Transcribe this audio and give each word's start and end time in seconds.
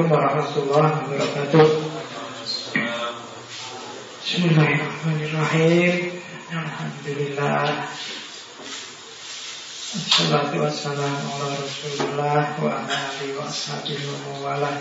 Assalamualaikum 0.00 0.16
warahmatullahi 0.16 0.96
wabarakatuh. 1.12 1.68
Bismillahirrahmanirrahim. 4.24 5.94
Alhamdulillah. 6.48 7.84
Wassalamu 10.56 11.28
ala 11.36 11.52
rasulullah 11.52 12.48
Wa 12.64 12.80
alihi 12.80 13.36
wa 13.36 13.44
ashabihi 13.44 14.08
wa 14.40 14.72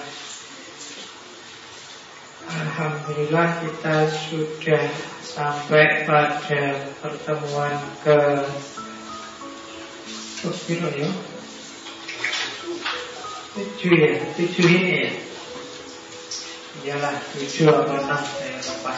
Alhamdulillah 2.48 3.48
kita 3.60 4.08
sudah 4.08 4.88
sampai 5.20 6.08
pada 6.08 6.64
pertemuan 7.04 7.76
ke 8.08 8.48
Tujuh 10.40 10.80
ya 10.96 11.12
Tujuh 13.60 13.92
ya, 13.92 14.16
tujuh 14.40 14.68
ini 14.72 14.92
ya 15.04 15.12
Iyalah, 16.80 17.12
tujuh 17.36 17.68
atau 17.68 17.92
enam 17.92 18.24
saya 18.24 18.56
lupa 18.56 18.96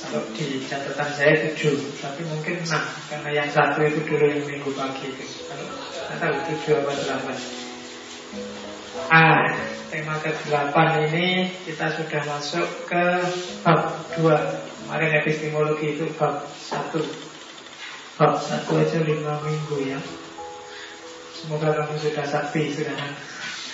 Kalau 0.00 0.24
di 0.32 0.64
catatan 0.64 1.10
saya 1.12 1.44
tujuh 1.44 1.76
Tapi 2.00 2.24
mungkin 2.24 2.64
enam 2.64 2.84
Karena 3.12 3.30
yang 3.36 3.52
satu 3.52 3.84
itu 3.84 4.00
dulu 4.08 4.24
yang 4.32 4.48
minggu 4.48 4.72
pagi 4.72 5.12
itu. 5.12 5.44
Kalau 5.44 5.68
saya 5.92 6.16
tahu 6.16 6.36
tujuh 6.48 6.72
atau 6.80 6.94
delapan. 7.04 7.36
Ah, 9.12 9.44
tema 9.92 10.16
ke-8 10.24 10.76
ini 11.12 11.52
kita 11.68 12.00
sudah 12.00 12.22
masuk 12.32 12.68
ke 12.88 13.04
bab 13.60 13.92
2 14.16 14.24
Kemarin 14.88 15.20
epistemologi 15.20 16.00
itu 16.00 16.08
bab 16.16 16.48
1 16.48 16.96
Bab 18.16 18.40
1 18.40 18.72
aja 18.72 18.98
5 19.04 19.20
minggu 19.20 19.76
ya. 19.84 20.00
Semoga 21.36 21.76
kamu 21.76 21.96
sudah 22.00 22.24
sakti 22.24 22.72
sekarang 22.72 23.12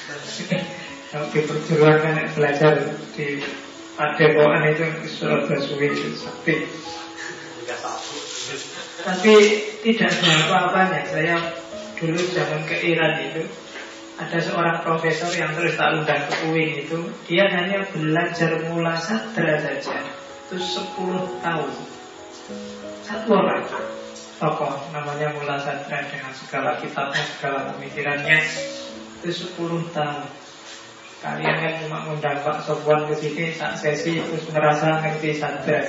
Di 0.06 1.40
perjuangan 1.42 2.30
belajar 2.30 2.78
di 3.18 3.42
Padepokan 3.96 4.62
itu 4.70 4.86
surat 5.08 5.48
Basuwi 5.50 5.88
sakti. 6.14 6.68
Tapi 9.02 9.34
tidak 9.82 10.10
ada 10.14 10.30
apa-apanya. 10.46 11.00
Saya 11.08 11.36
dulu 11.98 12.20
zaman 12.30 12.62
ke 12.68 12.76
Iran 12.86 13.18
itu 13.18 13.42
ada 14.20 14.38
seorang 14.38 14.78
profesor 14.84 15.32
yang 15.32 15.56
terus 15.58 15.74
tak 15.74 15.96
undang 15.96 16.22
ke 16.28 16.34
UIN 16.48 16.86
itu 16.86 16.98
Dia 17.26 17.48
hanya 17.50 17.82
belajar 17.90 18.62
mula 18.68 18.94
sadra 19.00 19.58
saja. 19.58 19.96
Itu 20.46 20.56
10 20.60 21.42
tahun. 21.42 21.70
Satu 23.02 23.30
orang. 23.32 23.64
Tokoh 24.36 24.92
namanya 24.92 25.32
mula 25.34 25.56
sadra 25.56 26.04
Dengan 26.04 26.30
segala 26.36 26.76
kitabnya, 26.78 27.24
segala 27.24 27.72
pemikirannya 27.74 28.38
Itu 29.22 29.48
10 29.56 29.96
tahun. 29.96 30.28
Kalian 31.16 31.56
yang 31.64 31.74
cuma 31.82 32.04
undang 32.12 32.38
Pak 32.44 32.60
Sofwan 32.62 33.08
ke 33.08 33.16
sini 33.16 33.48
saat 33.50 33.80
sesi 33.80 34.20
terus 34.20 34.46
merasa 34.52 35.00
ngerti 35.00 35.32
sadra 35.32 35.80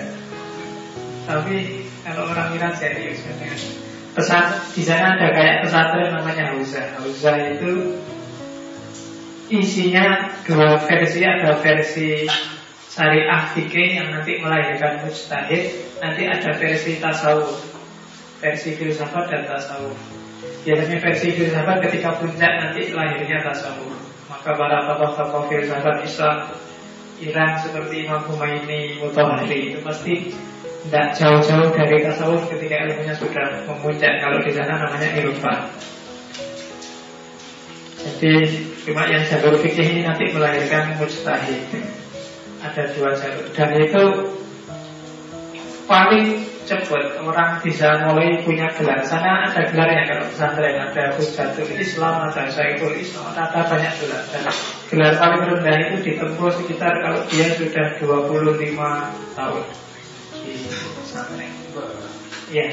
Tapi 1.27 1.83
kalau 2.07 2.31
orang 2.31 2.55
Iran 2.55 2.71
serius 2.71 3.27
Pesan 4.15 4.45
di 4.71 4.81
sana 4.81 5.19
ada 5.19 5.29
kayak 5.35 5.67
pesantren 5.67 6.15
namanya 6.15 6.55
Hausa. 6.55 6.95
Hausa 6.95 7.31
itu 7.53 8.01
Isinya 9.51 10.31
dua 10.47 10.79
versi 10.79 11.19
Ada 11.27 11.59
versi 11.59 12.23
syariah 12.87 13.51
fikih 13.51 13.89
yang 13.99 14.09
nanti 14.15 14.39
melahirkan 14.39 15.03
mujtahid 15.03 15.75
Nanti 15.99 16.23
ada 16.23 16.55
versi 16.55 17.03
tasawuf. 17.03 17.61
Versi 18.39 18.79
filsafat 18.79 19.27
dan 19.27 19.43
tasawuf 19.43 20.26
Biasanya 20.65 20.97
versi 21.01 21.27
filsafat 21.35 21.77
ketika 21.89 22.17
puncak 22.17 22.51
nanti 22.61 22.93
lahirnya 22.95 23.43
tasawuf. 23.45 23.93
Maka 24.27 24.51
para 24.55 24.83
tokoh-tokoh 24.89 25.43
filsafat 25.51 26.03
Islam 26.03 26.37
Iran 27.17 27.57
seperti 27.57 28.05
Imam 28.05 28.21
Humayni, 28.29 29.01
Mutahari 29.01 29.73
itu 29.73 29.79
pasti 29.81 30.33
tidak 30.87 31.17
jauh-jauh 31.17 31.73
dari 31.73 32.05
tasawuf 32.05 32.45
ketika 32.49 32.87
ilmunya 32.87 33.15
sudah 33.17 33.65
memuncak. 33.65 34.21
Kalau 34.21 34.37
di 34.41 34.51
sana 34.53 34.79
namanya 34.79 35.09
irfan 35.17 35.59
Jadi 37.97 38.33
Cuma 38.87 39.03
yang 39.03 39.19
jalur 39.27 39.59
fikih 39.59 39.83
ini 39.83 40.01
nanti 40.07 40.31
melahirkan 40.31 40.95
mujtahid 40.95 41.59
Ada 42.63 42.95
dua 42.95 43.11
jalur. 43.19 43.51
Dan 43.51 43.69
itu 43.83 44.03
paling 45.91 46.47
cepat 46.67 47.15
orang 47.23 47.63
bisa 47.63 48.03
mulai 48.03 48.43
punya 48.43 48.67
gelar. 48.75 48.99
Sana 49.07 49.47
ada 49.47 49.71
gelarnya 49.71 50.03
kalau 50.03 50.27
pesantren 50.27 50.75
Ada 50.75 51.15
Hujatul 51.15 51.71
Islam, 51.79 52.27
ada 52.27 52.43
Syaikul 52.51 52.99
Islam 52.99 53.31
Ada 53.31 53.63
banyak 53.71 53.93
gelar. 54.03 54.23
Dan 54.35 54.43
gelar 54.91 55.13
paling 55.15 55.41
rendah 55.47 55.75
itu 55.87 55.95
ditempuh 56.03 56.51
sekitar 56.59 56.93
Kalau 56.99 57.23
dia 57.31 57.47
sudah 57.55 57.87
25 58.03 58.75
tahun 59.39 59.63
Di 60.43 60.53
pesantren. 60.99 61.51
Ya 62.51 62.67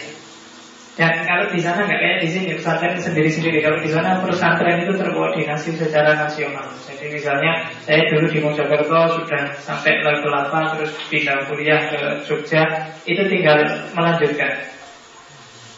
dan 0.95 1.27
kalau 1.27 1.51
di 1.51 1.59
sana 1.59 1.91
nggak 1.91 1.99
kayak 1.99 2.19
di 2.23 2.29
sini 2.31 2.55
pesantren 2.55 2.95
sendiri-sendiri. 2.95 3.59
Kalau 3.67 3.83
di 3.83 3.91
sana 3.91 4.23
pesantren 4.23 4.87
itu 4.87 4.95
terkoordinasi 4.95 5.75
secara 5.75 6.15
nasional. 6.15 6.71
Jadi 6.87 7.11
misalnya 7.11 7.67
saya 7.83 8.07
dulu 8.07 8.31
di 8.31 8.39
Mojokerto 8.39 9.19
sudah 9.19 9.59
sampai 9.59 10.07
level 10.07 10.31
8 10.31 10.79
terus 10.79 10.95
pindah 11.11 11.51
kuliah 11.51 11.83
ke 11.91 11.99
Jogja, 12.31 12.95
itu 13.11 13.23
tinggal 13.27 13.59
melanjutkan. 13.91 14.71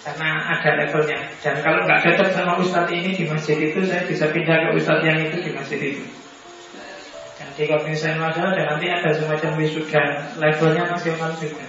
Karena 0.04 0.52
ada 0.52 0.70
levelnya. 0.84 1.18
Dan 1.40 1.64
kalau 1.64 1.80
nggak 1.88 2.04
cocok 2.04 2.28
sama 2.36 2.52
ustadz 2.60 2.92
ini 2.92 3.16
di 3.16 3.24
masjid 3.24 3.56
itu, 3.56 3.88
saya 3.88 4.04
bisa 4.04 4.28
pindah 4.28 4.68
ke 4.68 4.68
ustadz 4.76 5.02
yang 5.08 5.16
itu 5.16 5.40
di 5.40 5.50
masjid 5.56 5.80
itu. 5.80 6.04
Dan 7.40 7.48
di 7.56 7.64
koordinasi 7.64 8.20
nasional 8.20 8.52
dan 8.52 8.68
nanti 8.68 8.86
ada 8.92 9.16
semacam 9.16 9.64
wisuda 9.64 10.04
levelnya 10.36 10.84
nasional 10.92 11.32
juga. 11.40 11.64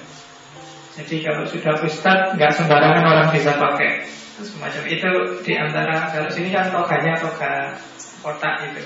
Jadi 0.97 1.21
kalau 1.21 1.45
sudah 1.45 1.77
ustad 1.85 2.33
nggak 2.33 2.57
sembarangan 2.57 3.05
orang 3.05 3.29
bisa 3.29 3.53
pakai 3.53 4.01
semacam 4.41 4.83
itu 4.89 5.09
di 5.45 5.53
antara 5.53 6.09
kalau 6.09 6.29
sini 6.29 6.49
kan 6.49 6.73
toganya 6.73 7.13
toga 7.21 7.77
kotak 8.25 8.65
itu 8.65 8.81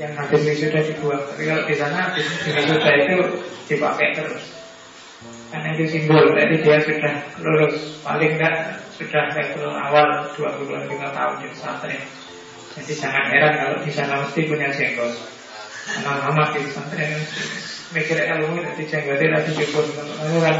yang 0.00 0.16
habis 0.16 0.48
sudah 0.56 0.80
dibuang. 0.80 1.20
Tapi 1.20 1.42
kalau 1.44 1.62
di 1.68 1.74
sana 1.76 2.08
habis 2.08 2.24
wisuda 2.24 2.92
itu 3.04 3.16
dipakai 3.68 4.16
terus. 4.16 4.64
Karena 5.52 5.76
itu 5.76 5.84
simbol, 5.84 6.32
jadi 6.32 6.56
dia 6.64 6.80
sudah 6.80 7.14
lulus 7.44 8.00
paling 8.00 8.40
enggak 8.40 8.80
sudah 8.96 9.36
level 9.36 9.68
awal 9.68 10.24
25 10.32 10.88
tahun 10.88 11.34
di 11.44 11.46
pesantren. 11.52 12.02
Jadi 12.72 12.92
jangan 12.96 13.28
heran 13.28 13.52
kalau 13.60 13.78
di 13.84 13.92
sana 13.92 14.24
mesti 14.24 14.48
punya 14.48 14.72
jenggot. 14.72 15.12
Lama 16.00 16.44
di 16.56 16.64
pesantren 16.64 17.20
mikir 17.92 18.16
ilmu 18.16 18.56
jadi 18.64 18.82
jenggotnya 18.88 19.28
lagi 19.36 19.50
cukup 19.52 19.84
kamu 19.92 20.38
kan 20.40 20.56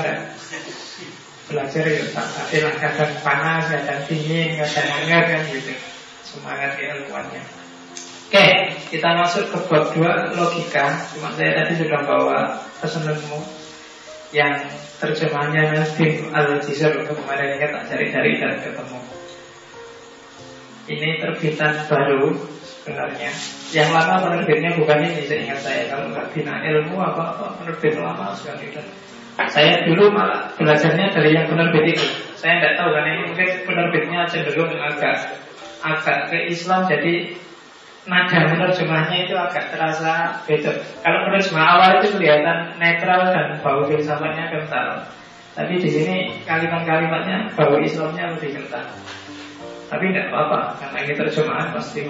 belajar 1.53 1.85
ya 1.85 2.05
tak 2.11 2.27
lah 2.65 2.75
kadang 2.81 3.13
panas 3.21 3.69
kadang 3.69 4.01
dingin 4.09 4.57
kadang 4.57 4.89
hangat 4.89 5.25
kan 5.29 5.43
gitu. 5.53 5.73
Semangat 6.25 6.81
keilmuannya. 6.81 7.43
Oke 8.33 8.49
kita 8.89 9.09
masuk 9.21 9.53
ke 9.53 9.59
bab 9.69 9.85
dua 9.93 10.33
logika. 10.33 10.97
Cuma 11.13 11.29
saya 11.37 11.63
tadi 11.63 11.77
sudah 11.77 12.01
bawa 12.09 12.57
pesanmu 12.81 13.39
yang 14.33 14.65
terjemahannya 14.97 15.77
Nadim 15.77 16.33
Al-Jizr 16.33 17.05
untuk 17.05 17.21
kemarin 17.21 17.61
ini 17.61 17.67
tak 17.69 17.85
cari-cari 17.93 18.41
dan 18.41 18.57
ketemu. 18.65 18.99
Ini 20.89 21.09
terbitan 21.21 21.73
baru 21.87 22.33
sebenarnya. 22.65 23.31
Yang 23.71 23.89
lama 23.95 24.15
penerbitnya 24.27 24.75
bukan 24.75 24.99
ini, 25.05 25.23
saya 25.29 25.39
ingat 25.47 25.61
saya. 25.63 25.83
Kalau 25.93 26.11
nggak 26.11 26.27
bina 26.35 26.55
ilmu 26.67 26.97
apa 26.99 27.23
apa 27.39 27.47
penerbit 27.61 27.95
lama 28.01 28.35
sekali 28.35 28.73
dan 28.75 28.87
saya 29.37 29.89
dulu 29.89 30.13
malah 30.13 30.53
belajarnya 30.61 31.13
dari 31.13 31.33
yang 31.33 31.49
penerbit 31.49 31.97
itu. 31.97 32.07
Saya 32.37 32.61
tidak 32.61 32.75
tahu 32.81 32.89
karena 32.93 33.11
ini 33.17 33.23
mungkin 33.33 33.49
penerbitnya 33.65 34.21
cenderung 34.29 34.73
agak 34.77 35.17
agak 35.83 36.19
ke 36.31 36.39
Islam 36.53 36.87
jadi 36.87 37.35
nada 38.07 38.39
penerjemahnya 38.51 39.17
itu 39.27 39.35
agak 39.35 39.71
terasa 39.71 40.43
beda. 40.45 40.73
Kalau 41.01 41.19
penerjemah 41.31 41.65
awal 41.65 41.91
itu 42.03 42.19
kelihatan 42.19 42.77
netral 42.77 43.31
dan 43.31 43.47
bau 43.63 43.87
filsafatnya 43.87 44.51
kental. 44.51 45.07
Tapi 45.53 45.75
di 45.79 45.89
sini 45.91 46.17
kalimat-kalimatnya 46.49 47.53
bau 47.55 47.79
Islamnya 47.79 48.35
lebih 48.37 48.59
kental. 48.59 48.85
Tapi 49.93 50.05
tidak 50.09 50.33
apa-apa 50.33 50.81
karena 50.81 50.99
ini 51.05 51.13
terjemahan 51.15 51.69
pasti 51.77 52.09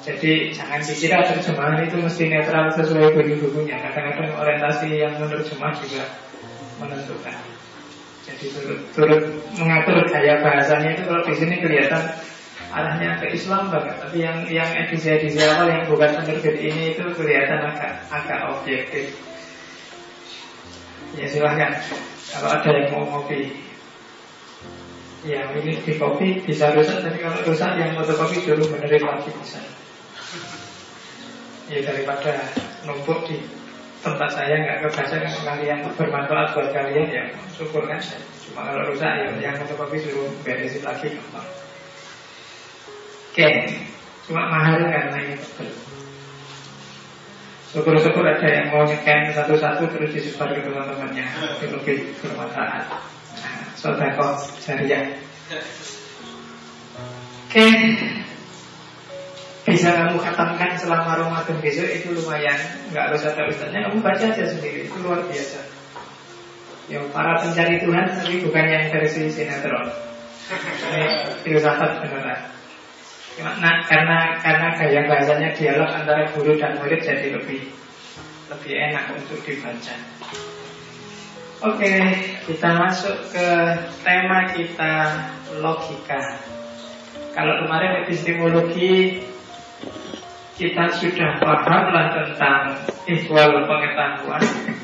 jadi 0.00 0.48
jangan 0.56 0.80
dikira 0.80 1.20
terjemahan 1.28 1.84
itu 1.84 2.00
mesti 2.00 2.32
netral 2.32 2.72
sesuai 2.72 3.12
bunyi-bunyinya. 3.12 3.84
Kadang-kadang 3.84 4.32
orientasi 4.32 4.96
yang 4.96 5.20
menerjemah 5.20 5.76
juga 5.76 6.08
menentukan. 6.80 7.36
Jadi 8.24 8.44
turut, 8.48 8.80
turut 8.96 9.22
mengatur 9.60 10.00
gaya 10.08 10.40
bahasanya 10.40 10.96
itu 10.96 11.02
kalau 11.04 11.20
di 11.28 11.34
sini 11.36 11.60
kelihatan 11.60 12.16
arahnya 12.72 13.20
ke 13.20 13.36
Islam 13.36 13.68
banget. 13.68 14.00
Tapi 14.00 14.16
yang 14.24 14.38
yang 14.48 14.70
edisi-edisi 14.72 15.44
awal 15.44 15.68
yang 15.68 15.84
bukan 15.84 16.16
penerbit 16.16 16.56
ini 16.56 16.96
itu 16.96 17.04
kelihatan 17.12 17.60
agak 17.68 17.92
agak 18.08 18.40
objektif. 18.56 19.12
Ya 21.12 21.28
silahkan 21.28 21.76
kalau 22.32 22.48
ada 22.56 22.70
yang 22.72 22.88
mau 22.96 23.04
ngopi. 23.04 23.68
Ya 25.28 25.52
ini 25.52 25.76
di 25.84 25.92
kopi 26.00 26.40
bisa 26.40 26.72
rusak, 26.72 27.04
tapi 27.04 27.20
kalau 27.20 27.44
rusak 27.44 27.76
yang 27.76 27.92
fotokopi 27.92 28.40
dulu 28.40 28.72
benerin 28.72 29.04
lagi 29.04 29.28
bisa. 29.36 29.60
Ya 31.70 31.78
daripada 31.86 32.34
numpuk 32.82 33.30
di 33.30 33.38
tempat 34.02 34.26
saya 34.34 34.58
nggak 34.58 34.90
kebaca 34.90 35.16
kan 35.22 35.34
kalian 35.46 35.78
bermanfaat 35.94 36.56
buat 36.56 36.68
kalian 36.74 37.14
ya 37.14 37.24
syukur 37.54 37.86
kan 37.86 38.00
cuma 38.48 38.66
kalau 38.66 38.90
rusak 38.90 39.06
ya 39.06 39.28
yang 39.38 39.54
kopi 39.78 40.02
suruh 40.02 40.26
beresin 40.42 40.82
lagi 40.82 41.14
gampang. 41.14 41.46
Oke 43.30 43.48
cuma 44.26 44.50
mahal 44.50 44.82
karena 44.82 45.18
ini. 45.30 45.36
Syukur-syukur 47.70 48.26
ada 48.26 48.48
yang 48.50 48.74
mau 48.74 48.82
nyekan 48.82 49.30
satu-satu 49.30 49.94
terus 49.94 50.10
disebar 50.10 50.50
ke 50.50 50.66
teman-temannya. 50.66 51.22
Itu 51.62 51.70
lebih 51.70 52.18
bermanfaat. 52.18 52.90
Nah, 53.38 53.62
sodako 53.78 54.42
jariah 54.58 55.06
oke 57.50 57.66
bisa 59.70 59.94
kamu 59.94 60.18
katakan 60.18 60.74
selama 60.74 61.14
Ramadan 61.14 61.62
besok 61.62 61.86
itu 61.86 62.10
lumayan. 62.10 62.58
Nggak 62.90 63.04
harus 63.10 63.22
ada 63.22 63.42
ustaznya 63.46 63.86
kamu 63.86 64.02
baca 64.02 64.24
aja 64.26 64.44
sendiri. 64.44 64.90
Itu 64.90 64.98
luar 65.00 65.22
biasa. 65.24 65.60
Ya 66.90 66.98
para 67.14 67.38
pencari 67.38 67.78
Tuhan 67.78 68.06
tapi 68.10 68.34
bukan 68.42 68.64
yang 68.66 68.84
versi 68.90 69.30
sinetron. 69.30 69.86
Ini 70.90 71.02
filsafat 71.46 72.02
beneran. 72.02 72.50
Nah, 73.40 73.86
karena 73.86 74.42
karena 74.42 74.68
gaya 74.74 75.00
bahasanya 75.06 75.48
dialog 75.54 75.86
antara 75.86 76.26
guru 76.34 76.58
dan 76.58 76.76
murid 76.82 77.00
jadi 77.00 77.38
lebih 77.38 77.70
lebih 78.50 78.72
enak 78.74 79.14
untuk 79.14 79.38
dibaca. 79.46 79.94
Oke, 81.60 81.92
kita 82.50 82.68
masuk 82.74 83.16
ke 83.30 83.48
tema 84.02 84.50
kita 84.50 84.94
logika. 85.62 86.42
Kalau 87.30 87.62
kemarin 87.62 88.02
epistemologi 88.02 89.22
kita 90.60 90.84
sudah 90.92 91.40
pahamlah 91.40 92.06
tentang 92.12 92.84
ikhwal 93.08 93.64
pengetahuan. 93.64 94.42
Ya? 94.44 94.74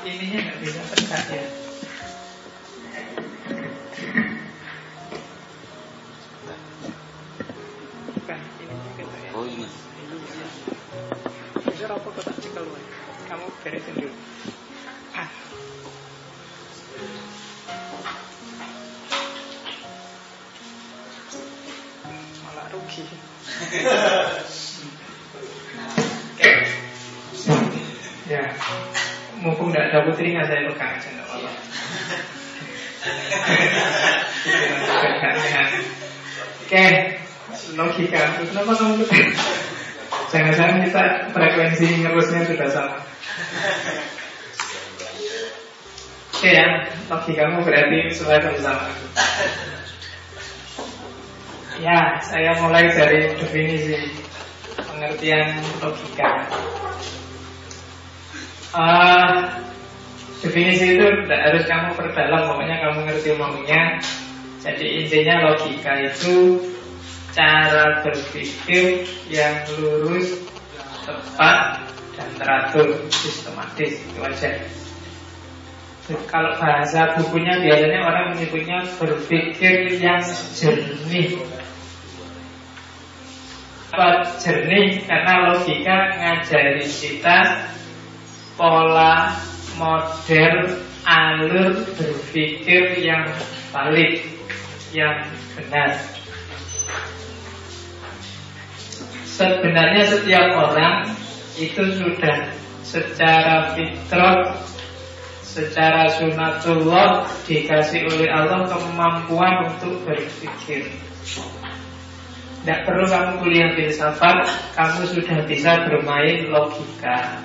Ininya 0.00 0.38
nggak 0.40 0.58
bisa 0.64 0.80
tegak 0.96 1.24
ya 1.28 1.69
apa 12.00 12.16
kok 12.16 12.24
tak 12.24 12.32
cekel. 12.40 12.64
Kamu 13.28 13.44
beresin 13.60 13.92
dulu. 13.92 14.08
Ah. 15.12 15.28
Malah 22.44 22.66
rugi. 22.72 23.04
ya, 28.32 28.44
mumpung 29.44 29.68
tidak 29.72 29.92
ada 29.92 30.04
putri 30.08 30.32
nggak 30.32 30.48
saya 30.48 30.64
pegang 30.72 30.96
aja 30.96 31.08
nggak 31.12 31.26
apa-apa. 31.28 31.50
Oke, 36.64 36.84
logika. 37.76 38.40
Kenapa 38.40 38.72
kamu 38.76 39.04
Jangan-jangan 40.30 40.78
kita 40.86 41.02
frekuensi 41.34 41.86
ngerusnya 42.06 42.40
sudah 42.46 42.68
sama. 42.70 42.98
Oke 46.40 46.50
ya, 46.56 46.88
lagi 47.10 47.32
kamu 47.36 47.60
berarti 47.66 47.98
sesuai 48.16 48.40
sama 48.62 48.88
Ya, 51.80 52.16
saya 52.24 52.56
mulai 52.60 52.88
dari 52.92 53.34
definisi 53.40 53.96
pengertian 54.78 55.60
logika. 55.80 56.46
Uh, 58.70 59.50
definisi 60.44 60.94
itu 60.94 61.06
tidak 61.26 61.40
harus 61.50 61.64
kamu 61.66 61.88
perdalam, 61.98 62.54
pokoknya 62.54 62.76
kamu 62.88 62.98
ngerti 63.08 63.30
maunya. 63.34 63.82
Jadi 64.60 64.86
intinya 65.04 65.50
logika 65.50 65.92
itu 66.04 66.60
cara 67.30 68.02
berpikir 68.02 69.06
yang 69.30 69.62
lurus, 69.78 70.42
tepat, 71.06 71.86
dan 72.18 72.28
teratur, 72.36 72.88
sistematis 73.10 74.02
itu 74.02 74.20
aja. 74.20 74.50
Kalau 76.26 76.58
bahasa 76.58 77.14
bukunya 77.22 77.62
biasanya 77.62 78.02
orang 78.02 78.34
menyebutnya 78.34 78.82
berpikir 78.98 79.94
yang 80.02 80.18
jernih. 80.58 81.38
Apa 83.94 84.26
jernih? 84.42 85.06
Karena 85.06 85.54
logika 85.54 85.98
ngajari 86.18 86.82
kita 86.82 87.38
pola, 88.58 89.38
model, 89.78 90.82
alur 91.06 91.78
berpikir 91.94 92.98
yang 93.06 93.30
valid, 93.70 94.18
yang 94.90 95.30
benar. 95.54 96.19
Sebenarnya 99.38 100.02
setiap 100.10 100.46
orang 100.58 101.14
itu 101.54 101.82
sudah 101.94 102.50
secara 102.82 103.76
fitrah 103.76 104.58
secara 105.50 106.06
sunatullah 106.14 107.26
dikasih 107.42 108.06
oleh 108.06 108.30
Allah 108.30 108.70
kemampuan 108.70 109.66
untuk 109.74 110.06
berpikir. 110.06 110.86
Tidak 112.60 112.80
perlu 112.86 113.08
kamu 113.08 113.32
kuliah 113.42 113.70
filsafat, 113.74 114.46
kamu 114.78 115.10
sudah 115.10 115.38
bisa 115.50 115.90
bermain 115.90 116.46
logika. 116.54 117.42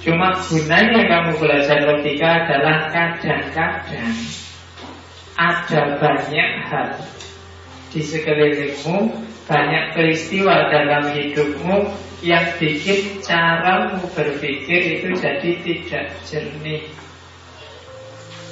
Cuma 0.00 0.32
gunanya 0.40 1.04
kamu 1.04 1.30
belajar 1.36 1.78
logika 1.84 2.48
adalah 2.48 2.88
kadang-kadang 2.88 4.16
ada 5.36 5.80
banyak 6.00 6.50
hal 6.64 6.88
di 7.92 8.00
sekelilingmu 8.00 9.29
banyak 9.48 9.96
peristiwa 9.96 10.68
dalam 10.68 11.12
hidupmu 11.12 11.92
yang 12.20 12.44
bikin 12.60 13.24
caramu 13.24 14.04
berpikir 14.12 15.00
itu 15.00 15.08
jadi 15.16 15.50
tidak 15.64 16.06
jernih 16.28 16.84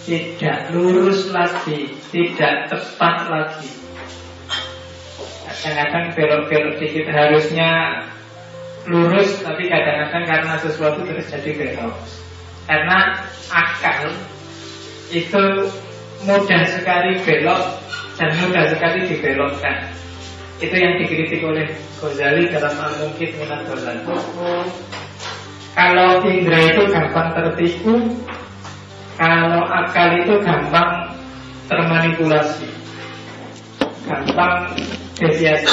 tidak 0.09 0.73
lurus 0.73 1.29
lagi, 1.29 1.93
tidak 2.09 2.73
tepat 2.73 3.29
lagi. 3.29 3.69
Kadang-kadang 5.45 6.17
belok-belok 6.17 6.75
dikit 6.81 7.13
harusnya 7.13 8.03
lurus, 8.89 9.45
tapi 9.45 9.69
kadang-kadang 9.69 10.25
karena 10.25 10.55
sesuatu 10.65 11.05
terus 11.05 11.29
jadi 11.29 11.51
belok. 11.53 11.93
Karena 12.65 13.21
akal 13.53 14.17
itu 15.13 15.45
mudah 16.25 16.63
sekali 16.73 17.21
belok 17.29 17.63
dan 18.17 18.31
mudah 18.41 18.65
sekali 18.73 19.13
dibelokkan. 19.13 19.98
Itu 20.59 20.75
yang 20.75 20.99
dikritik 20.99 21.41
oleh 21.47 21.71
Ghazali 22.03 22.51
dalam 22.51 22.75
Al-Mungkit 22.75 23.31
Minat 23.39 23.63
Ghazali. 23.71 24.03
Kalau 25.79 26.27
indera 26.27 26.59
itu 26.59 26.91
gampang 26.91 27.31
tertipu 27.39 28.03
Kalau 29.15 29.63
akal 29.71 30.27
itu 30.27 30.35
gampang 30.43 31.15
termanipulasi 31.71 32.67
Gampang 34.03 34.75
deviasi 35.23 35.71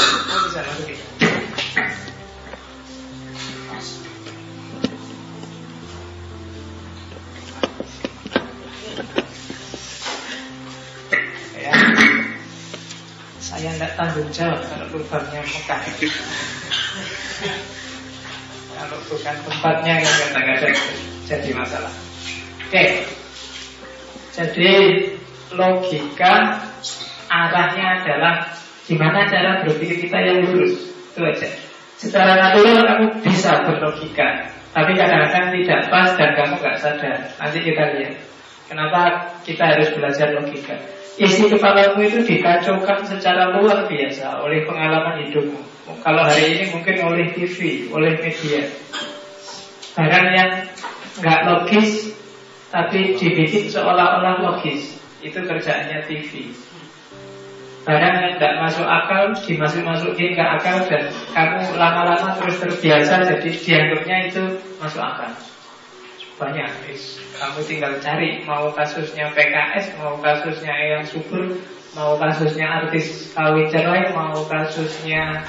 Saya 13.66 13.82
tidak 13.82 13.94
tanggung 13.98 14.30
jawab 14.30 14.62
kalau 14.70 14.86
lubangnya 14.94 15.42
Mekah. 15.42 15.82
kalau 18.78 18.98
bukan 19.10 19.36
tempatnya 19.42 19.94
yang 20.06 20.14
kadang-kadang 20.22 20.78
jadi 21.26 21.50
masalah. 21.58 21.90
Oke, 22.62 23.10
jadi 24.38 24.74
logika 25.58 26.62
arahnya 27.26 28.06
adalah 28.06 28.54
gimana 28.86 29.26
cara 29.34 29.66
berpikir 29.66 29.98
kita 29.98 30.18
yang 30.22 30.46
lurus. 30.46 30.86
Itu 31.18 31.26
aja. 31.26 31.50
Secara 31.98 32.38
natural 32.38 32.86
kamu 32.86 33.06
bisa 33.26 33.66
berlogika, 33.66 34.46
tapi 34.78 34.94
kadang-kadang 34.94 35.58
tidak 35.58 35.90
pas 35.90 36.14
dan 36.14 36.38
kamu 36.38 36.54
nggak 36.62 36.78
sadar. 36.86 37.18
Nanti 37.42 37.66
kita 37.66 37.98
lihat. 37.98 38.14
Kenapa 38.70 39.26
kita 39.42 39.74
harus 39.74 39.90
belajar 39.98 40.38
logika? 40.38 40.78
Isi 41.16 41.48
kepalamu 41.48 42.04
itu 42.04 42.20
dikacaukan 42.28 43.08
secara 43.08 43.56
luar 43.56 43.88
biasa 43.88 44.44
oleh 44.44 44.68
pengalaman 44.68 45.24
hidupmu. 45.28 45.62
Kalau 46.04 46.22
hari 46.28 46.58
ini 46.58 46.64
mungkin 46.76 46.96
oleh 47.02 47.32
TV, 47.32 47.88
oleh 47.90 48.20
media. 48.20 48.68
Barang 49.96 50.28
yang 50.36 50.52
nggak 51.24 51.42
logis 51.48 52.12
tapi 52.68 53.16
dibikin 53.16 53.72
seolah-olah 53.72 54.44
logis. 54.44 55.00
Itu 55.24 55.40
kerjaannya 55.48 56.04
TV. 56.06 56.52
Barang 57.88 58.16
yang 58.18 58.34
tidak 58.36 58.54
masuk 58.66 58.86
akal 58.86 59.32
dimasuk-masukin 59.46 60.36
ke 60.36 60.44
akal 60.44 60.84
dan 60.90 61.14
kamu 61.32 61.78
lama-lama 61.78 62.34
terus 62.42 62.58
terbiasa 62.60 63.24
jadi 63.24 63.50
dianggapnya 63.50 64.18
itu 64.34 64.44
masuk 64.82 65.00
akal. 65.00 65.32
Banyak, 66.36 66.68
kamu 67.40 67.60
tinggal 67.64 67.96
cari 68.04 68.44
mau 68.44 68.68
kasusnya 68.76 69.32
PKS, 69.32 69.96
mau 70.04 70.20
kasusnya 70.20 70.74
Eyang 70.76 71.08
Subur, 71.08 71.64
mau 71.96 72.20
kasusnya 72.20 72.84
artis 72.84 73.32
kawin 73.32 73.72
cerai, 73.72 74.12
mau 74.12 74.44
kasusnya 74.44 75.48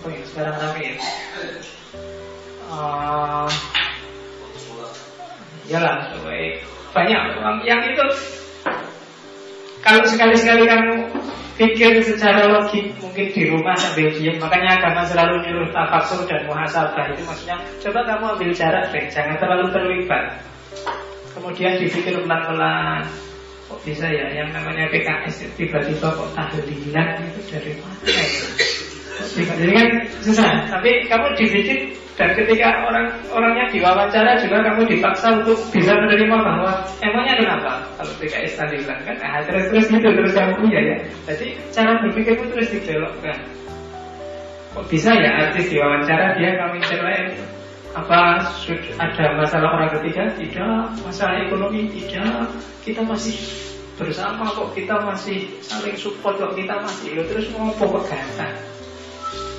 apa 0.00 0.06
ya 0.08 0.22
sekarang 0.24 0.56
rame 0.56 0.80
ya? 0.80 0.94
Uh, 2.72 3.48
Yalah, 5.68 6.16
banyak 6.90 7.22
yang 7.68 7.80
itu 7.86 8.06
kalau 9.80 10.02
sekali-sekali 10.02 10.66
kamu 10.66 10.96
pikir 11.58 12.02
secara 12.04 12.50
logik 12.50 12.94
mungkin 13.00 13.26
di 13.32 13.42
rumah 13.50 13.74
sambil 13.78 14.10
diam 14.14 14.36
makanya 14.38 14.78
agama 14.78 15.02
selalu 15.06 15.42
nyuruh 15.46 15.70
tafakur 15.72 16.26
dan 16.28 16.46
muhasabah. 16.46 17.14
Itu 17.14 17.22
maksudnya 17.26 17.56
coba 17.82 18.00
kamu 18.06 18.24
ambil 18.36 18.50
jarak 18.54 18.84
deh 18.94 19.04
jangan 19.10 19.36
terlalu 19.38 19.66
terlibat. 19.72 20.24
Kemudian 21.34 21.78
dipikir 21.78 22.14
pelan-pelan. 22.26 23.06
Kok 23.70 23.80
bisa 23.86 24.10
ya? 24.10 24.26
Yang 24.34 24.50
namanya 24.50 24.90
PKS 24.90 25.46
tiba-tiba 25.54 26.10
kok 26.10 26.30
tahlilan 26.34 27.08
itu 27.22 27.40
dari 27.54 27.72
mana 27.78 27.94
itu 29.20 29.40
jadi 29.46 29.72
kan 29.76 29.88
susah. 30.24 30.50
Tapi 30.68 30.90
kamu 31.06 31.26
dibikin 31.38 31.80
dan 32.20 32.36
ketika 32.36 32.84
orang 32.84 33.08
orangnya 33.32 33.64
diwawancara 33.72 34.36
juga 34.44 34.60
kamu 34.60 34.92
dipaksa 34.92 35.40
untuk 35.40 35.56
bisa 35.72 35.96
menerima 35.96 36.36
bahwa 36.36 36.84
emangnya 37.00 37.34
kenapa 37.40 37.72
kalau 37.96 38.12
PKS 38.20 38.60
tadi 38.60 38.76
bilang 38.84 39.00
kan 39.08 39.16
nah, 39.16 39.40
terus 39.48 39.72
terus 39.72 39.88
gitu 39.88 40.04
terus 40.04 40.36
kamu 40.36 40.52
punya 40.60 40.80
ya. 40.84 40.96
Jadi 41.32 41.56
cara 41.72 41.96
berpikirmu 42.04 42.44
terus 42.52 42.68
dibelokkan. 42.76 43.38
Kok 44.76 44.84
bisa 44.92 45.16
ya 45.16 45.48
artis 45.48 45.72
diwawancara 45.72 46.36
dia 46.36 46.60
kami 46.60 46.84
cerai 46.84 47.40
apa 47.96 48.44
ada 49.00 49.24
masalah 49.40 49.80
orang 49.80 49.90
ketiga? 49.96 50.28
Tidak. 50.36 51.00
Masalah 51.00 51.40
ekonomi? 51.48 51.88
Tidak. 51.88 52.52
Kita 52.84 53.00
masih 53.00 53.34
bersama 53.96 54.52
kok 54.52 54.76
kita 54.76 54.96
masih 55.08 55.48
saling 55.64 55.96
support 55.96 56.36
kok 56.36 56.52
kita 56.52 56.84
masih 56.84 57.16
lo 57.16 57.24
terus 57.28 57.48
mau 57.52 57.68
pokok 57.76 58.08
gata 58.08 58.48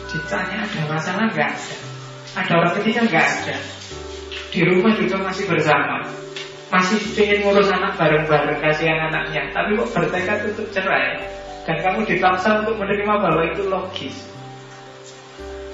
ditanya 0.10 0.66
ada 0.66 0.82
masalah 0.90 1.30
nggak 1.30 1.54
ada 2.32 2.52
orang 2.64 2.74
ketiga 2.80 3.00
nggak 3.08 3.26
ada. 3.28 3.56
Di 4.52 4.62
rumah 4.64 4.94
juga 4.96 5.16
masih 5.20 5.48
bersama. 5.48 6.08
Masih 6.72 7.00
ingin 7.20 7.44
ngurus 7.44 7.68
anak 7.68 8.00
bareng-bareng 8.00 8.60
kasihan 8.64 9.12
anaknya. 9.12 9.52
Tapi 9.52 9.76
kok 9.76 9.92
bertekad 9.92 10.40
untuk 10.56 10.68
cerai. 10.72 11.20
Dan 11.68 11.78
kamu 11.84 12.08
dipaksa 12.08 12.64
untuk 12.64 12.80
menerima 12.80 13.14
bahwa 13.20 13.44
itu 13.52 13.64
logis. 13.68 14.16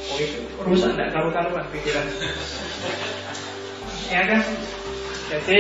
Oh 0.08 0.18
itu 0.18 0.40
rusak 0.66 0.98
tidak 0.98 1.14
karu-karuan 1.14 1.66
pikiran. 1.70 2.06
ya 4.10 4.22
kan? 4.26 4.42
Jadi 5.28 5.58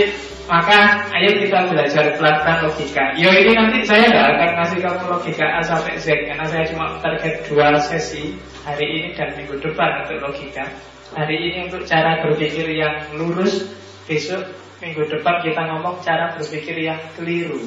maka 0.47 1.03
ayo 1.13 1.43
kita 1.43 1.67
belajar 1.67 2.05
pelan-pelan 2.17 2.57
logika. 2.65 3.05
Yo 3.19 3.29
ini 3.29 3.51
nanti 3.53 3.83
saya 3.85 4.07
tidak 4.07 4.25
akan 4.33 4.49
ngasih 4.57 4.79
kamu 4.81 5.03
logika 5.11 5.45
A 5.45 5.61
sampai 5.61 5.99
Z 5.99 6.07
karena 6.25 6.45
saya 6.47 6.63
cuma 6.71 6.97
target 7.03 7.45
dua 7.51 7.75
sesi 7.83 8.39
hari 8.67 8.85
ini 8.99 9.09
dan 9.15 9.31
minggu 9.39 9.63
depan 9.63 10.03
untuk 10.03 10.19
logika. 10.27 10.67
Hari 11.15 11.35
ini 11.39 11.71
untuk 11.71 11.87
cara 11.87 12.19
berpikir 12.19 12.67
yang 12.75 13.15
lurus, 13.15 13.63
besok 14.03 14.43
minggu 14.83 15.07
depan 15.07 15.39
kita 15.39 15.61
ngomong 15.71 16.03
cara 16.03 16.35
berpikir 16.35 16.75
yang 16.75 16.99
keliru. 17.15 17.63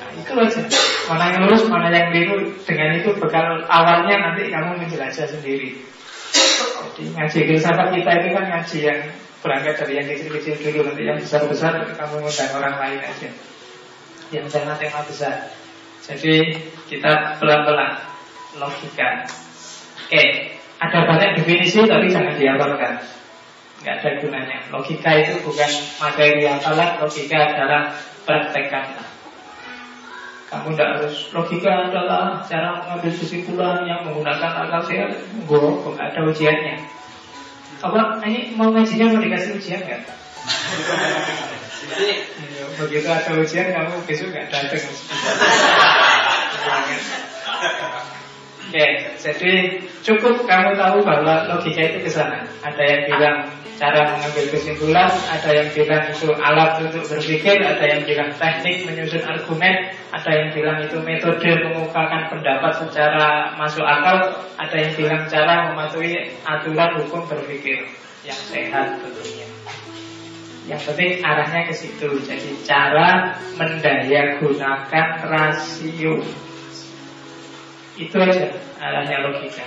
Nah 0.00 0.08
itu 0.16 0.32
aja. 0.32 0.62
Mana 1.12 1.24
yang 1.36 1.40
lurus, 1.44 1.68
mana 1.68 1.92
yang 1.92 2.08
keliru. 2.08 2.56
Dengan 2.64 2.96
itu 2.96 3.12
bekal 3.20 3.68
awalnya 3.68 4.32
nanti 4.32 4.48
kamu 4.48 4.80
menjelajah 4.80 5.28
sendiri. 5.28 5.76
Jadi 6.94 7.12
ngaji 7.12 7.38
filsafat 7.52 7.88
kita 7.92 8.10
itu 8.24 8.28
kan 8.32 8.44
ngaji 8.48 8.78
yang 8.80 9.00
berangkat 9.44 9.74
dari 9.84 9.92
yang 10.00 10.08
kecil-kecil 10.08 10.56
dulu 10.56 10.88
nanti 10.88 11.04
yang 11.04 11.20
besar-besar 11.20 11.84
kamu 11.92 12.14
ngundang 12.24 12.50
orang 12.56 12.76
lain 12.80 13.00
aja 13.04 13.28
yang 14.32 14.48
tema-tema 14.48 15.04
besar 15.04 15.52
jadi 16.00 16.64
kita 16.88 17.36
pelan-pelan 17.36 18.13
logika 18.60 19.26
oke 20.06 20.22
ada 20.78 20.98
banyak 21.06 21.30
definisi 21.40 21.86
tapi 21.86 22.10
jangan 22.10 22.34
dihafalkan 22.36 23.00
nggak 23.84 24.00
ada 24.00 24.10
gunanya. 24.24 24.58
Logika 24.72 25.12
itu 25.20 25.44
bukan 25.44 25.68
materi 26.00 26.48
hafalan 26.48 26.96
logika 27.04 27.52
adalah 27.52 27.92
praktekan. 28.24 28.96
Kamu 30.48 30.72
tidak 30.72 30.88
harus 30.96 31.28
logika 31.36 31.92
adalah 31.92 32.40
cara 32.48 32.80
mengambil 32.80 33.12
kesimpulan 33.12 33.84
yang 33.84 34.00
menggunakan 34.08 34.64
akal 34.64 34.80
sehat. 34.88 35.12
Enggak, 35.36 35.84
nggak 35.84 36.16
ada 36.16 36.20
ujiannya. 36.24 36.76
Apa? 37.84 38.24
Ini 38.24 38.56
mau 38.56 38.72
ngajinya 38.72 39.12
mau 39.12 39.20
dikasih 39.20 39.60
ujian 39.60 39.84
nggak? 39.84 40.00
Begitu 42.80 43.08
ada 43.12 43.32
ujian 43.36 43.68
kamu 43.68 44.00
besok 44.08 44.32
nggak 44.32 44.48
datang. 44.48 44.80
Oke, 48.64 48.88
jadi 49.20 49.52
cukup 50.00 50.48
kamu 50.48 50.74
tahu 50.74 51.04
bahwa 51.04 51.46
logika 51.52 51.84
itu 51.84 51.98
ke 52.02 52.10
sana. 52.10 52.42
Ada 52.64 52.82
yang 52.82 53.02
bilang 53.06 53.38
cara 53.76 54.14
mengambil 54.14 54.44
kesimpulan, 54.50 55.10
ada 55.10 55.50
yang 55.50 55.68
bilang 55.74 56.02
itu 56.08 56.28
alat 56.32 56.78
untuk 56.80 57.04
berpikir, 57.06 57.58
ada 57.60 57.84
yang 57.84 58.02
bilang 58.06 58.30
teknik 58.34 58.86
menyusun 58.86 59.22
argumen, 59.26 59.94
ada 60.14 60.30
yang 60.30 60.48
bilang 60.54 60.78
itu 60.82 60.96
metode 61.02 61.50
mengukakan 61.70 62.30
pendapat 62.30 62.72
secara 62.86 63.52
masuk 63.58 63.82
akal, 63.82 64.42
ada 64.58 64.76
yang 64.78 64.92
bilang 64.94 65.22
cara 65.26 65.70
mematuhi 65.70 66.34
aturan 66.46 66.90
hukum 67.02 67.26
berpikir 67.26 67.90
yang 68.24 68.40
sehat 68.48 69.02
tentunya. 69.02 69.46
Yang 70.64 70.80
penting 70.88 71.20
arahnya 71.20 71.68
ke 71.68 71.74
situ. 71.76 72.08
Jadi 72.24 72.56
cara 72.64 73.36
mendaya 73.60 74.40
gunakan 74.40 75.08
rasio 75.28 76.24
itu 77.94 78.16
aja 78.18 78.50
arahnya 78.82 79.22
logika. 79.22 79.66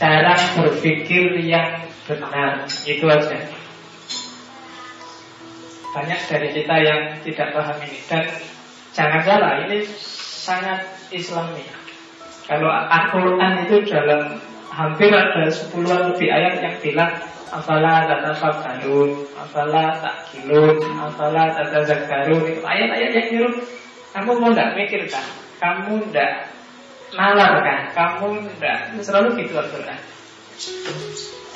Cara 0.00 0.32
berpikir 0.56 1.44
yang 1.44 1.84
benar 2.08 2.64
itu 2.88 3.04
aja. 3.04 3.36
Banyak 5.90 6.20
dari 6.30 6.48
kita 6.54 6.74
yang 6.80 7.00
tidak 7.26 7.48
paham 7.52 7.76
ini 7.84 7.98
dan 8.08 8.24
jangan 8.94 9.20
salah 9.26 9.52
ini 9.66 9.84
sangat 10.40 10.80
Islami. 11.12 11.66
Kalau 12.48 12.70
Al-Quran 12.70 13.66
itu 13.68 13.76
dalam 13.90 14.40
hampir 14.70 15.10
ada 15.12 15.46
sepuluhan 15.50 16.14
lebih 16.14 16.28
ayat 16.30 16.54
yang 16.62 16.76
bilang 16.80 17.12
Afala 17.50 18.06
tatafakkarun 18.06 19.26
Afala 19.34 19.98
takilun 19.98 20.78
Afala 21.02 21.50
tatazakkarun 21.50 22.46
Itu 22.46 22.62
ayat-ayat 22.62 23.10
yang 23.10 23.26
nyuruh 23.34 23.54
Kamu 24.14 24.38
mau 24.38 24.54
tidak 24.54 24.78
mikir 24.78 25.02
kan 25.10 25.26
Kamu 25.58 25.98
tidak 26.10 26.46
nalar 27.14 27.62
kan 27.62 27.80
kamu 27.94 28.46
enggak. 28.46 28.78
Selalu 29.02 29.44
gitu 29.44 29.58
Al-Quran 29.58 30.00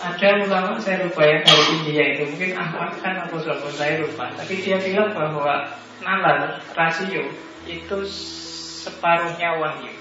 ada 0.04 0.28
ulama 0.44 0.76
saya 0.76 1.00
lupa 1.00 1.25
ya 1.25 1.40
dari 1.40 1.64
India 1.80 2.04
itu. 2.12 2.23
Mungkin 2.28 2.52
Ahmad 2.61 2.92
kan 3.00 3.25
atau 3.25 3.40
siapa 3.40 3.68
saya 3.73 4.04
lupa. 4.04 4.28
Tapi 4.37 4.61
dia 4.61 4.76
bilang 4.76 5.16
bahwa 5.16 5.64
nalar 6.04 6.61
rasio 6.76 7.25
itu 7.64 7.99
separuhnya 8.84 9.56
wahyu. 9.56 9.92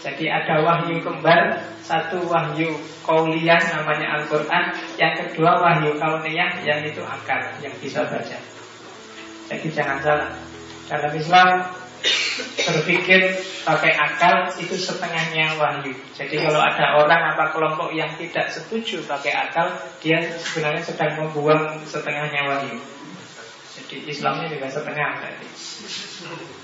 Jadi 0.00 0.28
ada 0.28 0.64
wahyu 0.64 1.00
kembar 1.04 1.60
satu 1.84 2.24
wahyu 2.28 2.72
kauliah 3.04 3.60
namanya 3.60 4.20
Al-Quran 4.20 4.64
yang 4.96 5.12
kedua 5.16 5.56
wahyu 5.60 5.96
kauniyah 6.00 6.60
yang 6.64 6.80
itu 6.84 7.04
akal 7.04 7.40
yang 7.60 7.72
bisa 7.80 8.04
baca. 8.08 8.38
Jadi 9.52 9.68
jangan 9.72 9.98
salah. 10.00 10.30
Dalam 10.88 11.12
Islam 11.14 11.48
berpikir 12.64 13.36
pakai 13.64 13.92
akal 13.96 14.52
itu 14.56 14.74
setengahnya 14.76 15.56
wahyu. 15.60 15.92
Jadi 16.16 16.40
kalau 16.40 16.60
ada 16.60 17.00
orang 17.00 17.36
apa 17.36 17.52
kelompok 17.52 17.92
yang 17.92 18.12
tidak 18.16 18.48
setuju 18.48 19.04
pakai 19.04 19.32
akal, 19.36 19.68
dia 20.00 20.20
sebenarnya 20.40 20.82
sedang 20.84 21.12
membuang 21.20 21.84
setengahnya 21.84 22.40
wahyu. 22.48 22.76
Jadi 23.76 23.96
Islamnya 24.08 24.48
juga 24.52 24.66
setengah. 24.68 25.10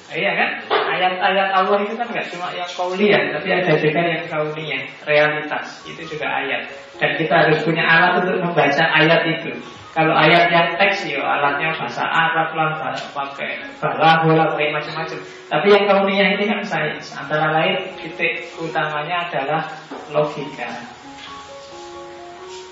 Iya 0.06 0.32
kan? 0.38 0.50
ayat-ayat 0.96 1.48
Allah 1.52 1.78
itu 1.82 1.94
kan 1.98 2.06
nggak 2.08 2.26
cuma 2.32 2.48
yang 2.54 2.70
kauliah, 2.72 3.22
tapi 3.36 3.48
ada 3.52 3.72
juga 3.76 4.00
yang 4.00 4.24
kauniyah, 4.30 4.82
realitas. 5.04 5.66
Itu 5.84 6.02
juga 6.06 6.26
ayat. 6.30 6.70
Dan 6.96 7.10
kita 7.20 7.34
harus 7.34 7.58
punya 7.66 7.84
alat 7.84 8.24
untuk 8.24 8.38
membaca 8.40 8.84
ayat 8.96 9.20
itu. 9.28 9.52
Kalau 9.96 10.12
ayat 10.12 10.52
yang 10.52 10.76
teks 10.76 11.08
ya 11.08 11.24
alatnya 11.24 11.72
bahasa 11.72 12.04
Arab 12.04 12.52
lah, 12.52 12.70
bahasa 12.76 13.08
pakai 13.16 13.64
bola, 13.80 14.44
pakai 14.52 14.68
macam-macam. 14.68 15.18
Tapi 15.48 15.66
yang 15.72 15.84
kauniyah 15.88 16.28
ini 16.36 16.44
kan 16.44 16.60
sains. 16.62 17.16
Antara 17.16 17.52
lain 17.56 17.96
titik 18.00 18.52
utamanya 18.60 19.26
adalah 19.28 19.62
logika. 20.12 20.68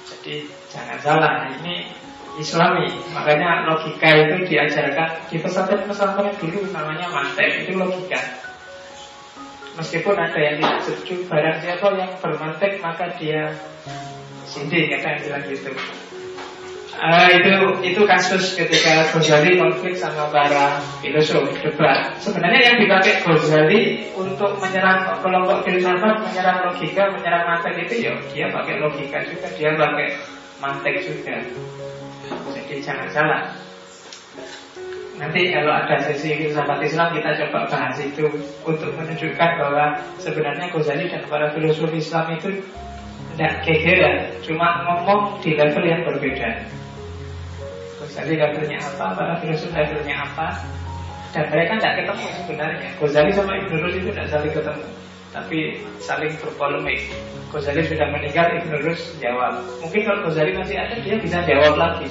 Jadi 0.04 0.48
jangan 0.68 0.98
salah, 1.00 1.32
ini 1.60 2.03
Islami. 2.34 2.90
Makanya 3.14 3.66
logika 3.70 4.10
itu 4.10 4.50
diajarkan 4.50 5.30
di 5.30 5.36
pesantren-pesantren 5.38 6.34
dulu 6.38 6.66
namanya 6.74 7.06
mantek, 7.10 7.66
itu 7.66 7.78
logika. 7.78 8.18
Meskipun 9.74 10.14
ada 10.14 10.38
yang 10.38 10.62
tidak 10.62 10.78
setuju 10.86 11.14
barang 11.26 11.58
siapa 11.58 11.86
yang 11.98 12.12
bermantek 12.22 12.78
maka 12.78 13.10
dia 13.18 13.50
sindi 14.46 14.86
kata 14.86 15.06
yang 15.18 15.20
bilang 15.26 15.44
gitu. 15.50 15.70
Uh, 16.94 17.26
itu 17.26 17.54
itu 17.82 18.00
kasus 18.06 18.54
ketika 18.54 19.10
Ghazali 19.10 19.58
konflik 19.58 19.98
sama 19.98 20.30
para 20.30 20.78
filosof 21.02 21.50
debat. 21.58 22.14
Sebenarnya 22.22 22.70
yang 22.70 22.76
dipakai 22.86 23.18
Ghazali 23.26 24.14
untuk 24.14 24.62
menyerang 24.62 25.18
kelompok 25.18 25.66
filsafat, 25.66 26.22
menyerang 26.22 26.70
logika, 26.70 27.10
menyerang 27.10 27.44
mantek 27.50 27.74
itu 27.82 27.94
ya 28.06 28.14
dia 28.30 28.46
pakai 28.54 28.78
logika 28.78 29.26
juga, 29.26 29.46
dia 29.58 29.70
pakai 29.74 30.06
mantek 30.62 31.02
juga. 31.02 31.36
Jadi 32.28 32.80
jangan 32.80 33.08
salah. 33.12 33.42
Nanti 35.14 35.54
kalau 35.54 35.70
ada 35.70 35.96
sesi 36.02 36.34
filsafat 36.34 36.82
Islam 36.82 37.14
kita 37.14 37.38
coba 37.46 37.70
bahas 37.70 37.96
itu 38.02 38.26
untuk 38.66 38.90
menunjukkan 38.98 39.50
bahwa 39.62 39.94
sebenarnya 40.18 40.66
Ghazali 40.74 41.06
dan 41.06 41.22
para 41.30 41.54
filosof 41.54 41.94
Islam 41.94 42.34
itu 42.34 42.50
tidak 43.34 43.62
kegeran, 43.66 44.30
cuma 44.42 44.82
ngomong 44.86 45.38
di 45.38 45.54
level 45.54 45.86
yang 45.86 46.02
berbeda. 46.02 46.66
Ghazali 48.02 48.34
levelnya 48.34 48.82
apa, 48.82 49.06
para 49.14 49.34
filsuf 49.38 49.70
levelnya 49.70 50.22
apa 50.22 50.60
Dan 51.34 51.50
mereka 51.50 51.82
tidak 51.82 51.94
ketemu 51.98 52.26
sebenarnya 52.42 52.88
Ghazali 52.98 53.30
sama 53.34 53.52
Ibn 53.58 53.72
Rus 53.82 53.94
itu 53.98 54.10
tidak 54.10 54.28
saling 54.30 54.54
ketemu 54.54 54.86
Tapi 55.34 55.82
saling 55.98 56.30
berpolemik. 56.38 57.10
Ghazali 57.50 57.86
sudah 57.86 58.10
meninggal, 58.10 58.50
Ibn 58.62 58.72
Rus 58.82 59.14
jawab. 59.18 59.62
Mungkin 59.82 60.00
kalau 60.06 60.30
Ghazali 60.30 60.54
masih 60.54 60.78
ada, 60.78 60.94
dia 61.02 61.18
bisa 61.18 61.42
jawab 61.42 61.74
lagi. 61.74 62.06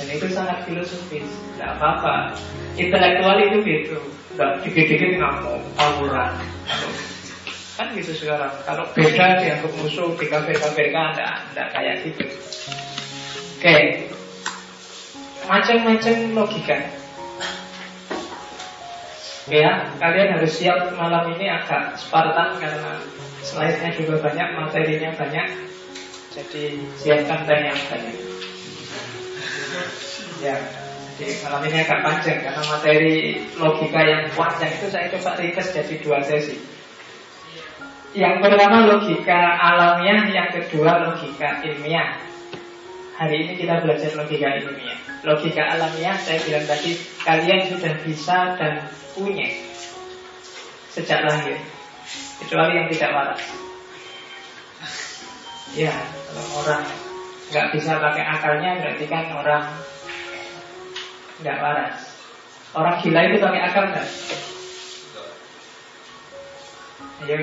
Dan 0.00 0.08
itu 0.08 0.26
sangat 0.32 0.64
filosofis. 0.64 1.28
Tidak 1.28 1.70
apa-apa. 1.76 2.32
Intelektual 2.80 3.36
itu 3.40 3.58
gitu. 3.64 3.98
Tidak 4.32 4.52
dikit-dikit 4.64 5.20
ngamuk, 5.20 5.60
tawuran. 5.76 6.32
Kan 7.76 7.88
gitu 7.96 8.12
sekarang. 8.16 8.52
Kalau 8.64 8.84
beda 8.96 9.26
dianggap 9.40 9.72
musuh, 9.80 10.12
di 10.16 10.26
kafe-kafe 10.28 10.92
kan 10.92 11.12
Tidak 11.16 11.68
kayak 11.76 11.94
gitu. 12.08 12.24
Oke. 12.24 13.68
Okay 13.68 14.12
macam-macam 15.46 16.14
logika. 16.34 16.78
Ya, 19.50 19.90
kalian 19.98 20.38
harus 20.38 20.54
siap 20.54 20.94
malam 20.94 21.34
ini 21.34 21.50
agak 21.50 21.98
Spartan 21.98 22.62
karena 22.62 23.02
slide-nya 23.42 23.90
juga 23.98 24.22
banyak, 24.22 24.48
materinya 24.54 25.10
banyak. 25.18 25.46
Jadi 26.30 26.78
siapkan 26.94 27.42
tanya 27.42 27.74
banyak. 27.74 28.16
Ya, 30.38 30.56
jadi 31.18 31.42
malam 31.42 31.62
ini 31.66 31.76
agak 31.82 32.00
panjang 32.06 32.38
karena 32.38 32.62
materi 32.70 33.16
logika 33.58 34.00
yang 34.06 34.30
panjang 34.30 34.72
itu 34.78 34.86
saya 34.94 35.10
coba 35.10 35.34
ringkas 35.34 35.74
jadi 35.74 35.94
dua 36.06 36.18
sesi. 36.22 36.62
Yang 38.14 38.46
pertama 38.46 38.86
logika 38.86 39.40
alamiah, 39.58 40.30
yang 40.30 40.48
kedua 40.54 41.02
logika 41.10 41.66
ilmiah. 41.66 42.31
Hari 43.12 43.36
ini 43.44 43.52
kita 43.60 43.84
belajar 43.84 44.10
logika 44.16 44.48
ilmiah. 44.56 44.96
Logika 45.20 45.62
alamiah 45.76 46.16
saya 46.16 46.40
bilang 46.48 46.64
tadi 46.64 46.96
kalian 47.20 47.60
sudah 47.68 47.92
bisa 48.08 48.56
dan 48.56 48.88
punya 49.12 49.52
sejak 50.96 51.20
lahir. 51.28 51.60
Kecuali 52.40 52.72
yang 52.80 52.88
tidak 52.88 53.12
waras. 53.12 53.42
Ya 55.76 55.92
kalau 56.28 56.44
orang 56.64 56.84
nggak 57.52 57.68
bisa 57.76 58.00
pakai 58.00 58.24
akalnya 58.24 58.70
berarti 58.80 59.04
kan 59.04 59.24
orang 59.36 59.64
nggak 61.44 61.58
waras. 61.60 61.96
Orang 62.72 62.96
gila 63.04 63.20
itu 63.28 63.36
pakai 63.44 63.60
akal 63.60 63.84
nggak? 63.92 64.08
Ayo 67.22 67.38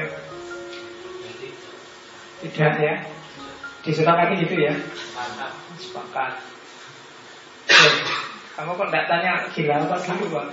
tidak 2.40 2.74
ya 2.80 2.96
disepakati 3.86 4.44
gitu 4.44 4.56
ya 4.60 4.74
sepakat 5.80 6.50
kamu 8.60 8.76
kok 8.76 8.92
tidak 8.92 9.08
tanya 9.08 9.34
gila 9.56 9.76
apa 9.88 9.96
dulu 10.04 10.26
Pak? 10.36 10.48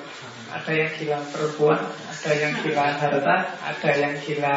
Ada 0.47 0.73
yang 0.79 0.91
gila 0.95 1.19
perempuan, 1.35 1.81
ada 1.91 2.31
yang 2.39 2.55
gila 2.63 2.85
harta, 3.03 3.37
ada 3.67 3.91
yang 3.99 4.15
gila 4.23 4.55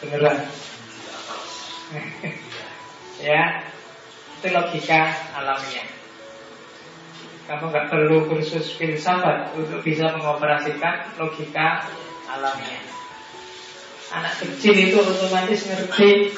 beneran. 0.00 0.38
ya, 3.28 3.42
itu 4.40 4.48
logika 4.48 5.12
alamiah. 5.36 5.84
Kamu 7.44 7.68
nggak 7.68 7.88
perlu 7.92 8.32
kursus 8.32 8.72
filsafat 8.80 9.52
untuk 9.52 9.84
bisa 9.84 10.16
mengoperasikan 10.16 11.20
logika 11.20 11.84
alamiah. 12.32 12.80
Anak 14.08 14.40
kecil 14.40 14.72
itu 14.72 14.96
otomatis 15.04 15.68
ngerti 15.68 16.32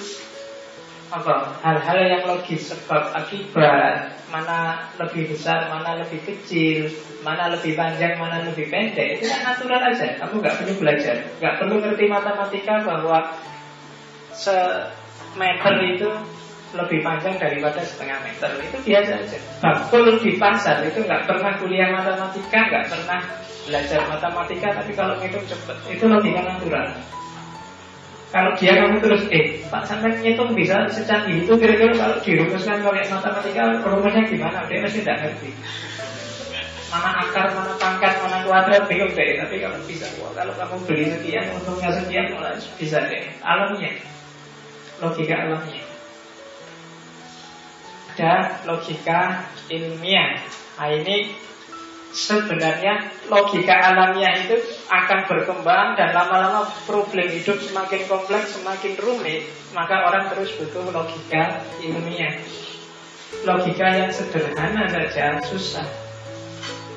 apa? 1.08 1.56
Hal-hal 1.64 1.98
yang 2.04 2.22
logis 2.28 2.68
sebab 2.68 3.16
akibat 3.16 4.12
mana 4.28 4.88
lebih 5.00 5.32
besar 5.32 5.72
mana 5.72 6.04
lebih 6.04 6.20
kecil 6.20 6.92
mana 7.24 7.48
lebih 7.48 7.72
panjang 7.72 8.20
mana 8.20 8.44
lebih 8.44 8.68
pendek 8.68 9.18
itu 9.18 9.24
kan 9.28 9.40
natural 9.52 9.82
aja. 9.88 10.06
Kamu 10.20 10.40
nggak 10.40 10.56
perlu 10.60 10.74
belajar. 10.84 11.16
Nggak 11.40 11.54
perlu 11.60 11.74
ngerti 11.80 12.04
matematika 12.12 12.74
bahwa 12.84 13.18
semeter 14.36 15.74
itu 15.96 16.10
lebih 16.76 17.00
panjang 17.00 17.40
daripada 17.40 17.80
setengah 17.80 18.20
meter. 18.20 18.50
Itu 18.60 18.76
biasa 18.84 19.12
aja. 19.24 19.38
Bakul 19.64 20.20
di 20.20 20.36
pasar 20.36 20.84
itu 20.84 21.00
nggak 21.00 21.24
pernah 21.24 21.56
kuliah 21.56 21.88
matematika 21.88 22.60
nggak 22.68 22.86
pernah 22.92 23.20
belajar 23.68 24.00
matematika 24.08 24.68
tapi 24.80 24.92
kalau 24.96 25.20
itu 25.20 25.36
cepet 25.44 25.76
itu 25.92 26.04
logika 26.08 26.40
natural 26.40 26.88
kalau 28.28 28.52
dia 28.60 28.76
kamu 28.76 29.00
terus, 29.00 29.24
eh 29.32 29.64
Pak 29.72 29.88
sampai 29.88 30.20
ngitung 30.20 30.52
bisa 30.52 30.84
secanggih 30.92 31.48
itu 31.48 31.52
kira-kira 31.56 31.96
kalau 31.96 32.16
dirumuskan 32.20 32.84
pakai 32.84 33.08
matematika 33.08 33.62
rumusnya 33.80 34.22
gimana? 34.28 34.68
Dia 34.68 34.84
masih 34.84 35.00
tidak 35.00 35.16
ngerti. 35.24 35.50
Mana 36.92 37.10
akar, 37.24 37.52
mana 37.52 37.72
pangkat, 37.76 38.12
mana 38.20 38.44
kuadrat, 38.44 38.84
bingung 38.88 39.12
deh. 39.12 39.36
Tapi 39.40 39.60
kalau 39.60 39.80
bisa, 39.84 40.08
wah, 40.20 40.32
kalau 40.36 40.52
kamu 40.56 40.76
beli 40.88 41.04
sekian, 41.12 41.44
untungnya 41.56 41.90
sekian, 41.92 42.26
malah 42.32 42.56
bisa 42.80 42.98
deh. 43.08 43.24
Alamnya, 43.44 43.92
logika 45.00 45.34
alamnya. 45.36 45.84
Ada 48.12 48.32
logika 48.68 49.20
ilmiah. 49.72 50.42
Nah 50.76 50.88
ini 50.90 51.32
sebenarnya 52.12 53.12
logika 53.28 53.74
alamiah 53.92 54.32
itu 54.40 54.56
akan 54.88 55.28
berkembang 55.28 55.94
dan 55.94 56.16
lama-lama 56.16 56.64
problem 56.88 57.28
hidup 57.28 57.60
semakin 57.60 58.08
kompleks, 58.08 58.56
semakin 58.56 58.96
rumit, 58.96 59.44
maka 59.76 60.08
orang 60.08 60.32
terus 60.32 60.52
butuh 60.56 60.88
logika 60.88 61.62
ilmiah. 61.84 62.40
Logika 63.44 63.86
yang 63.92 64.10
sederhana 64.12 64.88
saja 64.88 65.36
susah. 65.44 65.84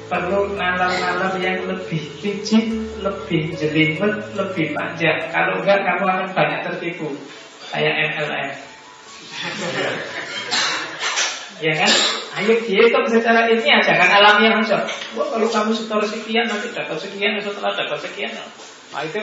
Perlu 0.08 0.60
nalar-nalar 0.60 1.40
yang 1.40 1.64
lebih 1.68 2.04
rigid, 2.20 2.68
lebih 3.00 3.56
jelimet, 3.56 4.36
lebih 4.36 4.76
panjang. 4.76 5.32
Kalau 5.32 5.64
enggak 5.64 5.88
kamu 5.88 6.04
akan 6.08 6.30
banyak 6.36 6.60
tertipu. 6.68 7.16
Kayak 7.72 8.20
MLM. 8.20 8.48
ya 11.62 11.74
kan? 11.78 11.92
Ayo 12.42 12.58
dihitung 12.64 13.06
secara 13.06 13.46
ilmiah, 13.48 13.80
jangan 13.86 14.10
alamiah 14.10 14.58
aja. 14.58 14.82
Wah 15.14 15.28
kalau 15.30 15.48
kamu 15.48 15.72
setor 15.78 16.02
sekian 16.04 16.50
nanti 16.50 16.74
dapat 16.74 16.98
sekian, 16.98 17.38
setelah 17.38 17.78
dapat 17.78 18.00
sekian. 18.02 18.34
Nah 18.92 19.02
itu 19.06 19.22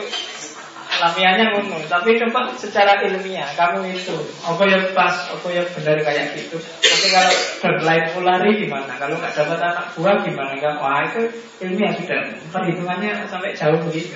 alamiahnya 0.89 1.45
ngomong. 1.53 1.83
Tapi 1.91 2.15
coba 2.15 2.55
secara 2.55 3.03
ilmiah, 3.03 3.51
kamu 3.59 3.91
itu 3.91 4.15
apa 4.41 4.63
yang 4.65 4.83
pas, 4.95 5.29
apa 5.29 5.47
yang 5.51 5.67
benar 5.75 5.97
kayak 5.99 6.37
gitu. 6.39 6.57
Tapi 6.63 7.07
kalau 7.11 7.33
berlain 7.59 8.05
ulari 8.15 8.51
gimana? 8.63 8.95
Kalau 8.95 9.19
nggak 9.19 9.35
dapat 9.35 9.59
anak 9.59 9.85
buah 9.99 10.15
gimana? 10.23 10.55
Wah 10.79 11.03
itu 11.11 11.21
ilmiah 11.59 11.91
sudah 11.99 12.19
perhitungannya 12.55 13.27
sampai 13.27 13.51
jauh 13.53 13.83
begitu. 13.83 14.15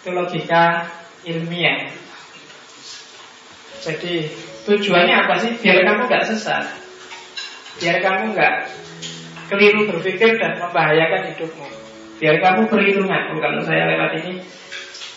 Itu 0.00 0.14
logika 0.14 0.86
ilmiah. 1.26 1.90
Jadi 3.82 4.26
tujuannya 4.66 5.14
apa 5.14 5.34
sih? 5.38 5.54
Biar 5.62 5.86
kamu 5.86 6.10
nggak 6.10 6.26
sesat. 6.26 6.66
Biar 7.78 8.02
kamu 8.02 8.34
nggak 8.34 8.54
keliru 9.46 9.86
berpikir 9.94 10.36
dan 10.36 10.58
membahayakan 10.58 11.32
hidupmu. 11.32 11.66
Biar 12.18 12.36
kamu 12.42 12.66
perhitungan. 12.66 13.22
Oh, 13.30 13.38
kalau 13.38 13.62
saya 13.62 13.86
lewat 13.94 14.12
ini 14.20 14.42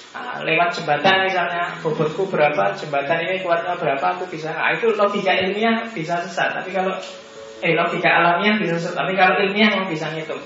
Nah, 0.10 0.42
lewat 0.42 0.74
jembatan 0.74 1.30
misalnya 1.30 1.70
bobotku 1.86 2.26
berapa, 2.34 2.74
jembatan 2.74 3.30
ini 3.30 3.46
kuatnya 3.46 3.78
berapa, 3.78 4.02
aku 4.02 4.26
bisa. 4.28 4.50
Nah, 4.52 4.74
itu 4.74 4.90
logika 4.98 5.38
ilmiah 5.38 5.86
bisa 5.94 6.18
sesat. 6.26 6.58
Tapi 6.58 6.74
kalau 6.74 6.98
eh 7.62 7.78
logika 7.78 8.10
alamiah 8.10 8.58
bisa 8.58 8.82
sesat. 8.82 8.98
Tapi 8.98 9.14
kalau 9.14 9.38
ilmiah 9.38 9.70
mau 9.78 9.86
bisa 9.86 10.10
ngitung. 10.10 10.42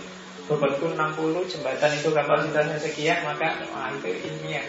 Bobotku 0.52 0.92
60, 0.92 1.48
jembatan 1.48 1.92
itu 1.96 2.12
kapasitasnya 2.12 2.76
sekian, 2.76 3.24
maka 3.24 3.64
wah, 3.72 3.88
itu 3.96 4.12
ilmiah. 4.28 4.68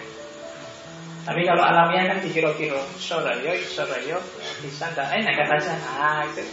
Tapi 1.24 1.40
kalau 1.48 1.64
alamiah 1.64 2.04
kan 2.12 2.18
dikira-kira 2.20 2.80
Sorayo, 3.00 3.56
Sorayo 3.64 4.20
Bisa 4.60 4.92
enggak, 4.92 5.08
eh 5.16 5.20
nekat 5.24 5.48
aja 5.56 5.72
Ah 5.96 6.20
itu 6.28 6.44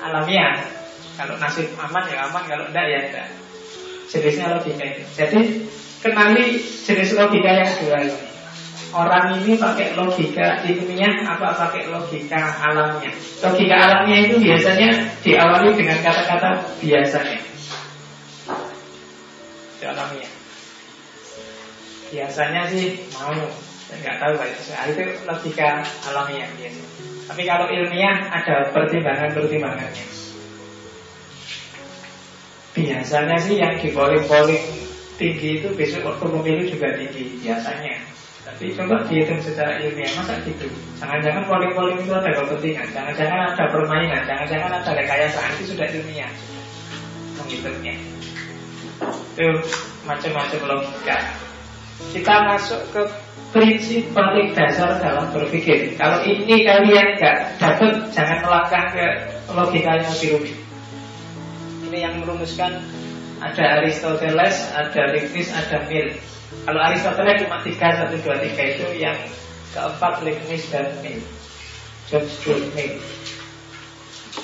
alamiah 0.00 0.56
Kalau 1.20 1.36
nasib 1.36 1.68
aman 1.76 2.04
ya 2.08 2.24
aman, 2.32 2.42
kalau 2.48 2.64
enggak 2.72 2.84
ya 2.88 2.98
enggak 3.12 3.28
Jenisnya 4.08 4.56
logika 4.56 4.84
itu 4.88 5.04
Jadi 5.20 5.40
Kenali 6.00 6.56
jenis 6.56 7.12
logika 7.12 7.60
yang 7.60 7.72
dua 7.84 7.98
ini. 8.08 8.16
Orang 8.90 9.36
ini 9.36 9.60
pakai 9.60 9.92
logika 9.92 10.64
ilmiah 10.64 11.28
apa 11.28 11.52
pakai 11.52 11.92
logika 11.92 12.40
alamnya? 12.40 13.12
Logika 13.44 13.76
alamnya 13.76 14.16
itu 14.24 14.40
biasanya 14.40 15.12
diawali 15.20 15.76
dengan 15.76 16.00
kata-kata 16.00 16.50
biasanya. 16.80 17.38
Alamiah. 19.84 20.32
Biasanya 22.10 22.62
sih 22.72 23.04
mau, 23.12 23.36
nggak 23.98 24.16
tahu 24.22 24.32
pak 24.38 24.48
itu 24.94 25.02
logika 25.26 25.82
alamiah 26.06 26.46
biasa. 26.54 26.82
Tapi 27.30 27.42
kalau 27.46 27.66
ilmiah 27.70 28.26
ada 28.30 28.74
pertimbangan-pertimbangannya. 28.74 30.06
Biasanya 32.74 33.36
sih 33.38 33.58
yang 33.58 33.78
dipoling-poling 33.78 34.62
tinggi 35.14 35.62
itu 35.62 35.68
besok 35.78 36.10
waktu 36.10 36.26
pemilu 36.26 36.62
juga 36.66 36.88
tinggi 36.98 37.38
biasanya. 37.42 38.02
Tapi 38.40 38.74
coba 38.74 39.06
dihitung 39.06 39.38
secara 39.46 39.78
ilmiah 39.78 40.10
masa 40.18 40.42
gitu. 40.42 40.66
Jangan-jangan 40.98 41.46
polling-polling 41.46 42.02
itu 42.02 42.10
ada 42.10 42.30
kepentingan, 42.34 42.88
jangan-jangan 42.90 43.40
ada 43.54 43.64
permainan, 43.70 44.22
jangan-jangan 44.26 44.70
ada 44.80 44.90
rekayasa 44.90 45.40
itu 45.54 45.76
sudah 45.76 45.86
ilmiah 45.86 46.32
menghitungnya. 47.38 47.94
Itu 49.38 49.46
macam-macam 50.02 50.60
logika. 50.66 51.18
Kita 52.10 52.34
masuk 52.48 52.80
ke 52.90 53.02
prinsip 53.50 54.14
paling 54.14 54.54
dasar 54.54 55.02
dalam 55.02 55.26
berpikir. 55.34 55.98
Kalau 55.98 56.22
ini 56.22 56.62
kalian 56.62 57.18
nggak 57.18 57.36
dapat, 57.58 57.92
jangan 58.14 58.38
melangkah 58.46 58.84
ke 58.94 59.06
logika 59.50 59.90
yang 59.98 60.06
lebih 60.06 60.28
rumit. 60.38 60.56
Ini 61.90 61.98
yang 61.98 62.14
merumuskan 62.22 62.78
ada 63.42 63.82
Aristoteles, 63.82 64.70
ada 64.70 65.02
Leibniz, 65.10 65.50
ada 65.50 65.82
Mill. 65.90 66.14
Kalau 66.62 66.80
Aristoteles 66.80 67.42
cuma 67.42 67.58
tiga, 67.66 67.88
satu, 67.98 68.16
dua, 68.22 68.38
tiga 68.38 68.62
itu 68.70 68.86
yang 68.94 69.18
keempat 69.74 70.22
Leibniz 70.22 70.62
dan 70.70 70.86
Mill. 71.02 71.18
George 72.06 72.30
Stuart 72.30 72.66
Mill. 72.78 73.02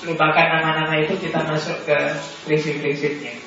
Lupakan 0.02 0.46
nama-nama 0.50 0.98
itu 0.98 1.14
kita 1.22 1.46
masuk 1.46 1.78
ke 1.86 1.98
prinsip-prinsipnya. 2.42 3.38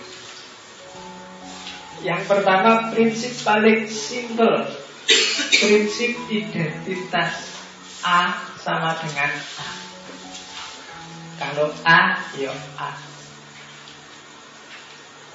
Yang 2.00 2.32
pertama 2.32 2.95
prinsip 2.95 3.36
paling 3.43 3.84
simple 3.91 4.79
Prinsip 5.50 6.13
identitas 6.30 7.34
A 8.06 8.38
sama 8.62 8.93
dengan 9.02 9.34
A 9.34 9.67
Kalau 11.39 11.74
A, 11.84 12.22
ya 12.38 12.54
A 12.78 13.10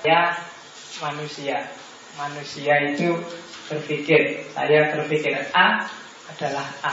saya 0.04 0.36
manusia. 1.00 1.64
Manusia 2.20 2.76
itu 2.92 3.16
berpikir. 3.72 4.44
Saya 4.52 4.92
berpikir 4.92 5.32
A 5.56 5.88
adalah 6.28 6.68
A. 6.84 6.92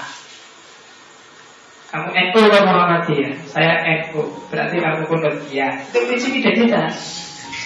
Kamu 1.92 2.08
NU 2.08 2.40
atau 2.48 2.64
Muhammadiyah? 2.64 3.36
Saya 3.52 3.84
NU. 3.84 4.48
Berarti 4.48 4.80
kamu 4.80 5.12
pun 5.12 5.20
ya. 5.52 5.76
Itu 5.92 6.08
prinsip 6.08 6.32
identitas. 6.40 6.96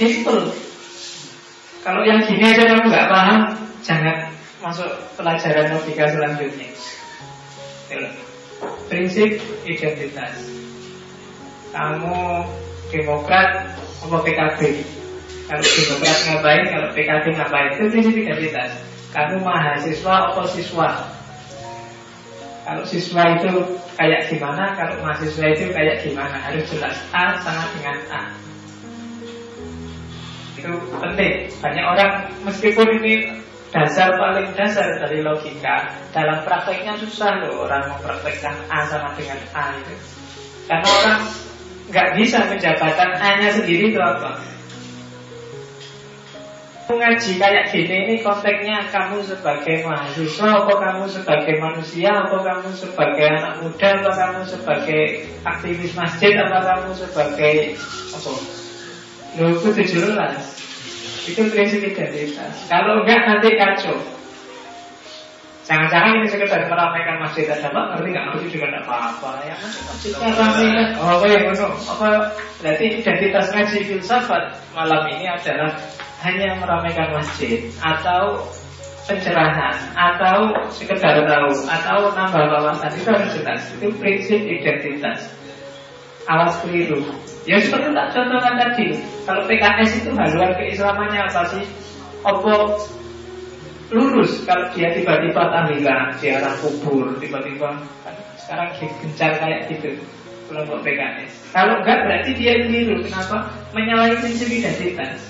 Simple. 0.01 0.49
Kalau 1.85 2.01
yang 2.01 2.25
gini 2.25 2.41
aja 2.41 2.65
kamu 2.65 2.89
nggak 2.89 3.09
paham, 3.13 3.41
jangan 3.85 4.33
masuk 4.65 4.89
pelajaran 5.13 5.77
logika 5.77 6.09
selanjutnya. 6.09 6.73
Prinsip 8.89 9.37
identitas. 9.69 10.33
Kamu 11.69 12.49
Demokrat 12.89 13.77
atau 14.01 14.21
PKB? 14.25 14.81
Kalau 15.45 15.61
Demokrat 15.61 16.17
ngapain, 16.25 16.63
kalau 16.73 16.89
PKB 16.97 17.25
ngapain? 17.37 17.69
Itu 17.77 17.83
prinsip 17.93 18.15
identitas. 18.17 18.73
Kamu 19.13 19.45
mahasiswa 19.45 20.33
atau 20.33 20.49
siswa? 20.49 21.13
Kalau 22.65 22.81
siswa 22.89 23.37
itu 23.37 23.77
kayak 23.93 24.33
gimana? 24.33 24.73
Kalau 24.73 24.97
mahasiswa 25.05 25.45
itu 25.53 25.69
kayak 25.69 26.01
gimana? 26.01 26.41
Harus 26.41 26.65
jelas 26.73 26.97
A 27.13 27.37
sama 27.45 27.69
dengan 27.77 27.97
A. 28.09 28.21
Itu 30.57 30.73
penting. 30.97 31.53
Banyak 31.61 31.85
orang 31.85 32.11
meskipun 32.41 32.87
ini 33.03 33.44
dasar 33.73 34.17
paling 34.19 34.53
dasar 34.53 34.99
dari 35.01 35.25
logika 35.25 35.89
Dalam 36.13 36.45
prakteknya 36.45 36.97
susah 37.01 37.45
loh 37.45 37.65
Orang 37.65 37.93
mempraktekkan 37.95 38.55
A 38.69 38.85
sama 38.89 39.13
dengan 39.17 39.39
A 39.55 39.73
itu. 39.79 39.95
Karena 40.65 40.89
orang 40.89 41.21
nggak 41.85 42.17
bisa 42.17 42.49
menjabatkan 42.49 43.13
A-nya 43.21 43.49
sendiri 43.53 43.93
itu 43.93 44.01
apa. 44.01 44.41
Mengaji 46.85 47.41
kayak 47.41 47.73
gini 47.73 47.95
ini 48.05 48.15
konteksnya 48.21 48.93
kamu 48.93 49.25
sebagai 49.25 49.81
mahasiswa 49.89 50.49
apa 50.53 50.73
kamu 50.77 51.09
sebagai 51.09 51.57
manusia 51.57 52.13
apa 52.13 52.37
kamu 52.45 52.69
sebagai 52.77 53.25
anak 53.25 53.53
muda 53.65 53.89
apa 53.89 54.11
kamu 54.13 54.41
sebagai 54.45 55.01
aktivis 55.41 55.97
masjid 55.97 56.37
apa 56.37 56.61
kamu 56.61 56.93
sebagai 56.93 57.73
apa? 58.13 58.31
Lu 59.41 59.49
itu 59.57 59.81
jelas 59.81 60.54
Itu 61.25 61.41
prinsip 61.49 61.81
identitas 61.81 62.53
Kalau 62.69 63.01
enggak 63.01 63.21
nanti 63.25 63.49
kacau 63.57 63.97
Jangan-jangan 65.65 66.21
ini 66.21 66.29
sekedar 66.29 66.69
meramaikan 66.69 67.17
masjid 67.25 67.49
ada 67.49 67.73
apa? 67.73 67.97
Ngerti 67.97 68.13
nggak? 68.13 68.25
Ngerti 68.29 68.45
juga 68.53 68.65
tidak 68.69 68.83
apa-apa 68.85 69.29
ya 69.49 69.55
masjidnya 69.57 70.29
ramai 70.37 70.67
kan? 70.69 70.87
Oh 71.01 71.09
apa 71.17 71.25
yang 71.25 71.43
Apa 71.89 72.09
berarti 72.61 72.85
identitas 73.01 73.45
ngaji 73.49 73.77
filsafat 73.89 74.43
malam 74.77 75.09
ini 75.09 75.25
adalah 75.25 75.73
hanya 76.21 76.61
meramaikan 76.61 77.17
masjid 77.17 77.65
atau 77.81 78.45
pencerahan 79.09 79.73
atau 79.97 80.53
sekedar 80.69 81.25
tahu 81.25 81.49
atau 81.65 81.99
nambah 82.13 82.45
wawasan. 82.45 82.93
Itu 83.01 83.09
harus 83.09 83.33
jelas. 83.33 83.61
Itu 83.73 83.89
prinsip 83.97 84.45
identitas 84.45 85.33
awas 86.25 86.57
keliru 86.65 87.05
ya 87.45 87.61
seperti 87.61 87.93
tak 87.93 88.09
contohkan 88.13 88.53
tadi. 88.57 88.87
Kalau 89.25 89.41
PKS 89.45 89.91
itu 90.01 90.09
haluan 90.17 90.51
keislamannya 90.57 91.19
apa 91.29 91.41
sih? 91.53 91.63
Opo 92.25 92.81
lurus 93.93 94.41
kalau 94.49 94.65
dia 94.73 94.89
tiba-tiba 94.97 95.45
tahlilan 95.53 96.17
di 96.17 96.33
arah 96.33 96.57
kubur 96.57 97.13
tiba-tiba 97.21 97.85
sekarang 98.41 98.73
gencar 98.81 99.37
kayak 99.37 99.69
gitu 99.69 99.93
kelompok 100.49 100.81
PKS 100.81 101.53
kalau 101.53 101.79
enggak 101.79 102.03
berarti 102.03 102.31
dia 102.35 102.53
keliru. 102.67 102.99
Kenapa? 103.07 103.47
Menyalahi 103.71 104.19
prinsip 104.19 104.51
identitas. 104.51 105.23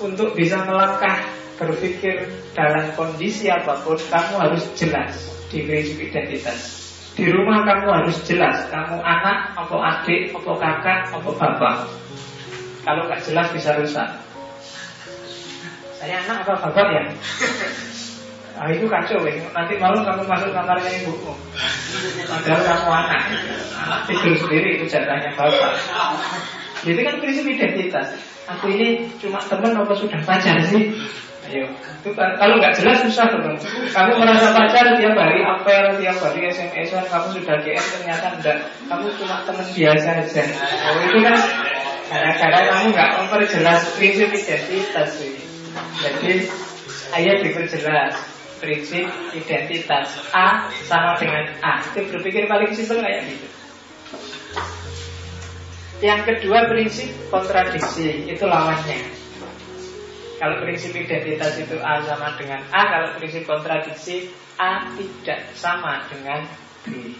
Untuk 0.00 0.34
bisa 0.34 0.64
melangkah 0.66 1.22
berpikir 1.60 2.32
dalam 2.56 2.88
kondisi 2.96 3.46
apa 3.46 3.84
pun 3.84 3.94
kamu 3.94 4.34
harus 4.42 4.64
jelas 4.74 5.39
di 5.50 5.66
prinsip 5.66 5.98
identitas 5.98 6.80
di 7.20 7.26
rumah 7.28 7.66
kamu 7.66 7.86
harus 7.90 8.16
jelas 8.24 8.64
kamu 8.70 9.02
anak 9.02 9.52
atau 9.58 9.76
adik 9.82 10.30
atau 10.32 10.54
kakak 10.56 11.10
atau 11.10 11.32
bapak. 11.34 11.84
Kalau 12.80 13.04
nggak 13.04 13.20
jelas 13.28 13.52
bisa 13.52 13.76
rusak. 13.76 14.08
Saya 16.00 16.22
anak 16.24 16.48
atau 16.48 16.56
bapak 16.64 16.86
ya? 16.88 17.02
Nah 18.56 18.68
itu 18.72 18.88
kacau 18.88 19.20
ya. 19.26 19.36
Nanti 19.52 19.74
malam 19.76 20.00
kamu 20.00 20.22
masuk 20.24 20.50
kamarnya 20.52 20.90
ibumu 21.02 21.36
Padahal 22.24 22.62
kamu 22.64 22.88
anak. 22.88 23.22
Anak 23.84 24.00
tidur 24.08 24.34
sendiri 24.40 24.68
itu 24.80 24.84
jatahnya 24.88 25.36
bapak. 25.36 25.72
Itu 26.88 27.00
kan 27.04 27.14
prinsip 27.20 27.44
identitas. 27.44 28.16
Aku 28.48 28.72
ini 28.72 29.12
cuma 29.20 29.44
teman 29.44 29.76
apa 29.76 29.92
sudah 29.92 30.24
pacar 30.24 30.56
sih? 30.72 30.94
Ayo, 31.50 31.66
itu 31.66 32.10
kan, 32.14 32.38
kalau 32.38 32.62
nggak 32.62 32.78
jelas 32.78 33.02
susah 33.02 33.26
dong. 33.26 33.58
Kamu 33.90 34.22
merasa 34.22 34.54
pacar 34.54 34.94
tiap 34.94 35.18
hari 35.18 35.42
apel, 35.42 35.98
tiap 35.98 36.22
hari 36.22 36.46
SMS, 36.46 36.94
kamu 37.10 37.26
sudah 37.34 37.58
GM 37.66 37.86
ternyata 37.98 38.38
enggak. 38.38 38.58
Kamu 38.86 39.10
cuma 39.18 39.42
teman 39.42 39.66
biasa 39.66 40.08
aja. 40.22 40.42
Oh 40.86 41.02
itu 41.10 41.18
kan 41.26 41.38
karena 42.38 42.60
kamu 42.70 42.84
nggak 42.94 43.10
memperjelas 43.18 43.82
prinsip 43.98 44.30
identitas 44.30 45.08
sih. 45.18 45.42
Jadi 45.98 46.46
ayo 47.18 47.32
diperjelas 47.42 48.14
prinsip 48.62 49.10
identitas 49.34 50.06
A 50.30 50.70
sama 50.86 51.18
dengan 51.18 51.50
A. 51.66 51.82
Itu 51.82 52.06
berpikir 52.14 52.46
paling 52.46 52.70
simpel 52.78 53.02
kayak 53.02 53.26
gitu. 53.26 53.46
Yang 56.00 56.20
kedua 56.32 56.64
prinsip 56.64 57.12
kontradiksi 57.28 58.24
Itu 58.24 58.48
lawannya 58.48 59.20
Kalau 60.40 60.64
prinsip 60.64 60.96
identitas 60.96 61.60
itu 61.60 61.76
A 61.84 62.00
sama 62.00 62.32
dengan 62.40 62.64
A 62.72 62.80
Kalau 62.88 63.08
prinsip 63.20 63.44
kontradiksi 63.44 64.32
A 64.56 64.88
tidak 64.96 65.52
sama 65.52 66.08
dengan 66.08 66.48
B. 66.88 67.12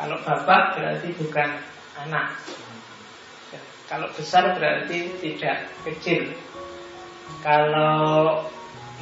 Kalau 0.00 0.16
bapak 0.24 0.76
berarti 0.76 1.08
bukan 1.20 1.60
anak. 2.00 2.40
Kalau 3.88 4.08
besar 4.16 4.56
berarti 4.56 5.20
tidak 5.20 5.68
kecil. 5.84 6.32
Kalau 7.44 8.44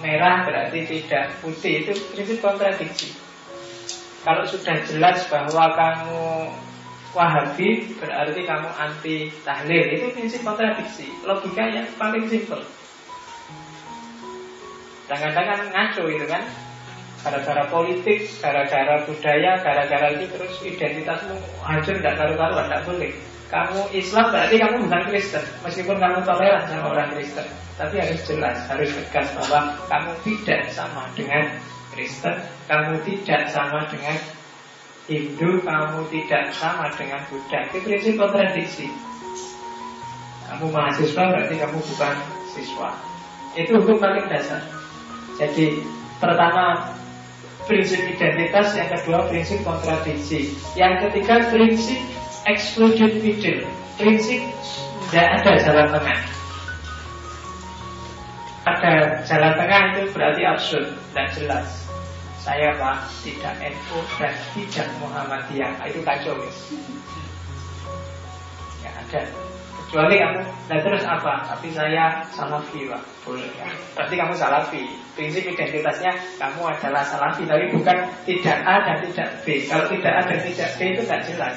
merah 0.02 0.46
berarti 0.46 0.86
tidak 0.86 1.38
putih. 1.42 1.86
Itu 1.86 1.94
prinsip 2.10 2.38
kontradiksi. 2.42 3.14
Kalau 4.22 4.42
sudah 4.46 4.82
jelas 4.86 5.26
bahwa 5.30 5.74
kamu 5.78 6.24
Wahabi 7.14 7.94
berarti 8.02 8.42
kamu 8.42 8.70
anti 8.74 9.30
tahlil. 9.46 9.86
Itu 9.94 10.06
prinsip 10.10 10.42
kontradiksi. 10.42 11.06
Logika 11.22 11.62
yang 11.70 11.86
paling 11.94 12.26
simpel. 12.26 12.58
Kadang-kadang 15.06 15.46
kan 15.46 15.60
ngaco 15.70 16.04
itu 16.10 16.26
kan. 16.26 16.42
Gara-gara 17.24 17.64
politik, 17.72 18.28
gara-gara 18.36 19.00
budaya, 19.08 19.56
gara-gara 19.64 20.12
itu 20.12 20.28
terus 20.28 20.60
identitasmu 20.60 21.32
hancur 21.64 21.96
tidak 21.96 22.20
karu-karuan, 22.20 22.68
tidak 22.68 22.84
boleh. 22.84 23.12
Kamu 23.48 23.80
Islam 23.96 24.28
berarti 24.28 24.56
kamu 24.58 24.76
bukan 24.88 25.02
Kristen 25.08 25.44
Meskipun 25.62 25.96
kamu 26.02 26.18
toleran 26.26 26.68
sama 26.68 26.86
orang 26.92 27.08
Kristen. 27.16 27.46
Tapi 27.80 27.94
harus 27.96 28.20
jelas, 28.28 28.58
harus 28.68 28.90
tegas 28.92 29.28
bahwa 29.40 29.60
kamu 29.88 30.12
tidak 30.26 30.60
sama 30.68 31.08
dengan 31.16 31.44
Kristen 31.96 32.36
Kamu 32.66 33.00
tidak 33.06 33.48
sama 33.54 33.88
dengan 33.88 34.18
Hindu 35.04 35.60
kamu 35.60 36.08
tidak 36.08 36.56
sama 36.56 36.88
dengan 36.96 37.20
Buddha. 37.28 37.68
Itu 37.68 37.84
prinsip 37.84 38.16
kontradiksi. 38.16 38.88
Kamu 40.48 40.72
mahasiswa 40.72 41.22
berarti 41.28 41.54
kamu 41.60 41.76
bukan 41.76 42.16
siswa. 42.56 42.96
Itu 43.52 43.84
hukum 43.84 44.00
paling 44.00 44.24
dasar. 44.32 44.64
Jadi 45.36 45.84
pertama 46.22 46.94
prinsip 47.66 48.00
identitas 48.06 48.72
Yang 48.72 48.88
kedua 49.00 49.28
prinsip 49.28 49.60
kontradiksi. 49.60 50.56
Yang 50.72 51.08
ketiga 51.08 51.52
prinsip 51.52 52.00
excluded 52.48 53.20
middle. 53.20 53.68
Prinsip 54.00 54.40
tidak 55.12 55.28
ada 55.36 55.52
jalan 55.60 55.88
tengah. 55.92 56.20
Ada 58.64 58.92
jalan 59.28 59.52
tengah 59.60 59.80
itu 59.92 60.02
berarti 60.16 60.42
absurd 60.48 60.88
Dan 61.12 61.28
jelas 61.36 61.83
saya 62.44 62.76
Pak 62.76 63.08
tidak 63.24 63.56
NU 63.56 63.98
dan 64.20 64.36
tidak 64.52 64.88
Muhammadiyah. 65.00 65.80
Nah, 65.80 65.88
Itu 65.88 66.04
kacau 66.04 66.36
guys 66.36 66.60
Ya 68.84 68.92
ada. 69.00 69.20
Kecuali 69.84 70.16
kamu, 70.20 70.40
dan 70.68 70.78
terus 70.84 71.04
apa? 71.08 71.40
Tapi 71.48 71.72
saya 71.72 72.20
Salafi 72.36 72.84
Pak. 72.84 73.00
Boleh 73.24 73.48
ya. 73.56 73.68
Berarti 73.96 74.14
kamu 74.20 74.36
Salafi. 74.36 74.84
Prinsip 75.16 75.48
identitasnya 75.48 76.12
kamu 76.36 76.68
adalah 76.68 77.00
Salafi 77.06 77.48
Tapi 77.48 77.64
bukan 77.72 78.12
tidak 78.28 78.58
A 78.68 78.76
dan 78.84 78.96
tidak 79.08 79.28
B. 79.48 79.64
Kalau 79.64 79.88
tidak 79.88 80.12
A 80.12 80.22
dan 80.28 80.38
tidak 80.44 80.68
B 80.76 80.80
itu 80.92 81.00
tidak 81.00 81.20
jelas. 81.24 81.56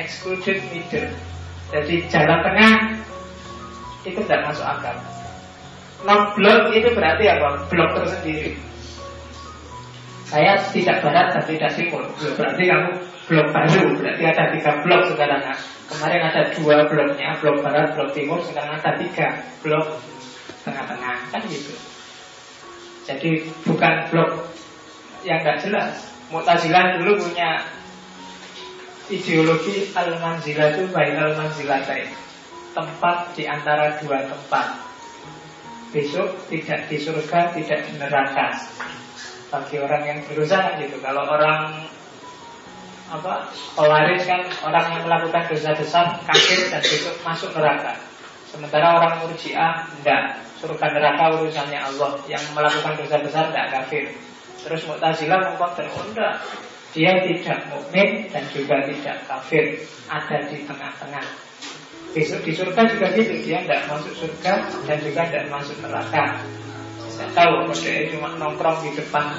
Excluded 0.00 0.58
middle 0.74 1.06
Jadi 1.70 1.94
jalan 2.10 2.40
tengah 2.42 2.74
Itu 4.08 4.20
tidak 4.24 4.48
masuk 4.48 4.64
akal. 4.64 4.96
Non-blok 6.08 6.72
itu 6.72 6.88
berarti 6.96 7.24
apa? 7.28 7.68
Blok 7.68 7.90
tersendiri 8.00 8.56
saya 10.34 10.58
tidak 10.74 10.98
barat 10.98 11.30
dan 11.30 11.44
tidak 11.46 11.70
timur 11.78 12.02
Berarti 12.18 12.66
kamu 12.66 12.90
blok 13.30 13.48
baru. 13.54 13.84
Berarti 13.94 14.22
ada 14.26 14.44
tiga 14.50 14.72
blok 14.82 15.02
sekarang 15.14 15.42
Kemarin 15.86 16.22
ada 16.26 16.42
dua 16.58 16.76
bloknya 16.90 17.38
Blok 17.38 17.62
barat, 17.62 17.94
blok 17.94 18.10
timur. 18.10 18.42
Sekarang 18.42 18.74
ada 18.74 18.98
tiga 18.98 19.46
blok 19.62 20.02
tengah-tengah. 20.66 21.30
Kan 21.30 21.42
gitu. 21.46 21.70
Jadi 23.06 23.46
bukan 23.62 24.10
blok 24.10 24.50
yang 25.22 25.38
gak 25.46 25.62
jelas. 25.62 26.10
Mu'tazilah 26.34 26.98
dulu 26.98 27.30
punya 27.30 27.62
ideologi 29.06 29.92
al-manzilah 29.94 30.74
itu 30.74 30.88
baik 30.90 31.14
al-manzilatain 31.14 32.10
tempat 32.74 33.38
di 33.38 33.46
antara 33.46 34.02
dua 34.02 34.26
tempat. 34.26 34.82
Besok 35.94 36.48
tidak 36.50 36.90
di 36.90 36.96
surga 36.98 37.54
tidak 37.54 37.86
di 37.86 37.92
neraka 38.02 38.56
bagi 39.54 39.78
orang 39.78 40.02
yang 40.02 40.18
berusaha 40.26 40.74
gitu. 40.82 40.98
Kalau 40.98 41.22
orang 41.30 41.86
apa 43.06 43.46
kan 44.26 44.42
orang 44.66 44.86
yang 44.90 45.02
melakukan 45.06 45.46
dosa 45.46 45.70
besar 45.78 46.18
kafir 46.26 46.66
dan 46.74 46.82
besok 46.82 47.14
masuk 47.22 47.50
neraka. 47.54 47.94
Sementara 48.50 48.98
orang 48.98 49.22
murjiah 49.22 49.86
enggak. 49.94 50.42
Surga 50.58 50.90
neraka 50.90 51.38
urusannya 51.38 51.78
Allah. 51.78 52.18
Yang 52.26 52.44
melakukan 52.50 52.98
dosa 52.98 53.16
besar 53.22 53.44
enggak 53.54 53.70
kafir. 53.70 54.04
Terus 54.66 54.82
Mu'tazilah 54.90 55.38
mengkonter 55.46 55.86
enggak 55.86 56.42
dia 56.94 57.10
tidak 57.26 57.58
mukmin 57.70 58.26
dan 58.34 58.42
juga 58.50 58.82
tidak 58.90 59.22
kafir. 59.30 59.78
Ada 60.10 60.50
di 60.50 60.66
tengah-tengah. 60.66 61.26
Besok 62.14 62.42
di 62.42 62.52
surga 62.54 62.82
juga 62.90 63.06
gitu. 63.14 63.34
Dia 63.46 63.62
tidak 63.62 63.86
masuk 63.86 64.14
surga 64.18 64.52
dan 64.86 64.98
juga 64.98 65.22
tidak 65.30 65.46
masuk 65.50 65.78
neraka 65.82 66.42
saya 67.14 67.30
tahu 67.30 67.70
kode 67.70 67.94
cuma 68.10 68.28
nongkrong 68.34 68.78
di 68.82 68.90
depan 68.98 69.38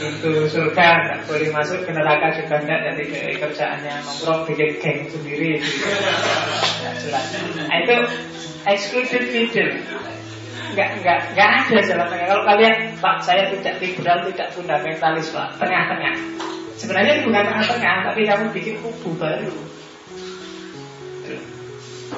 itu 0.00 0.48
surga 0.48 0.86
nggak 1.04 1.20
boleh 1.28 1.48
masuk 1.52 1.84
ke 1.84 1.92
neraka 1.92 2.32
juga 2.32 2.56
enggak 2.64 2.80
jadi 2.96 3.36
kerjaannya 3.36 3.94
nongkrong 4.00 4.48
bikin 4.48 4.70
geng 4.80 5.00
sendiri 5.12 5.60
gitu. 5.60 5.88
nah, 7.68 7.76
itu 7.84 7.96
excluded 8.64 9.24
middle 9.28 9.76
nggak 10.70 10.88
nggak 11.02 11.18
nggak 11.34 11.50
ada 11.66 11.78
jalan 11.82 12.06
tengah. 12.06 12.26
Kalau 12.30 12.44
kalian 12.46 12.76
pak 13.02 13.16
saya 13.26 13.50
tidak 13.50 13.74
liberal 13.82 14.18
tidak 14.30 14.48
fundamentalis 14.54 15.26
pak. 15.34 15.58
Tengah-tengah. 15.58 16.14
Sebenarnya 16.78 17.26
bukan 17.26 17.42
tengah-tengah 17.42 17.96
tapi 18.06 18.20
kamu 18.24 18.46
bikin 18.54 18.74
kubu 18.78 19.10
baru. 19.18 19.50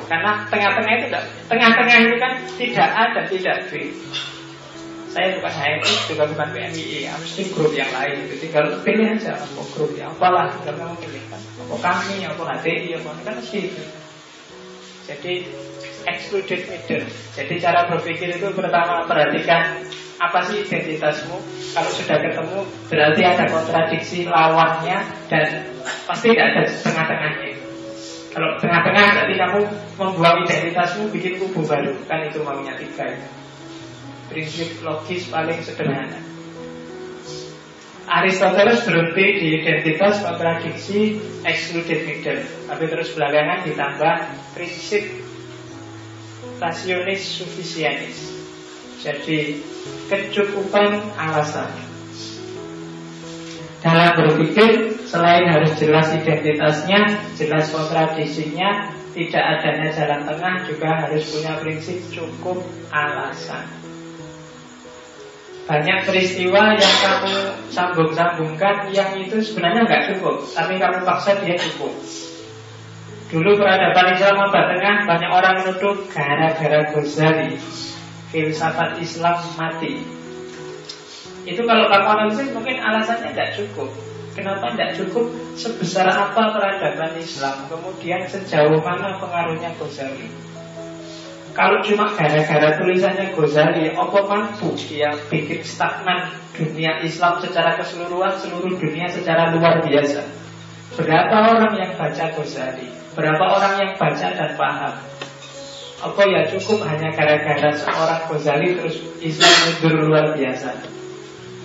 Karena 0.05 0.45
tengah-tengah 0.53 0.93
itu 1.01 1.07
tengah-tengah 1.49 1.97
itu 2.05 2.17
kan 2.21 2.33
tidak 2.61 2.89
ada 2.93 3.21
tidak 3.29 3.57
B 3.73 3.89
saya 5.13 5.37
bukan 5.37 5.53
HMI 5.53 5.93
juga 6.09 6.25
bukan 6.25 6.49
PMII 6.57 7.05
ya, 7.05 7.13
mesti 7.21 7.53
grup 7.53 7.77
yang 7.77 7.93
lain 7.93 8.25
itu 8.25 8.49
tinggal 8.49 8.81
pilih 8.81 9.13
aja 9.13 9.37
apa 9.37 9.61
grup 9.77 9.93
yang 9.93 10.09
apalah 10.17 10.49
tinggal 10.57 10.75
kamu 10.81 10.97
pilih 11.05 11.23
kan. 11.29 11.41
Apa 11.69 11.77
kami 11.85 12.25
apa 12.25 12.43
HTI 12.57 12.89
apa 12.97 13.11
kan 13.21 13.35
mesti 13.37 13.59
itu. 13.69 13.85
Jadi 15.05 15.33
excluded 16.09 16.61
middle. 16.65 17.05
Jadi 17.37 17.55
cara 17.61 17.93
berpikir 17.93 18.41
itu 18.41 18.49
pertama 18.57 19.05
perhatikan 19.05 19.85
apa 20.17 20.39
sih 20.49 20.65
identitasmu. 20.65 21.37
Kalau 21.77 21.91
sudah 21.93 22.17
ketemu 22.17 22.59
berarti 22.89 23.21
ada 23.21 23.45
kontradiksi 23.53 24.19
lawannya 24.25 24.97
dan 25.29 25.45
pasti 26.09 26.33
tidak 26.33 26.57
ada 26.57 26.63
tengah-tengahnya 26.69 27.49
kalau 28.33 28.57
tengah-tengah 28.57 29.05
berarti 29.13 29.35
kamu 29.37 29.61
membuang 30.01 30.37
identitasmu 30.49 31.13
bikin 31.13 31.37
kubu 31.37 31.69
baru. 31.69 31.93
Kan 32.09 32.25
itu 32.25 32.41
maunya 32.41 32.73
tiga 32.81 33.13
itu 33.13 33.42
prinsip 34.33 34.81
logis 34.81 35.29
paling 35.29 35.61
sederhana. 35.61 36.33
Aristoteles 38.13 38.83
berhenti 38.83 39.27
di 39.39 39.49
identitas 39.63 40.21
kontradiksi 40.21 41.23
excluded 41.47 42.03
middle 42.03 42.43
Tapi 42.67 42.85
terus 42.91 43.15
belakangan 43.15 43.63
ditambah 43.63 44.15
prinsip 44.59 45.23
rasionis 46.59 47.23
sufisianis 47.23 48.19
Jadi 49.01 49.63
kecukupan 50.11 51.15
alasan 51.15 51.71
Dalam 53.81 54.13
berpikir 54.19 54.99
selain 55.07 55.47
harus 55.47 55.73
jelas 55.79 56.11
identitasnya 56.13 57.23
Jelas 57.39 57.71
kontradiksinya 57.71 58.99
Tidak 59.17 59.45
adanya 59.57 59.89
jalan 59.95 60.27
tengah 60.27 60.55
juga 60.67 61.07
harus 61.07 61.23
punya 61.33 61.57
prinsip 61.63 62.03
cukup 62.11 62.61
alasan 62.91 63.82
banyak 65.63 65.99
peristiwa 66.03 66.75
yang 66.75 66.97
kamu 66.99 67.35
sambung-sambungkan 67.71 68.91
yang 68.91 69.15
itu 69.15 69.39
sebenarnya 69.39 69.87
nggak 69.87 70.05
cukup, 70.11 70.43
tapi 70.51 70.75
kamu 70.79 71.07
paksa 71.07 71.39
dia 71.39 71.55
cukup. 71.55 71.95
Dulu 73.33 73.57
peradaban 73.57 74.13
Islam 74.13 74.45
abad 74.45 74.65
tengah 74.77 74.97
banyak 75.09 75.31
orang 75.33 75.55
menuduh 75.65 75.97
gara-gara 76.13 76.85
Ghazali 76.93 77.57
filsafat 78.29 79.01
Islam 79.01 79.41
mati. 79.57 80.05
Itu 81.49 81.65
kalau 81.65 81.89
kamu 81.89 82.07
analisis 82.13 82.53
mungkin 82.53 82.77
alasannya 82.83 83.33
nggak 83.33 83.57
cukup. 83.57 83.89
Kenapa 84.33 84.73
tidak 84.73 84.97
cukup? 84.97 85.29
Sebesar 85.57 86.09
apa 86.09 86.57
peradaban 86.57 87.13
Islam? 87.17 87.69
Kemudian 87.73 88.25
sejauh 88.29 88.81
mana 88.85 89.17
pengaruhnya 89.17 89.73
Ghazali? 89.81 90.52
Kalau 91.53 91.85
cuma 91.85 92.09
gara-gara 92.17 92.81
tulisannya 92.81 93.37
Ghazali, 93.37 93.93
apa 93.93 94.19
mampu 94.25 94.73
dia 94.89 95.13
bikin 95.29 95.61
stagnan 95.61 96.33
dunia 96.57 97.05
Islam 97.05 97.45
secara 97.45 97.77
keseluruhan, 97.77 98.41
seluruh 98.41 98.73
dunia 98.81 99.05
secara 99.13 99.53
luar 99.53 99.85
biasa? 99.85 100.25
Berapa 100.97 101.37
orang 101.53 101.77
yang 101.77 101.93
baca 102.01 102.25
Ghazali? 102.33 102.89
Berapa 103.13 103.45
orang 103.45 103.75
yang 103.85 103.93
baca 104.01 104.27
dan 104.33 104.51
paham? 104.57 104.95
Apa 106.03 106.23
ya 106.25 106.41
cukup 106.57 106.89
hanya 106.89 107.13
gara-gara 107.13 107.71
seorang 107.77 108.21
Ghazali 108.33 108.69
terus 108.81 108.97
Islam 109.21 109.53
mundur 109.69 110.09
luar 110.09 110.27
biasa? 110.33 110.73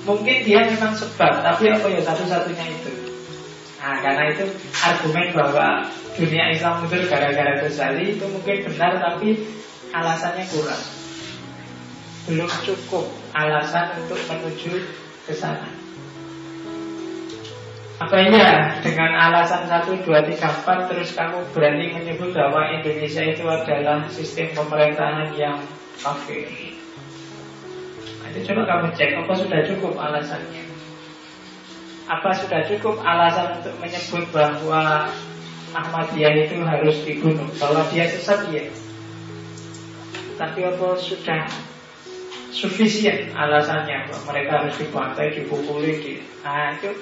Mungkin 0.03 0.37
dia 0.43 0.67
memang 0.67 0.99
sebab, 0.99 1.47
tapi 1.47 1.71
apa 1.71 1.87
ya 1.87 2.03
satu-satunya 2.03 2.65
itu? 2.75 2.91
Nah, 3.79 4.03
karena 4.03 4.35
itu 4.35 4.51
argumen 4.83 5.31
bahwa 5.31 5.87
dunia 6.19 6.51
Islam 6.51 6.83
mundur 6.83 7.07
gara-gara 7.07 7.55
Ghazali 7.63 8.19
itu 8.19 8.27
mungkin 8.27 8.67
benar, 8.67 8.99
tapi 8.99 9.47
alasannya 9.91 10.45
kurang. 10.51 10.83
Belum 12.27 12.49
cukup 12.63 13.07
alasan 13.31 14.03
untuk 14.03 14.19
menuju 14.27 14.83
ke 15.27 15.33
sana. 15.35 15.87
Apa 17.97 18.13
iya 18.29 18.77
dengan 18.85 19.09
alasan 19.09 19.65
1, 19.65 20.05
2, 20.05 20.05
3, 20.05 20.37
4 20.37 20.89
Terus 20.93 21.17
kamu 21.17 21.49
berani 21.49 21.97
menyebut 21.97 22.29
bahwa 22.29 22.69
Indonesia 22.69 23.25
itu 23.25 23.41
adalah 23.41 24.05
sistem 24.13 24.53
pemerintahan 24.53 25.33
yang 25.33 25.57
kafir 25.97 26.45
Nanti 28.21 28.39
coba 28.45 28.69
kamu 28.69 28.85
cek 28.93 29.17
apa 29.17 29.33
sudah 29.33 29.59
cukup 29.65 29.97
alasannya 29.97 30.63
Apa 32.05 32.29
sudah 32.37 32.61
cukup 32.69 33.01
alasan 33.01 33.65
untuk 33.65 33.73
menyebut 33.81 34.29
bahwa 34.29 35.09
Ahmadiyah 35.73 36.45
itu 36.45 36.61
harus 36.61 37.01
dibunuh 37.01 37.49
Bahwa 37.57 37.81
dia 37.89 38.05
sesat 38.05 38.45
ya 38.53 38.69
Tapi 40.37 40.59
apa 40.63 40.87
sudah 41.01 41.49
sufisien 42.53 43.33
alasannya 43.33 44.07
bahwa 44.07 44.21
mereka 44.33 44.51
harus 44.63 44.75
dibantai, 44.77 45.33
dipukuli 45.33 45.93
di... 45.99 46.13
Nah 46.45 46.77
itu 46.77 46.93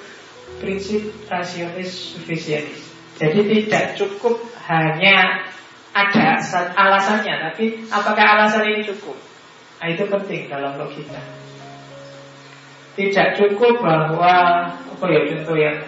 prinsip 0.58 1.12
rasionis 1.28 2.16
sufisienis. 2.16 2.80
Jadi 3.16 3.40
tidak 3.48 3.96
cukup 3.96 4.36
hanya 4.68 5.48
ada 5.96 6.36
alasannya, 6.76 7.34
tapi 7.48 7.88
apakah 7.88 8.24
alasan 8.36 8.68
ini 8.68 8.84
cukup? 8.84 9.16
Nah, 9.80 9.88
itu 9.88 10.04
penting 10.04 10.52
dalam 10.52 10.76
logika. 10.76 11.20
Tidak 12.96 13.28
cukup 13.40 13.80
bahwa 13.80 14.32
apa 14.72 15.04
ya 15.08 15.20
contoh 15.28 15.56
yang 15.56 15.84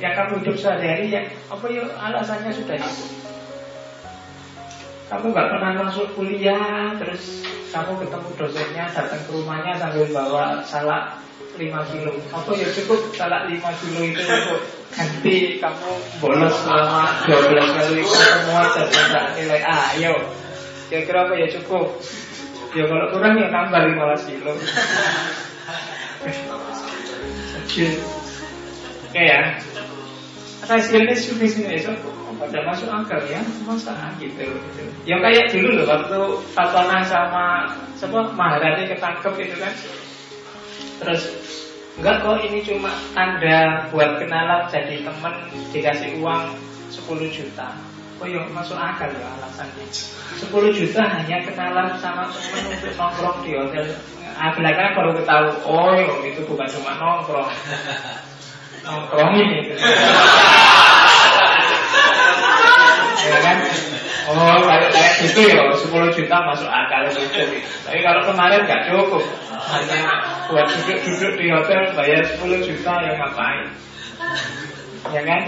yang 0.00 0.12
kamu 0.16 0.40
hidup 0.40 0.56
sehari-hari 0.56 1.12
yang 1.12 1.26
apa 1.48 1.64
ya 1.68 1.84
alasannya 2.00 2.52
sudah 2.52 2.76
itu. 2.76 3.04
Kamu 5.10 5.34
nggak 5.34 5.48
pernah 5.50 5.70
masuk 5.74 6.14
kuliah, 6.14 6.94
terus 6.94 7.42
kamu 7.74 7.98
ketemu 8.06 8.28
dosennya 8.38 8.84
datang 8.94 9.18
ke 9.26 9.30
rumahnya 9.34 9.74
sambil 9.74 10.06
bawa 10.14 10.62
salak 10.62 11.18
5 11.58 11.90
kilo. 11.90 12.14
Apa 12.30 12.50
ya 12.54 12.70
cukup 12.70 13.10
salah 13.18 13.50
5 13.50 13.58
kilo 13.58 14.00
itu 14.06 14.22
untuk 14.22 14.62
ganti 14.94 15.58
kamu 15.58 15.90
bolos 16.22 16.54
selama 16.62 17.26
12 17.26 17.74
kali 17.74 18.02
pertemuan 18.06 18.66
dan 18.70 18.86
tidak 18.86 19.26
nilai 19.34 19.60
A 19.66 19.76
Ayo. 19.98 20.14
Kira-kira 20.86 21.26
apa 21.26 21.34
ya 21.42 21.46
cukup? 21.58 21.86
Ya 22.70 22.86
kalau 22.86 23.06
kurang 23.10 23.34
ya 23.34 23.50
nambah 23.50 23.82
15 23.98 24.30
kilo. 24.30 24.52
Oke. 27.58 27.86
Ya. 29.10 29.58
Hasilnya 30.70 31.18
sufisien 31.18 31.66
itu 31.66 31.90
pada 32.50 32.66
masuk 32.66 32.90
akal 32.90 33.22
ya 33.30 33.38
masa 33.62 33.94
gitu, 34.18 34.42
gitu. 34.42 34.82
ya 35.06 35.22
kayak 35.22 35.54
dulu 35.54 35.78
loh 35.78 35.86
waktu 35.86 36.20
Fatona 36.50 37.06
sama 37.06 37.70
siapa 37.94 38.34
Maharani 38.34 38.90
ketangkep 38.90 39.34
itu 39.38 39.56
kan 39.62 39.74
terus 40.98 41.22
Enggak 42.00 42.24
kok 42.24 42.40
ini 42.48 42.64
cuma 42.64 42.88
tanda 43.12 43.84
buat 43.92 44.16
kenalan 44.16 44.64
jadi 44.72 45.04
temen 45.04 45.34
dikasih 45.68 46.22
uang 46.24 46.56
10 46.88 47.28
juta. 47.28 47.76
Oh 48.16 48.24
iya 48.24 48.40
masuk 48.48 48.78
akal 48.78 49.12
ya 49.12 49.28
alasannya. 49.36 49.84
10 49.84 50.48
juta 50.72 51.02
hanya 51.04 51.44
kenalan 51.44 51.92
sama 52.00 52.32
temen 52.32 52.72
untuk 52.72 52.96
nongkrong 52.96 53.44
di 53.44 53.52
hotel. 53.52 53.84
Ah, 54.32 54.48
belakangan 54.56 54.96
baru 54.96 55.10
ketahui, 55.20 55.52
oh 55.68 55.92
iya 55.92 56.32
itu 56.32 56.40
bukan 56.48 56.68
cuma 56.72 56.96
nongkrong. 56.96 57.52
Nongkrong 58.88 59.32
ini. 59.36 59.58
ya 63.30 63.38
kan? 63.38 63.56
Oh, 64.30 64.34
kalau 64.36 64.88
kayak 64.90 65.12
gitu 65.22 65.40
ya 65.46 65.62
10 65.70 66.16
juta 66.18 66.36
masuk 66.50 66.70
akal 66.70 67.02
gitu. 67.14 67.42
Tapi 67.86 67.98
kalau 68.02 68.22
kemarin 68.26 68.66
nggak 68.66 68.82
cukup, 68.90 69.24
hanya 69.70 70.00
buat 70.50 70.66
duduk-duduk 70.66 71.32
di 71.38 71.46
hotel 71.54 71.82
bayar 71.94 72.22
10 72.26 72.66
juta 72.66 72.92
yang 73.06 73.16
ngapain? 73.22 73.66
Ya 75.10 75.22
kan? 75.24 75.42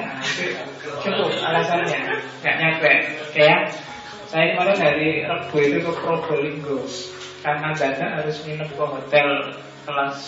Cukup 1.02 1.30
alasannya, 1.42 2.00
nggak 2.42 2.56
nyampe. 2.58 2.92
Ya, 3.36 3.66
saya 4.32 4.56
kemarin 4.56 4.76
dari 4.80 5.10
Rebo 5.28 5.56
itu 5.60 5.78
ke 5.84 5.92
Probolinggo 6.00 6.80
karena 7.44 7.68
dada 7.76 8.06
harus 8.16 8.40
nginep 8.46 8.70
ke 8.70 8.84
hotel 8.86 9.28
kelas 9.84 10.18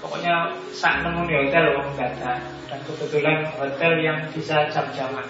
pokoknya 0.00 0.54
saat 0.70 1.02
nemu 1.02 1.26
di 1.26 1.34
hotel 1.36 1.74
uang 1.74 1.90
dada 1.98 2.38
dan 2.70 2.80
kebetulan 2.86 3.50
hotel 3.58 3.92
yang 4.00 4.18
bisa 4.30 4.70
jam-jaman 4.70 5.26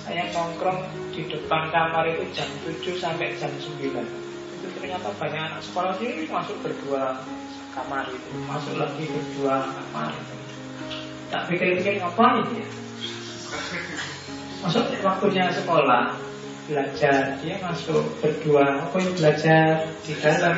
saya 0.00 0.32
nongkrong 0.32 0.80
di 1.12 1.28
depan 1.28 1.68
kamar 1.68 2.08
itu 2.08 2.24
jam 2.32 2.48
7 2.64 2.96
sampai 2.96 3.36
jam 3.36 3.52
9 3.52 3.78
itu 3.80 4.66
ternyata 4.76 5.08
banyak 5.16 5.40
anak 5.40 5.60
sekolah 5.64 5.94
ini 6.00 6.28
masuk 6.28 6.56
berdua 6.64 7.20
kamar 7.72 8.04
itu 8.10 8.30
masuk 8.44 8.74
lagi 8.76 9.04
berdua 9.06 9.62
kamar 9.62 10.10
itu. 10.12 10.36
Tak 11.30 11.46
pikir-pikir 11.46 12.02
ngapain 12.02 12.42
ya? 12.58 12.66
Masuk 14.60 14.84
waktunya 15.00 15.46
sekolah 15.54 16.29
belajar. 16.70 17.42
Dia 17.42 17.58
masuk 17.58 18.22
berdua. 18.22 18.86
Apa 18.86 18.96
yang 19.02 19.14
belajar 19.18 19.90
di 20.06 20.14
dalam? 20.22 20.56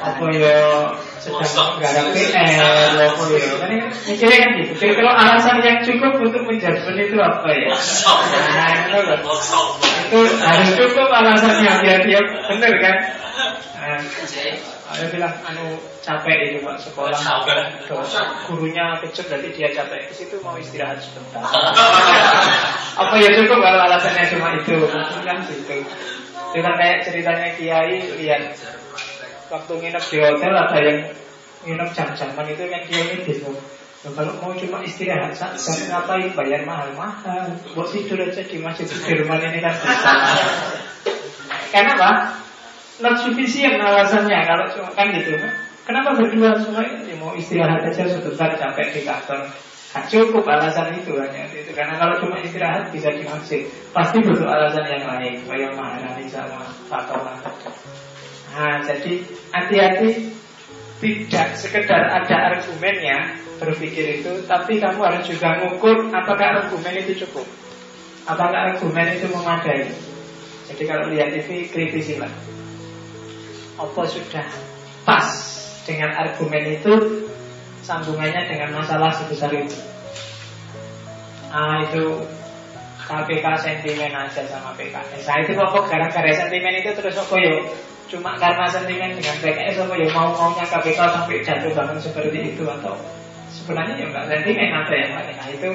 Apa 0.00 0.24
ya? 0.32 0.96
Sedang 1.20 1.76
ada 1.76 2.02
PR 2.16 2.96
apa 2.96 3.22
ya? 3.36 3.52
Kan 3.60 3.70
mikirnya 4.08 4.38
kan 4.40 4.50
gitu. 4.56 4.72
Jadi 4.80 4.92
kalau 4.96 5.12
alasan 5.12 5.60
yang 5.60 5.78
cukup 5.84 6.16
untuk 6.24 6.42
menjadikan 6.48 6.96
itu 6.96 7.16
apa 7.20 7.48
ya? 7.52 7.76
Nah 8.56 8.70
itu 8.80 8.98
loh. 9.04 9.20
Itu 10.08 10.20
harus 10.40 10.70
cukup 10.80 11.08
alasannya 11.12 11.72
biar 11.84 12.00
dia 12.08 12.20
benar 12.48 12.72
kan? 12.80 12.96
Nah, 13.80 14.00
ada 14.90 15.06
bilang 15.06 15.34
anu 15.46 15.78
capek 16.02 16.50
itu 16.50 16.58
pak 16.66 16.82
sekolah. 16.82 17.14
Gurunya 18.50 18.98
kecil 18.98 19.30
berarti 19.30 19.48
dia 19.54 19.70
capek. 19.70 20.10
Ke 20.10 20.14
situ 20.18 20.42
mau 20.42 20.58
istirahat 20.58 20.98
sebentar. 20.98 21.46
Apa 23.00 23.14
ya 23.22 23.30
cukup 23.38 23.62
kalau 23.62 23.80
alasannya 23.86 24.26
cuma 24.34 24.58
itu. 24.58 24.82
Kan 25.22 25.46
gitu. 25.46 25.86
Itu 26.50 26.58
kan 26.58 26.74
kayak 26.74 27.06
ceritanya 27.06 27.48
kiai 27.54 28.02
lihat. 28.18 28.58
Waktu 29.46 29.72
nginep 29.78 30.04
di 30.10 30.16
hotel 30.18 30.52
ada 30.58 30.78
yang 30.82 30.98
nginep 31.66 31.88
jam-jaman 31.94 32.46
itu 32.50 32.62
kan 32.66 32.80
dia 32.90 33.00
ini 33.06 33.16
bingung 33.22 33.58
Nah, 34.00 34.16
kalau 34.16 34.32
mau 34.40 34.56
cuma 34.56 34.80
istirahat, 34.80 35.36
jangan 35.36 35.84
ngapain 35.92 36.32
bayar 36.32 36.64
mahal-mahal. 36.64 37.52
Buat 37.76 37.92
tidur 37.92 38.16
aja 38.24 38.40
di 38.40 38.56
masjid 38.56 38.88
Sudirman 38.88 39.44
ini 39.44 39.60
kan 39.60 39.76
bisa. 39.76 40.12
Kenapa? 41.76 42.40
Not 43.00 43.16
sufficient 43.24 43.80
alasannya 43.80 44.40
kalau 44.44 44.64
cuma 44.76 44.90
kan 44.92 45.08
gitu. 45.16 45.36
Kenapa 45.88 46.12
berdua 46.14 46.54
semua 46.60 46.84
ini 46.84 47.16
mau 47.16 47.32
istirahat 47.32 47.82
aja 47.82 48.04
sebentar 48.06 48.52
capek 48.54 48.86
di 48.92 49.00
kantor. 49.02 49.48
Nah, 49.90 50.06
cukup 50.06 50.46
alasan 50.46 50.94
itu 50.94 51.18
hanya 51.18 51.50
itu 51.50 51.72
karena 51.74 51.98
kalau 51.98 52.14
cuma 52.22 52.38
istirahat 52.38 52.94
bisa 52.94 53.10
di 53.10 53.26
masjid 53.26 53.66
pasti 53.90 54.22
butuh 54.22 54.46
alasan 54.46 54.86
yang 54.86 55.02
lain 55.02 55.42
kayak 55.50 55.74
mahal 55.74 56.14
sama 56.30 56.62
faktor 56.86 57.26
Nah, 58.50 58.82
jadi 58.86 59.22
hati-hati 59.50 60.30
tidak 61.00 61.48
sekedar 61.58 62.02
ada 62.06 62.36
argumennya 62.54 63.38
berpikir 63.58 64.20
itu, 64.20 64.32
tapi 64.44 64.82
kamu 64.82 65.00
harus 65.00 65.24
juga 65.26 65.58
mengukur 65.58 66.10
apakah 66.10 66.60
argumen 66.60 66.94
itu 66.98 67.26
cukup, 67.26 67.46
apakah 68.26 68.74
argumen 68.74 69.06
itu 69.14 69.26
memadai. 69.30 69.90
Jadi 70.70 70.82
kalau 70.86 71.10
lihat 71.10 71.34
TV 71.34 71.66
kritisilah, 71.70 72.30
apa 73.80 74.02
sudah 74.04 74.46
pas 75.08 75.28
dengan 75.88 76.12
argumen 76.12 76.76
itu 76.76 76.92
sambungannya 77.80 78.44
dengan 78.44 78.76
masalah 78.76 79.08
sebesar 79.16 79.48
itu. 79.56 79.80
Ah 81.48 81.80
itu 81.88 82.20
KPK 83.08 83.46
sentimen 83.58 84.12
aja 84.12 84.44
sama 84.46 84.76
PKS. 84.76 85.24
Nah 85.26 85.36
itu 85.42 85.52
pokok 85.56 85.88
gara-gara 85.88 86.30
sentimen 86.30 86.78
itu 86.78 86.92
terus 86.94 87.16
apa 87.16 87.34
yuk 87.40 87.72
Cuma 88.10 88.34
karena 88.34 88.66
sentimen 88.66 89.14
dengan 89.14 89.38
PKS 89.38 89.86
apa 89.86 89.94
ya 89.94 90.10
mau 90.10 90.34
maunya 90.34 90.66
KPK 90.66 90.98
sampai 90.98 91.46
jatuh 91.46 91.70
bangun 91.78 91.98
seperti 92.02 92.58
itu 92.58 92.66
atau 92.66 92.98
sebenarnya 93.54 94.02
ya 94.02 94.06
enggak 94.10 94.26
sentimen 94.26 94.70
ada 94.74 94.94
yang 94.98 95.12
lain. 95.14 95.34
Nah 95.38 95.48
itu 95.54 95.70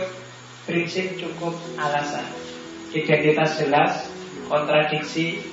prinsip 0.68 1.16
cukup 1.16 1.56
alasan. 1.80 2.28
Identitas 2.92 3.56
jelas, 3.56 4.12
kontradiksi 4.52 5.48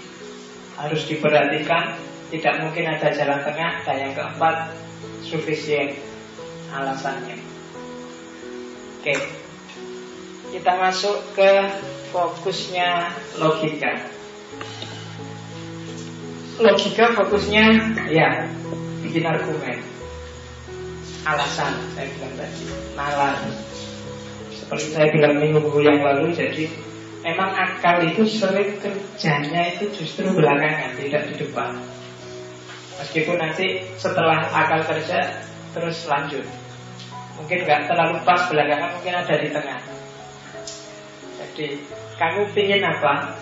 harus 0.75 1.07
diperhatikan, 1.07 1.95
tidak 2.33 2.65
mungkin 2.65 2.89
ada 2.89 3.13
jalan 3.13 3.45
tengah. 3.45 3.85
Dan 3.85 3.97
yang 4.01 4.13
keempat, 4.17 4.73
sufisien 5.21 6.01
alasannya. 6.73 7.53
Oke 9.03 9.19
Kita 10.55 10.79
masuk 10.79 11.35
ke 11.35 11.51
fokusnya 12.15 13.11
logika 13.43 13.99
Logika 16.63 17.11
fokusnya 17.19 17.67
ya 18.15 18.47
bikin 19.03 19.27
argumen 19.27 19.83
Alasan 21.27 21.83
saya 21.99 22.07
bilang 22.15 22.35
tadi 22.39 22.63
Nalar 22.95 23.43
Seperti 24.55 24.87
saya 24.95 25.11
bilang 25.11 25.43
minggu 25.43 25.75
yang 25.83 25.99
lalu 25.99 26.31
Jadi 26.31 26.71
memang 27.27 27.59
akal 27.59 28.07
itu 28.07 28.23
sering 28.23 28.79
kerjanya 28.79 29.75
itu 29.75 29.91
justru 29.99 30.31
belakangan 30.31 30.95
Tidak 30.95 31.23
di 31.27 31.35
depan 31.43 31.75
Meskipun 33.03 33.35
nanti 33.35 33.83
setelah 33.99 34.47
akal 34.47 34.87
kerja 34.87 35.43
Terus 35.73 36.05
lanjut. 36.07 36.45
Mungkin 37.41 37.59
nggak 37.65 37.89
terlalu 37.89 38.21
pas 38.23 38.47
belakangan 38.47 38.95
Mungkin 39.01 39.15
ada 39.17 39.35
di 39.41 39.49
tengah. 39.51 39.81
Jadi 41.41 41.67
kamu 42.21 42.41
pingin 42.55 42.85
apa? 42.85 43.35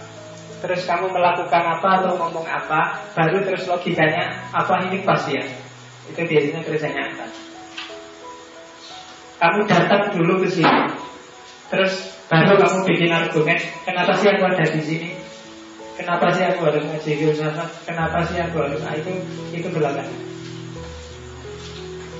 Terus 0.64 0.86
kamu 0.86 1.12
melakukan 1.12 1.62
apa 1.76 1.88
atau 2.00 2.16
ngomong 2.16 2.46
apa? 2.46 3.04
Baru 3.12 3.44
terus 3.44 3.68
logikanya 3.68 4.48
Apa 4.54 4.88
ini 4.88 5.02
pas 5.04 5.20
ya? 5.28 5.42
Itu 6.08 6.22
biasanya 6.24 6.64
kerjanya 6.64 7.02
akal 7.12 7.30
Kamu 9.40 9.60
datang 9.68 10.02
dulu 10.16 10.44
ke 10.44 10.48
sini. 10.52 10.80
Terus 11.70 11.92
baru 12.26 12.58
kamu 12.58 12.78
bikin 12.82 13.10
argumen 13.14 13.58
Kenapa 13.86 14.18
sih 14.18 14.26
aku 14.26 14.42
ada 14.42 14.64
di 14.64 14.82
sini 14.82 15.19
Kenapa 16.00 16.32
sih 16.32 16.44
aku 16.48 16.60
harus 16.64 16.80
ngaji 16.88 17.10
filsafat? 17.12 17.68
Kenapa 17.84 18.24
sih 18.24 18.40
aku 18.40 18.56
harus 18.64 18.80
nah, 18.80 18.96
itu 18.96 19.12
itu 19.52 19.68
belakang. 19.68 20.08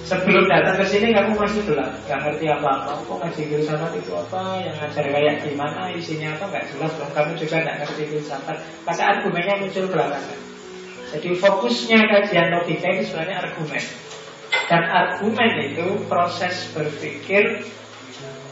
Sebelum 0.05 0.45
datang 0.53 0.77
ke 0.77 0.85
sini 0.85 1.17
kamu 1.17 1.39
masih 1.39 1.65
belak, 1.65 1.89
nggak 2.05 2.21
ngerti 2.29 2.45
apa-apa. 2.53 2.93
Kok 3.09 3.19
ngaji 3.25 3.43
filsafat 3.49 3.93
itu 3.97 4.13
apa? 4.13 4.43
Yang 4.61 4.77
ngajar 4.85 5.05
kayak 5.09 5.37
gimana? 5.49 5.81
Isinya 5.97 6.29
apa? 6.37 6.45
Nggak 6.53 6.67
jelas 6.77 6.93
dong. 7.01 7.13
Kamu 7.17 7.33
juga 7.41 7.57
nggak 7.65 7.77
ngerti 7.81 8.03
filsafat. 8.13 8.57
Maka 8.85 9.03
argumennya 9.17 9.55
muncul 9.65 9.85
belakangan. 9.89 10.39
Jadi 11.11 11.29
fokusnya 11.41 12.01
kajian 12.05 12.49
logika 12.53 12.87
itu 12.93 13.03
sebenarnya 13.09 13.37
argumen. 13.49 13.83
Dan 14.69 14.83
argumen 14.87 15.51
itu 15.73 15.87
proses 16.05 16.69
berpikir 16.77 17.65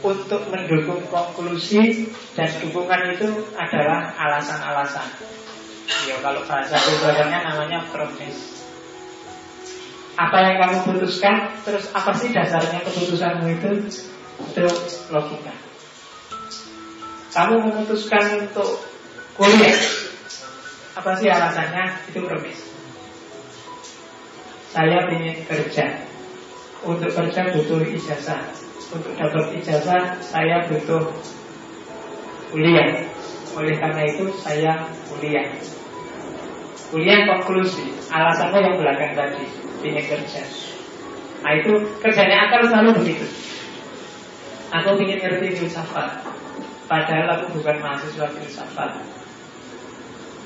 untuk 0.03 0.47
mendukung 0.51 1.03
konklusi 1.11 2.07
dan 2.39 2.49
dukungan 2.63 3.19
itu 3.19 3.29
adalah 3.59 4.15
alasan-alasan. 4.15 5.09
Ya 6.07 6.17
kalau 6.23 6.45
bahasa 6.47 6.77
keluarganya 6.79 7.49
namanya 7.51 7.83
premis. 7.91 8.63
Apa 10.19 10.39
yang 10.43 10.57
kamu 10.59 10.79
putuskan, 10.87 11.51
terus 11.63 11.91
apa 11.95 12.11
sih 12.15 12.35
dasarnya 12.35 12.83
keputusanmu 12.83 13.47
itu? 13.55 13.71
Itu 14.51 14.67
logika. 15.15 15.55
Kamu 17.35 17.55
memutuskan 17.71 18.47
untuk 18.47 18.83
kuliah, 19.39 19.79
apa 20.99 21.11
sih 21.15 21.31
alasannya? 21.31 22.11
Itu 22.11 22.27
premis. 22.27 22.59
Saya 24.75 25.07
ingin 25.15 25.47
kerja. 25.47 26.07
Untuk 26.79 27.11
kerja 27.11 27.51
butuh 27.59 27.83
ijazah 27.83 28.68
untuk 28.89 29.13
dapat 29.17 29.53
ijazah 29.61 30.17
saya 30.25 30.65
butuh 30.69 31.13
kuliah. 32.49 33.05
Oleh 33.57 33.77
karena 33.77 34.03
itu 34.09 34.33
saya 34.41 34.89
kuliah. 35.13 35.45
Kuliah 36.89 37.29
konklusi, 37.29 37.93
alasannya 38.09 38.65
yang 38.65 38.77
belakang 38.81 39.13
tadi, 39.13 39.45
ingin 39.85 40.05
kerja. 40.09 40.41
Nah 41.45 41.53
itu 41.61 41.73
kerjanya 42.01 42.49
akal 42.49 42.65
selalu 42.65 42.91
begitu. 43.05 43.27
Aku 44.73 44.97
ingin 45.01 45.21
ngerti 45.21 45.61
filsafat, 45.61 46.25
padahal 46.89 47.29
aku 47.41 47.61
bukan 47.61 47.77
mahasiswa 47.85 48.27
filsafat. 48.33 49.05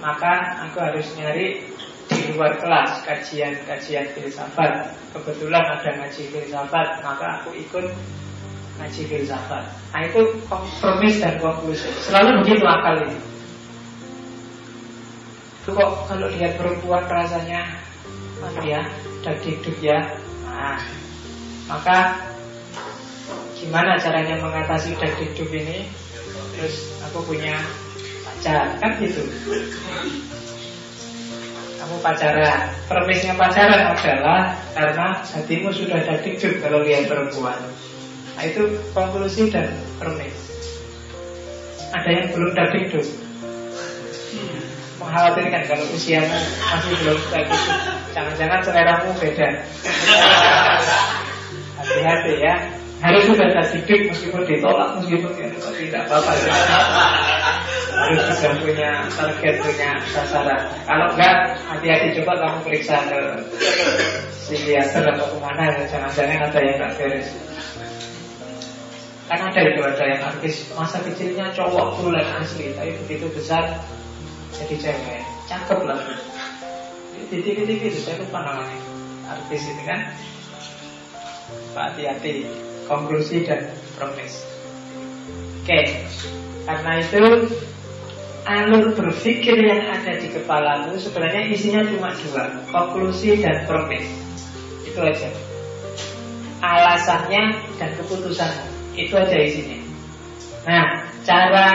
Maka 0.02 0.66
aku 0.66 0.82
harus 0.82 1.06
nyari 1.14 1.62
di 2.10 2.34
luar 2.34 2.58
kelas 2.58 3.04
kajian-kajian 3.06 4.06
filsafat. 4.16 4.94
Kebetulan 5.12 5.62
ada 5.62 5.90
ngaji 6.00 6.22
filsafat, 6.32 6.88
maka 7.04 7.42
aku 7.42 7.54
ikut 7.54 7.86
ngaji 8.80 9.02
filsafat. 9.06 9.64
Nah 9.92 10.00
itu 10.08 10.20
kompromis 10.48 11.20
dan 11.20 11.36
konklusi. 11.38 11.86
Selalu 12.02 12.42
begitu 12.42 12.64
akal 12.64 12.96
ini. 13.04 13.18
Itu 15.62 15.70
kok 15.78 16.10
kalau 16.10 16.26
lihat 16.26 16.58
perempuan 16.58 17.06
rasanya 17.06 17.78
apa 18.42 18.60
ya, 18.66 18.82
daging 19.22 19.62
duk 19.62 19.78
ya. 19.78 19.98
Nah, 20.42 20.74
maka 21.70 22.18
gimana 23.54 23.94
caranya 24.02 24.42
mengatasi 24.42 24.98
daging 24.98 25.30
duk 25.38 25.50
ini? 25.54 25.86
Terus 26.58 26.98
aku 27.06 27.22
punya 27.30 27.54
pacar, 28.26 28.74
kan 28.82 28.90
gitu. 28.98 29.22
Kamu 31.82 31.98
pacaran. 31.98 32.70
Permisnya 32.86 33.34
pacaran 33.34 33.90
adalah 33.90 34.54
Karena 34.70 35.18
hatimu 35.18 35.74
sudah 35.74 35.98
daging 35.98 36.38
duk 36.38 36.54
Kalau 36.62 36.86
lihat 36.86 37.10
perempuan. 37.10 37.58
Nah 38.38 38.44
itu 38.46 38.70
konklusi 38.94 39.50
dan 39.50 39.66
permis. 39.98 40.30
Ada 41.90 42.10
yang 42.14 42.26
belum 42.38 42.50
daging 42.54 42.86
dong 42.94 43.08
Mengkhawatirkan 45.02 45.62
kalau 45.66 45.84
usiamu 45.90 46.38
masih 46.70 46.94
belum 47.02 47.18
bagus 47.34 47.62
Jangan-jangan 48.14 48.60
seleramu 48.62 49.10
beda. 49.18 49.48
Hati-hati 51.82 52.34
ya. 52.38 52.54
Harus 53.02 53.26
sudah 53.26 53.48
daging 53.50 54.14
meskipun 54.14 54.46
ditolak 54.46 55.02
Meskipun 55.02 55.34
ya, 55.34 55.50
tidak 55.50 56.02
apa-apa. 56.06 56.32
Harus 58.02 58.34
sudah 58.34 58.54
punya 58.58 58.90
target, 59.14 59.54
punya 59.62 59.90
sasaran 60.10 60.62
Kalau 60.82 61.06
enggak, 61.14 61.54
hati-hati 61.70 62.18
coba 62.18 62.32
kamu 62.42 62.58
periksa 62.66 62.96
ke 63.06 63.20
psikiater 64.42 65.06
atau 65.14 65.26
ke 65.30 65.38
mana 65.38 65.70
Jangan-jangan 65.86 66.50
ada 66.50 66.58
yang 66.58 66.74
enggak 66.82 66.92
beres 66.98 67.28
Kan 69.30 69.38
ada 69.38 69.60
itu 69.64 69.80
ada 69.80 70.04
yang 70.04 70.20
artis 70.28 70.66
masa 70.74 70.98
kecilnya 71.00 71.54
cowok 71.56 72.04
bulan 72.04 72.26
asli, 72.42 72.74
tapi 72.76 72.92
begitu 73.06 73.30
besar 73.32 73.80
jadi 74.52 74.76
cewek, 74.76 75.22
cakep 75.48 75.80
lah. 75.88 75.96
TV-TV 77.32 77.88
itu 77.88 77.98
saya 78.04 78.20
lupa 78.20 78.44
namanya 78.44 78.76
artis 79.24 79.64
ini 79.72 79.82
kan. 79.88 80.00
Hati-hati, 81.72 82.44
konklusi 82.84 83.48
dan 83.48 83.72
promis. 83.96 84.44
Oke, 85.64 85.80
karena 86.68 87.00
itu 87.00 87.22
alur 88.42 88.90
berpikir 88.98 89.54
yang 89.54 89.86
ada 89.86 90.18
di 90.18 90.28
kepalamu 90.34 90.98
sebenarnya 90.98 91.52
isinya 91.54 91.86
cuma 91.86 92.10
dua, 92.10 92.44
konklusi 92.74 93.38
dan 93.38 93.66
promis. 93.70 94.06
Itu 94.82 94.98
aja. 94.98 95.30
Alasannya 96.62 97.58
dan 97.78 97.90
keputusanmu. 97.98 98.66
Itu 98.98 99.14
aja 99.18 99.36
isinya. 99.38 99.78
Nah, 100.62 100.86
cara 101.26 101.68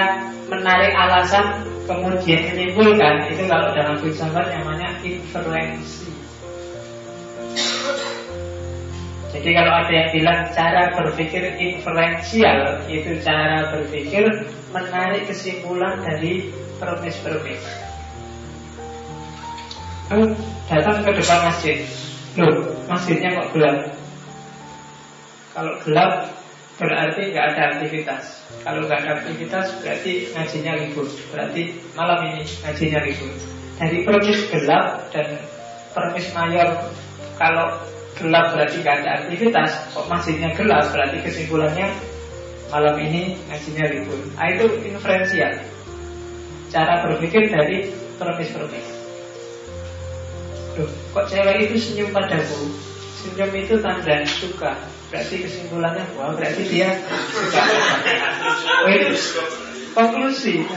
menarik 0.47 0.95
alasan 0.95 1.68
kemudian 1.88 2.51
menimbulkan 2.51 3.32
itu 3.32 3.47
kalau 3.47 3.72
dalam 3.72 3.95
filsafat 3.99 4.47
namanya 4.59 4.99
inferensi. 5.03 6.16
Jadi 9.28 9.49
kalau 9.51 9.73
ada 9.75 9.91
yang 9.91 10.09
bilang 10.15 10.39
cara 10.55 10.95
berpikir 10.95 11.43
inferensial 11.59 12.80
itu 12.88 13.19
cara 13.19 13.75
berpikir 13.75 14.23
menarik 14.71 15.28
kesimpulan 15.28 15.99
dari 15.99 16.47
permis-permis. 16.80 17.59
Datang 20.71 21.03
ke 21.03 21.11
depan 21.11 21.39
masjid, 21.51 21.84
loh 22.39 22.71
masjidnya 22.88 23.36
kok 23.36 23.51
gelap? 23.51 23.78
Kalau 25.51 25.73
gelap 25.84 26.11
berarti 26.80 27.21
nggak 27.36 27.45
ada 27.51 27.61
aktivitas. 27.75 28.23
Kalau 28.63 28.88
nggak 28.88 29.03
ada 29.03 29.11
aktivitas 29.19 29.75
berarti 29.84 30.32
ngajinya 30.32 30.73
libur. 30.80 31.07
Berarti 31.36 31.75
malam 31.99 32.19
ini 32.32 32.47
ngajinya 32.63 32.99
libur. 33.03 33.34
Dari 33.75 33.97
permis 34.07 34.39
gelap 34.47 35.11
dan 35.11 35.28
permis 35.91 36.28
mayor 36.32 36.69
kalau 37.36 37.84
gelap 38.18 38.53
berarti 38.53 38.82
nggak 38.82 38.97
ada 39.03 39.09
aktivitas, 39.24 39.72
kok 39.93 40.05
masjidnya 40.09 40.49
gelap 40.57 40.89
berarti 40.91 41.18
kesimpulannya 41.24 41.88
malam 42.68 42.95
ini 42.99 43.39
ngajinya 43.47 43.86
libur. 43.93 44.20
Nah, 44.36 44.47
itu 44.51 44.65
inferensial. 44.84 45.53
Cara 46.68 47.07
berpikir 47.07 47.47
dari 47.47 47.88
permis-permis. 48.20 48.88
Duh, 50.76 50.91
kok 51.15 51.26
cewek 51.32 51.70
itu 51.70 51.76
senyum 51.80 52.09
padaku? 52.11 52.76
Senyum 53.24 53.51
itu 53.55 53.80
tanda 53.82 54.22
suka 54.28 54.78
Berarti 55.07 55.36
kesimpulannya 55.39 56.03
wah 56.20 56.36
berarti 56.36 56.68
dia 56.68 56.91
suka. 57.32 57.63
Itu 58.91 59.15
konklusi. 59.95 60.68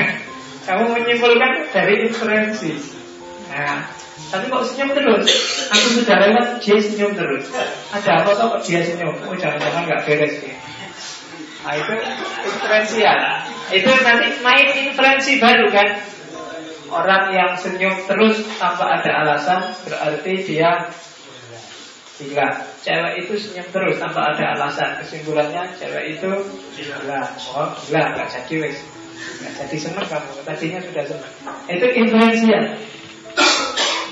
Kamu 0.68 0.92
menyimpulkan 0.92 1.72
dari 1.72 2.04
inferensi. 2.04 2.76
Nah, 3.48 3.88
tapi 4.28 4.44
kok 4.52 4.64
senyum 4.68 4.92
terus? 4.92 5.24
Aku 5.72 5.86
sudah 6.04 6.16
lewat 6.20 6.46
dia 6.60 6.76
senyum 6.76 7.12
terus. 7.16 7.48
Ada 7.96 8.24
apa 8.24 8.30
kok 8.36 8.60
dia 8.60 8.84
senyum? 8.84 9.16
Oh 9.24 9.32
jangan-jangan 9.32 9.88
nggak 9.88 10.02
beres 10.04 10.36
ya. 10.44 10.56
Nah, 11.64 11.74
itu 11.76 11.94
inferensial. 12.48 13.18
Itu 13.68 13.90
nanti 14.04 14.28
main 14.40 14.68
inferensi 14.88 15.36
baru 15.36 15.68
kan. 15.68 15.90
Orang 16.88 17.36
yang 17.36 17.52
senyum 17.56 18.08
terus 18.08 18.40
tanpa 18.56 19.00
ada 19.00 19.10
alasan 19.24 19.76
berarti 19.84 20.32
dia 20.44 20.88
gila. 22.20 22.48
Cewek 22.84 23.14
itu 23.24 23.32
senyum 23.36 23.68
terus 23.68 23.96
tanpa 24.00 24.32
ada 24.32 24.56
alasan. 24.56 24.96
Kesimpulannya 25.04 25.72
cewek 25.76 26.16
itu 26.16 26.30
gila. 26.76 27.20
Oh, 27.56 27.68
gila 27.84 28.16
nggak 28.16 28.28
jadi 28.28 28.54
wes. 28.64 28.78
Nggak 29.40 29.52
jadi 29.60 29.76
seneng 29.76 30.06
kamu. 30.08 30.30
Tadinya 30.44 30.80
sudah 30.84 31.04
seneng. 31.04 31.32
Itu 31.68 31.86
inferensial. 31.96 32.64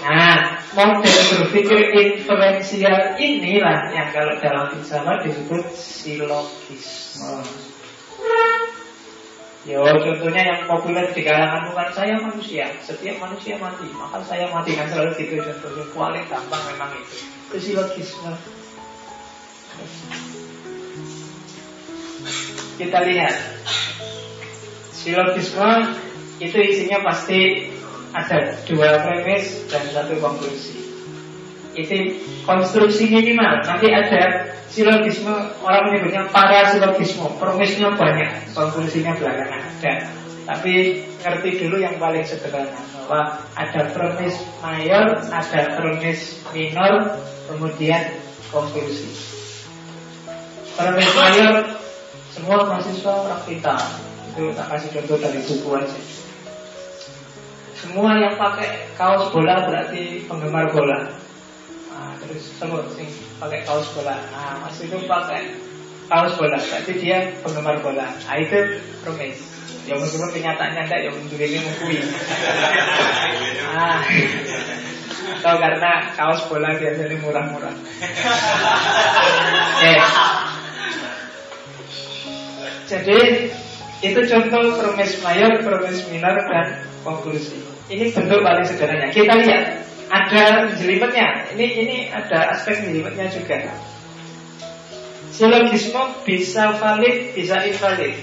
Nah, 0.06 0.62
model 0.70 1.18
berpikir 1.34 1.90
inferensial 1.90 3.18
inilah 3.18 3.90
yang 3.90 4.14
kalau 4.14 4.38
dalam 4.38 4.70
filsafat 4.70 5.26
disebut 5.26 5.66
silogisme. 5.74 7.42
Ya 9.66 9.82
contohnya 9.82 10.42
yang 10.46 10.60
populer 10.70 11.10
di 11.10 11.26
kalangan 11.26 11.74
bukan 11.74 11.90
saya 11.90 12.22
manusia. 12.22 12.70
Setiap 12.86 13.18
manusia 13.18 13.58
mati 13.58 13.90
Maka 13.90 14.22
saya 14.22 14.46
mati. 14.46 14.78
Kan 14.78 14.86
selalu 14.86 15.18
gitu 15.18 15.42
contohnya. 15.42 15.84
Paling 15.90 16.24
gampang 16.30 16.62
memang 16.70 16.94
itu. 16.94 17.16
Itu 17.50 17.56
silogisme. 17.58 18.30
Kita 22.78 22.98
lihat. 23.10 23.34
Silogisme 24.94 25.70
itu 26.38 26.58
isinya 26.62 27.02
pasti 27.02 27.74
ada 28.16 28.56
dua 28.64 29.04
premis 29.04 29.68
dan 29.68 29.84
satu 29.92 30.16
konklusi. 30.16 30.88
Itu 31.76 32.16
konstruksi 32.48 33.12
minimal 33.12 33.60
Nanti 33.60 33.92
ada 33.92 34.48
silogisme 34.72 35.52
orang 35.60 35.92
menyebutnya 35.92 36.24
para 36.32 36.72
silogisme 36.72 37.28
premisnya 37.36 37.92
banyak 37.92 38.56
konklusinya 38.56 39.12
belakangan 39.20 39.60
ada. 39.60 39.92
Tapi 40.46 41.04
ngerti 41.20 41.50
dulu 41.60 41.76
yang 41.82 42.00
paling 42.00 42.24
sederhana 42.24 42.80
bahwa 42.96 43.44
ada 43.52 43.82
premis 43.92 44.40
mayor 44.64 45.20
ada 45.28 45.60
premis 45.76 46.40
minor 46.56 47.20
kemudian 47.52 48.16
konklusi. 48.48 49.12
Premis 50.80 51.10
mayor 51.12 51.76
semua 52.32 52.64
mahasiswa 52.64 53.36
pintar 53.44 53.80
itu 54.32 54.52
tak 54.52 54.66
kasih 54.68 54.88
contoh 55.00 55.16
dari 55.16 55.40
buku 55.40 55.68
aja 55.72 56.00
semua 57.86 58.18
yang 58.18 58.34
pakai 58.34 58.90
kaos 58.98 59.30
bola 59.30 59.62
berarti 59.62 60.26
penggemar 60.26 60.66
bola 60.74 61.06
Nah, 61.96 62.12
terus 62.20 62.52
semua 62.60 62.84
sing 62.92 63.08
pakai 63.40 63.64
kaos 63.64 63.88
bola. 63.96 64.20
Nah, 64.28 64.60
Mas 64.68 64.76
itu 64.84 65.00
pakai 65.08 65.56
kaos 66.12 66.36
bola, 66.36 66.60
tapi 66.60 66.92
dia 67.00 67.32
penggemar 67.40 67.80
bola. 67.80 68.12
Nah, 68.12 68.36
itu 68.36 68.84
promes. 69.00 69.40
Ya 69.88 69.96
meskipun 69.96 70.28
kenyataannya 70.28 70.82
enggak, 70.84 71.00
ya 71.08 71.10
untuk 71.16 71.40
ini 71.40 71.56
mengkui. 71.56 72.04
Ah, 73.72 74.04
Tahu 75.40 75.56
karena 75.56 75.92
kaos 76.12 76.44
bola 76.52 76.76
biasanya 76.76 77.16
murah-murah. 77.24 77.74
eh. 79.88 80.00
Jadi 82.86 83.18
itu 84.04 84.20
contoh 84.28 84.62
promes 84.76 85.12
mayor, 85.24 85.64
promes 85.64 85.98
minor 86.12 86.36
dan 86.44 86.84
konklusi. 87.00 87.75
Ini 87.86 88.10
bentuk 88.10 88.42
paling 88.42 88.66
sederhananya. 88.66 89.14
Kita 89.14 89.32
lihat 89.38 89.62
ada 90.10 90.44
jelimetnya. 90.74 91.46
Ini 91.54 91.66
ini 91.86 91.96
ada 92.10 92.54
aspek 92.54 92.82
jelimetnya 92.82 93.30
juga. 93.30 93.62
Silogisme 95.30 96.02
bisa 96.26 96.74
valid, 96.80 97.36
bisa 97.36 97.62
invalid. 97.62 98.16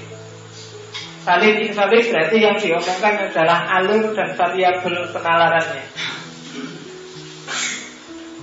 Valid 1.23 1.55
invalid 1.71 2.03
berarti 2.11 2.37
yang 2.41 2.55
diomongkan 2.59 3.31
adalah 3.31 3.69
alur 3.79 4.11
dan 4.11 4.35
variabel 4.35 5.07
penalarannya. 5.15 5.85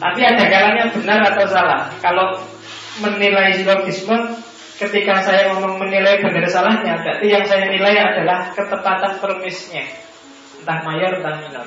Tapi 0.01 0.21
ada 0.25 0.45
kalanya 0.49 0.85
benar 0.89 1.21
atau 1.37 1.45
salah. 1.45 1.93
Kalau 2.01 2.41
menilai 3.05 3.53
silogisme, 3.53 4.17
ketika 4.81 5.21
saya 5.21 5.53
ngomong 5.53 5.77
menilai 5.77 6.25
benar 6.25 6.49
salahnya, 6.49 7.05
berarti 7.05 7.27
yang 7.29 7.45
saya 7.45 7.69
nilai 7.69 8.01
adalah 8.01 8.49
ketepatan 8.57 9.21
permisnya, 9.21 9.85
entah 10.61 10.79
mayor 10.85 11.13
entah 11.19 11.35
minor. 11.41 11.67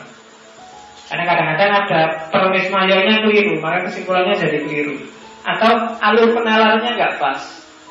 Karena 1.10 1.24
kadang-kadang 1.30 1.72
ada 1.84 2.02
permis 2.32 2.68
mayornya 2.72 3.16
keliru, 3.22 3.60
maka 3.60 3.90
kesimpulannya 3.90 4.34
jadi 4.40 4.58
keliru. 4.66 4.96
Atau 5.44 6.00
alur 6.00 6.30
penalarannya 6.32 6.96
nggak 6.96 7.20
pas, 7.20 7.42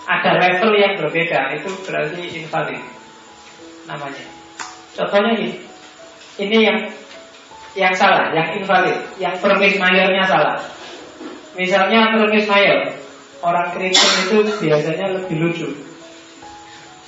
ada 0.09 0.31
level 0.41 0.73
yang 0.75 0.95
berbeda, 0.99 1.55
itu 1.55 1.71
berarti 1.85 2.23
invalid 2.43 2.83
namanya. 3.87 4.25
Contohnya 4.97 5.33
ini, 5.39 5.49
ini 6.41 6.59
yang 6.65 6.79
yang 7.73 7.95
salah, 7.97 8.33
yang 8.37 8.53
invalid, 8.61 8.99
yang 9.17 9.35
permis 9.41 9.77
mayornya 9.81 10.25
salah. 10.29 10.61
Misalnya 11.57 12.17
permis 12.17 12.49
mayor, 12.49 12.97
orang 13.45 13.73
Kristen 13.77 14.13
itu 14.29 14.39
biasanya 14.61 15.07
lebih 15.21 15.37
lucu. 15.41 15.69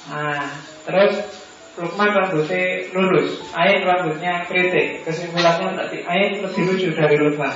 Nah, 0.09 0.45
terus 0.85 1.44
Lukman 1.75 2.07
rambutnya 2.07 2.87
lurus, 2.95 3.43
Ain 3.51 3.83
rambutnya 3.83 4.47
kritik. 4.47 5.03
Kesimpulannya 5.03 5.75
berarti 5.75 6.07
Ain 6.07 6.39
lebih 6.39 6.63
lucu 6.71 6.89
dari 6.95 7.19
Lukman. 7.19 7.51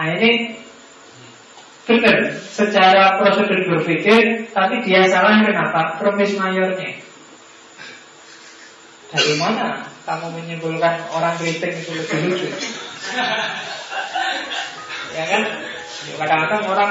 Nah 0.00 0.06
ini 0.16 0.56
benar 1.84 2.32
secara 2.48 3.20
prosedur 3.20 3.60
berpikir, 3.68 4.48
tapi 4.56 4.80
dia 4.86 5.04
salah 5.04 5.44
kenapa? 5.44 6.00
Promis 6.00 6.32
mayornya. 6.40 7.04
Dari 9.12 9.34
mana 9.36 9.84
kamu 10.08 10.32
menyimpulkan 10.40 11.12
orang 11.12 11.36
kritik 11.36 11.84
itu 11.84 11.92
lebih 11.92 12.18
lucu? 12.32 12.48
ya 15.12 15.24
kan? 15.28 15.42
Kadang-kadang 16.16 16.62
orang 16.72 16.90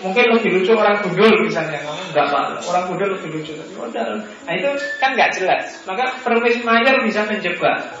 Mungkin 0.00 0.32
lebih 0.32 0.50
lucu 0.60 0.72
orang 0.72 1.04
gundul 1.04 1.28
misalnya. 1.44 1.84
Kamu 1.84 2.02
enggak 2.08 2.26
pak, 2.32 2.44
orang 2.64 2.84
gundul 2.88 3.08
lebih 3.20 3.28
lucu. 3.36 3.52
Tapi 3.52 3.72
modal 3.76 4.24
Nah 4.24 4.52
itu 4.56 4.70
kan 4.96 5.10
nggak 5.12 5.30
jelas. 5.36 5.64
Maka 5.84 6.16
permis 6.24 6.56
mayor 6.64 7.04
bisa 7.04 7.28
menjebak. 7.28 8.00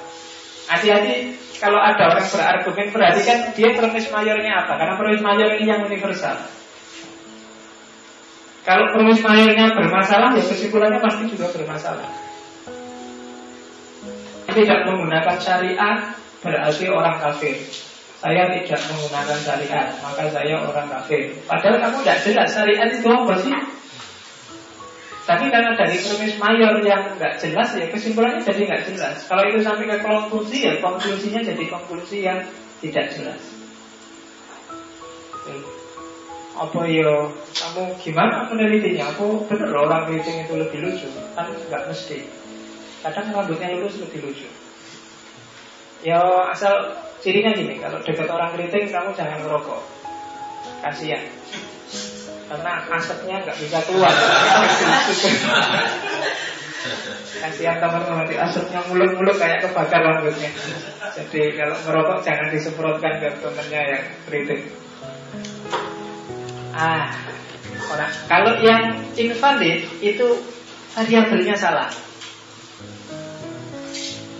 Hati-hati 0.70 1.36
kalau 1.58 1.82
ada 1.82 2.14
orang 2.14 2.24
berargumen 2.30 2.88
Perhatikan 2.94 3.52
dia 3.52 3.74
permis 3.74 4.06
mayornya 4.08 4.64
apa? 4.64 4.72
Karena 4.80 4.94
permis 4.96 5.20
mayor 5.20 5.48
ini 5.60 5.66
yang 5.68 5.84
universal. 5.84 6.40
Kalau 8.64 8.84
permis 8.96 9.20
mayornya 9.20 9.72
bermasalah 9.72 10.36
Ya 10.36 10.44
kesimpulannya 10.46 11.00
pasti 11.04 11.28
juga 11.28 11.52
bermasalah. 11.52 12.08
Tidak 14.50 14.78
menggunakan 14.88 15.36
syariat 15.36 16.16
Berarti 16.40 16.88
orang 16.88 17.20
kafir 17.20 17.60
saya 18.20 18.52
tidak 18.52 18.80
menggunakan 18.92 19.38
syariat, 19.40 19.88
maka 20.04 20.28
saya 20.28 20.60
orang 20.60 20.92
kafir. 20.92 21.32
Padahal 21.48 21.80
kamu 21.80 21.96
tidak 22.04 22.18
jelas 22.28 22.48
syariat 22.52 22.88
itu 22.92 23.08
apa 23.08 23.34
sih? 23.40 23.56
Tapi 25.24 25.46
karena 25.48 25.72
dari 25.72 25.96
premis 25.96 26.36
mayor 26.36 26.84
yang 26.84 27.16
nggak 27.16 27.40
jelas 27.40 27.72
ya 27.78 27.86
kesimpulannya 27.88 28.44
jadi 28.44 28.60
nggak 28.66 28.84
jelas. 28.92 29.24
Kalau 29.24 29.46
itu 29.48 29.64
sampai 29.64 29.88
ke 29.88 30.04
konklusi 30.04 30.68
ya 30.68 30.74
konklusinya 30.84 31.40
jadi 31.40 31.64
konklusi 31.70 32.26
yang 32.28 32.44
tidak 32.84 33.08
jelas. 33.14 33.40
Apa 36.60 36.84
yo 36.92 37.32
kamu 37.56 37.96
gimana 38.04 38.52
menelitinya? 38.52 39.16
Aku 39.16 39.48
bener 39.48 39.72
orang 39.72 40.12
keriting 40.12 40.44
itu 40.44 40.54
lebih 40.60 40.78
lucu, 40.84 41.08
kan 41.32 41.48
nggak 41.48 41.88
mesti. 41.88 42.26
Kadang 43.00 43.32
rambutnya 43.32 43.72
lurus 43.80 43.96
lebih 43.96 44.28
lucu. 44.28 44.48
Ya 46.04 46.20
asal 46.52 47.00
Cirinya 47.20 47.52
gini, 47.52 47.76
kalau 47.76 48.00
dekat 48.00 48.28
orang 48.32 48.56
keriting 48.56 48.88
kamu 48.88 49.12
jangan 49.12 49.44
merokok. 49.44 49.84
Kasihan. 50.80 51.20
Karena 52.48 52.72
asapnya 52.88 53.44
nggak 53.44 53.58
bisa 53.60 53.78
keluar. 53.84 54.12
Kasihan 57.44 57.76
teman-teman 57.76 58.24
di 58.24 58.36
asapnya 58.40 58.80
muluk-muluk 58.88 59.36
kayak 59.36 59.68
kebakar 59.68 60.00
rambutnya. 60.00 60.48
Jadi 61.12 61.60
kalau 61.60 61.76
merokok 61.84 62.24
jangan 62.24 62.48
disemprotkan 62.48 63.20
ke 63.20 63.28
temennya 63.38 63.80
yang 63.84 64.04
keriting. 64.24 64.62
Ah, 66.72 67.12
kalau 68.30 68.56
yang 68.64 68.96
invalid 69.12 69.84
itu 70.00 70.28
variabelnya 70.96 71.52
salah 71.52 71.92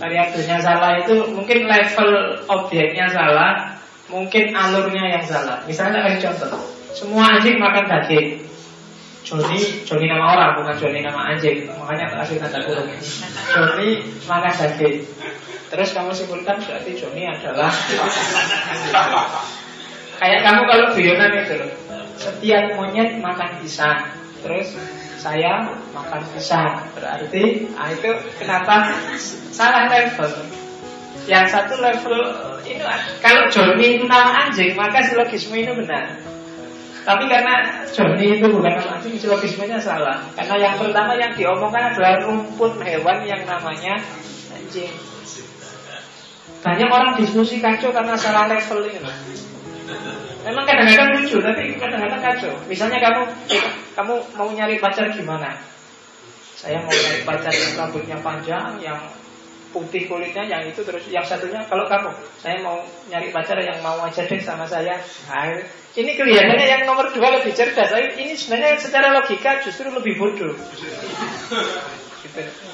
variabelnya 0.00 0.56
salah 0.64 0.96
itu 0.96 1.28
mungkin 1.36 1.68
level 1.68 2.10
objeknya 2.48 3.06
salah, 3.12 3.76
mungkin 4.08 4.56
alurnya 4.56 5.20
yang 5.20 5.24
salah. 5.28 5.60
Misalnya 5.68 6.00
kasih 6.08 6.32
contoh, 6.32 6.64
semua 6.96 7.36
anjing 7.36 7.60
makan 7.60 7.84
daging. 7.84 8.48
Joni, 9.20 9.84
Joni 9.84 10.08
nama 10.08 10.32
orang 10.32 10.50
bukan 10.64 10.74
Joni 10.80 11.04
nama 11.04 11.36
anjing, 11.36 11.68
makanya 11.68 12.08
kasih 12.24 12.40
tanda 12.40 12.64
kurung. 12.64 12.88
Joni 13.52 14.00
makan 14.24 14.52
daging. 14.56 15.04
Terus 15.70 15.88
kamu 15.94 16.10
simpulkan 16.16 16.58
berarti 16.58 16.96
Joni 16.96 17.28
adalah 17.28 17.70
kayak 20.18 20.40
kamu 20.42 20.60
kalau 20.66 20.86
guyonan 20.96 21.30
itu 21.44 21.54
loh. 21.60 21.70
Setiap 22.16 22.64
monyet 22.74 23.20
makan 23.20 23.60
pisang. 23.60 24.10
Terus 24.40 24.74
saya 25.20 25.68
makan 25.92 26.24
pisang 26.32 26.80
Berarti 26.96 27.68
ah, 27.76 27.92
itu 27.92 28.10
kenapa 28.40 28.96
salah 29.52 29.92
level? 29.92 30.48
Yang 31.28 31.46
satu 31.52 31.76
level 31.76 32.16
ini 32.64 32.80
Kalau 33.20 33.44
Johnny 33.52 34.00
itu 34.00 34.08
nama 34.08 34.48
anjing 34.48 34.72
Maka 34.72 35.04
silogisme 35.04 35.60
itu 35.60 35.76
benar. 35.76 36.16
Tapi 37.04 37.28
karena 37.28 37.84
Johnny 37.92 38.40
itu 38.40 38.48
bukan 38.48 38.72
nama 38.80 38.96
anjing 38.96 39.20
Silogismenya 39.20 39.76
salah. 39.76 40.24
Karena 40.32 40.56
yang 40.56 40.74
pertama 40.80 41.12
yang 41.20 41.36
diomongkan 41.36 41.92
adalah 41.92 42.24
rumput 42.24 42.80
hewan 42.80 43.24
yang 43.28 43.44
namanya 43.44 44.00
anjing. 44.56 44.92
Banyak 46.60 46.88
orang 46.92 47.16
diskusi 47.16 47.56
kacau 47.60 47.88
karena 47.88 48.16
salah 48.20 48.44
level 48.48 48.84
ini 48.84 49.00
Memang 50.40 50.64
kadang-kadang 50.64 51.08
lucu, 51.20 51.36
tapi 51.40 51.76
kadang-kadang 51.76 52.20
kacau. 52.20 52.54
Misalnya 52.64 52.98
kamu, 53.00 53.22
eh, 53.52 53.64
kamu 53.92 54.14
mau 54.36 54.48
nyari 54.48 54.76
pacar 54.80 55.06
gimana? 55.12 55.52
Saya 56.56 56.80
mau 56.80 56.92
nyari 56.92 57.22
pacar 57.24 57.52
yang 57.52 57.72
rambutnya 57.76 58.16
panjang, 58.20 58.80
yang 58.80 59.00
putih 59.70 60.10
kulitnya, 60.10 60.44
yang 60.48 60.62
itu 60.66 60.82
terus 60.82 61.06
yang 61.06 61.22
satunya 61.22 61.62
kalau 61.70 61.86
kamu, 61.86 62.10
saya 62.42 62.58
mau 62.64 62.82
nyari 63.06 63.30
pacar 63.30 63.60
yang 63.62 63.78
mau 63.84 64.00
aja 64.02 64.26
deh 64.26 64.40
sama 64.42 64.66
saya. 64.66 64.98
Nah, 65.28 65.60
ini 65.94 66.12
kelihatannya 66.16 66.66
yang 66.66 66.82
nomor 66.88 67.10
dua 67.12 67.38
lebih 67.38 67.54
cerdas. 67.54 67.92
Ini 67.92 68.34
sebenarnya 68.34 68.80
secara 68.82 69.14
logika 69.14 69.62
justru 69.62 69.92
lebih 69.92 70.18
bodoh. 70.18 70.54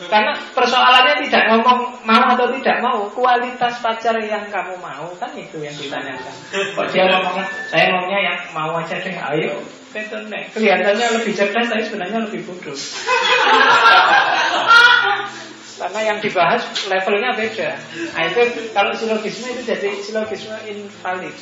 Karena 0.06 0.32
persoalannya 0.52 1.24
tidak 1.26 1.42
ngomong 1.48 2.04
mau 2.04 2.24
atau 2.36 2.52
tidak 2.60 2.76
mau, 2.84 3.08
kualitas 3.10 3.80
pacar 3.80 4.20
yang 4.20 4.46
kamu 4.52 4.76
mau 4.78 5.08
kan 5.16 5.32
itu 5.32 5.64
yang 5.64 5.72
ditanyakan. 5.72 6.34
Kok 6.52 6.86
dia 6.92 7.08
ngomongnya, 7.08 7.44
saya 7.72 7.88
maunya 7.96 8.18
yang 8.20 8.38
mau 8.52 8.76
aja 8.76 9.00
deh, 9.00 9.16
ayo. 9.16 9.56
Kelihatannya 10.52 11.06
lebih 11.16 11.32
cerdas, 11.32 11.72
tapi 11.72 11.88
sebenarnya 11.88 12.28
lebih 12.28 12.44
bodoh. 12.44 12.76
Karena 15.76 16.00
yang 16.04 16.18
dibahas 16.20 16.64
levelnya 16.88 17.36
beda. 17.36 17.76
Nah 18.16 18.22
itu 18.28 18.40
kalau 18.76 18.92
silogisme 18.96 19.52
itu 19.52 19.62
jadi 19.64 19.88
silogisme 20.00 20.56
invalid, 20.68 21.36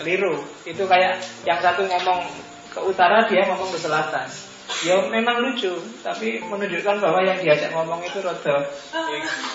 keliru. 0.00 0.44
Itu 0.64 0.84
kayak 0.84 1.20
yang 1.44 1.60
satu 1.60 1.88
ngomong 1.88 2.24
ke 2.72 2.80
utara, 2.84 3.24
dia 3.28 3.48
ngomong 3.48 3.72
ke 3.72 3.80
selatan. 3.80 4.28
Ya 4.64 4.96
memang 5.12 5.44
lucu, 5.44 5.76
tapi 6.00 6.40
menunjukkan 6.40 6.96
bahwa 7.00 7.20
yang 7.20 7.36
diajak 7.36 7.68
ngomong 7.76 8.00
itu 8.00 8.20
rodo. 8.24 8.64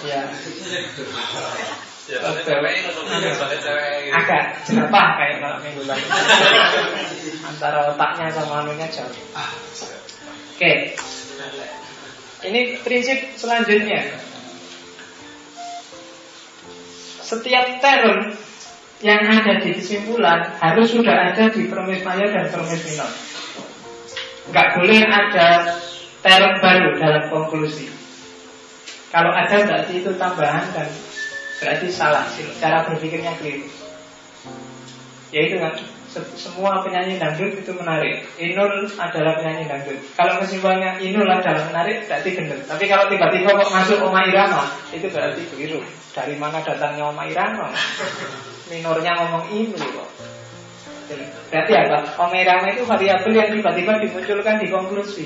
Ya. 0.06 0.30
Agak 4.14 4.44
jerapah 4.66 5.08
kayak 5.18 5.36
kalau 5.42 5.58
minggu 5.62 5.82
lalu. 5.86 6.06
Antara 7.46 7.94
otaknya 7.94 8.34
sama 8.34 8.66
anunya 8.66 8.86
jauh. 8.90 9.14
Oke. 10.54 10.94
Ini 12.46 12.62
prinsip 12.86 13.34
selanjutnya. 13.34 14.14
Setiap 17.22 17.66
term 17.82 18.34
yang 19.06 19.22
ada 19.26 19.62
di 19.62 19.74
kesimpulan 19.74 20.58
harus 20.58 20.92
sudah 20.92 21.34
ada 21.34 21.50
di 21.54 21.70
permis 21.70 22.02
mayor 22.02 22.30
dan 22.34 22.46
permis 22.50 22.82
minor 22.90 23.29
nggak 24.50 24.68
boleh 24.78 25.02
ada 25.06 25.48
term 26.20 26.54
baru 26.60 26.90
dalam 27.00 27.24
konklusi. 27.30 27.88
Kalau 29.10 29.34
ada 29.34 29.56
berarti 29.66 30.06
itu 30.06 30.12
tambahan 30.18 30.70
dan 30.74 30.90
berarti 31.62 31.88
salah. 31.90 32.26
Cara 32.62 32.86
berpikirnya 32.86 33.34
keliru. 33.42 33.66
Yaitu 35.34 35.62
kan 35.62 35.74
semua 36.38 36.82
penyanyi 36.82 37.22
dangdut 37.22 37.54
itu 37.54 37.72
menarik. 37.78 38.26
Inul 38.42 38.90
adalah 38.98 39.38
penyanyi 39.38 39.70
dangdut. 39.70 39.98
Kalau 40.18 40.42
kesimpulannya 40.42 40.98
Inul 41.06 41.30
adalah 41.30 41.70
menarik, 41.70 42.10
berarti 42.10 42.30
benar. 42.34 42.60
Tapi 42.66 42.86
kalau 42.90 43.06
tiba-tiba 43.10 43.50
kok 43.54 43.70
masuk 43.70 43.98
Oma 44.02 44.26
Irama, 44.26 44.66
itu 44.90 45.06
berarti 45.10 45.42
keliru. 45.54 45.86
Dari 46.14 46.34
mana 46.38 46.62
datangnya 46.66 47.14
Oma 47.14 47.30
Irama? 47.30 47.70
Minornya 48.74 49.12
ngomong 49.22 49.54
Inul 49.54 49.86
kok. 49.86 50.10
Berarti 51.50 51.74
apa? 51.74 51.98
Omerama 52.22 52.66
itu 52.70 52.84
variabel 52.86 53.34
yang 53.34 53.50
tiba-tiba 53.50 53.92
dimunculkan 54.04 54.56
di 54.62 54.68
konklusi. 54.70 55.26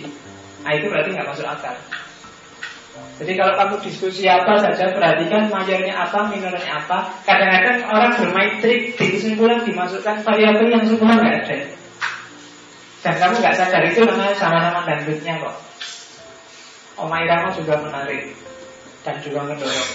Nah 0.63 0.71
itu 0.71 0.87
berarti 0.87 1.09
nggak 1.11 1.27
masuk 1.27 1.47
akal. 1.47 1.75
Jadi 2.93 3.33
kalau 3.37 3.53
kamu 3.57 3.75
diskusi 3.85 4.25
apa 4.25 4.57
saja 4.57 4.89
perhatikan 4.93 5.49
mayornya 5.49 5.93
apa, 5.93 6.29
minornya 6.29 6.65
apa. 6.81 7.13
Kadang-kadang 7.25 7.89
orang 7.89 8.11
bermain 8.17 8.53
trik 8.61 8.97
di 8.97 9.05
kesimpulan 9.17 9.61
dimasukkan 9.65 10.21
variabel 10.21 10.67
yang 10.69 10.85
semua 10.85 11.17
nggak 11.17 11.35
ada. 11.45 11.57
Dan 13.03 13.13
kamu 13.19 13.33
nggak 13.43 13.55
sadar 13.59 13.83
itu 13.83 13.99
namanya 14.07 14.35
sama-sama 14.39 14.79
dangdutnya 14.87 15.33
kok. 15.41 15.55
Oma 16.95 17.25
Irama 17.25 17.49
juga 17.51 17.81
menarik 17.81 18.37
dan 19.03 19.15
juga 19.19 19.41
mendorong. 19.43 19.91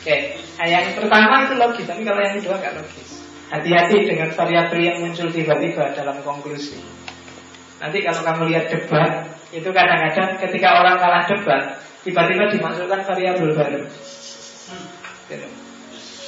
Oke, 0.00 0.16
nah, 0.56 0.66
yang 0.66 0.96
pertama 0.96 1.44
itu 1.44 1.54
logis, 1.60 1.86
tapi 1.86 2.02
kalau 2.08 2.20
yang 2.24 2.34
kedua 2.40 2.56
nggak 2.56 2.74
logis. 2.80 3.19
Hati-hati 3.50 4.06
dengan 4.06 4.30
variabel 4.30 4.78
yang 4.78 4.96
muncul 5.02 5.26
tiba-tiba 5.26 5.90
dalam 5.90 6.22
konklusi. 6.22 6.78
Nanti 7.82 7.98
kalau 8.06 8.22
kamu 8.22 8.42
lihat 8.54 8.70
debat, 8.70 9.26
itu 9.50 9.66
kadang-kadang 9.74 10.38
ketika 10.38 10.68
orang 10.78 10.96
kalah 11.02 11.26
debat, 11.26 11.62
tiba-tiba 12.06 12.46
dimasukkan 12.54 13.00
variabel 13.02 13.50
baru. 13.58 13.82
Gitu. 15.26 15.48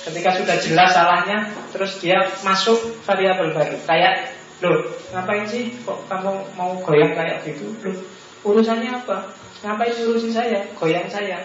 Ketika 0.03 0.31
sudah 0.35 0.57
jelas 0.59 0.91
salahnya, 0.91 1.47
terus 1.71 2.03
dia 2.03 2.27
masuk 2.43 2.99
variabel 3.07 3.55
baru. 3.55 3.79
Kayak, 3.87 4.35
loh, 4.59 4.83
ngapain 5.15 5.47
sih 5.47 5.71
kok 5.87 6.03
kamu 6.11 6.59
mau 6.59 6.75
goyang 6.83 7.15
kayak 7.15 7.47
gitu? 7.47 7.71
Loh, 7.87 7.97
urusannya 8.43 8.99
apa? 8.99 9.31
Ngapain 9.63 9.95
urusin 10.03 10.35
saya? 10.35 10.67
Goyang 10.75 11.07
saya? 11.07 11.39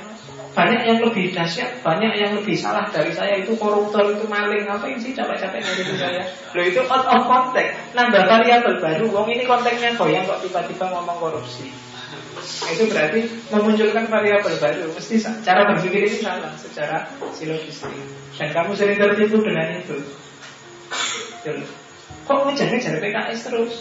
banyak 0.57 0.82
yang 0.89 0.99
lebih 1.05 1.38
dahsyat, 1.38 1.86
banyak 1.86 2.18
yang 2.18 2.34
lebih 2.34 2.57
salah 2.57 2.89
dari 2.89 3.13
saya 3.13 3.45
itu 3.45 3.53
koruptor 3.61 4.09
itu 4.09 4.26
maling 4.26 4.65
apa 4.65 4.89
sih 4.97 5.13
capek-capek 5.13 5.61
ngurusin 5.61 5.97
saya. 6.01 6.26
Lo 6.57 6.61
itu 6.65 6.82
out 6.82 7.05
of 7.05 7.30
context, 7.30 7.78
nambah 7.93 8.26
variabel 8.26 8.82
baru. 8.82 9.05
Wong 9.13 9.30
ini 9.30 9.45
konteksnya 9.45 9.93
goyang 9.93 10.26
kok 10.26 10.41
tiba-tiba 10.41 10.89
ngomong 10.89 11.22
korupsi. 11.22 11.70
Nah, 11.70 12.70
itu 12.74 12.89
berarti 12.89 13.20
memunculkan 13.53 14.09
variabel 14.09 14.55
baru. 14.57 14.89
Mesti 14.97 15.15
cara 15.45 15.61
berpikir 15.70 16.09
ini 16.09 16.18
salah 16.26 16.49
secara 16.57 17.05
silogis. 17.38 17.86
Dan 18.34 18.49
kamu 18.49 18.74
sering 18.74 18.97
tertipu 18.97 19.45
dengan 19.45 19.78
itu. 19.78 19.97
Kok 22.26 22.49
ngejar-ngejar 22.49 22.97
PKS 22.97 23.39
terus? 23.45 23.74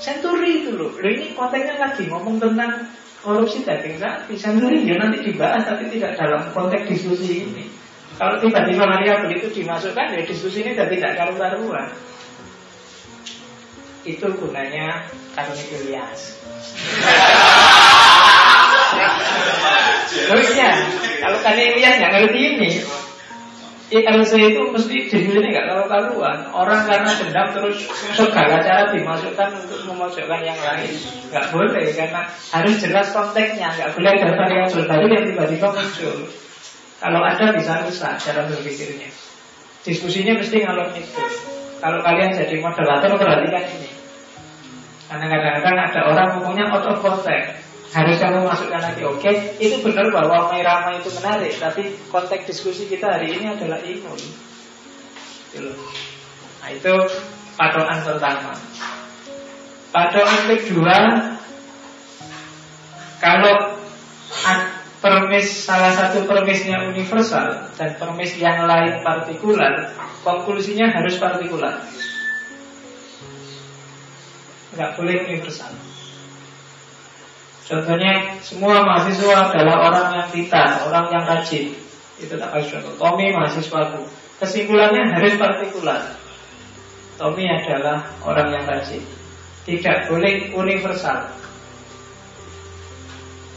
Senturi 0.00 0.64
itu 0.64 0.80
loh. 0.80 0.96
Lo 0.96 1.08
ini 1.12 1.36
konteksnya 1.36 1.76
lagi 1.76 2.08
ngomong 2.08 2.40
tentang 2.40 2.88
korupsi 3.26 3.66
daging 3.66 3.98
sapi 3.98 4.38
sendiri 4.38 4.86
ya 4.86 5.02
nanti 5.02 5.18
dibahas 5.26 5.66
tapi 5.66 5.90
tidak 5.90 6.14
dalam 6.14 6.46
konteks 6.54 6.86
diskusi 6.86 7.50
ini. 7.50 7.66
Kalau 8.14 8.38
tiba-tiba 8.38 8.86
variabel 8.86 9.34
itu 9.34 9.50
dimasukkan 9.50 10.14
ya 10.14 10.22
diskusi 10.22 10.62
ini 10.62 10.78
sudah 10.78 10.86
tidak 10.86 11.18
karu-karuan. 11.18 11.90
Itu 14.06 14.30
gunanya 14.38 15.10
Oh 20.16 20.38
iya, 20.40 20.70
kalau 21.20 21.38
Ilyas 21.44 21.98
nggak 22.00 22.12
ngerti 22.14 22.40
ini, 22.56 22.70
ILC 23.86 24.32
itu 24.34 24.62
mesti 24.74 24.96
ini 25.14 25.46
nggak 25.46 25.66
tahu 25.70 25.86
karuan 25.86 26.42
Orang 26.50 26.90
karena 26.90 27.06
dendam 27.06 27.54
terus 27.54 27.86
segala 28.18 28.58
cara 28.58 28.90
dimasukkan 28.90 29.62
untuk 29.62 29.86
memojokkan 29.86 30.42
yang 30.42 30.58
lain 30.58 30.90
Nggak 31.30 31.54
boleh 31.54 31.86
karena 31.94 32.26
harus 32.26 32.74
jelas 32.82 33.14
konteksnya. 33.14 33.70
Nggak 33.70 33.90
boleh 33.94 34.10
ada 34.10 34.28
variabel 34.34 34.82
baru 34.90 35.06
yang 35.06 35.24
tiba-tiba 35.30 35.68
muncul. 35.70 36.16
Kalau 36.96 37.20
ada 37.22 37.46
bisa 37.54 37.72
rusak 37.86 38.14
cara 38.18 38.40
berpikirnya. 38.50 39.10
Diskusinya 39.86 40.34
mesti 40.38 40.56
ngalor 40.66 40.90
itu. 40.98 41.24
Kalau 41.78 41.98
kalian 42.02 42.34
jadi 42.34 42.58
moderator 42.58 43.14
perhatikan 43.14 43.64
ini. 43.70 43.90
Karena 45.06 45.26
kadang-kadang 45.30 45.76
ada 45.78 46.00
orang 46.10 46.28
ngomongnya 46.34 46.66
out 46.74 46.86
of 46.90 46.98
context 46.98 47.65
harus 47.94 48.16
kamu 48.18 48.42
masukkan 48.42 48.82
lagi. 48.82 49.02
Oke 49.06 49.22
okay, 49.22 49.34
itu 49.62 49.78
benar 49.84 50.10
bahwa 50.10 50.50
Mairama 50.50 50.98
itu 50.98 51.10
menarik 51.14 51.54
tapi 51.54 51.94
konteks 52.10 52.50
diskusi 52.50 52.90
kita 52.90 53.06
hari 53.06 53.38
ini 53.38 53.54
adalah 53.54 53.78
imun 53.78 54.18
gitu. 55.54 55.70
Nah 56.62 56.68
itu 56.74 56.94
patokan 57.54 57.98
pertama. 58.02 58.52
Patokan 59.94 60.42
kedua 60.50 60.98
kalau 63.22 63.78
permis 64.98 65.46
salah 65.46 65.94
satu 65.94 66.26
permisnya 66.26 66.90
universal 66.90 67.70
dan 67.78 67.94
permis 67.96 68.34
yang 68.36 68.66
lain 68.66 69.00
partikular 69.06 69.94
konklusinya 70.26 70.90
harus 70.90 71.14
partikular. 71.22 71.86
Nggak 74.74 74.90
boleh 74.98 75.16
universal 75.30 75.85
Contohnya 77.66 78.38
semua 78.46 78.86
mahasiswa 78.86 79.50
adalah 79.50 79.90
orang 79.90 80.06
yang 80.14 80.28
pintar, 80.30 80.86
orang 80.86 81.10
yang 81.10 81.26
rajin. 81.26 81.74
Itu 82.22 82.38
tak 82.38 82.54
kasih 82.54 82.78
contoh. 82.78 82.94
Tommy 83.02 83.34
mahasiswaku. 83.34 84.06
Kesimpulannya 84.38 85.18
harus 85.18 85.34
partikular. 85.34 86.14
Tommy 87.18 87.50
adalah 87.50 88.06
orang 88.22 88.54
yang 88.54 88.64
rajin. 88.70 89.02
tidak 89.66 90.06
boleh 90.06 90.54
universal. 90.54 91.26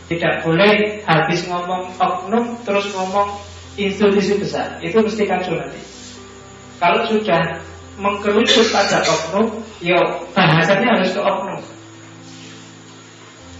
Tidak 0.09 0.41
boleh 0.41 1.05
habis 1.05 1.45
ngomong 1.45 1.93
oknum 2.01 2.57
terus 2.65 2.89
ngomong 2.97 3.37
institusi 3.77 4.41
besar. 4.41 4.81
Itu 4.81 5.05
mesti 5.05 5.29
kacau 5.29 5.53
nanti. 5.53 5.77
Kalau 6.81 7.05
sudah 7.05 7.61
mengkerucut 8.01 8.73
pada 8.73 9.05
oknum, 9.05 9.61
ya 9.85 10.01
bahasanya 10.33 10.97
harus 10.97 11.13
ke 11.13 11.21
oknum. 11.21 11.61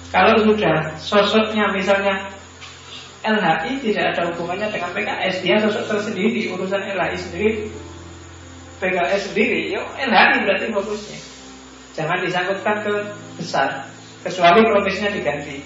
Kalau 0.09 0.41
sudah 0.41 0.97
sosoknya 0.97 1.69
misalnya 1.69 2.33
LHI 3.21 3.83
tidak 3.83 4.15
ada 4.15 4.33
hubungannya 4.33 4.73
dengan 4.73 4.89
PKS, 4.95 5.45
dia 5.45 5.55
sosok 5.61 5.85
tersendiri 5.85 6.49
urusan 6.49 6.81
LHI 6.81 7.17
sendiri, 7.19 7.49
PKS 8.81 9.21
sendiri, 9.29 9.75
yuk 9.75 9.85
LHI 10.01 10.37
berarti 10.47 10.65
fokusnya. 10.73 11.19
Jangan 11.93 12.17
disangkutkan 12.23 12.75
ke 12.81 12.93
besar, 13.37 13.85
kecuali 14.23 14.65
provinsinya 14.65 15.11
diganti. 15.13 15.61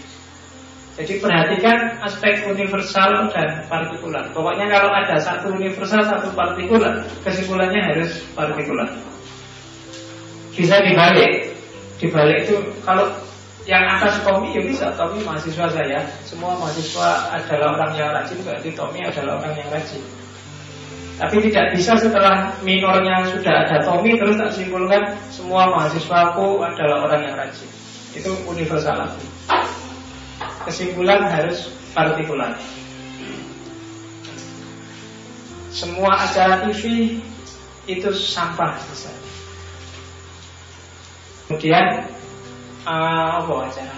Jadi 0.94 1.18
perhatikan 1.18 1.98
aspek 2.06 2.46
universal 2.46 3.30
dan 3.34 3.66
partikular. 3.66 4.30
Pokoknya 4.30 4.70
kalau 4.70 4.94
ada 4.94 5.18
satu 5.18 5.50
universal, 5.58 6.06
satu 6.06 6.30
partikular, 6.38 7.02
kesimpulannya 7.26 7.82
harus 7.82 8.22
partikular. 8.38 8.86
Bisa 10.54 10.78
dibalik. 10.86 11.50
Dibalik 11.98 12.46
itu 12.46 12.62
kalau 12.86 13.10
yang 13.64 13.84
atas 13.88 14.20
Tommy 14.28 14.52
ya 14.52 14.62
bisa. 14.64 14.92
Tommy 15.00 15.24
mahasiswa 15.24 15.68
saya. 15.72 16.00
Semua 16.28 16.56
mahasiswa 16.60 17.32
adalah 17.32 17.80
orang 17.80 17.92
yang 17.96 18.10
rajin 18.12 18.40
Berarti 18.44 18.70
Tommy 18.76 19.00
adalah 19.08 19.40
orang 19.40 19.56
yang 19.56 19.70
rajin. 19.72 20.04
Tapi 21.14 21.36
tidak 21.48 21.78
bisa 21.78 21.94
setelah 21.96 22.52
minornya 22.66 23.24
sudah 23.30 23.64
ada 23.64 23.78
Tommy 23.86 24.18
Terus 24.18 24.36
tak 24.36 24.52
simpulkan 24.52 25.16
Semua 25.32 25.70
mahasiswaku 25.72 26.60
adalah 26.60 27.08
orang 27.08 27.22
yang 27.24 27.36
rajin. 27.40 27.70
Itu 28.14 28.36
universal 28.46 29.00
lagi. 29.00 29.26
Kesimpulan 30.68 31.24
harus 31.32 31.72
partikular. 31.96 32.56
Semua 35.74 36.14
acara 36.22 36.70
TV 36.70 37.18
itu 37.90 38.10
sampah 38.14 38.78
besar. 38.78 39.16
Kemudian 41.50 42.08
apa 42.88 43.54
acara? 43.70 43.98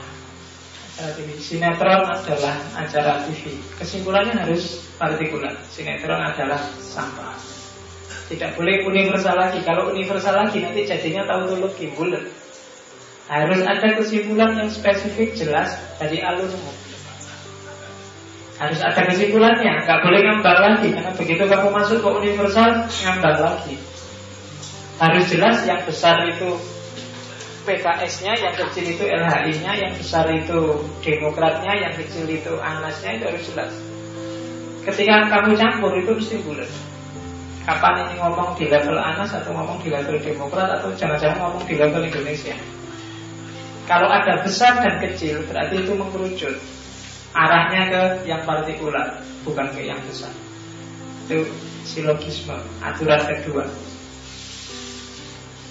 Acara 0.96 1.12
TV. 1.18 1.30
Sinetron 1.42 2.04
adalah 2.08 2.56
acara 2.78 3.14
TV. 3.28 3.60
Kesimpulannya 3.76 4.34
harus 4.38 4.86
partikular. 4.96 5.52
Sinetron 5.68 6.22
adalah 6.22 6.62
sampah. 6.80 7.36
Tidak 8.32 8.58
boleh 8.58 8.86
universal 8.88 9.36
lagi. 9.38 9.60
Kalau 9.62 9.92
universal 9.92 10.34
lagi 10.34 10.64
nanti 10.64 10.88
jadinya 10.88 11.28
tautologi 11.28 11.92
bulat. 11.94 12.26
Harus 13.26 13.66
ada 13.66 13.98
kesimpulan 13.98 14.54
yang 14.54 14.70
spesifik 14.70 15.34
jelas 15.34 15.74
dari 15.98 16.22
alurmu. 16.22 16.74
Harus 18.56 18.80
ada 18.80 19.02
kesimpulannya, 19.12 19.84
nggak 19.84 20.00
boleh 20.00 20.20
ngambang 20.24 20.60
lagi 20.64 20.96
karena 20.96 21.12
begitu 21.12 21.44
kamu 21.44 21.76
masuk 21.76 22.00
ke 22.00 22.10
universal 22.24 22.88
ngambang 23.04 23.40
lagi. 23.44 23.76
Harus 24.96 25.26
jelas 25.28 25.60
yang 25.68 25.84
besar 25.84 26.24
itu 26.24 26.56
PKS-nya, 27.66 28.34
yang 28.38 28.54
kecil 28.54 28.86
itu 28.86 29.04
LHI-nya, 29.04 29.72
yang 29.82 29.94
besar 29.98 30.30
itu 30.32 30.86
Demokratnya, 31.02 31.74
yang 31.74 31.94
kecil 31.98 32.30
itu 32.30 32.54
Anasnya 32.62 33.18
itu 33.18 33.24
harus 33.26 33.44
jelas. 33.50 33.74
Ketika 34.86 35.28
kamu 35.34 35.58
campur 35.58 35.92
itu 35.98 36.14
mesti 36.14 36.38
bulat. 36.46 36.70
Kapan 37.66 38.06
ini 38.06 38.22
ngomong 38.22 38.54
di 38.62 38.70
level 38.70 38.94
Anas 39.02 39.34
atau 39.34 39.50
ngomong 39.50 39.82
di 39.82 39.90
level 39.90 40.22
Demokrat 40.22 40.70
atau 40.78 40.94
jangan-jangan 40.94 41.42
ngomong 41.42 41.66
di 41.66 41.74
level 41.74 42.06
Indonesia. 42.06 42.54
Kalau 43.86 44.10
ada 44.10 44.42
besar 44.42 44.82
dan 44.82 44.98
kecil 44.98 45.46
berarti 45.46 45.86
itu 45.86 45.94
mengkerucut 45.94 46.58
Arahnya 47.38 47.82
ke 47.94 48.02
yang 48.26 48.42
partikular 48.42 49.22
Bukan 49.46 49.70
ke 49.78 49.86
yang 49.86 50.02
besar 50.10 50.34
Itu 51.30 51.46
silogisme 51.86 52.58
Aturan 52.82 53.22
kedua 53.30 53.70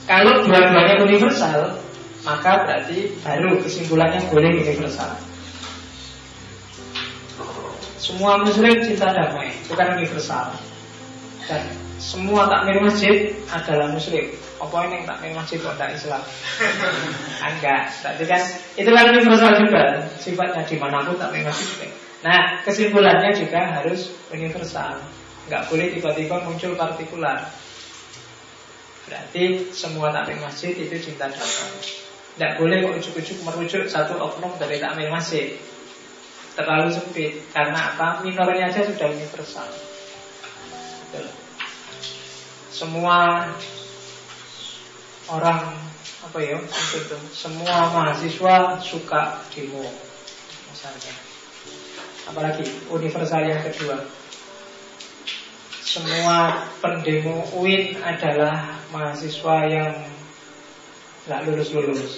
Kalau 0.05 0.45
dua-duanya 0.45 1.01
universal 1.01 1.81
Maka 2.25 2.65
berarti 2.65 3.13
baru 3.21 3.61
kesimpulannya 3.61 4.25
boleh 4.33 4.65
universal. 4.65 5.13
Semua 8.01 8.41
muslim 8.41 8.81
cinta 8.81 9.13
damai 9.13 9.53
Bukan 9.69 10.01
universal. 10.01 10.57
Dan 11.45 11.69
semua 12.01 12.49
takmir 12.49 12.81
masjid 12.81 13.37
adalah 13.53 13.93
muslim. 13.93 14.33
Apa 14.57 14.89
ini 14.89 15.05
yang 15.05 15.07
takmir 15.09 15.33
masjid 15.37 15.61
kok 15.61 15.77
tidak 15.77 15.93
Islam? 15.93 16.23
Enggak. 17.53 17.83
Berarti 18.01 18.25
kan 18.25 18.43
itu 18.81 18.91
kan 18.93 19.05
universal 19.13 19.53
juga. 19.61 19.85
Sifatnya 20.17 20.63
di 20.65 20.77
mana 20.81 21.05
pun 21.05 21.21
takmir 21.21 21.45
masjid. 21.45 21.93
Nah 22.25 22.65
kesimpulannya 22.65 23.37
juga 23.37 23.61
harus 23.69 24.17
universal. 24.33 24.97
Nggak 25.53 25.69
boleh 25.69 25.93
tiba-tiba 25.93 26.41
muncul 26.49 26.73
partikular 26.73 27.53
berarti 29.05 29.69
semua 29.71 30.11
takmir 30.11 30.41
masjid 30.41 30.73
itu 30.73 30.97
cinta 31.01 31.29
damai. 31.29 31.81
Tidak 32.35 32.53
boleh 32.59 32.79
ujuk-ujuk 32.99 33.47
merujuk 33.47 33.87
satu 33.87 34.19
oknum 34.19 34.59
dari 34.59 34.83
takmir 34.83 35.13
masjid. 35.13 35.55
Terlalu 36.59 36.91
sempit. 36.91 37.47
Karena 37.55 37.95
apa? 37.95 38.25
Minornya 38.27 38.71
aja 38.71 38.83
sudah 38.83 39.09
universal. 39.13 39.69
Semua 42.75 43.47
orang 45.31 45.63
apa 46.25 46.39
ya 46.41 46.59
semua 47.31 47.93
mahasiswa 47.93 48.81
suka 48.83 49.45
demo 49.55 49.87
misalnya. 50.73 51.15
Apalagi 52.27 52.65
universal 52.91 53.47
yang 53.47 53.63
kedua 53.63 54.24
semua 55.85 56.65
pendemo 56.81 57.45
UIN 57.61 58.01
adalah 58.01 58.81
mahasiswa 58.89 59.57
yang 59.69 59.93
nggak 61.29 61.41
lulus 61.45 61.69
lulus 61.77 62.17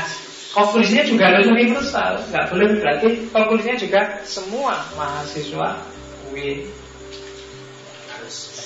konklusinya 0.52 1.04
juga 1.08 1.24
harus 1.32 1.48
universal 1.48 2.12
nggak 2.28 2.44
boleh 2.52 2.68
berarti 2.76 3.08
konklusinya 3.32 3.76
juga 3.80 4.00
semua 4.28 4.84
mahasiswa 4.94 5.80
UIN 6.28 6.68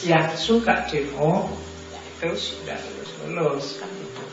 yang 0.02 0.26
suka 0.34 0.82
demo 0.90 1.46
itu 2.22 2.54
sudah 2.54 2.78
lulus-lulus 2.78 3.82
kan 3.82 3.90
itu. 3.98 4.24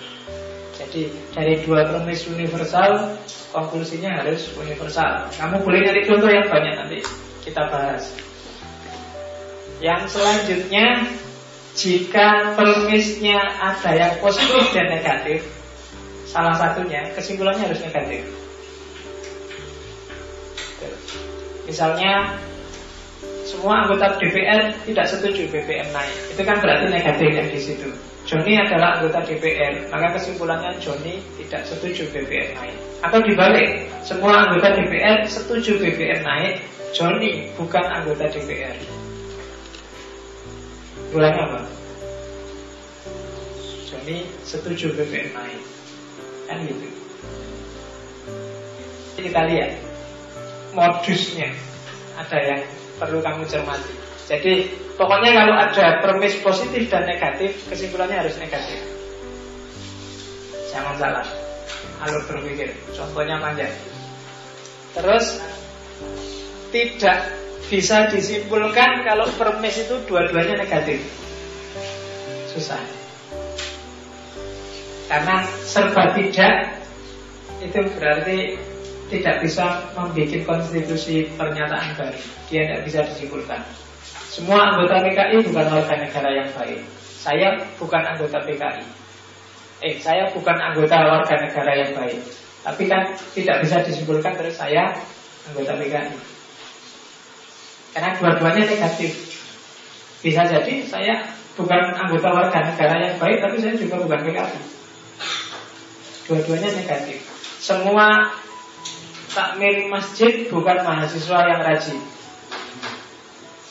Jadi 0.77 1.01
dari 1.33 1.53
dua 1.65 1.85
premis 1.89 2.25
universal 2.29 3.17
konklusinya 3.53 4.21
harus 4.21 4.49
universal. 4.57 5.29
Kamu 5.33 5.61
boleh 5.61 5.85
cari 5.85 6.01
contoh 6.05 6.29
yang 6.29 6.47
banyak 6.49 6.73
nanti 6.77 6.99
kita 7.45 7.65
bahas. 7.69 8.13
Yang 9.79 10.19
selanjutnya 10.19 11.07
jika 11.79 12.59
premisnya 12.59 13.39
ada 13.63 13.91
yang 13.95 14.13
positif 14.19 14.75
dan 14.75 14.91
negatif, 14.91 15.47
salah 16.27 16.51
satunya 16.59 17.07
kesimpulannya 17.15 17.63
harus 17.63 17.79
negatif. 17.79 18.27
Misalnya 21.63 22.35
semua 23.47 23.87
anggota 23.87 24.19
DPR 24.19 24.75
tidak 24.83 25.05
setuju 25.07 25.47
BBM 25.47 25.89
naik. 25.95 26.15
Itu 26.35 26.41
kan 26.43 26.59
berarti 26.59 26.91
negatif 26.91 27.29
yang 27.31 27.49
di 27.49 27.59
situ. 27.61 27.89
Joni 28.27 28.61
adalah 28.61 28.99
anggota 28.99 29.25
DPR, 29.25 29.89
maka 29.89 30.19
kesimpulannya 30.19 30.77
Joni 30.77 31.17
tidak 31.39 31.65
setuju 31.65 32.05
BBM 32.13 32.51
naik. 32.59 32.77
Atau 33.01 33.23
dibalik, 33.25 33.89
semua 34.03 34.45
anggota 34.45 34.75
DPR 34.75 35.25
setuju 35.25 35.81
BBM 35.81 36.21
naik, 36.21 36.61
Joni 36.93 37.49
bukan 37.57 37.85
anggota 37.89 38.27
DPR. 38.29 38.98
Bulannya 41.09 41.41
apa? 41.41 41.59
Joni 43.89 44.29
setuju 44.45 44.93
BBM 44.93 45.33
naik. 45.33 45.63
Kan 46.45 46.57
gitu. 46.69 46.85
Jadi 49.17 49.21
kita 49.29 49.41
lihat 49.49 49.71
modusnya 50.77 51.49
ada 52.13 52.37
yang 52.37 52.61
perlu 53.01 53.19
kamu 53.25 53.43
cermati. 53.49 53.93
Jadi 54.29 54.69
pokoknya 54.93 55.33
kalau 55.33 55.55
ada 55.57 55.85
premis 56.05 56.37
positif 56.45 56.85
dan 56.93 57.09
negatif, 57.09 57.57
kesimpulannya 57.65 58.21
harus 58.21 58.37
negatif. 58.37 58.77
Jangan 60.69 60.95
salah. 61.01 61.25
Alur 62.05 62.21
berpikir. 62.29 62.77
Contohnya 62.93 63.41
panjang. 63.41 63.73
Terus 64.93 65.41
tidak 66.69 67.33
bisa 67.69 68.09
disimpulkan 68.09 69.05
kalau 69.05 69.29
premis 69.37 69.77
itu 69.77 69.95
dua-duanya 70.09 70.65
negatif. 70.65 71.05
Susah. 72.49 72.81
Karena 75.05 75.45
serba 75.65 76.17
tidak 76.17 76.81
itu 77.61 77.79
berarti 77.93 78.57
tidak 79.09 79.41
bisa 79.41 79.89
membuat 79.93 80.33
konstitusi 80.45 81.29
pernyataan 81.33 81.97
baru. 81.97 82.21
Dia 82.49 82.61
tidak 82.65 82.81
bisa 82.85 82.99
disimpulkan. 83.05 83.61
Semua 84.29 84.73
anggota 84.73 85.01
PKI 85.01 85.41
bukan 85.49 85.65
warga 85.73 85.95
negara 85.97 86.29
yang 86.29 86.49
baik. 86.53 86.81
Saya 86.99 87.57
bukan 87.77 88.01
anggota 88.05 88.41
PKI. 88.45 88.85
eh 89.79 89.95
saya 89.95 90.27
bukan 90.35 90.59
anggota 90.59 91.07
warga 91.07 91.35
negara 91.39 91.71
yang 91.73 91.91
baik. 91.95 92.19
Tapi 92.61 92.83
kan 92.85 93.15
tidak 93.33 93.63
bisa 93.63 93.79
disimpulkan 93.81 94.35
terus 94.37 94.57
saya 94.57 94.93
anggota 95.49 95.73
PKI. 95.77 96.38
Karena 97.93 98.09
dua-duanya 98.17 98.63
negatif. 98.69 99.11
Bisa 100.19 100.43
jadi 100.45 100.83
saya 100.85 101.13
bukan 101.55 101.95
anggota 101.95 102.29
warga 102.31 102.59
negara 102.71 102.95
yang 102.99 103.15
baik, 103.17 103.39
tapi 103.39 103.55
saya 103.59 103.75
juga 103.75 103.99
bukan 104.03 104.19
PKI. 104.23 104.59
Dua-duanya 106.29 106.69
negatif. 106.75 107.19
Semua 107.59 108.31
takmir 109.33 109.87
masjid 109.87 110.47
bukan 110.47 110.77
mahasiswa 110.83 111.39
yang 111.47 111.61
rajin. 111.63 111.99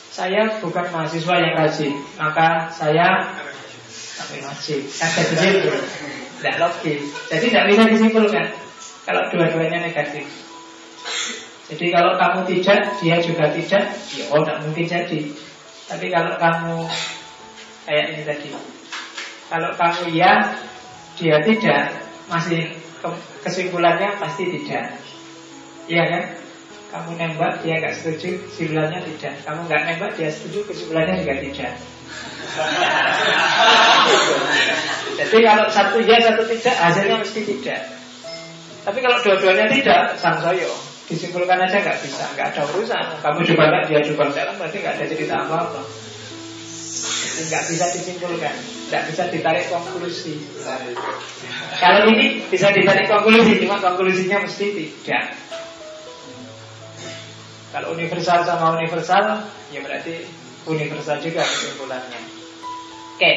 Saya 0.09 0.59
bukan 0.59 0.85
mahasiswa 0.91 1.35
yang 1.39 1.53
rajin, 1.55 1.93
maka 2.19 2.67
saya 2.73 3.39
takmir 4.19 4.41
masjid. 4.43 4.83
Jadi 4.83 5.47
gitu. 5.63 5.79
Tidak 6.39 6.55
logis. 6.55 7.01
Jadi 7.27 7.45
tidak 7.51 7.65
bisa 7.67 7.83
disimpulkan 7.91 8.47
kalau 9.03 9.27
dua-duanya 9.31 9.83
negatif. 9.83 10.48
Jadi 11.69 11.85
kalau 11.93 12.17
kamu 12.17 12.49
tidak, 12.49 12.97
dia 12.97 13.21
juga 13.21 13.45
tidak, 13.53 13.93
ya 14.17 14.25
oh 14.33 14.41
tidak 14.41 14.57
mungkin 14.65 14.85
jadi. 14.89 15.19
Tapi 15.85 16.05
kalau 16.09 16.33
kamu 16.41 16.75
kayak 17.85 18.05
ini 18.09 18.21
tadi, 18.25 18.49
kalau 19.53 19.69
kamu 19.77 20.03
ya, 20.17 20.57
dia 21.13 21.37
tidak, 21.45 21.93
masih 22.25 22.73
kesimpulannya 23.45 24.17
pasti 24.17 24.49
tidak. 24.49 24.97
Iya 25.85 26.03
kan? 26.09 26.23
Kamu 26.89 27.21
nembak, 27.21 27.61
dia 27.61 27.77
nggak 27.77 27.93
setuju, 28.01 28.49
kesimpulannya 28.49 29.05
tidak. 29.05 29.37
Kamu 29.45 29.69
nggak 29.69 29.81
nembak, 29.93 30.11
dia 30.17 30.29
setuju, 30.33 30.65
kesimpulannya 30.73 31.21
juga 31.21 31.37
tidak. 31.37 31.73
Jadi 35.21 35.37
kalau 35.45 35.65
satu 35.69 36.01
ya, 36.01 36.17
satu 36.17 36.49
tidak, 36.49 36.75
hasilnya 36.81 37.21
mesti 37.21 37.41
tidak. 37.45 37.81
Tapi 38.89 38.97
kalau 39.05 39.21
dua-duanya 39.21 39.69
tidak, 39.69 40.17
sang 40.17 40.41
soyo 40.41 40.88
disimpulkan 41.09 41.57
aja 41.57 41.81
nggak 41.81 41.99
bisa, 42.05 42.23
nggak 42.37 42.47
ada 42.53 42.61
urusan. 42.69 43.05
Kamu 43.25 43.39
juga 43.41 43.63
nggak, 43.65 43.83
dia 43.89 43.99
nggak, 44.05 44.45
kan 44.45 44.55
berarti 44.61 44.77
nggak 44.77 44.93
ada 44.93 45.05
cerita 45.09 45.35
apa-apa. 45.41 45.81
Nggak 47.39 47.63
bisa 47.71 47.85
disimpulkan, 47.97 48.55
nggak 48.93 49.03
bisa 49.09 49.23
ditarik 49.33 49.65
konklusi. 49.73 50.37
Kalau 51.81 52.05
ini 52.13 52.45
bisa 52.45 52.69
ditarik 52.69 53.09
konklusi, 53.09 53.57
cuma 53.65 53.81
konklusinya 53.81 54.37
mesti 54.45 54.65
tidak. 54.77 55.25
Kalau 57.73 57.93
universal 57.97 58.45
sama 58.45 58.77
universal, 58.77 59.49
ya 59.73 59.79
berarti 59.81 60.25
universal 60.69 61.17
juga 61.21 61.41
kesimpulannya. 61.41 62.21
Oke, 63.17 63.33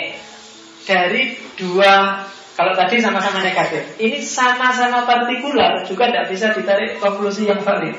dari 0.85 1.37
dua 1.57 2.25
kalau 2.53 2.77
tadi 2.77 3.01
sama-sama 3.01 3.41
negatif, 3.41 3.97
ini 3.97 4.21
sama-sama 4.21 5.09
partikular 5.09 5.81
juga 5.89 6.13
tidak 6.13 6.29
bisa 6.29 6.53
ditarik 6.53 7.01
konklusi 7.01 7.49
yang 7.49 7.65
valid. 7.65 7.97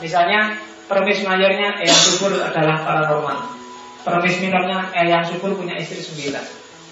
Misalnya 0.00 0.56
permis 0.88 1.20
mayornya 1.20 1.76
yang 1.84 2.00
subur 2.00 2.32
adalah 2.40 2.80
paranormal. 2.80 3.38
Permis 4.00 4.40
minornya 4.40 4.88
yang 4.96 5.20
subur 5.28 5.52
punya 5.52 5.76
istri 5.76 6.00
sembilan. 6.00 6.44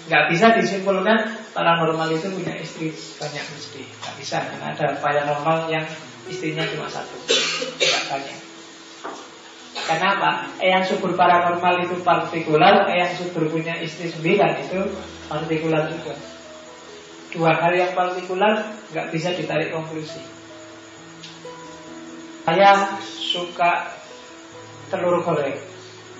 Gak 0.05 0.29
bisa 0.29 0.53
disimpulkan 0.53 1.17
paranormal 1.57 2.13
itu 2.13 2.29
punya 2.29 2.53
istri 2.61 2.93
banyak 2.93 3.45
mesti. 3.49 3.81
Gak 4.05 4.15
bisa 4.21 4.37
karena 4.45 4.77
ada 4.77 4.93
paranormal 5.01 5.65
yang 5.73 5.85
istrinya 6.29 6.61
cuma 6.69 6.85
satu, 6.85 7.17
tidak 7.81 8.05
banyak. 8.05 8.48
Kenapa? 9.87 10.49
Yang 10.59 10.95
subur 10.95 11.15
paranormal 11.15 11.85
itu 11.85 11.95
partikular, 12.03 12.87
yang 12.91 13.11
subur 13.15 13.47
punya 13.47 13.77
istri 13.79 14.11
sembilan 14.11 14.51
itu 14.67 14.79
partikular 15.29 15.87
juga. 15.87 16.13
Dua 17.29 17.51
hal 17.61 17.73
yang 17.77 17.93
partikular 17.93 18.73
nggak 18.89 19.07
bisa 19.13 19.29
ditarik 19.37 19.69
konklusi. 19.69 20.17
Saya 22.49 22.97
suka 23.05 23.93
telur 24.89 25.21
goreng. 25.21 25.53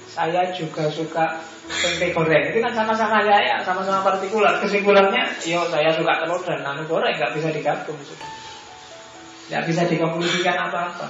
Saya 0.06 0.54
juga 0.54 0.86
suka 0.94 1.42
tempe 1.66 2.14
goreng. 2.14 2.54
Itu 2.54 2.62
kan 2.62 2.74
sama-sama 2.78 3.26
ya, 3.26 3.58
sama-sama 3.66 4.06
partikular. 4.06 4.62
Kesimpulannya, 4.62 5.42
yo 5.50 5.66
saya 5.74 5.90
suka 5.90 6.22
telur 6.22 6.42
dan 6.46 6.62
nanu 6.62 6.86
goreng 6.86 7.18
nggak 7.18 7.34
bisa 7.34 7.50
digabung. 7.50 7.98
Nggak 9.50 9.64
bisa 9.66 9.82
dikonklusikan 9.90 10.70
apa-apa. 10.70 11.10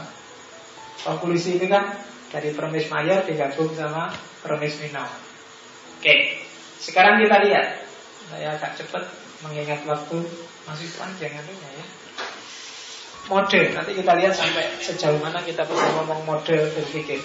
Konklusi 1.04 1.60
itu 1.60 1.68
kan 1.68 2.00
dari 2.30 2.54
permis 2.54 2.86
mayor 2.94 3.26
digabung 3.26 3.74
sama 3.74 4.14
permis 4.46 4.78
minor. 4.82 5.10
Oke, 6.00 6.46
sekarang 6.80 7.20
kita 7.22 7.38
lihat. 7.44 7.68
Saya 8.30 8.54
agak 8.54 8.78
cepat 8.78 9.04
mengingat 9.42 9.82
waktu 9.90 10.22
masih 10.70 10.90
panjang 10.96 11.34
anunya 11.34 11.70
ya. 11.82 11.86
Model, 13.30 13.66
nanti 13.74 13.92
kita 13.98 14.14
lihat 14.18 14.34
sampai 14.34 14.70
sejauh 14.82 15.18
mana 15.22 15.42
kita 15.42 15.66
bisa 15.66 15.88
ngomong 15.98 16.22
model 16.26 16.62
berpikir. 16.78 17.22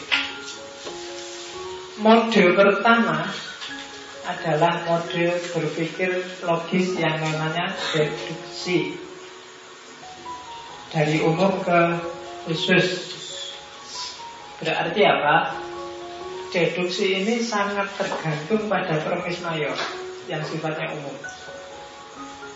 Model 2.00 2.48
pertama 2.56 3.28
adalah 4.24 4.84
model 4.88 5.36
berpikir 5.52 6.24
logis 6.44 6.96
yang 6.96 7.20
namanya 7.20 7.76
deduksi 7.92 8.96
dari 10.88 11.20
umum 11.20 11.60
ke 11.60 11.80
khusus 12.48 13.12
Berarti 14.64 15.00
apa? 15.04 15.60
Deduksi 16.48 17.20
ini 17.20 17.42
sangat 17.44 17.90
tergantung 18.00 18.70
pada 18.70 18.96
permis 19.04 19.42
mayor 19.44 19.76
yang 20.30 20.40
sifatnya 20.40 20.96
umum. 20.96 21.12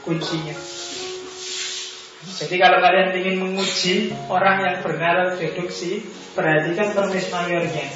Kuncinya. 0.07 0.57
Jadi 2.29 2.57
kalau 2.57 2.79
kalian 2.81 3.13
ingin 3.19 3.37
menguji 3.43 4.15
orang 4.31 4.63
yang 4.63 4.77
benar 4.81 5.37
deduksi, 5.37 6.07
perhatikan 6.33 6.95
permis 6.97 7.27
mayornya. 7.29 7.87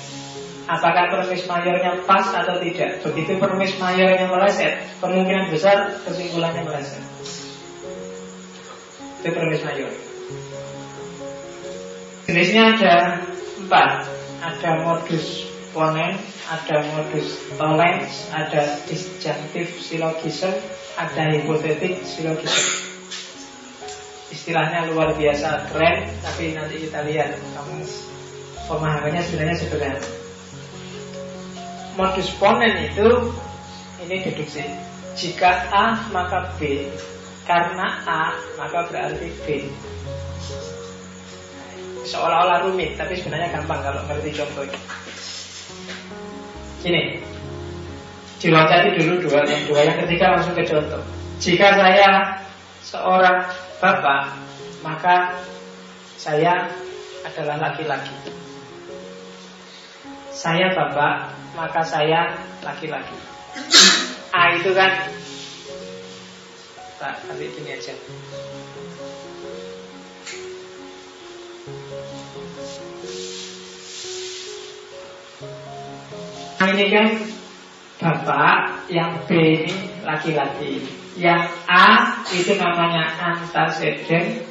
Apakah 0.67 1.11
permis 1.11 1.47
mayornya 1.47 2.03
pas 2.05 2.27
atau 2.35 2.59
tidak? 2.61 3.01
Begitu 3.07 3.39
permis 3.39 3.73
mayornya 3.79 4.27
meleset, 4.29 4.83
kemungkinan 4.99 5.51
besar 5.55 6.03
kesimpulannya 6.05 6.63
meleset. 6.67 7.03
Itu 9.23 9.31
permis 9.31 9.63
mayor. 9.63 9.91
Jenisnya 12.27 12.63
ada 12.79 12.95
empat 13.63 14.11
ada 14.43 14.71
modus 14.83 15.47
ponen, 15.71 16.19
ada 16.51 16.77
modus 16.93 17.39
tollens, 17.57 18.29
ada 18.35 18.77
disjunctive 18.91 19.71
syllogism, 19.79 20.53
ada 20.99 21.33
hipotetik 21.33 22.03
syllogism. 22.03 22.91
Istilahnya 24.35 24.91
luar 24.91 25.15
biasa 25.15 25.71
keren, 25.71 26.11
tapi 26.21 26.59
nanti 26.59 26.89
kita 26.89 27.07
lihat 27.07 27.39
kamu 27.39 27.87
pemahamannya 28.67 29.23
sebenarnya 29.23 29.57
sederhana. 29.57 30.03
Modus 31.95 32.29
ponen 32.37 32.75
itu 32.83 33.09
ini 34.03 34.17
deduksi. 34.27 34.65
Jika 35.13 35.69
A 35.69 36.09
maka 36.09 36.57
B, 36.57 36.89
karena 37.45 38.01
A 38.09 38.33
maka 38.57 38.89
berarti 38.89 39.29
B 39.45 39.69
seolah-olah 42.07 42.67
rumit 42.67 42.99
tapi 42.99 43.15
sebenarnya 43.19 43.55
gampang 43.55 43.81
kalau 43.83 44.01
ngerti 44.11 44.31
contohnya. 44.35 44.79
Ini. 46.83 47.03
Diwacari 48.43 48.99
dulu 48.99 49.31
dua 49.31 49.47
yang 49.47 49.63
dua 49.71 49.81
yang 49.87 49.97
ketiga 50.03 50.35
langsung 50.35 50.59
ke 50.59 50.67
contoh. 50.67 50.99
Jika 51.39 51.79
saya 51.79 52.43
seorang 52.83 53.47
bapak 53.79 54.35
maka 54.83 55.39
saya 56.19 56.67
adalah 57.23 57.71
laki-laki. 57.71 58.35
Saya 60.35 60.75
bapak 60.75 61.31
maka 61.55 61.87
saya 61.87 62.35
laki-laki. 62.67 63.15
A 64.35 64.59
itu 64.59 64.75
kan? 64.75 64.91
Tak 66.99 67.15
nanti 67.31 67.47
ini 67.47 67.79
aja 67.79 67.95
ini 76.71 76.87
kan 76.93 77.09
bapak, 78.03 78.87
yang 78.91 79.15
B 79.27 79.31
ini 79.33 79.75
laki-laki. 80.07 80.87
Yang 81.19 81.43
A 81.69 82.19
itu 82.33 82.57
namanya 82.57 83.15
antecedent, 83.21 84.47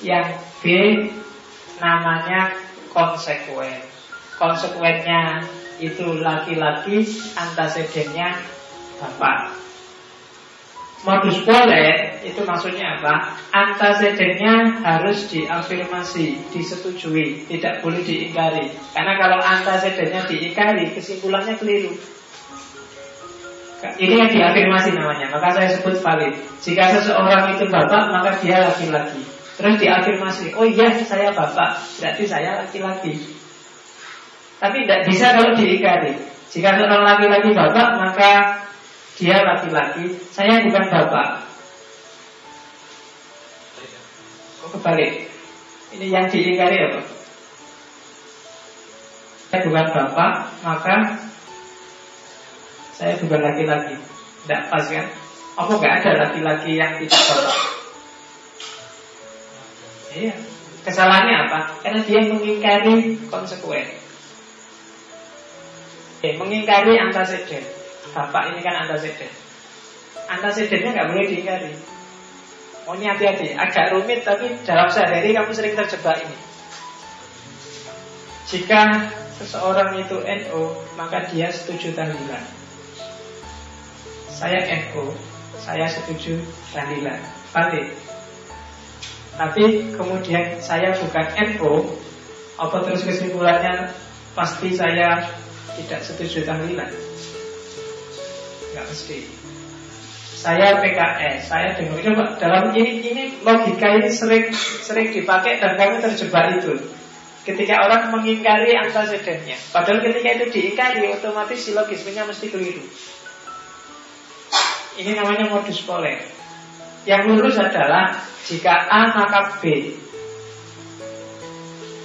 yang 0.00 0.26
B 0.62 0.64
namanya 1.82 2.54
konsekuen. 2.90 3.82
Konsekuennya 4.38 5.46
itu 5.82 6.22
laki-laki, 6.22 7.06
antecedennya 7.34 8.38
bapak. 9.02 9.54
Modus 11.06 11.38
boleh 11.46 12.07
itu 12.22 12.40
maksudnya 12.44 12.98
apa? 12.98 13.38
Antecedennya 13.50 14.82
harus 14.84 15.26
diafirmasi, 15.30 16.52
disetujui, 16.52 17.48
tidak 17.50 17.80
boleh 17.80 18.02
diingkari. 18.02 18.70
Karena 18.92 19.14
kalau 19.18 19.38
antecedennya 19.40 20.26
diingkari, 20.26 20.94
kesimpulannya 20.94 21.54
keliru. 21.58 21.94
Ini 23.78 24.14
yang 24.14 24.30
diafirmasi 24.34 24.90
namanya, 24.94 25.30
maka 25.30 25.54
saya 25.54 25.70
sebut 25.70 26.02
valid. 26.02 26.34
Jika 26.58 26.98
seseorang 26.98 27.54
itu 27.54 27.70
bapak, 27.70 28.10
maka 28.10 28.34
dia 28.42 28.66
laki-laki. 28.66 29.22
Terus 29.54 29.74
diafirmasi, 29.78 30.54
oh 30.58 30.66
iya 30.66 30.90
saya 31.02 31.30
bapak, 31.30 31.78
berarti 31.98 32.24
saya 32.26 32.62
laki-laki. 32.62 33.14
Tapi 34.58 34.76
tidak 34.82 35.00
bisa 35.06 35.26
kalau 35.34 35.54
diingkari. 35.54 36.14
Jika 36.50 36.74
seorang 36.74 37.02
laki-laki 37.06 37.54
bapak, 37.54 37.88
maka 38.02 38.32
dia 39.18 39.42
laki-laki. 39.42 40.14
Saya 40.30 40.62
bukan 40.66 40.84
bapak. 40.90 41.47
Kebalik. 44.74 45.12
Ini 45.96 46.06
yang 46.12 46.26
diingkari 46.28 46.76
apa? 46.84 47.00
Saya 49.48 49.64
bukan 49.64 49.86
bapak, 49.96 50.32
maka 50.60 50.96
saya 52.92 53.16
bukan 53.16 53.40
laki-laki. 53.40 53.96
Tidak 54.44 54.62
pas 54.68 54.84
kan? 54.84 55.06
Apa 55.56 55.72
nggak 55.72 55.94
ada 56.04 56.10
laki-laki 56.28 56.76
yang 56.76 57.00
tidak 57.00 57.22
bapak? 57.32 57.58
Iya. 60.12 60.34
Kesalahannya 60.84 61.36
apa? 61.48 61.60
Karena 61.84 62.00
dia 62.04 62.20
mengingkari 62.28 63.16
konsekuen. 63.28 63.88
Eh, 66.24 66.34
mengingkari 66.36 66.96
antaseden. 66.98 67.64
Bapak 68.12 68.52
ini 68.52 68.60
kan 68.60 68.84
antaseden. 68.84 69.30
Antasedennya 70.28 70.90
nggak 70.92 71.08
boleh 71.12 71.24
diingkari. 71.28 71.72
Ini 72.88 73.04
hati-hati, 73.04 73.52
agak 73.52 73.92
rumit 73.92 74.24
tapi 74.24 74.48
dalam 74.64 74.88
sehari 74.88 75.36
kamu 75.36 75.52
sering 75.52 75.76
terjebak 75.76 76.24
ini. 76.24 76.36
Jika 78.48 79.12
seseorang 79.36 79.92
itu 80.00 80.16
NO, 80.24 80.72
maka 80.96 81.28
dia 81.28 81.52
setuju 81.52 81.92
tahlilan. 81.92 82.40
Saya 84.32 84.64
NO, 84.88 85.12
saya 85.60 85.84
setuju 85.84 86.40
tahlilan. 86.72 87.20
Balik. 87.52 87.92
Tapi 89.36 89.92
kemudian 89.92 90.56
saya 90.64 90.96
bukan 90.96 91.26
NO, 91.54 91.92
apa 92.56 92.76
terus 92.88 93.04
kesimpulannya 93.04 93.92
pasti 94.32 94.72
saya 94.72 95.28
tidak 95.76 96.00
setuju 96.08 96.48
tahlilan? 96.48 96.88
Enggak 98.72 98.84
mesti. 98.88 99.37
Saya 100.38 100.78
PKS, 100.78 101.50
saya 101.50 101.74
dengar 101.74 101.98
coba 101.98 102.38
dalam 102.38 102.70
ini 102.70 103.02
ini 103.02 103.24
logika 103.42 103.98
ini 103.98 104.06
sering 104.06 104.46
sering 104.86 105.10
dipakai 105.10 105.58
dan 105.58 105.74
kamu 105.74 105.98
terjebak 105.98 106.62
itu. 106.62 106.78
Ketika 107.42 107.82
orang 107.82 108.14
mengingkari 108.14 108.70
antasedennya, 108.78 109.58
padahal 109.74 109.98
ketika 109.98 110.28
itu 110.38 110.46
diingkari, 110.52 111.10
otomatis 111.10 111.58
silogismenya 111.58 112.22
mesti 112.22 112.54
keliru. 112.54 112.84
Ini 114.94 115.18
namanya 115.18 115.50
modus 115.50 115.82
poler. 115.82 116.22
Yang 117.02 117.22
lurus 117.34 117.56
adalah 117.58 118.22
jika 118.46 118.86
A 118.86 119.10
maka 119.10 119.58
B 119.58 119.90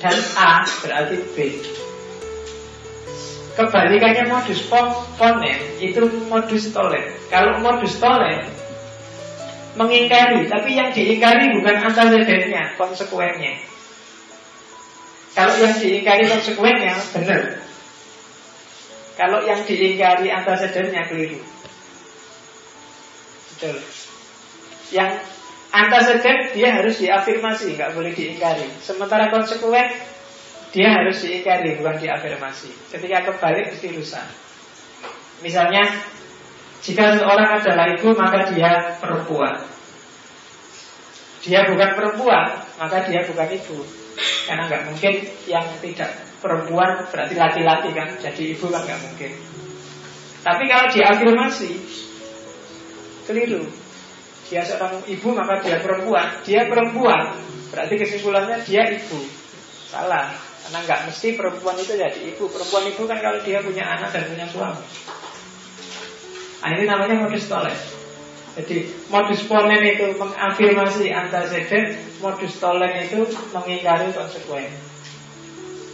dan 0.01 0.17
A 0.41 0.65
berarti 0.81 1.15
B. 1.37 1.37
Kebalikannya 3.53 4.33
modus 4.33 4.65
ponen 5.17 5.59
itu 5.77 6.01
modus 6.25 6.73
tolen. 6.73 7.05
Kalau 7.29 7.61
modus 7.61 8.01
tolen 8.01 8.49
mengingkari, 9.77 10.49
tapi 10.49 10.77
yang 10.77 10.89
diingkari 10.93 11.53
bukan 11.57 11.75
antecedennya, 11.85 12.77
konsekuennya. 12.77 13.61
Kalau 15.33 15.53
yang 15.57 15.73
diingkari 15.77 16.29
konsekuennya 16.29 16.93
benar. 17.13 17.41
Kalau 19.13 19.39
yang 19.45 19.61
diingkari 19.65 20.29
antecedennya 20.29 21.05
keliru. 21.09 21.41
Betul. 23.53 23.77
Yang 24.93 25.11
antecedent 25.73 26.53
dia 26.53 26.69
harus 26.73 27.01
diafirmasi, 27.01 27.77
nggak 27.77 27.93
boleh 27.97 28.13
diingkari. 28.13 28.65
Sementara 28.81 29.33
konsekuen 29.33 29.89
dia 30.73 30.89
harus 30.89 31.21
diingkari, 31.21 31.77
bukan 31.77 32.01
diafirmasi. 32.01 32.73
Ketika 32.89 33.29
kebalik 33.29 33.69
mesti 33.69 33.93
rusak. 33.93 34.25
Misalnya, 35.45 35.85
jika 36.81 37.13
seorang 37.13 37.61
adalah 37.61 37.93
ibu, 37.93 38.09
maka 38.17 38.49
dia 38.49 38.97
perempuan. 38.97 39.61
Dia 41.45 41.69
bukan 41.69 41.89
perempuan, 41.93 42.57
maka 42.81 43.05
dia 43.05 43.21
bukan 43.29 43.47
ibu. 43.53 43.85
Karena 44.49 44.65
nggak 44.65 44.83
mungkin 44.89 45.13
yang 45.45 45.65
tidak 45.77 46.09
perempuan 46.41 47.05
berarti 47.13 47.35
laki-laki 47.37 47.89
kan, 47.93 48.09
jadi 48.17 48.43
ibu 48.57 48.65
kan 48.73 48.81
nggak 48.81 49.01
mungkin. 49.05 49.31
Tapi 50.41 50.63
kalau 50.65 50.87
diafirmasi, 50.89 51.71
keliru. 53.29 53.63
Dia 54.49 54.65
seorang 54.65 55.05
ibu 55.05 55.29
maka 55.37 55.61
dia 55.61 55.77
perempuan. 55.79 56.27
Dia 56.41 56.65
perempuan, 56.65 57.37
berarti 57.69 57.93
kesimpulannya 57.93 58.57
dia 58.65 58.89
ibu. 58.89 59.21
Salah. 59.93 60.52
Karena 60.63 60.79
nggak 60.87 61.01
mesti 61.11 61.27
perempuan 61.35 61.75
itu 61.75 61.93
jadi 61.99 62.19
ibu. 62.33 62.47
Perempuan 62.47 62.87
ibu 62.87 63.03
kan 63.03 63.19
kalau 63.19 63.39
dia 63.43 63.59
punya 63.59 63.83
anak 63.83 64.15
dan 64.15 64.23
punya 64.31 64.47
suami. 64.47 64.85
Nah, 66.63 66.69
ini 66.79 66.83
namanya 66.87 67.15
modus 67.19 67.51
tolen. 67.51 67.75
Jadi 68.53 68.85
modus 69.11 69.43
ponen 69.49 69.81
itu 69.83 70.13
mengafirmasi 70.15 71.11
antecedent, 71.11 71.99
modus 72.23 72.55
tolen 72.61 72.93
itu 73.03 73.27
mengingkari 73.51 74.13
konsekuen. 74.15 74.71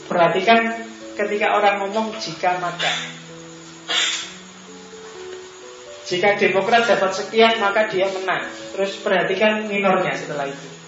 Perhatikan 0.06 0.86
ketika 1.18 1.58
orang 1.58 1.82
ngomong 1.88 2.14
jika 2.22 2.62
maka. 2.62 2.92
Jika 6.10 6.38
Demokrat 6.42 6.90
dapat 6.90 7.12
sekian 7.18 7.58
maka 7.62 7.90
dia 7.90 8.10
menang. 8.10 8.50
Terus 8.74 8.98
perhatikan 9.02 9.66
minornya 9.66 10.14
setelah 10.18 10.50
itu. 10.50 10.79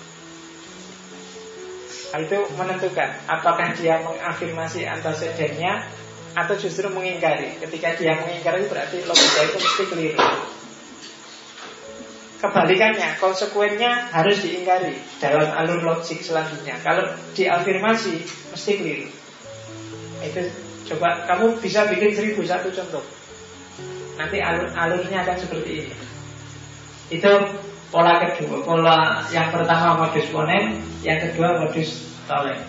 Itu 2.11 2.43
menentukan 2.59 3.23
apakah 3.23 3.71
dia 3.71 4.03
mengafirmasi 4.03 4.83
antecedennya 4.83 5.87
atau 6.35 6.55
justru 6.59 6.91
mengingkari. 6.91 7.55
Ketika 7.63 7.95
dia 7.95 8.19
mengingkari 8.19 8.67
berarti 8.67 9.03
logika 9.07 9.41
itu 9.47 9.57
mesti 9.59 9.83
keliru. 9.87 10.19
Kebalikannya, 12.41 13.21
konsekuennya 13.21 14.09
harus 14.09 14.41
diingkari 14.41 14.97
dalam 15.21 15.53
alur 15.55 15.79
logik 15.85 16.19
selanjutnya. 16.25 16.75
Kalau 16.81 17.05
diafirmasi 17.37 18.15
mesti 18.51 18.71
keliru. 18.75 19.07
Itu 20.25 20.41
coba 20.91 21.29
kamu 21.29 21.63
bisa 21.63 21.87
bikin 21.87 22.11
seribu 22.11 22.43
satu 22.43 22.73
contoh. 22.75 23.05
Nanti 24.19 24.43
alur 24.43 24.67
alurnya 24.75 25.23
akan 25.23 25.37
seperti 25.37 25.71
ini. 25.85 25.95
Itu 27.11 27.31
Pola 27.91 28.23
kedua, 28.23 28.63
pola 28.63 29.19
yang 29.35 29.51
pertama 29.51 30.07
modus 30.07 30.23
ponen, 30.31 30.79
yang 31.03 31.19
kedua 31.19 31.59
modus 31.59 32.15
tolek. 32.23 32.63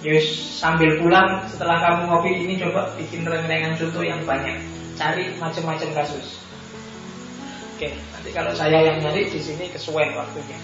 Yus 0.00 0.24
sambil 0.56 0.96
pulang 0.96 1.44
setelah 1.44 1.76
kamu 1.84 2.08
ngopi 2.08 2.32
ini 2.40 2.54
coba 2.56 2.96
bikin 2.96 3.28
rengengan 3.28 3.76
contoh 3.76 4.00
yang 4.00 4.24
banyak. 4.24 4.56
Cari 4.96 5.36
macam-macam 5.36 5.92
kasus. 5.92 6.40
Oke, 7.76 7.92
nanti 8.16 8.30
kalau 8.32 8.56
saya 8.56 8.80
yang 8.80 8.96
nyari 9.04 9.28
di 9.28 9.38
sini 9.38 9.68
kesuwen 9.68 10.16
waktunya. 10.16 10.56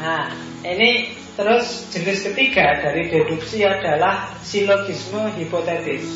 Nah, 0.00 0.32
ini 0.64 1.12
terus 1.36 1.92
jenis 1.92 2.24
ketiga 2.24 2.80
dari 2.80 3.12
deduksi 3.12 3.68
adalah 3.68 4.32
silogisme 4.40 5.28
hipotetis. 5.36 6.08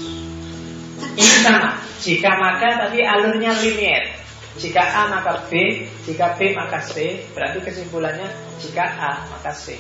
Ini 1.15 1.37
sama, 1.45 1.77
jika 2.01 2.33
maka 2.33 2.89
tapi 2.89 3.05
alurnya 3.05 3.53
linier. 3.61 4.24
Jika 4.55 4.83
A 4.83 5.03
maka 5.11 5.51
B, 5.51 5.83
jika 6.07 6.39
B 6.39 6.55
maka 6.55 6.79
C, 6.79 7.27
berarti 7.35 7.59
kesimpulannya 7.59 8.31
jika 8.63 8.87
A 8.87 9.27
maka 9.27 9.51
C. 9.51 9.75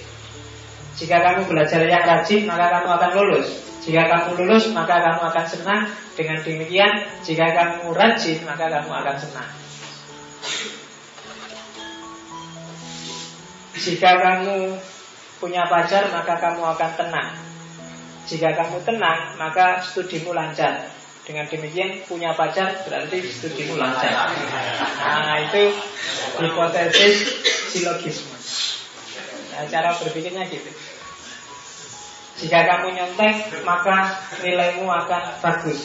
Jika 0.94 1.18
kamu 1.18 1.50
belajar 1.50 1.82
yang 1.82 2.06
rajin, 2.06 2.46
maka 2.46 2.70
kamu 2.70 2.88
akan 2.94 3.10
lulus. 3.18 3.48
Jika 3.82 4.06
kamu 4.06 4.38
lulus, 4.38 4.70
maka 4.70 5.02
kamu 5.02 5.22
akan 5.26 5.46
senang. 5.46 5.82
Dengan 6.14 6.38
demikian, 6.46 6.92
jika 7.26 7.50
kamu 7.50 7.90
rajin, 7.90 8.38
maka 8.46 8.70
kamu 8.70 8.90
akan 8.94 9.16
senang. 9.18 9.50
Jika 13.74 14.10
kamu 14.22 14.78
punya 15.42 15.66
pacar, 15.66 16.14
maka 16.14 16.38
kamu 16.38 16.62
akan 16.62 16.90
tenang. 16.94 17.30
Jika 18.30 18.54
kamu 18.54 18.78
tenang, 18.86 19.34
maka 19.34 19.82
studimu 19.82 20.30
lancar. 20.30 20.88
Dengan 21.24 21.48
demikian 21.48 22.04
punya 22.04 22.36
pacar 22.36 22.84
berarti 22.84 23.24
studimu 23.24 23.80
lancar. 23.80 24.28
Nah 25.00 25.40
itu 25.40 25.72
hipotesis 26.36 27.16
silogisme. 27.72 28.36
Nah, 29.56 29.64
cara 29.70 29.96
berpikirnya 29.96 30.44
gitu. 30.52 30.68
Jika 32.44 32.68
kamu 32.68 32.92
nyontek 32.92 33.64
maka 33.64 34.20
nilaimu 34.44 34.84
akan 34.84 35.40
bagus. 35.40 35.80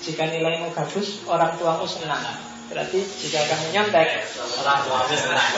Jika 0.00 0.32
nilaimu 0.32 0.72
bagus 0.72 1.20
orang 1.28 1.60
tuamu 1.60 1.84
senang. 1.84 2.24
Berarti 2.72 3.04
jika 3.20 3.44
kamu 3.44 3.66
nyontek 3.68 4.08
orang 4.64 4.78
tuamu 4.88 5.12
senang. 5.12 5.50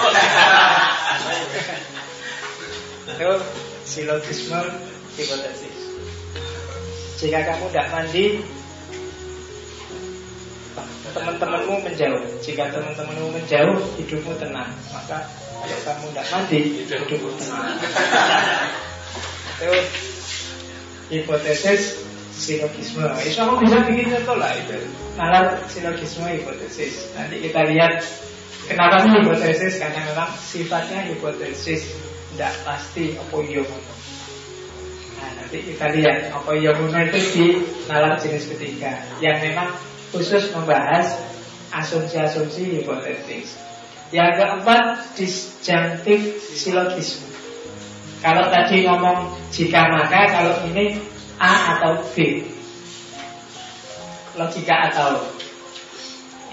itu 3.06 3.32
silogisme 3.86 4.60
hipotesis. 5.14 5.76
Jika 7.22 7.38
kamu 7.54 7.70
tidak 7.70 7.86
mandi 7.94 8.42
teman-temanmu 11.12 11.80
menjauh. 11.84 12.22
Jika 12.44 12.68
teman-temanmu 12.72 13.32
menjauh, 13.32 13.76
hidupmu 14.00 14.32
tenang. 14.36 14.70
Maka 14.92 15.24
kalau 15.56 15.78
kamu 15.84 16.04
tidak 16.12 16.26
mandi, 16.32 16.60
hidupmu 16.84 17.30
tenang. 17.40 17.76
itu 19.56 19.72
hipotesis 21.08 22.04
silogisme. 22.36 23.08
Itu 23.24 23.32
kamu 23.32 23.52
bisa 23.64 23.76
bikin 23.88 24.12
contoh 24.12 24.36
lah 24.36 24.52
itu. 24.52 24.76
Nalar 25.16 25.64
silogisme 25.72 26.28
hipotesis. 26.28 27.16
Nanti 27.16 27.40
kita 27.40 27.64
lihat 27.72 28.04
kenapa 28.68 29.00
sih 29.06 29.10
hipotesis 29.16 29.80
karena 29.80 30.00
memang 30.12 30.30
sifatnya 30.36 31.08
hipotesis 31.08 31.88
tidak 32.36 32.52
pasti 32.68 33.16
apa 33.16 33.36
iya 33.48 33.64
Nah 35.16 35.30
nanti 35.40 35.58
kita 35.64 35.88
lihat 35.96 36.28
apa 36.28 36.50
iya 36.52 36.76
itu 36.76 37.18
di 37.32 37.46
nalar 37.88 38.20
jenis 38.20 38.52
ketiga 38.52 39.00
yang 39.24 39.40
memang 39.40 39.72
khusus 40.14 40.52
membahas 40.54 41.18
asumsi-asumsi 41.74 42.82
hipotetis. 42.82 43.58
Yang 44.14 44.38
keempat 44.38 44.84
disjunctive 45.18 46.38
silogisme. 46.54 47.26
Kalau 48.22 48.48
tadi 48.48 48.86
ngomong 48.86 49.34
jika 49.50 49.90
maka, 49.92 50.30
kalau 50.30 50.54
ini 50.70 50.98
A 51.36 51.76
atau 51.76 52.00
B. 52.16 52.42
Logika 54.36 54.92
atau 54.92 55.20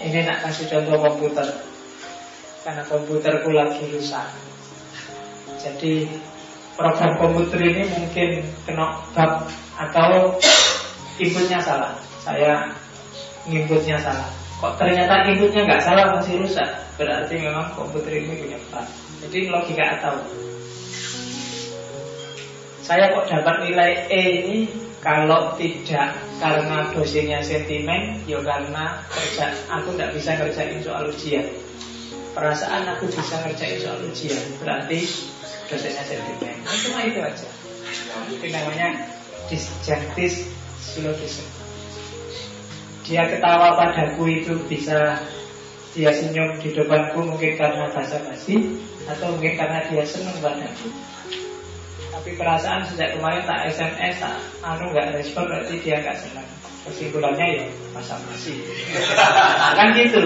Ini 0.04 0.28
nak 0.28 0.44
kasih 0.44 0.68
contoh 0.68 1.00
komputer. 1.00 1.48
Karena 2.68 2.84
komputerku 2.84 3.56
lagi 3.56 3.88
rusak. 3.96 4.28
Jadi 5.64 6.12
program 6.76 7.16
komputer 7.16 7.60
ini 7.64 7.88
mungkin 7.88 8.44
kena 8.68 9.00
bug 9.16 9.48
Atau 9.80 10.36
inputnya 11.24 11.64
salah. 11.64 11.96
Saya 12.20 12.76
inputnya 13.48 14.00
salah 14.00 14.30
Kok 14.64 14.80
ternyata 14.80 15.28
inputnya 15.28 15.68
nggak 15.68 15.84
salah 15.84 16.16
masih 16.16 16.40
rusak 16.40 16.70
Berarti 16.96 17.36
memang 17.42 17.74
komputer 17.76 18.24
ini 18.24 18.38
punya 18.40 18.58
bug 18.72 18.88
Jadi 19.24 19.38
logika 19.52 20.00
atau 20.00 20.16
saya 22.84 23.16
kok 23.16 23.32
dapat 23.32 23.64
nilai 23.64 24.12
E 24.12 24.24
ini 24.44 24.60
kalau 25.00 25.56
tidak 25.56 26.20
karena 26.40 26.84
dosennya 26.92 27.40
sentimen, 27.40 28.24
ya 28.28 28.40
karena 28.44 29.00
kerja 29.08 29.52
aku 29.72 29.96
tidak 29.96 30.12
bisa 30.16 30.32
ngerjain 30.36 30.80
soal 30.84 31.08
ujian. 31.08 31.48
Perasaan 32.36 32.84
aku 32.92 33.08
bisa 33.08 33.40
ngerjain 33.44 33.80
soal 33.80 34.00
ujian, 34.04 34.44
berarti 34.60 35.00
dosennya 35.72 36.04
sentimen. 36.04 36.56
Nah, 36.64 36.76
cuma 36.76 37.00
itu 37.08 37.20
aja. 37.24 37.48
Itu 38.32 38.46
namanya 38.52 38.88
disjunctive 39.48 40.52
syllogism. 40.80 41.63
Dia 43.04 43.28
ketawa 43.28 43.76
padaku 43.76 44.24
itu 44.32 44.56
bisa 44.72 45.20
dia 45.94 46.10
senyum 46.10 46.58
di 46.58 46.74
depanku 46.74 47.22
mungkin 47.22 47.54
karena 47.60 47.92
bahasa 47.92 48.18
basi 48.26 48.80
atau 49.06 49.36
mungkin 49.36 49.60
karena 49.60 49.84
dia 49.92 50.04
senang 50.08 50.40
padaku. 50.40 50.88
Tapi 52.14 52.40
perasaan 52.40 52.88
sejak 52.88 53.20
kemarin 53.20 53.44
tak 53.44 53.68
SMS, 53.68 54.24
tak 54.24 54.40
anu 54.64 54.96
nggak 54.96 55.20
respon 55.20 55.52
berarti 55.52 55.76
dia 55.84 56.00
nggak 56.00 56.16
senang. 56.16 56.48
Kesimpulannya 56.88 57.48
ya 57.60 57.66
masa 57.92 58.16
masih. 58.32 58.64
kan 59.78 59.92
gitu. 60.00 60.22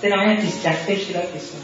Itu 0.00 0.06
namanya 0.08 0.40
disjunctive 0.40 1.00
syllogism. 1.04 1.60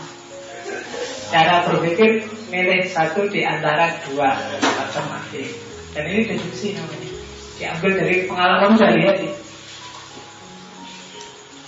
Cara 1.32 1.64
berpikir 1.68 2.28
milih 2.52 2.84
satu 2.88 3.28
di 3.28 3.44
antara 3.44 3.96
dua 4.08 4.36
alternatif. 4.56 5.56
Dan 5.96 6.04
ini 6.08 6.36
deduksi 6.36 6.76
namanya. 6.76 7.12
Diambil 7.56 7.92
dari 7.96 8.16
pengalaman 8.28 8.72
dari 8.76 9.00
hati. 9.08 9.28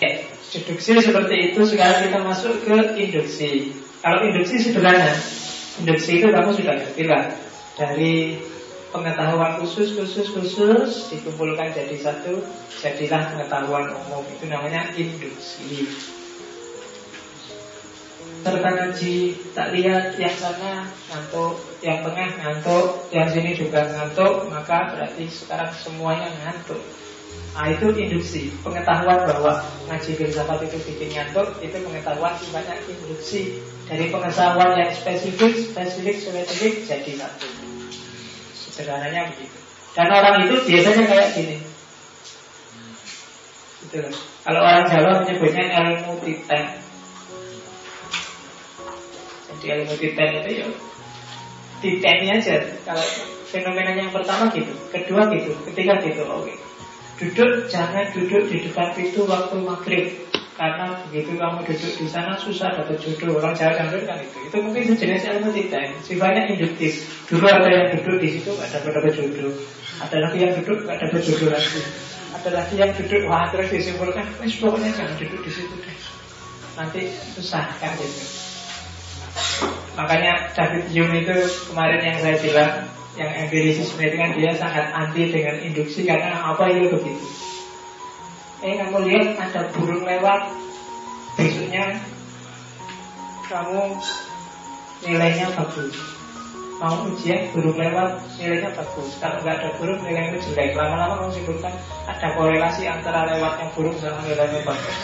Ya, 0.00 0.24
deduksi 0.48 0.96
seperti 0.96 1.52
itu 1.52 1.60
sekarang 1.68 2.08
kita 2.08 2.18
masuk 2.24 2.64
ke 2.64 2.76
induksi. 2.96 3.76
Kalau 4.00 4.24
induksi 4.24 4.56
sederhana, 4.56 5.12
induksi 5.76 6.24
itu 6.24 6.32
kamu 6.32 6.56
sudah 6.56 6.74
ngerti 6.80 7.04
lah. 7.04 7.36
Dari 7.76 8.40
pengetahuan 8.96 9.60
khusus 9.60 9.92
khusus 9.92 10.32
khusus 10.32 11.12
dikumpulkan 11.12 11.76
jadi 11.76 11.96
satu 12.00 12.40
jadilah 12.80 13.28
pengetahuan 13.28 13.92
umum. 13.92 14.24
Itu 14.24 14.48
namanya 14.48 14.88
induksi. 14.96 15.84
Serta 18.40 18.72
ngaji 18.72 19.36
tak 19.52 19.76
lihat 19.76 20.16
yang 20.16 20.32
sana 20.32 20.88
ngantuk 21.12 21.60
yang 21.84 22.00
tengah 22.00 22.40
ngantuk 22.40 23.04
yang 23.12 23.28
sini 23.28 23.52
juga 23.52 23.84
ngantuk 23.84 24.48
maka 24.48 24.96
berarti 24.96 25.28
sekarang 25.28 25.68
semuanya 25.76 26.32
ngantuk 26.40 26.80
Nah 27.50 27.66
itu 27.66 27.86
induksi 27.98 28.54
Pengetahuan 28.62 29.26
bahwa 29.26 29.58
ngaji 29.90 30.10
filsafat 30.16 30.70
itu 30.70 30.78
bikin 30.86 31.10
ngantuk 31.18 31.58
Itu 31.58 31.76
pengetahuan 31.82 32.32
sifatnya 32.38 32.78
induksi 32.86 33.58
Dari 33.90 34.06
pengetahuan 34.08 34.78
yang 34.78 34.90
spesifik 34.94 35.74
Spesifik, 35.74 36.16
spesifik 36.22 36.74
jadi 36.86 37.10
satu 37.18 37.70
Sederhananya 38.80 39.34
begitu. 39.34 39.58
Dan 39.92 40.08
orang 40.08 40.46
itu 40.46 40.56
biasanya 40.64 41.04
kayak 41.04 41.28
gini. 41.36 41.56
Gitu. 43.84 43.98
Kalau 44.46 44.60
orang 44.62 44.86
Jawa 44.88 45.10
menyebutnya 45.20 45.64
ilmu 45.68 46.16
titen. 46.24 46.64
Jadi 49.50 49.66
ilmu 49.66 49.94
titen 50.00 50.28
itu 50.40 50.50
ya 50.64 50.66
titennya 51.80 52.34
aja. 52.38 52.56
Kalau 52.88 53.04
fenomenanya 53.50 54.08
yang 54.08 54.14
pertama 54.14 54.48
gitu, 54.52 54.72
kedua 54.88 55.28
gitu, 55.32 55.52
ketiga 55.68 55.98
gitu. 56.00 56.22
Oke. 56.24 56.54
Duduk 57.20 57.68
jangan 57.68 58.08
duduk 58.16 58.48
di 58.48 58.64
depan 58.64 58.96
pintu 58.96 59.28
waktu 59.28 59.60
maghrib. 59.60 60.08
Karena 60.56 60.92
begitu 61.08 61.36
kamu 61.36 61.64
duduk 61.68 61.92
di 62.00 62.06
sana 62.08 62.32
susah 62.36 62.72
dapat 62.72 62.96
jodoh. 62.96 63.36
Orang 63.36 63.52
Jawa 63.52 63.76
kan 63.76 63.92
itu. 63.92 64.40
Itu 64.48 64.56
mungkin 64.60 64.92
sejenis 64.92 65.28
ilmu 65.28 65.52
tidak 65.52 66.00
Sifatnya 66.00 66.48
induktif. 66.52 67.00
Dulu 67.28 67.44
ada 67.44 67.68
yang 67.68 67.92
duduk 67.92 68.24
di 68.24 68.28
situ 68.40 68.56
gak 68.56 68.72
dapat 68.72 68.92
dapat 68.96 69.12
jodoh. 69.20 69.52
Ada 70.00 70.16
lagi 70.16 70.38
yang 70.40 70.52
duduk 70.60 70.78
gak 70.88 70.96
dapat 71.00 71.20
jodoh 71.20 71.48
lagi. 71.52 71.80
Ada 72.40 72.50
lagi 72.56 72.74
yang 72.80 72.92
duduk 72.96 73.22
Wah 73.28 73.44
terus 73.52 73.68
disimpulkan 73.68 74.26
Wes 74.40 74.56
pokoknya 74.56 74.90
jangan 74.96 75.14
duduk 75.20 75.40
di 75.44 75.50
situ 75.52 75.74
deh. 75.76 75.96
Nanti 76.76 77.00
susah 77.36 77.68
kan 77.76 77.92
gitu. 78.00 78.24
Makanya 79.96 80.56
David 80.56 80.88
Hume 80.88 81.20
itu 81.20 81.36
kemarin 81.68 82.00
yang 82.00 82.16
saya 82.24 82.36
bilang 82.40 82.72
Yang 83.18 83.30
empirisisme 83.46 84.02
itu 84.06 84.16
kan 84.16 84.30
dia 84.38 84.50
sangat 84.54 84.86
anti 84.94 85.34
dengan 85.34 85.56
induksi 85.58 86.06
Karena 86.06 86.54
apa 86.54 86.70
itu 86.70 86.94
begitu. 86.94 87.26
Eh 88.60 88.76
kamu 88.76 88.98
lihat 89.08 89.28
ada 89.40 89.66
burung 89.74 90.04
lewat. 90.06 90.42
Besoknya 91.34 91.98
Kamu 93.50 93.98
Nilainya 95.00 95.48
bagus. 95.56 95.96
Mau 96.76 97.08
ujian 97.08 97.50
burung 97.50 97.74
lewat 97.80 98.20
Nilainya 98.38 98.70
bagus. 98.78 99.10
Kalau 99.18 99.42
nggak 99.42 99.56
ada 99.58 99.70
burung 99.80 100.00
nilainya 100.06 100.38
jelek. 100.38 100.76
Lama-lama 100.76 101.24
kamu 101.24 101.32
simpulkan 101.34 101.74
Ada 102.06 102.28
korelasi 102.36 102.86
antara 102.86 103.26
lewatnya 103.26 103.66
burung 103.74 103.96
sama 103.98 104.22
nilainya 104.22 104.60
bagus. 104.62 104.96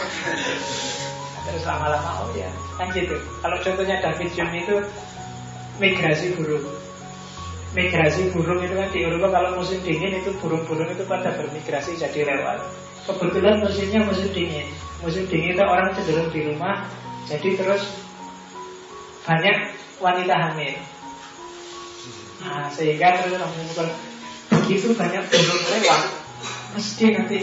Terus 1.46 1.62
lama-lama 1.62 2.26
oh 2.26 2.30
ya 2.34 2.50
Kan 2.76 2.90
gitu 2.90 3.16
Kalau 3.38 3.56
contohnya 3.62 4.02
David 4.02 4.30
Hume 4.34 4.56
itu 4.66 4.76
Migrasi 5.78 6.34
burung 6.34 6.75
Migrasi 7.74 8.30
burung 8.30 8.62
itu 8.62 8.74
kan 8.76 8.88
di 8.94 9.02
Eropa 9.02 9.28
kalau 9.32 9.58
musim 9.58 9.82
dingin 9.82 10.22
itu 10.22 10.30
burung-burung 10.38 10.86
itu 10.92 11.02
pada 11.08 11.34
bermigrasi 11.34 11.98
jadi 11.98 12.22
lewat. 12.22 12.62
Kebetulan 13.06 13.62
musimnya 13.62 14.00
musim 14.06 14.28
dingin. 14.30 14.66
Musim 15.02 15.26
dingin 15.30 15.54
itu 15.54 15.62
orang 15.62 15.94
cenderung 15.94 16.32
di 16.32 16.40
rumah 16.42 16.88
Jadi 17.28 17.58
terus 17.58 17.82
Banyak 19.26 19.56
wanita 19.98 20.34
hamil. 20.34 20.74
Nah 22.42 22.66
sehingga 22.72 23.20
terus 23.20 23.38
menemukan 23.38 23.88
Begitu 24.50 24.94
banyak 24.94 25.22
burung 25.26 25.62
lewat 25.68 26.02
Mesti 26.74 27.04
nanti 27.14 27.38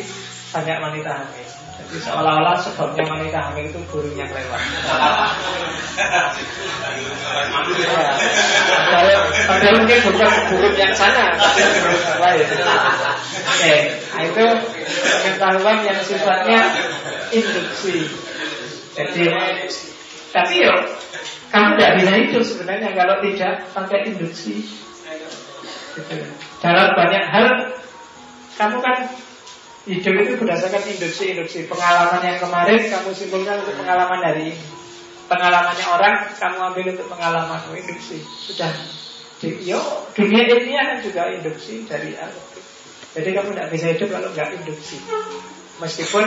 banyak 0.51 0.77
wanita 0.81 1.11
hamil 1.11 1.42
seolah-olah 1.91 2.57
sebabnya 2.57 3.03
wanita 3.05 3.39
hamil 3.51 3.69
itu 3.69 3.79
burungnya 3.89 4.25
lewat. 4.29 4.61
Padahal 9.47 9.75
mungkin 9.83 9.99
bukan 10.09 10.29
burung 10.49 10.75
yang 10.77 10.93
sana 10.95 11.37
Oke, 13.43 13.75
nah 14.13 14.23
itu 14.25 14.45
pengetahuan 15.23 15.77
yang 15.85 15.99
sifatnya 16.01 16.59
induksi. 17.33 18.09
Jadi, 18.93 19.25
tapi 20.29 20.53
yo, 20.61 20.73
kamu 21.49 21.77
tidak 21.77 21.91
bisa 22.01 22.11
hidup 22.17 22.43
sebenarnya 22.45 22.89
kalau 22.93 23.15
tidak 23.25 23.53
pakai 23.73 23.99
induksi. 24.09 24.65
Gitu. 25.93 26.15
Dalam 26.61 26.97
banyak 26.97 27.25
hal, 27.29 27.47
kamu 28.57 28.77
kan 28.81 28.97
hidup 29.83 30.13
itu 30.23 30.33
berdasarkan 30.39 30.83
induksi-induksi. 30.87 31.67
Pengalaman 31.67 32.21
yang 32.23 32.39
kemarin 32.39 32.79
kamu 32.87 33.09
simpulkan 33.11 33.59
untuk 33.63 33.75
pengalaman 33.79 34.19
hari 34.23 34.55
ini. 34.55 34.57
Pengalamannya 35.27 35.85
orang 35.87 36.15
kamu 36.39 36.57
ambil 36.71 36.85
untuk 36.95 37.07
pengalaman 37.11 37.59
induksi. 37.75 38.23
Sudah. 38.23 38.71
Yo, 39.43 40.07
dunia 40.15 40.47
ini 40.47 40.71
kan 40.71 41.03
juga 41.03 41.27
induksi 41.27 41.83
dari 41.83 42.15
Allah. 42.15 42.47
Jadi 43.11 43.29
kamu 43.35 43.51
tidak 43.51 43.69
bisa 43.75 43.85
hidup 43.91 44.09
kalau 44.15 44.29
nggak 44.31 44.49
induksi. 44.55 44.97
Meskipun 45.83 46.25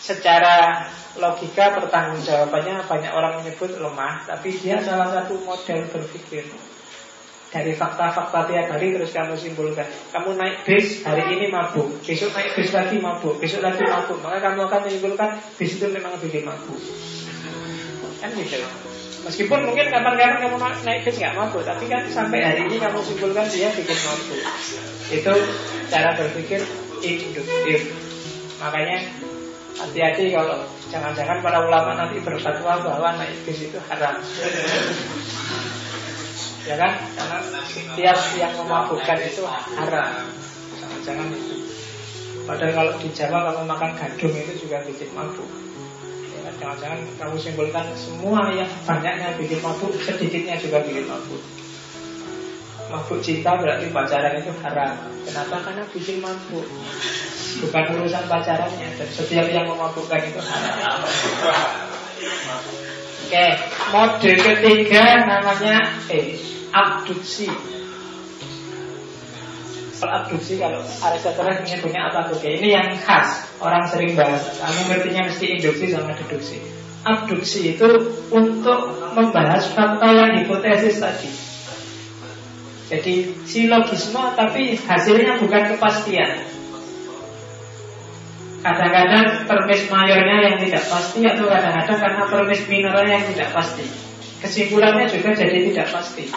secara 0.00 0.88
logika 1.20 1.76
pertanggungjawabannya 1.76 2.88
banyak 2.88 3.12
orang 3.12 3.44
menyebut 3.44 3.76
lemah, 3.76 4.24
tapi 4.24 4.56
dia 4.56 4.80
salah 4.80 5.12
satu 5.12 5.36
model 5.44 5.84
berpikir. 5.92 6.48
Dari 7.52 7.76
fakta-fakta 7.76 8.48
tiap 8.48 8.66
hari 8.72 8.96
terus 8.96 9.12
kamu 9.12 9.36
simpulkan. 9.36 9.84
Kamu 10.08 10.40
naik 10.40 10.64
bis, 10.64 11.04
hari 11.04 11.36
ini 11.36 11.52
mabuk. 11.52 12.00
Besok 12.00 12.32
naik 12.32 12.56
bis 12.56 12.72
lagi 12.72 12.96
mabuk, 12.96 13.36
besok 13.36 13.60
lagi 13.60 13.84
mabuk. 13.84 14.24
Maka 14.24 14.40
kamu 14.40 14.64
akan 14.64 14.80
menyimpulkan 14.88 15.30
bis 15.60 15.76
itu 15.76 15.84
memang 15.92 16.16
bikin 16.16 16.48
mabuk. 16.48 16.80
Kan 18.24 18.32
gitu. 18.40 18.56
Meskipun 19.28 19.68
mungkin 19.68 19.92
kapan-kapan 19.92 20.48
kamu 20.48 20.56
naik 20.82 21.04
bis 21.04 21.20
nggak 21.20 21.36
mabuk 21.36 21.62
Tapi 21.62 21.84
kan 21.92 22.08
sampai 22.08 22.40
hari 22.40 22.72
ini 22.72 22.80
kamu 22.80 23.04
simpulkan 23.04 23.44
dia 23.52 23.68
bikin 23.68 23.98
mabuk. 24.00 24.40
Itu 25.12 25.34
cara 25.92 26.16
berpikir 26.16 26.64
induktif. 27.04 27.92
Makanya 28.64 28.96
hati-hati 29.76 30.32
kalau 30.32 30.56
jangan-jangan 30.88 31.44
para 31.44 31.68
ulama 31.68 32.00
nanti 32.00 32.16
berfatwa 32.24 32.80
bahwa 32.80 33.08
naik 33.20 33.44
bis 33.44 33.68
itu 33.68 33.76
haram 33.92 34.16
ya 36.66 36.74
kan? 36.78 36.92
Karena 37.18 37.38
setiap 37.66 38.18
yang 38.38 38.52
memabukkan 38.58 39.18
itu 39.22 39.42
haram. 39.46 40.30
Jangan-jangan 40.78 41.28
itu. 41.34 41.56
Padahal 42.42 42.72
kalau 42.74 42.92
di 42.98 43.08
Jawa 43.14 43.38
kamu 43.54 43.62
makan 43.70 43.90
gadung 43.94 44.34
itu 44.34 44.66
juga 44.66 44.82
bikin 44.82 45.10
mabuk. 45.14 45.46
Ya 46.34 46.40
kan? 46.46 46.54
Jangan-jangan 46.58 47.00
kamu 47.18 47.36
simpulkan 47.38 47.86
semua 47.94 48.50
yang 48.50 48.70
banyaknya 48.82 49.38
bikin 49.38 49.62
mabuk 49.62 49.94
sedikitnya 50.02 50.58
juga 50.58 50.82
bikin 50.82 51.06
mabuk. 51.06 51.42
Mabuk 52.90 53.18
cinta 53.22 53.56
berarti 53.56 53.88
pacaran 53.94 54.42
itu 54.42 54.52
haram. 54.62 54.94
Kenapa? 55.22 55.56
Karena 55.62 55.84
bikin 55.90 56.18
mabuk. 56.18 56.66
Bukan 57.62 57.84
urusan 57.94 58.24
pacarannya. 58.26 58.88
Dan 58.98 59.08
setiap 59.10 59.46
yang 59.50 59.66
memabukkan 59.70 60.20
itu 60.24 60.40
haram 60.42 60.98
Oke, 63.32 63.48
mode 63.96 64.32
ketiga 64.44 65.24
namanya 65.24 66.04
eh 66.12 66.36
abduksi. 66.68 67.48
Abduksi 70.04 70.60
kalau 70.60 70.84
Aristoteles 70.84 71.64
menyebutnya 71.64 72.12
apa 72.12 72.28
tuh? 72.28 72.44
Ini 72.44 72.68
yang 72.76 72.92
khas, 73.00 73.56
orang 73.56 73.88
sering 73.88 74.12
bahas. 74.20 74.52
Kamu 74.60 74.84
ngertinya 74.84 75.32
mesti 75.32 75.48
induksi 75.48 75.96
sama 75.96 76.12
deduksi. 76.12 76.60
Abduksi 77.08 77.72
itu 77.72 77.88
untuk 78.28 79.00
membahas 79.16 79.64
fakta 79.72 80.12
yang 80.12 80.44
hipotesis 80.44 81.00
tadi. 81.00 81.32
Jadi 82.92 83.32
silogisme 83.48 84.20
tapi 84.36 84.76
hasilnya 84.76 85.40
bukan 85.40 85.72
kepastian. 85.72 86.52
Kadang-kadang 88.62 89.42
permis 89.50 89.90
mayornya 89.90 90.36
yang 90.46 90.56
tidak 90.62 90.86
pasti 90.86 91.18
Atau 91.26 91.50
kadang-kadang 91.50 91.98
karena 91.98 92.22
permis 92.30 92.62
minornya 92.70 93.14
yang 93.18 93.26
tidak 93.34 93.50
pasti. 93.50 93.84
Kesimpulannya 94.38 95.10
juga 95.10 95.34
jadi 95.34 95.58
tidak 95.70 95.88
pasti. 95.90 96.30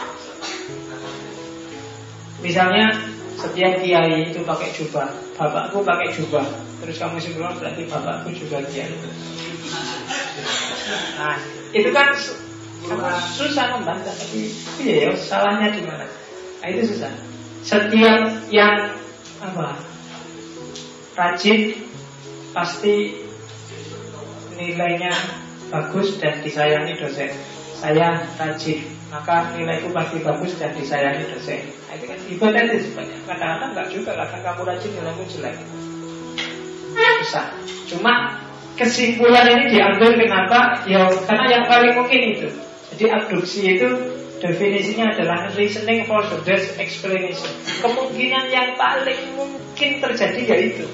Misalnya 2.41 2.93
setiap 3.35 3.81
kiai 3.81 4.29
itu 4.29 4.41
pakai 4.45 4.69
jubah 4.73 5.09
Bapakku 5.35 5.83
pakai 5.83 6.15
jubah. 6.15 6.47
Terus 6.79 6.95
kamu 6.95 7.19
simpulkan 7.19 7.59
berarti 7.59 7.83
bapakku 7.91 8.31
juga 8.31 8.63
kiai. 8.71 8.95
Nah 11.19 11.35
itu 11.75 11.89
kan 11.91 12.07
susah 13.35 13.65
membantah 13.75 14.13
Tapi 14.13 14.53
iya 14.79 15.09
ya 15.09 15.17
salahnya 15.17 15.75
di 15.75 15.81
mana? 15.83 16.07
Nah 16.63 16.67
itu 16.71 16.95
susah. 16.95 17.11
Setiap 17.65 18.47
yang 18.53 18.95
apa 19.43 19.75
rajin 21.19 21.75
pasti 22.55 23.11
nilainya 24.55 25.11
bagus 25.67 26.15
dan 26.23 26.39
disayangi 26.39 26.95
dosen. 26.95 27.27
Saya 27.75 28.23
rajin, 28.39 28.87
maka 29.11 29.51
nilaiku 29.51 29.91
pasti 29.91 30.23
bagus 30.23 30.55
dan 30.55 30.71
disayangi 30.71 31.27
dosen. 31.35 31.67
Nah, 31.91 31.93
itu 31.99 32.05
kan 32.07 32.19
hipotetis 32.31 32.95
banyak. 32.95 33.19
Kadang-kadang 33.27 33.69
enggak 33.75 33.87
juga, 33.91 34.11
kadang 34.15 34.41
kamu 34.41 34.61
rajin 34.63 34.91
nilaimu 34.95 35.23
jelek. 35.27 35.55
Besar. 36.95 37.51
Cuma 37.91 38.39
kesimpulan 38.79 39.51
ini 39.59 39.75
diambil 39.75 40.15
kenapa? 40.15 40.87
Ya 40.87 41.11
karena 41.27 41.45
yang 41.51 41.65
paling 41.67 41.93
mungkin 41.99 42.21
itu. 42.39 42.47
Jadi 42.95 43.05
abduksi 43.11 43.59
itu 43.75 43.89
definisinya 44.39 45.11
adalah 45.11 45.51
reasoning 45.51 46.07
for 46.07 46.23
the 46.23 46.39
best 46.47 46.79
explanation. 46.79 47.51
Kemungkinan 47.83 48.47
yang 48.47 48.79
paling 48.79 49.35
mungkin 49.35 49.99
terjadi 49.99 50.41
yaitu 50.55 50.87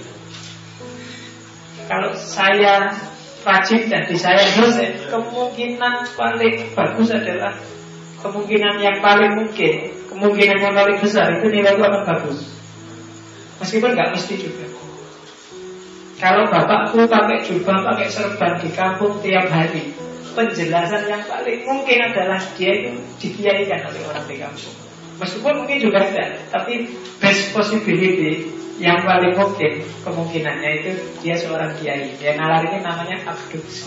kalau 1.92 2.16
saya 2.16 2.88
rajin 3.44 3.92
dan 3.92 4.08
disayang 4.08 4.56
dosen, 4.56 4.96
kemungkinan 5.12 6.08
paling 6.16 6.72
bagus 6.72 7.12
adalah 7.12 7.52
kemungkinan 8.24 8.80
yang 8.80 9.04
paling 9.04 9.36
mungkin, 9.36 9.92
kemungkinan 10.08 10.58
yang 10.64 10.72
paling 10.72 10.98
besar 11.04 11.36
itu 11.36 11.52
nilai 11.52 11.76
itu 11.76 11.84
akan 11.84 12.04
bagus. 12.08 12.48
Meskipun 13.60 13.92
nggak 13.92 14.16
mesti 14.16 14.34
juga. 14.40 14.66
Kalau 16.16 16.48
bapakku 16.48 17.04
pakai 17.12 17.44
jubah, 17.44 17.84
pakai 17.92 18.08
serban 18.08 18.56
di 18.62 18.70
kampung 18.72 19.20
tiap 19.20 19.52
hari, 19.52 19.92
penjelasan 20.32 21.12
yang 21.12 21.28
paling 21.28 21.60
mungkin 21.68 22.08
adalah 22.08 22.40
dia 22.56 22.72
itu 22.72 23.04
dikiaikan 23.20 23.84
oleh 23.84 24.02
orang 24.08 24.26
di 24.32 24.40
kampung. 24.40 24.76
Meskipun 25.20 25.66
mungkin 25.66 25.78
juga 25.82 26.08
tidak, 26.08 26.48
tapi 26.56 26.88
best 27.20 27.52
possibility 27.52 28.48
yang 28.82 29.06
paling 29.06 29.38
mungkin 29.38 29.86
kemungkinannya 30.02 30.70
itu 30.82 30.92
dia 31.22 31.38
seorang 31.38 31.78
kiai. 31.78 32.18
Yang 32.18 32.36
nalar 32.42 32.66
ini 32.66 32.82
namanya 32.82 33.18
abduksi. 33.30 33.86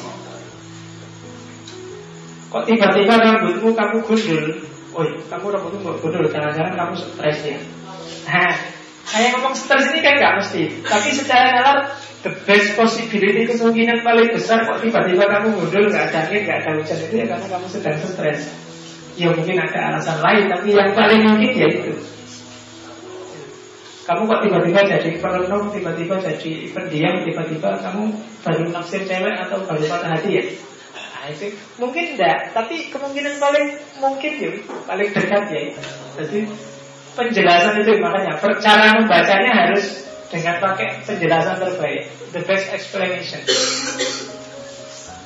Kok 2.54 2.64
tiba-tiba 2.70 3.18
rambutmu 3.18 3.74
kamu 3.74 3.96
gundul? 4.06 4.44
Woi, 4.94 5.10
kamu 5.26 5.46
rambutmu 5.50 5.98
gundul, 5.98 6.30
jangan-jangan 6.30 6.78
kamu 6.78 6.94
stres 6.94 7.38
ya. 7.42 7.58
Nah, 8.30 8.54
saya 9.02 9.34
ngomong 9.34 9.58
stres 9.58 9.90
ini 9.90 10.06
kan 10.06 10.14
nggak 10.22 10.34
mesti. 10.38 10.62
Tapi 10.86 11.08
secara 11.10 11.46
nalar, 11.58 11.78
the 12.22 12.30
best 12.46 12.78
possibility 12.78 13.50
kemungkinan 13.50 14.06
paling 14.06 14.30
besar 14.30 14.62
kok 14.62 14.78
tiba-tiba 14.78 15.26
kamu 15.26 15.58
gundul 15.58 15.90
nggak 15.90 16.14
ada 16.14 16.30
angin, 16.30 16.46
nggak 16.46 16.58
ada 16.62 16.70
hujan 16.78 16.98
itu 17.02 17.14
ya 17.18 17.26
karena 17.26 17.46
kamu 17.50 17.66
sedang 17.66 17.98
stres. 17.98 18.40
Ya 19.18 19.34
mungkin 19.34 19.58
ada 19.58 19.78
alasan 19.90 20.18
lain, 20.22 20.46
tapi 20.46 20.78
yang 20.78 20.94
paling 20.94 21.20
mungkin 21.26 21.50
ya 21.58 21.66
itu. 21.66 21.92
Kamu 24.05 24.28
kok 24.28 24.40
tiba-tiba 24.44 24.81
jadi 24.85 25.10
perenung, 25.16 25.72
tiba-tiba 25.72 26.20
jadi 26.20 26.52
pendiam, 26.76 27.24
tiba-tiba 27.24 27.81
kamu 27.81 28.12
baru 28.44 28.64
naksir 28.68 29.01
cewek 29.09 29.32
atau 29.48 29.64
baru 29.64 29.81
patah 29.89 30.12
hati 30.12 30.31
ya? 30.36 30.44
Nah 30.93 31.32
itu 31.32 31.56
mungkin 31.81 32.12
enggak, 32.12 32.52
tapi 32.52 32.93
kemungkinan 32.93 33.40
paling 33.40 33.66
mungkin 34.05 34.32
ya, 34.36 34.51
paling 34.85 35.09
dekat 35.09 35.44
ya. 35.48 35.62
Jadi 36.20 36.39
penjelasan 37.16 37.81
itu 37.81 37.97
makanya 37.97 38.36
cara 38.60 38.93
membacanya 39.01 39.52
harus 39.56 40.05
dengan 40.28 40.60
pakai 40.60 41.01
penjelasan 41.09 41.56
terbaik, 41.64 42.05
the 42.36 42.44
best 42.44 42.68
explanation. 42.76 43.40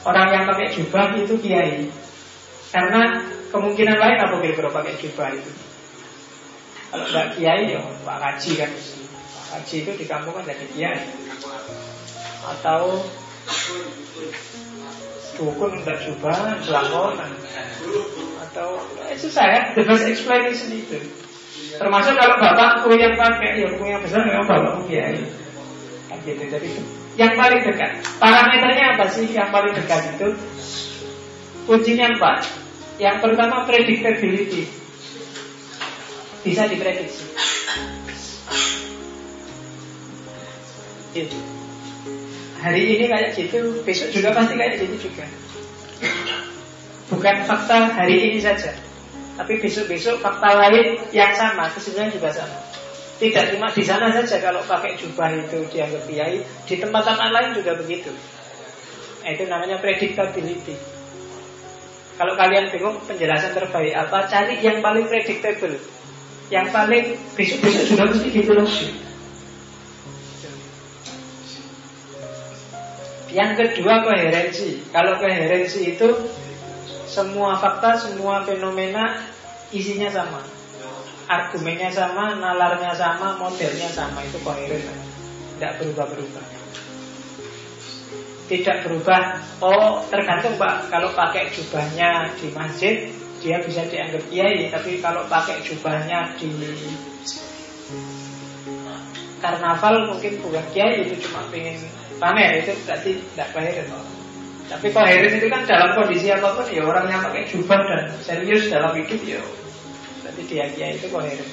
Orang 0.06 0.30
yang 0.30 0.46
pakai 0.46 0.70
jubah 0.70 1.18
itu 1.18 1.34
kiai, 1.42 1.90
karena 2.70 3.26
kemungkinan 3.50 3.98
lain 3.98 4.18
apa 4.22 4.34
kira-kira 4.38 4.70
pakai 4.70 4.94
jubah 5.02 5.34
itu? 5.34 5.50
Kalau 6.88 7.06
nggak 7.12 7.26
kiai 7.36 7.76
ya 7.76 7.80
Pak 8.04 8.18
Haji 8.20 8.50
kan. 8.64 8.70
Pak 8.72 9.46
Haji 9.60 9.76
itu 9.84 9.90
di 9.96 10.04
kampung 10.08 10.32
kan 10.36 10.44
jadi 10.48 10.66
kiai. 10.72 11.00
Atau 12.48 13.04
Dukun 15.38 15.70
nggak 15.80 15.98
coba 16.02 16.58
Selangkonan 16.60 17.30
Atau 18.42 18.82
itu 19.08 19.28
saya 19.30 19.70
The 19.72 19.86
best 19.86 20.04
explanation 20.10 20.74
itu 20.74 20.98
Termasuk 21.78 22.12
kalau 22.18 22.36
bapakku 22.42 22.90
yang 22.98 23.14
pakai 23.14 23.62
Ya 23.62 23.68
yang 23.70 24.00
besar 24.02 24.26
memang 24.26 24.48
bapakku 24.48 24.90
kiai. 24.90 25.22
Kan 26.10 26.18
gitu. 26.24 26.42
Jadi 26.48 26.70
yang 27.18 27.34
paling 27.34 27.60
dekat. 27.66 27.98
Parameternya 28.22 28.94
apa 28.94 29.10
sih 29.10 29.26
yang 29.30 29.50
paling 29.50 29.74
dekat 29.74 30.16
itu? 30.16 30.28
Kuncinya 31.66 32.14
empat 32.14 32.46
Yang 32.98 33.16
pertama 33.22 33.66
predictability 33.66 34.70
bisa 36.48 36.64
diprediksi. 36.64 37.28
Gitu. 41.12 41.36
Hari 42.58 42.82
ini 42.96 43.04
kayak 43.06 43.36
gitu, 43.36 43.84
besok 43.84 44.08
juga 44.10 44.34
pasti 44.34 44.56
kayak 44.56 44.80
gitu 44.80 45.12
juga. 45.12 45.28
Bukan 47.08 47.36
fakta 47.48 47.92
hari 47.92 48.32
ini 48.32 48.38
saja, 48.40 48.74
tapi 49.38 49.60
besok-besok 49.62 50.20
fakta 50.20 50.58
lain 50.58 50.98
yang 51.14 51.32
sama, 51.36 51.70
kesimpulannya 51.72 52.12
juga 52.16 52.32
sama. 52.34 52.58
Tidak 53.18 53.44
cuma 53.54 53.66
di 53.72 53.82
sana 53.82 54.14
saja 54.14 54.38
kalau 54.38 54.62
pakai 54.62 54.94
jubah 54.94 55.32
itu 55.34 55.66
dianggap 55.74 56.02
kiai, 56.06 56.38
di 56.42 56.74
tempat-tempat 56.78 57.30
lain 57.34 57.50
juga 57.56 57.74
begitu. 57.74 58.14
Nah, 59.24 59.30
itu 59.34 59.44
namanya 59.50 59.82
predictability. 59.82 60.78
Kalau 62.18 62.34
kalian 62.34 62.70
bingung 62.70 62.98
penjelasan 63.06 63.54
terbaik 63.54 63.94
apa, 63.94 64.26
cari 64.26 64.58
yang 64.62 64.82
paling 64.82 65.06
predictable. 65.06 65.78
Yang 66.48 66.66
paling 66.72 67.04
besok-besok 67.36 67.84
sudah 67.92 68.06
mesti 68.08 68.40
loh 68.48 68.68
Yang 73.28 73.52
kedua 73.60 74.00
koherensi. 74.08 74.80
Kalau 74.88 75.20
koherensi 75.20 75.92
itu 75.92 76.08
semua 77.04 77.60
fakta, 77.60 78.00
semua 78.00 78.40
fenomena 78.48 79.28
isinya 79.68 80.08
sama. 80.08 80.40
Argumennya 81.28 81.92
sama, 81.92 82.40
nalarnya 82.40 82.96
sama, 82.96 83.36
modelnya 83.36 83.92
sama. 83.92 84.24
Itu 84.24 84.40
koheren. 84.40 84.80
Tidak 85.60 85.72
berubah-berubah. 85.76 86.44
Tidak 88.48 88.76
berubah. 88.88 89.22
Oh, 89.60 90.00
tergantung 90.08 90.56
Pak. 90.56 90.88
Kalau 90.88 91.12
pakai 91.12 91.52
jubahnya 91.52 92.32
di 92.40 92.48
masjid, 92.56 93.12
dia 93.38 93.62
bisa 93.62 93.86
dianggap 93.86 94.22
kiai. 94.30 94.70
Tapi 94.70 94.98
kalau 95.02 95.26
pakai 95.30 95.62
jubahnya 95.62 96.34
di 96.38 96.50
karnaval 99.38 100.10
mungkin 100.10 100.32
bukan 100.42 100.64
kiai 100.74 101.06
itu 101.06 101.14
cuma 101.26 101.46
pengen 101.48 101.78
pamer 102.18 102.62
itu 102.62 102.74
berarti 102.84 103.10
tidak 103.22 103.48
koheren 103.54 103.86
tapi 104.68 104.86
koheren 104.92 105.32
itu 105.38 105.46
kan 105.48 105.62
dalam 105.64 105.94
kondisi 105.96 106.28
apa 106.34 106.58
pun 106.58 106.66
ya 106.68 106.82
orang 106.84 107.06
yang 107.08 107.22
pakai 107.22 107.46
jubah 107.48 107.80
dan 107.80 108.04
serius 108.20 108.68
dalam 108.68 108.92
hidup 108.98 109.20
ya 109.24 109.40
berarti 110.26 110.42
dia 110.50 110.66
kiai 110.74 110.98
itu 110.98 111.06
koheren 111.08 111.48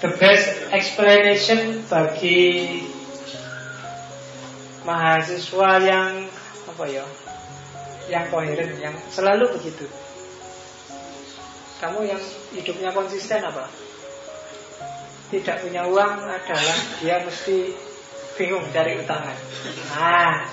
the 0.00 0.10
best 0.16 0.48
explanation 0.72 1.84
bagi 1.86 2.82
mahasiswa 4.88 5.70
yang 5.84 6.26
apa 6.64 6.84
ya 6.88 7.04
yang 8.08 8.24
koheren 8.32 8.72
yang 8.80 8.96
selalu 9.12 9.52
begitu 9.60 9.84
kamu 11.78 11.98
yang 12.10 12.22
hidupnya 12.54 12.90
konsisten 12.90 13.42
apa 13.42 13.70
tidak 15.28 15.60
punya 15.60 15.84
uang 15.84 16.24
adalah 16.24 16.78
dia 17.04 17.20
mesti 17.20 17.76
bingung 18.40 18.64
cari 18.72 18.96
utangan. 18.96 19.36
Nah, 19.92 20.48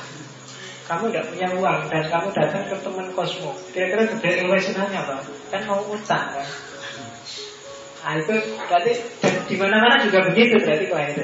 kamu 0.86 1.10
tidak 1.10 1.26
punya 1.32 1.48
uang 1.56 1.80
dan 1.88 2.04
kamu 2.12 2.28
datang 2.36 2.64
ke 2.68 2.76
teman 2.84 3.08
kosmo. 3.16 3.56
Kira-kira 3.72 4.04
gede 4.10 4.30
relationnya 4.44 5.00
apa? 5.00 5.24
Kan 5.54 5.62
mau 5.70 5.80
utang 5.88 6.28
kan? 6.36 6.48
Nah 8.06 8.14
itu 8.22 8.36
berarti 8.70 8.94
di 9.50 9.56
mana-mana 9.58 9.98
juga 10.06 10.30
begitu 10.30 10.62
berarti 10.62 10.86
kok 10.86 11.00
itu. 11.10 11.24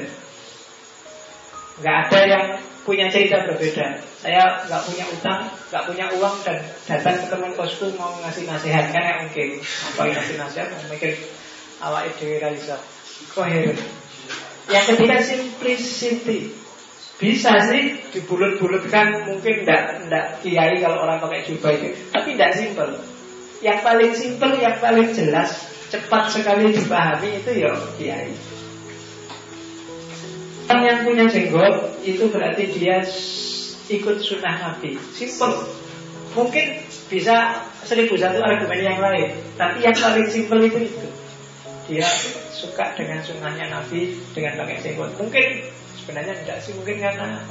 Nggak 1.78 1.96
ada 2.08 2.20
yang 2.26 2.44
punya 2.82 3.06
cerita 3.10 3.46
berbeda. 3.46 4.02
Saya 4.18 4.66
nggak 4.66 4.82
punya 4.86 5.04
utang, 5.10 5.40
nggak 5.70 5.84
punya 5.86 6.06
uang 6.18 6.36
dan 6.42 6.58
datang 6.86 7.14
ke 7.22 7.26
teman 7.30 7.52
kosku 7.54 7.94
mau 7.94 8.14
ngasih 8.22 8.46
nasihat 8.46 8.90
kan 8.90 9.02
ya 9.02 9.14
mungkin 9.22 9.48
apa 9.62 10.00
yang 10.06 10.14
ngasih 10.18 10.36
nasihat 10.38 10.66
mau 10.74 10.82
mikir 10.90 11.12
awak 11.82 12.10
ide 12.14 12.42
Raisa. 12.42 12.78
Koheren. 13.34 13.78
Yang 14.70 14.84
ketiga 14.94 15.16
simplicity. 15.22 16.38
Bisa 17.22 17.54
sih 17.70 18.02
dibulut-bulutkan 18.10 19.30
mungkin 19.30 19.62
tidak 19.62 20.02
tidak 20.02 20.26
kiai 20.42 20.82
kalau 20.82 21.06
orang 21.06 21.22
pakai 21.22 21.46
jubah 21.46 21.70
itu, 21.70 21.94
tapi 22.10 22.34
tidak 22.34 22.50
simple. 22.58 22.98
Yang 23.62 23.78
paling 23.86 24.10
simple, 24.10 24.52
yang 24.58 24.74
paling 24.82 25.14
jelas, 25.14 25.70
cepat 25.86 26.34
sekali 26.34 26.74
dipahami 26.74 27.38
itu 27.38 27.62
ya 27.62 27.70
kiai. 27.94 28.34
Orang 30.72 30.88
yang 30.88 31.04
punya 31.04 31.28
jenggot 31.28 32.00
itu 32.00 32.32
berarti 32.32 32.64
dia 32.72 33.04
ikut 33.92 34.16
sunnah 34.24 34.56
Nabi. 34.56 34.96
Simple. 35.12 35.68
Mungkin 36.32 36.80
bisa 37.12 37.60
seribu 37.84 38.16
satu 38.16 38.40
argumen 38.40 38.80
yang 38.80 38.96
lain, 38.96 39.36
tapi 39.60 39.84
yang 39.84 39.92
paling 39.92 40.32
simple 40.32 40.64
itu 40.64 40.88
itu. 40.88 41.08
Dia 41.92 42.08
suka 42.56 42.96
dengan 42.96 43.20
sunnahnya 43.20 43.68
Nabi 43.68 44.16
dengan 44.32 44.64
pakai 44.64 44.80
jenggot. 44.80 45.12
Mungkin 45.20 45.44
sebenarnya 46.00 46.40
tidak 46.40 46.64
sih, 46.64 46.72
mungkin 46.72 47.04
karena 47.04 47.44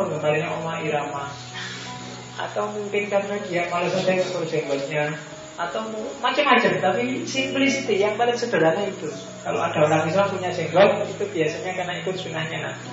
penggemarnya 0.00 0.48
Oma 0.56 0.80
Irama 0.80 1.28
atau 2.40 2.72
mungkin 2.72 3.12
karena 3.12 3.36
dia 3.52 3.68
malas 3.68 3.92
ada 3.92 4.16
yang 4.16 4.48
jenggotnya 4.48 5.12
atau 5.52 5.84
macam-macam 6.24 6.72
tapi 6.80 7.28
simplicity 7.28 8.00
yang 8.00 8.16
paling 8.16 8.36
sederhana 8.36 8.88
itu. 8.88 9.08
Kalau 9.44 9.60
ada 9.60 9.78
orang 9.84 10.08
Islam 10.08 10.32
punya 10.32 10.48
jenggot 10.48 11.04
itu 11.08 11.24
biasanya 11.28 11.72
karena 11.76 11.92
ikut 12.00 12.14
sunnahnya 12.16 12.58
Nabi. 12.64 12.90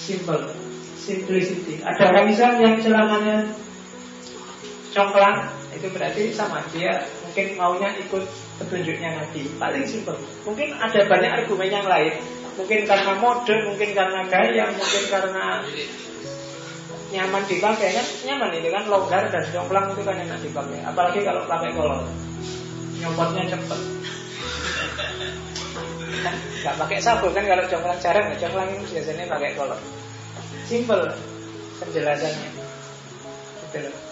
Simple 0.00 0.48
simplicity 0.96 1.84
ada 1.84 2.08
orang 2.08 2.32
Islam 2.32 2.52
yang 2.64 2.74
celananya 2.80 3.36
congklang 4.96 5.50
itu 5.74 5.86
berarti 5.90 6.22
sama. 6.32 6.62
Dia 6.70 7.02
mungkin 7.26 7.58
maunya 7.58 7.90
ikut 7.98 8.24
petunjuknya 8.62 9.18
Nabi. 9.18 9.50
Paling 9.58 9.84
simpel 9.84 10.16
Mungkin 10.46 10.78
ada 10.78 11.00
banyak 11.04 11.30
argumen 11.44 11.68
yang 11.68 11.84
lain. 11.84 12.14
Mungkin 12.54 12.86
karena 12.86 13.18
mode, 13.18 13.50
mungkin 13.66 13.90
karena 13.98 14.22
gaya 14.30 14.70
Mungkin 14.70 15.04
karena 15.10 15.66
nyaman 17.14 17.42
dipakai 17.46 17.94
kan 17.94 18.06
Nyaman 18.26 18.50
itu 18.58 18.68
kan 18.74 18.84
longgar 18.90 19.30
dan 19.30 19.44
jomplang 19.54 19.94
itu 19.94 20.02
kan 20.02 20.18
enak 20.18 20.38
dipakai 20.42 20.82
Apalagi 20.82 21.22
kalau 21.22 21.46
pakai 21.46 21.70
kolor. 21.72 22.02
Nyomotnya 22.98 23.42
cepet. 23.54 23.80
Kan, 26.24 26.34
Gak 26.64 26.74
pakai 26.80 26.98
sabun 26.98 27.30
kan 27.30 27.44
kalau 27.46 27.64
jomplang 27.70 27.98
jarang 28.02 28.26
ya 28.34 28.36
Jomplang 28.42 28.68
itu 28.74 28.84
biasanya 28.98 29.24
pakai 29.30 29.54
kolor. 29.54 29.78
Simple 30.66 31.06
penjelasannya. 31.78 32.50
Gitu. 33.70 33.78
Loh 33.86 34.04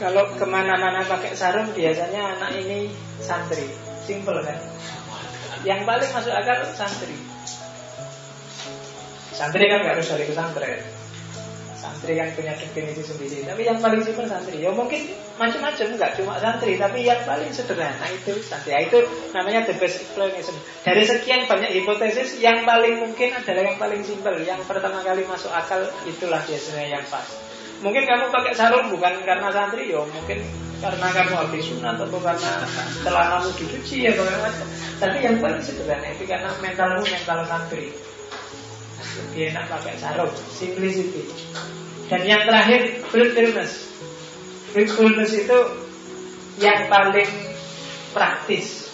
kalau 0.00 0.32
ke 0.32 0.46
mana-mana 0.48 1.04
pakai 1.04 1.36
sarung 1.36 1.70
biasanya 1.76 2.40
anak 2.40 2.56
ini 2.56 2.88
santri, 3.20 3.68
simple 4.08 4.40
kan? 4.40 4.56
Yang 5.60 5.84
paling 5.84 6.10
masuk 6.16 6.32
akal 6.32 6.64
santri. 6.72 7.16
Santri 9.36 9.64
kan 9.68 9.84
nggak 9.84 9.94
harus 10.00 10.08
dari 10.08 10.24
pesantren. 10.24 10.80
Santri 11.80 12.12
kan 12.12 12.28
punya 12.36 12.52
definisi 12.52 13.00
sendiri. 13.00 13.48
Tapi 13.48 13.64
yang 13.64 13.80
paling 13.80 14.04
simpel 14.04 14.28
santri. 14.28 14.60
Ya 14.60 14.68
mungkin 14.68 15.16
macam-macam, 15.40 15.86
nggak 15.96 16.12
cuma 16.20 16.36
santri. 16.36 16.76
Tapi 16.76 17.08
yang 17.08 17.24
paling 17.24 17.48
sederhana 17.48 18.04
itu 18.12 18.36
santri. 18.44 18.76
Ya, 18.76 18.84
itu 18.84 19.00
namanya 19.32 19.64
the 19.64 19.74
best 19.80 20.04
explanation. 20.04 20.52
Dari 20.84 21.08
sekian 21.08 21.48
banyak 21.48 21.72
hipotesis, 21.80 22.36
yang 22.36 22.68
paling 22.68 23.00
mungkin 23.00 23.32
adalah 23.32 23.64
yang 23.64 23.80
paling 23.80 24.04
simpel. 24.04 24.36
Yang 24.44 24.60
pertama 24.68 25.00
kali 25.00 25.24
masuk 25.24 25.48
akal 25.48 25.80
itulah 26.04 26.44
biasanya 26.44 27.00
yang 27.00 27.04
pas. 27.08 27.24
Mungkin 27.80 28.04
kamu 28.04 28.28
pakai 28.28 28.52
sarung 28.52 28.92
bukan 28.92 29.24
karena 29.24 29.48
santri 29.48 29.88
yo, 29.88 30.04
mungkin 30.12 30.44
karena 30.84 31.08
kamu 31.12 31.32
habis 31.32 31.64
sunat 31.64 31.96
atau 31.96 32.20
karena 32.20 33.22
kamu 33.36 33.48
dicuci 33.56 33.96
ya 34.04 34.12
bagaimana. 34.12 34.60
Tapi 35.00 35.16
yang 35.24 35.36
paling 35.40 35.64
sederhana 35.64 36.12
itu 36.12 36.28
karena 36.28 36.52
mentalmu 36.60 37.00
mental 37.08 37.40
santri. 37.48 37.88
Lebih 39.00 39.56
enak 39.56 39.64
pakai 39.72 39.96
sarung, 39.96 40.32
simplicity. 40.52 41.24
Dan 42.10 42.26
yang 42.26 42.42
terakhir 42.44 43.00
fruitfulness. 43.08 43.88
Fruitfulness 44.70 45.32
itu 45.34 45.58
yang 46.60 46.86
paling 46.92 47.30
praktis, 48.12 48.90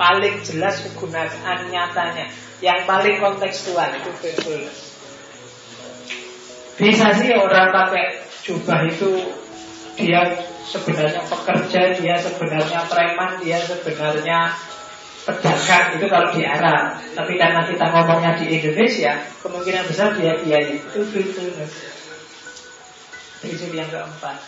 paling 0.00 0.40
jelas 0.46 0.80
kegunaan 0.86 1.68
nyatanya, 1.68 2.32
yang 2.64 2.86
paling 2.88 3.20
kontekstual 3.20 3.92
itu 3.92 4.10
fruitfulness. 4.18 4.78
Bisa 6.76 7.08
sih 7.16 7.32
orang 7.32 7.72
pakai 7.72 8.20
jubah 8.44 8.84
itu 8.84 9.10
dia 9.96 10.22
sebenarnya 10.68 11.24
pekerja, 11.24 11.96
dia 11.96 12.14
sebenarnya 12.20 12.84
preman, 12.84 13.40
dia 13.40 13.58
sebenarnya 13.64 14.52
pedagang 15.26 15.98
itu 15.98 16.06
kalau 16.06 16.30
di 16.30 16.46
Arab. 16.46 17.02
Tapi 17.18 17.32
karena 17.34 17.66
kita 17.66 17.84
ngomongnya 17.90 18.38
di 18.38 18.46
Indonesia, 18.46 19.12
kemungkinan 19.42 19.84
besar 19.90 20.14
dia 20.14 20.38
kiai 20.38 20.78
itu 20.78 21.00
faithfulness. 21.10 21.72
Prinsip 23.42 23.70
yang 23.74 23.90
keempat. 23.90 24.38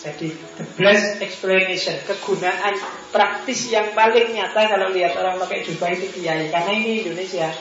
Jadi 0.00 0.32
the 0.56 0.64
blessed 0.80 1.20
explanation 1.20 1.92
Kegunaan 2.08 2.72
praktis 3.12 3.68
yang 3.68 3.92
paling 3.92 4.32
nyata 4.32 4.64
Kalau 4.64 4.88
lihat 4.96 5.12
orang 5.20 5.36
pakai 5.36 5.60
jubah 5.60 5.92
itu 5.92 6.08
kiai 6.16 6.48
Karena 6.48 6.72
ini 6.72 7.04
Indonesia 7.04 7.52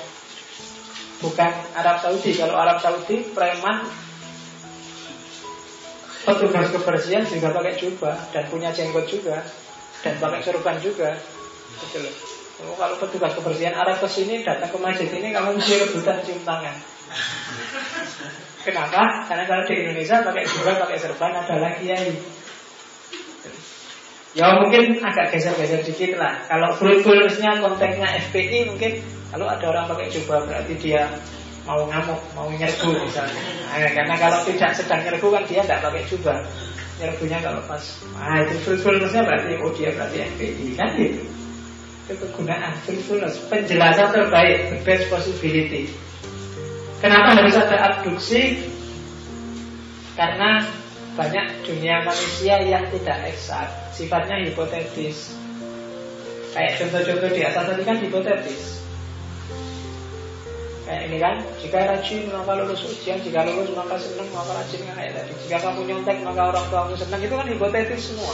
Bukan 1.20 1.52
Arab 1.76 2.00
Saudi. 2.00 2.32
Kalau 2.32 2.56
Arab 2.56 2.80
Saudi 2.80 3.28
preman 3.36 3.92
petugas 6.24 6.70
kebersihan 6.72 7.26
juga 7.28 7.52
pakai 7.52 7.74
jubah 7.76 8.16
dan 8.32 8.44
punya 8.48 8.70
jenggot 8.72 9.08
juga 9.08 9.44
dan 10.04 10.16
pakai 10.20 10.40
serban 10.44 10.78
juga. 10.80 11.20
Gitu 11.80 12.00
kalau 12.60 12.96
petugas 13.00 13.32
kebersihan 13.40 13.72
Arab 13.72 14.04
ke 14.04 14.08
sini 14.12 14.44
datang 14.44 14.68
ke 14.68 14.78
masjid 14.84 15.08
ini 15.16 15.32
kamu 15.32 15.56
mesti 15.56 15.80
rebutan 15.80 16.20
cium 16.28 16.44
tangan. 16.44 16.76
Kenapa? 18.68 19.24
Karena 19.32 19.44
kalau 19.48 19.64
di 19.64 19.74
Indonesia 19.80 20.20
pakai 20.20 20.44
jubah, 20.44 20.76
pakai 20.84 20.98
serban 21.00 21.40
adalah 21.40 21.72
kiai. 21.80 22.12
Ya 24.38 24.60
mungkin 24.62 25.00
agak 25.02 25.34
geser-geser 25.34 25.82
dikit 25.88 26.20
lah. 26.20 26.46
Kalau 26.46 26.76
full-fullnya 26.76 27.64
konteksnya 27.64 28.08
FPI 28.30 28.70
mungkin 28.70 29.02
kalau 29.32 29.48
ada 29.50 29.66
orang 29.72 29.90
pakai 29.90 30.12
jubah 30.12 30.46
berarti 30.46 30.76
dia 30.78 31.08
mau 31.64 31.88
ngamuk, 31.88 32.22
mau 32.38 32.52
nyerbu 32.52 32.92
misalnya. 33.08 33.42
Nah, 33.72 33.90
karena 33.90 34.16
kalau 34.20 34.40
tidak 34.46 34.76
sedang 34.76 35.02
nyerbu 35.02 35.28
kan 35.34 35.44
dia 35.48 35.64
tidak 35.66 35.82
pakai 35.82 36.04
jubah. 36.06 36.38
Nyerbunya 37.00 37.40
kalau 37.40 37.64
pas, 37.64 37.84
ah 38.20 38.44
itu 38.44 38.76
fullnessnya 38.84 39.24
berarti 39.24 39.56
oh 39.64 39.72
dia 39.72 39.90
berarti 39.96 40.18
FPI 40.36 40.68
kan 40.76 40.90
gitu. 41.00 41.24
Itu 42.10 42.26
kegunaan 42.26 42.74
fullness, 43.06 43.38
penjelasan 43.54 44.10
terbaik, 44.10 44.74
the 44.74 44.78
best 44.82 45.06
possibility. 45.14 45.94
Kenapa 46.98 47.38
harus 47.38 47.54
ada 47.54 47.78
abduksi? 47.78 48.66
Karena 50.18 50.66
banyak 51.14 51.70
dunia 51.70 52.02
manusia 52.02 52.66
yang 52.66 52.90
tidak 52.90 53.30
eksak, 53.30 53.70
sifatnya 53.94 54.42
hipotetis. 54.42 55.38
Kayak 56.50 56.82
contoh-contoh 56.82 57.30
di 57.30 57.42
atas 57.46 57.64
tadi 57.70 57.84
kan 57.86 57.98
hipotetis. 58.02 58.82
Kayak 60.90 61.02
ini 61.14 61.18
kan, 61.22 61.36
jika 61.62 61.80
rajin 61.94 62.26
maka 62.34 62.52
lulus 62.58 62.90
ujian, 62.90 63.22
jika 63.22 63.46
lulus 63.46 63.70
maka 63.78 64.02
senang 64.02 64.26
maka 64.34 64.58
rajin 64.58 64.82
kayak 64.82 65.14
tadi. 65.14 65.32
Jika 65.46 65.62
kamu 65.62 65.86
nyontek 65.86 66.18
maka 66.26 66.42
orang 66.50 66.66
tuamu 66.74 66.98
senang 66.98 67.22
itu 67.22 67.38
kan 67.38 67.46
hipotetis 67.46 68.02
semua. 68.10 68.34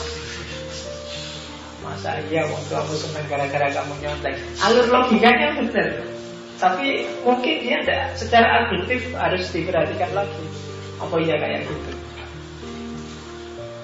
Masa 1.85 2.17
iya 2.33 2.49
orang 2.49 2.65
tuamu 2.65 2.97
senang 2.97 3.29
gara-gara 3.29 3.69
kamu 3.69 3.93
nyontek? 4.01 4.33
Alur 4.57 4.89
logikanya 4.89 5.53
benar. 5.53 6.01
Tapi 6.57 7.05
mungkin 7.21 7.55
dia 7.61 7.77
tidak 7.85 8.17
secara 8.17 8.65
objektif 8.65 9.13
harus 9.13 9.45
diperhatikan 9.53 10.09
lagi. 10.17 10.45
Apa 10.97 11.15
iya 11.21 11.37
kayak 11.37 11.69
gitu? 11.69 11.91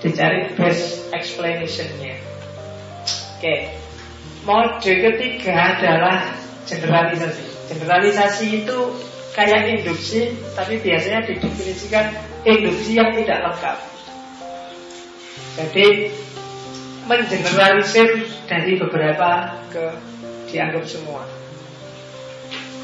Dicari 0.01 0.49
best 0.57 1.13
explanationnya. 1.13 2.17
Oke, 3.37 3.77
mode 4.49 4.81
ketiga 4.81 5.77
adalah 5.77 6.33
generalisasi. 6.65 7.45
Generalisasi 7.69 8.45
itu 8.65 8.77
kayak 9.37 9.77
induksi, 9.77 10.33
tapi 10.57 10.81
biasanya 10.81 11.29
didefinisikan 11.29 12.17
induksi 12.43 12.97
yang 12.97 13.13
tidak 13.13 13.45
lengkap. 13.45 13.77
Jadi 15.51 15.87
mengeneralisir 17.09 18.29
dari 18.45 18.77
beberapa 18.77 19.57
ke 19.73 19.95
dianggap 20.51 20.83
semua. 20.85 21.23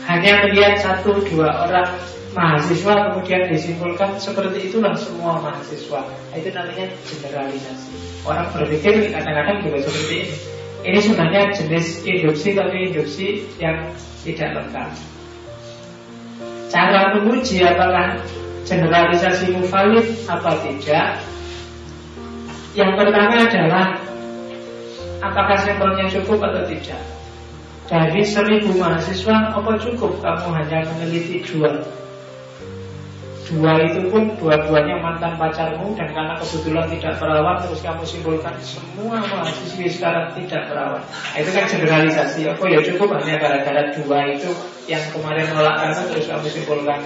Hanya 0.07 0.47
melihat 0.47 0.79
satu 0.79 1.19
dua 1.27 1.67
orang 1.67 1.89
mahasiswa 2.31 3.11
kemudian 3.11 3.49
disimpulkan 3.51 4.15
seperti 4.15 4.71
itulah 4.71 4.95
semua 4.95 5.41
mahasiswa. 5.43 6.07
Itu 6.31 6.49
namanya 6.55 6.87
generalisasi. 7.03 8.23
Orang 8.23 8.47
berpikir 8.55 9.11
kadang-kadang 9.11 9.67
juga 9.67 9.77
seperti 9.83 10.15
ini. 10.23 10.35
Ini 10.87 10.99
sebenarnya 11.03 11.41
jenis 11.51 11.87
induksi 12.07 12.55
tapi 12.55 12.75
induksi 12.87 13.27
yang 13.59 13.91
tidak 14.23 14.49
lengkap. 14.63 14.89
Cara 16.71 17.15
menguji 17.17 17.63
apakah 17.63 18.21
generalisasi 18.67 19.55
valid 19.71 20.07
apa 20.27 20.51
tidak 20.63 21.19
yang 22.77 22.93
pertama 22.93 23.41
adalah 23.41 23.97
apakah 25.25 25.57
sampelnya 25.65 26.05
cukup 26.13 26.45
atau 26.45 26.61
tidak? 26.69 27.01
Dari 27.87 28.21
seribu 28.21 28.77
mahasiswa, 28.77 29.55
apa 29.55 29.79
cukup 29.81 30.21
kamu 30.21 30.47
hanya 30.53 30.85
meneliti 30.85 31.41
dua? 31.41 31.81
Dua 33.47 33.79
itu 33.79 34.11
pun 34.11 34.27
dua-duanya 34.43 34.99
mantan 34.99 35.39
pacarmu 35.39 35.95
Dan 35.95 36.11
karena 36.11 36.35
kebetulan 36.35 36.83
tidak 36.91 37.15
perawan 37.15 37.55
Terus 37.63 37.79
kamu 37.79 38.03
simpulkan 38.03 38.51
semua 38.59 39.23
mahasiswi 39.23 39.87
sekarang 39.87 40.35
tidak 40.35 40.67
perawan 40.67 40.99
nah, 40.99 41.35
Itu 41.39 41.55
kan 41.55 41.63
generalisasi. 41.63 42.43
Apa 42.43 42.67
ya 42.67 42.83
cukup? 42.83 43.15
Hanya 43.15 43.39
gara-gara 43.39 43.95
dua 43.95 44.35
itu 44.35 44.51
Yang 44.91 45.15
kemarin 45.15 45.47
nolak 45.55 45.79
kamu 45.79 46.01
Terus 46.11 46.27
kamu 46.27 46.47
simpulkan 46.51 46.99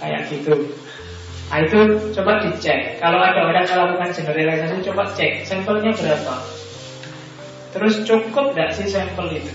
Kayak 0.00 0.24
gitu 0.32 0.72
Nah 1.46 1.62
itu 1.62 1.78
coba 2.10 2.42
dicek. 2.42 2.98
Kalau 2.98 3.22
ada 3.22 3.46
orang 3.46 3.66
melakukan 3.66 4.10
generalisasi 4.10 4.82
Coba 4.82 5.06
cek 5.14 5.46
sampelnya 5.46 5.94
berapa. 5.94 6.34
Terus 7.70 7.94
cukup 8.02 8.56
tidak 8.56 8.70
sih 8.74 8.88
sampel 8.90 9.38
itu? 9.38 9.52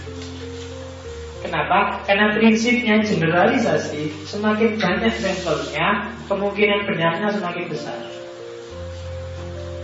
Kenapa? 1.42 2.06
Karena 2.06 2.38
prinsipnya 2.38 3.02
generalisasi 3.02 4.14
Semakin 4.30 4.78
banyak 4.78 5.10
sampelnya 5.18 6.14
Kemungkinan 6.30 6.86
benarnya 6.86 7.28
semakin 7.34 7.66
besar. 7.66 7.98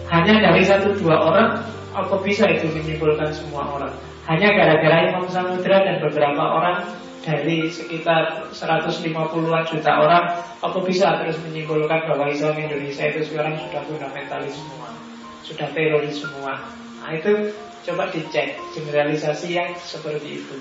Hanya 0.08 0.40
dari 0.40 0.64
satu 0.64 0.96
dua 0.96 1.18
orang 1.18 1.50
Apa 1.98 2.22
bisa 2.22 2.46
itu 2.46 2.70
menyimpulkan 2.72 3.34
semua 3.34 3.68
orang. 3.74 3.92
Hanya 4.30 4.54
gara-gara 4.54 5.12
Imam 5.12 5.26
Samudra 5.28 5.82
dan 5.82 5.98
beberapa 6.04 6.44
orang 6.46 6.84
Dari 7.28 7.68
sekitar 7.68 8.48
150-an 8.56 9.64
juta 9.68 9.92
orang 10.00 10.26
Apa 10.64 10.80
bisa 10.88 11.20
terus 11.20 11.36
menyimpulkan 11.44 12.08
bahwa 12.08 12.32
Islam 12.32 12.56
Indonesia 12.56 13.04
itu 13.04 13.28
sekarang 13.28 13.60
sudah 13.60 13.84
fundamentalis 13.84 14.56
semua 14.56 14.96
Sudah 15.44 15.68
teroris 15.76 16.24
semua 16.24 16.72
Nah 17.04 17.12
itu 17.12 17.52
coba 17.84 18.08
dicek 18.16 18.56
generalisasi 18.72 19.60
yang 19.60 19.76
seperti 19.76 20.40
itu 20.40 20.56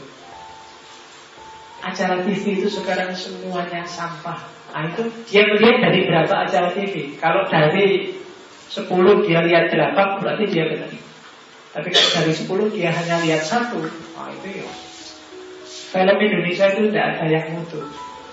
acara 1.87 2.25
TV 2.27 2.59
itu 2.63 2.69
sekarang 2.73 3.15
semuanya 3.15 3.87
sampah. 3.87 4.43
Nah 4.75 4.91
itu 4.91 5.07
dia 5.31 5.47
melihat 5.47 5.87
dari 5.87 6.01
berapa 6.09 6.35
acara 6.35 6.75
TV. 6.75 7.15
Kalau 7.23 7.47
dari 7.47 8.19
10 8.67 9.27
dia 9.27 9.41
lihat 9.47 9.71
8 9.71 10.21
berarti 10.23 10.45
dia 10.51 10.65
benar. 10.67 10.91
Tapi 11.77 11.89
kalau 11.93 12.11
dari 12.19 12.33
10 12.35 12.75
dia 12.75 12.91
hanya 12.91 13.17
lihat 13.23 13.43
satu, 13.45 13.85
nah 14.17 14.33
itu 14.33 14.65
ya. 14.65 14.69
Film 15.87 16.17
Indonesia 16.19 16.67
itu 16.75 16.91
tidak 16.91 17.07
ada 17.15 17.27
yang 17.31 17.47
mutu. 17.55 17.81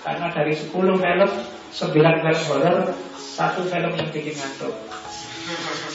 Karena 0.04 0.26
dari 0.28 0.52
10 0.52 0.68
film, 0.74 1.30
9 1.30 2.22
film 2.22 2.40
horor, 2.50 2.78
satu 3.14 3.64
film 3.66 3.92
yang 3.94 4.08
bikin 4.12 4.34
ngantuk. 4.36 4.74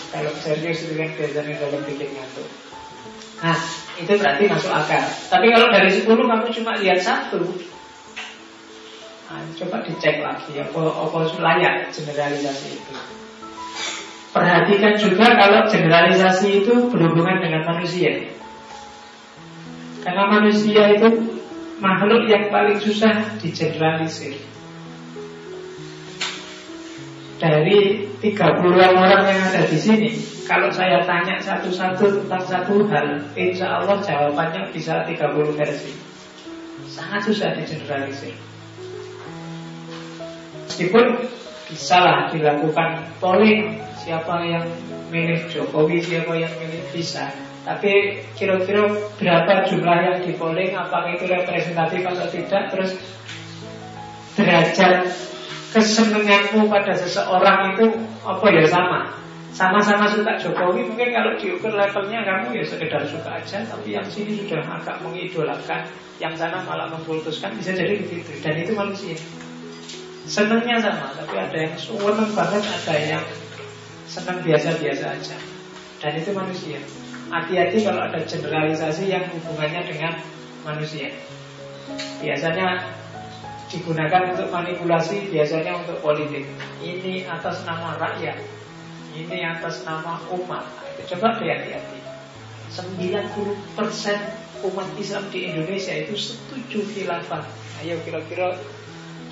Film 0.10 0.36
serius 0.42 0.88
itu 0.88 0.94
kan 0.98 1.10
biasanya 1.14 1.54
film 1.62 1.82
bikin 1.86 2.10
ngantuk. 2.16 2.48
Nah, 3.40 3.58
itu 3.96 4.12
berarti 4.20 4.44
masuk 4.52 4.72
akal. 4.72 5.04
Tapi 5.32 5.46
kalau 5.52 5.68
dari 5.72 5.90
10 5.94 6.08
kamu 6.10 6.48
cuma 6.60 6.72
lihat 6.84 7.00
satu, 7.00 7.40
nah, 9.32 9.44
coba 9.56 9.78
dicek 9.88 10.20
lagi 10.20 10.52
apa 10.60 10.80
apa 10.84 11.20
layak 11.40 11.76
generalisasi 11.94 12.68
itu. 12.76 12.94
Perhatikan 14.30 14.94
juga 15.00 15.26
kalau 15.40 15.66
generalisasi 15.66 16.48
itu 16.66 16.74
berhubungan 16.92 17.40
dengan 17.42 17.64
manusia. 17.66 18.30
Karena 20.04 20.24
manusia 20.28 20.84
itu 20.96 21.39
makhluk 21.80 22.28
yang 22.28 22.52
paling 22.52 22.78
susah 22.80 23.40
digeneralisir. 23.40 24.36
Dari 27.40 28.04
30 28.20 29.00
orang 29.00 29.24
yang 29.24 29.40
ada 29.48 29.64
di 29.64 29.80
sini, 29.80 30.12
kalau 30.44 30.68
saya 30.68 31.08
tanya 31.08 31.40
satu-satu 31.40 32.24
tentang 32.24 32.44
satu 32.44 32.84
hal, 32.92 33.24
insya 33.40 33.80
Allah 33.80 34.04
jawabannya 34.04 34.76
bisa 34.76 35.08
30 35.08 35.56
versi. 35.56 35.96
Sangat 36.92 37.32
susah 37.32 37.56
digeneralisir. 37.56 38.36
Meskipun 40.68 41.06
bisa 41.72 41.98
lah 42.04 42.20
dilakukan 42.28 43.08
polling 43.24 43.80
siapa 44.04 44.44
yang 44.44 44.68
milih 45.08 45.48
Jokowi, 45.48 46.04
siapa 46.04 46.36
yang 46.36 46.52
milih 46.60 46.84
bisa. 46.92 47.32
Tapi 47.68 48.24
kira-kira 48.40 48.88
berapa 49.20 49.68
jumlah 49.68 49.98
yang 50.00 50.18
di 50.24 50.32
apakah 50.72 51.12
itu 51.12 51.28
representatif 51.28 52.02
atau 52.08 52.28
tidak, 52.32 52.64
terus 52.72 52.92
derajat 54.40 55.12
kesenanganmu 55.76 56.72
pada 56.72 56.96
seseorang 56.96 57.76
itu 57.76 57.86
apa 58.24 58.46
ya? 58.50 58.64
Sama. 58.66 59.02
Sama-sama 59.50 60.08
suka 60.08 60.38
Jokowi. 60.40 60.88
Mungkin 60.88 61.10
kalau 61.12 61.36
diukur 61.36 61.74
levelnya 61.74 62.22
kamu 62.22 62.62
ya 62.62 62.64
sekedar 62.64 63.04
suka 63.04 63.42
aja. 63.42 63.66
Tapi 63.66 63.98
yang 63.98 64.08
sini 64.08 64.40
sudah 64.40 64.62
agak 64.62 65.02
mengidolakan. 65.04 65.90
Yang 66.22 66.34
sana 66.46 66.64
malah 66.64 66.88
mengkultuskan 66.94 67.58
bisa 67.58 67.74
jadi 67.76 67.98
begitu. 67.98 68.40
Dan 68.40 68.56
itu 68.62 68.72
manusia. 68.78 69.18
Senangnya 70.30 70.78
sama. 70.80 71.12
Tapi 71.18 71.36
ada 71.36 71.58
yang 71.58 71.76
seneng 71.76 72.32
banget 72.38 72.62
ada 72.62 72.96
yang 73.02 73.26
senang 74.06 74.38
biasa-biasa 74.46 75.06
aja. 75.18 75.38
Dan 76.00 76.14
itu 76.16 76.32
manusia 76.32 76.80
hati-hati 77.30 77.78
kalau 77.86 78.02
ada 78.06 78.20
generalisasi 78.26 79.10
yang 79.10 79.26
hubungannya 79.30 79.82
dengan 79.86 80.14
manusia 80.66 81.14
biasanya 82.20 82.98
digunakan 83.70 84.34
untuk 84.34 84.50
manipulasi 84.50 85.30
biasanya 85.30 85.78
untuk 85.78 86.02
politik 86.02 86.50
ini 86.82 87.26
atas 87.30 87.62
nama 87.66 87.94
rakyat 88.02 88.38
ini 89.16 89.42
atas 89.42 89.84
nama 89.84 90.22
umat. 90.32 90.66
Coba 91.10 91.28
hati-hati. 91.36 92.00
90% 92.70 94.70
umat 94.70 94.88
Islam 95.02 95.24
di 95.34 95.40
Indonesia 95.50 95.94
itu 95.98 96.14
setuju 96.14 96.86
khilafah. 96.94 97.42
Ayo 97.82 97.98
kira-kira 98.06 98.54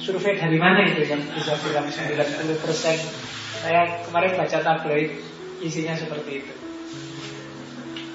survei 0.01 0.39
dari 0.39 0.57
mana 0.57 0.89
itu 0.89 1.05
yang 1.05 1.21
bisa 1.37 1.53
bilang 1.61 1.85
90%? 1.85 3.61
Saya 3.61 4.01
kemarin 4.05 4.33
baca 4.33 4.57
tabloid 4.61 5.21
isinya 5.61 5.93
seperti 5.93 6.41
itu. 6.41 6.53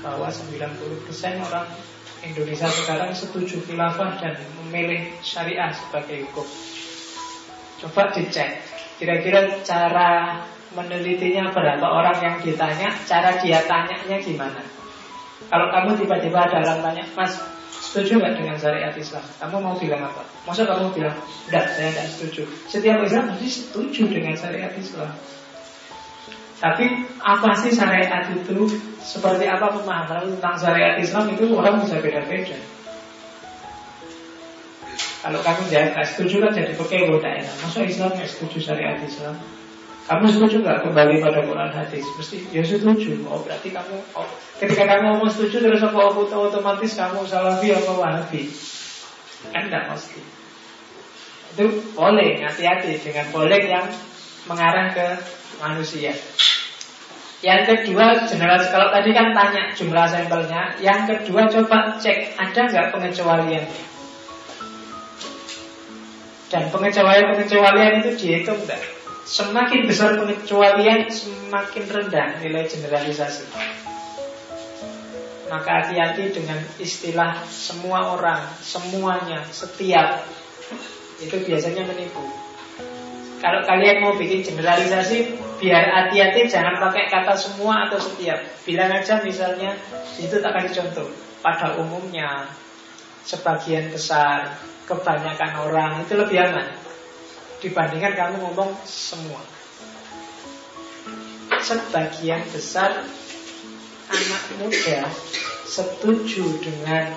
Bahwa 0.03 0.27
90% 0.27 1.47
orang 1.47 1.67
Indonesia 2.23 2.69
sekarang 2.71 3.15
setuju 3.15 3.63
khilafah 3.67 4.19
dan 4.19 4.35
memilih 4.63 5.15
syariah 5.23 5.71
sebagai 5.71 6.27
hukum. 6.31 6.47
Coba 7.83 8.11
dicek. 8.15 8.63
Kira-kira 8.99 9.63
cara 9.67 10.43
menelitinya 10.75 11.51
berapa 11.51 11.83
orang 11.83 12.19
yang 12.23 12.37
ditanya, 12.39 12.95
cara 13.07 13.39
dia 13.43 13.63
tanyanya 13.67 14.19
gimana. 14.23 14.63
Kalau 15.51 15.67
kamu 15.75 15.99
tiba-tiba 15.99 16.39
ada 16.47 16.63
orang 16.63 16.79
tanya, 16.87 17.05
Mas, 17.19 17.35
Setuju 17.83 18.25
nggak 18.25 18.41
dengan 18.41 18.57
syariat 18.57 18.95
Islam? 18.97 19.21
Kamu 19.37 19.57
mau 19.59 19.77
bilang 19.77 20.01
apa? 20.07 20.25
Masa 20.49 20.65
kamu 20.65 20.97
bilang, 20.97 21.13
enggak, 21.51 21.77
saya 21.77 21.93
tidak 21.93 22.09
setuju. 22.15 22.43
Setiap 22.65 23.05
Islam 23.05 23.35
mesti 23.35 23.49
setuju 23.51 24.03
dengan 24.07 24.33
syariat 24.39 24.73
Islam. 24.73 25.13
Tapi 26.63 26.87
apa 27.19 27.51
sih 27.59 27.75
syariat 27.75 28.23
itu? 28.31 28.71
Seperti 29.03 29.51
apa 29.51 29.75
pemahaman 29.75 30.39
tentang 30.39 30.55
syariat 30.55 30.95
Islam 31.03 31.35
itu 31.35 31.51
orang 31.59 31.83
bisa 31.83 31.99
beda-beda. 31.99 32.55
Kalau 35.23 35.39
kamu 35.43 35.61
nggak 35.71 36.07
setuju 36.07 36.43
kan 36.47 36.51
jadi 36.55 36.75
pakai 36.79 37.07
tidak 37.07 37.35
enak. 37.43 37.55
Masa 37.67 37.81
Islam 37.83 38.11
nggak 38.15 38.31
setuju 38.31 38.59
syariat 38.63 38.99
Islam? 39.03 39.35
Kamu 40.03 40.27
setuju 40.31 40.67
nggak 40.67 40.83
kembali 40.87 41.15
pada 41.23 41.47
Quran 41.47 41.71
hadis? 41.71 42.07
Mesti 42.19 42.37
ya 42.55 42.63
setuju. 42.63 43.27
Oh 43.27 43.43
berarti 43.43 43.71
kamu 43.71 43.99
oh, 44.19 44.27
ketika 44.59 44.87
kamu 44.87 45.19
mau 45.19 45.31
setuju 45.31 45.63
terus 45.63 45.83
apa 45.83 45.99
otomatis 46.15 46.95
kamu 46.95 47.27
salafi 47.27 47.75
atau 47.75 48.03
wahabi? 48.03 48.51
Kan 49.51 49.67
nggak 49.67 49.95
mesti. 49.95 50.23
Itu 51.55 51.65
boleh 51.95 52.43
hati-hati 52.43 53.03
dengan 53.03 53.27
boleh 53.31 53.63
yang 53.63 53.87
mengarah 54.51 54.91
ke 54.91 55.07
manusia. 55.63 56.11
Yang 57.43 57.63
kedua, 57.75 58.23
general 58.31 58.63
kalau 58.71 58.95
tadi 58.95 59.11
kan 59.11 59.35
tanya 59.35 59.75
jumlah 59.75 60.07
sampelnya, 60.07 60.79
yang 60.79 61.11
kedua 61.11 61.51
coba 61.51 61.99
cek 61.99 62.39
ada 62.39 62.71
nggak 62.71 62.89
pengecualian. 62.95 63.67
Dan 66.47 66.71
pengecualian-pengecualian 66.71 67.93
itu 67.99 68.11
dihitung 68.15 68.63
enggak? 68.63 68.79
Semakin 69.27 69.91
besar 69.91 70.15
pengecualian, 70.23 71.11
semakin 71.11 71.85
rendah 71.91 72.39
nilai 72.39 72.69
generalisasi. 72.71 73.51
Maka 75.51 75.71
hati-hati 75.83 76.31
dengan 76.31 76.63
istilah 76.79 77.43
semua 77.51 78.15
orang, 78.15 78.41
semuanya, 78.63 79.43
setiap. 79.51 80.23
Itu 81.19 81.43
biasanya 81.43 81.91
menipu. 81.91 82.42
Kalau 83.43 83.59
kalian 83.67 84.07
mau 84.07 84.15
bikin 84.15 84.47
generalisasi, 84.47 85.35
biar 85.59 85.83
hati-hati 85.91 86.47
jangan 86.47 86.79
pakai 86.79 87.11
kata 87.11 87.35
semua 87.35 87.91
atau 87.91 87.99
setiap. 87.99 88.39
Bilang 88.63 88.95
aja 88.95 89.19
misalnya, 89.19 89.75
itu 90.15 90.39
tak 90.39 90.55
kasih 90.55 90.79
contoh. 90.79 91.11
Pada 91.43 91.75
umumnya, 91.75 92.47
sebagian 93.27 93.91
besar, 93.91 94.55
kebanyakan 94.87 95.53
orang 95.59 96.07
itu 96.07 96.15
lebih 96.15 96.39
aman 96.39 96.71
dibandingkan 97.59 98.15
kamu 98.15 98.37
ngomong 98.47 98.79
semua. 98.87 99.43
Sebagian 101.63 102.47
besar 102.51 103.07
anak 104.11 104.43
muda 104.59 105.07
setuju 105.67 106.63
dengan 106.63 107.11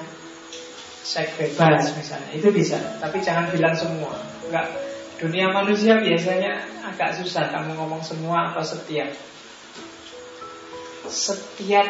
seks 1.06 1.38
bebas 1.38 1.94
misalnya 1.98 2.32
itu 2.34 2.50
bisa, 2.50 2.78
tapi 2.98 3.22
jangan 3.22 3.50
bilang 3.50 3.74
semua. 3.74 4.14
Enggak, 4.46 4.70
dunia 5.16 5.52
manusia 5.52 6.00
biasanya 6.00 6.68
agak 6.84 7.16
susah 7.20 7.48
kamu 7.52 7.76
ngomong 7.80 8.04
semua 8.04 8.52
atau 8.52 8.64
setiap. 8.64 9.12
Setiap 11.06 11.88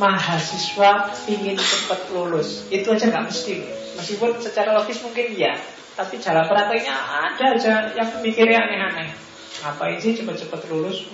mahasiswa 0.00 1.14
ingin 1.30 1.54
cepat 1.54 2.10
lulus, 2.10 2.66
itu 2.72 2.88
aja 2.90 3.06
nggak 3.06 3.26
mesti. 3.30 3.54
Meskipun 3.96 4.42
secara 4.42 4.74
logis 4.74 4.98
mungkin 5.04 5.30
ya, 5.38 5.54
tapi 5.94 6.18
jalan 6.18 6.44
prakteknya 6.50 6.94
ada 6.96 7.54
aja 7.54 7.74
yang 7.94 8.08
mikirnya 8.20 8.66
aneh-aneh. 8.66 9.14
Ngapain 9.62 9.96
sih 10.02 10.18
cepet-cepet 10.18 10.68
lulus? 10.68 11.06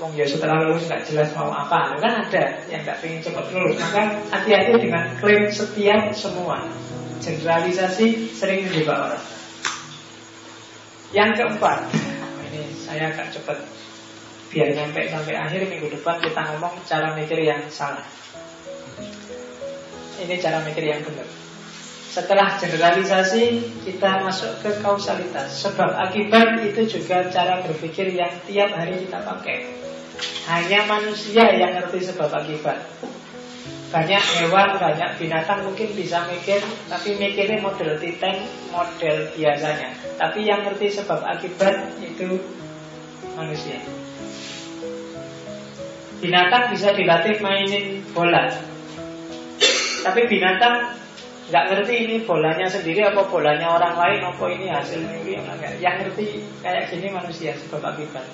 Wong 0.00 0.12
ya 0.16 0.24
setelah 0.28 0.68
lulus 0.68 0.88
nggak 0.88 1.04
jelas 1.08 1.32
mau 1.32 1.48
apa, 1.48 1.96
kan 1.96 2.28
ada 2.28 2.44
yang 2.68 2.84
nggak 2.84 3.00
pengen 3.00 3.24
cepet 3.24 3.46
lulus. 3.56 3.76
Maka 3.80 4.20
hati-hati 4.30 4.72
dengan 4.78 5.16
klaim 5.16 5.48
setiap 5.48 6.12
semua. 6.12 6.68
Generalisasi 7.22 8.34
sering 8.34 8.66
menjebak 8.66 8.98
orang. 8.98 9.31
Yang 11.12 11.44
keempat, 11.44 11.92
ini 12.48 12.72
saya 12.72 13.12
agak 13.12 13.36
cepet 13.36 13.60
biar 14.48 14.72
nyampe 14.72 15.04
sampai 15.12 15.36
akhir 15.36 15.68
minggu 15.68 15.92
depan 15.92 16.16
kita 16.24 16.40
ngomong 16.40 16.72
cara 16.88 17.12
mikir 17.12 17.36
yang 17.44 17.60
salah. 17.68 18.04
Ini 20.16 20.40
cara 20.40 20.64
mikir 20.64 20.80
yang 20.80 21.04
benar. 21.04 21.28
Setelah 22.12 22.56
generalisasi 22.56 23.44
kita 23.84 24.24
masuk 24.24 24.64
ke 24.64 24.72
kausalitas. 24.80 25.52
Sebab 25.60 26.00
akibat 26.00 26.64
itu 26.64 26.84
juga 26.88 27.28
cara 27.28 27.60
berpikir 27.60 28.12
yang 28.12 28.32
tiap 28.48 28.72
hari 28.72 29.04
kita 29.04 29.20
pakai. 29.20 29.68
Hanya 30.48 30.88
manusia 30.88 31.44
yang 31.60 31.76
ngerti 31.76 32.08
sebab 32.08 32.32
akibat 32.32 32.88
Banyak 33.92 34.24
hewan, 34.40 34.80
banyak 34.80 35.10
binatang 35.20 35.68
mungkin 35.68 35.92
bisa 35.92 36.24
mikir 36.24 36.64
Tapi 36.88 37.20
mikirnya 37.20 37.60
model 37.60 38.00
titeng, 38.00 38.48
model 38.72 39.28
biasanya. 39.36 39.92
Tapi 40.16 40.48
yang 40.48 40.64
ngerti 40.64 40.96
sebab 40.96 41.20
akibat 41.20 42.00
itu 42.00 42.40
manusia. 43.36 43.84
Binatang 46.24 46.72
bisa 46.72 46.96
dilatih 46.96 47.36
mainin 47.44 48.00
bola. 48.16 48.48
Tapi 50.02 50.20
binatang 50.24 50.96
nggak 51.52 51.68
ngerti 51.68 51.94
ini 52.08 52.16
bolanya 52.24 52.64
sendiri 52.64 53.04
apa 53.04 53.28
bolanya 53.28 53.76
orang 53.76 53.92
lain 53.98 54.20
apa 54.24 54.44
ini 54.48 54.72
hasil 54.72 55.04
mimpi 55.04 55.36
yang 55.84 56.00
ngerti 56.00 56.40
kayak 56.64 56.88
gini 56.88 57.12
manusia 57.12 57.52
sebab 57.58 57.92
akibat 57.92 58.24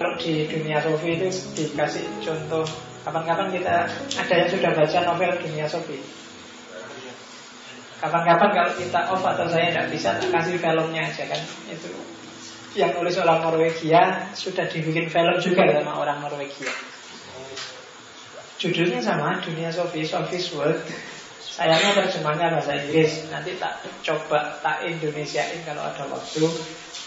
kalau 0.00 0.16
di 0.16 0.48
dunia 0.48 0.80
Sofi 0.80 1.12
itu 1.12 1.28
dikasih 1.52 2.24
contoh. 2.24 2.64
Kapan-kapan 3.04 3.52
kita 3.52 3.84
ada 4.16 4.32
yang 4.32 4.48
sudah 4.48 4.72
baca 4.72 4.98
novel 5.04 5.32
dunia 5.44 5.68
Sofi? 5.68 6.00
Kapan-kapan 8.00 8.48
kalau 8.48 8.72
kita 8.80 9.00
off 9.12 9.20
atau 9.20 9.44
saya 9.52 9.68
tidak 9.68 9.92
bisa 9.92 10.16
kasih 10.16 10.56
filmnya 10.56 11.04
aja 11.04 11.28
kan? 11.28 11.40
Itu 11.68 11.92
yang 12.72 12.96
nulis 12.96 13.20
orang 13.20 13.44
Norwegia 13.44 14.32
sudah 14.32 14.64
dibikin 14.72 15.12
film 15.12 15.36
juga 15.36 15.68
sama 15.68 15.92
orang 16.00 16.24
Norwegia. 16.24 16.72
Judulnya 18.56 19.04
sama, 19.04 19.36
Dunia 19.44 19.68
Sofi, 19.68 20.08
Sofi's 20.08 20.48
World. 20.56 20.80
Sayangnya 21.44 21.92
terjemahnya 21.92 22.56
bahasa 22.56 22.72
Inggris. 22.72 23.28
Nanti 23.28 23.60
tak 23.60 23.84
coba 24.00 24.64
tak 24.64 24.80
Indonesiain 24.88 25.60
kalau 25.68 25.84
ada 25.84 26.08
waktu. 26.08 26.48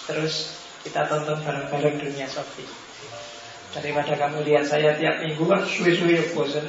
Terus 0.06 0.62
kita 0.86 1.10
tonton 1.10 1.42
bareng-bareng 1.42 1.98
Dunia 1.98 2.30
Sofi 2.30 2.83
Daripada 3.74 4.14
kamu 4.14 4.46
lihat 4.46 4.70
saya 4.70 4.94
tiap 4.94 5.26
minggu 5.26 5.50
kan 5.50 5.66
suwe-suwe 5.66 6.22
bosan 6.38 6.62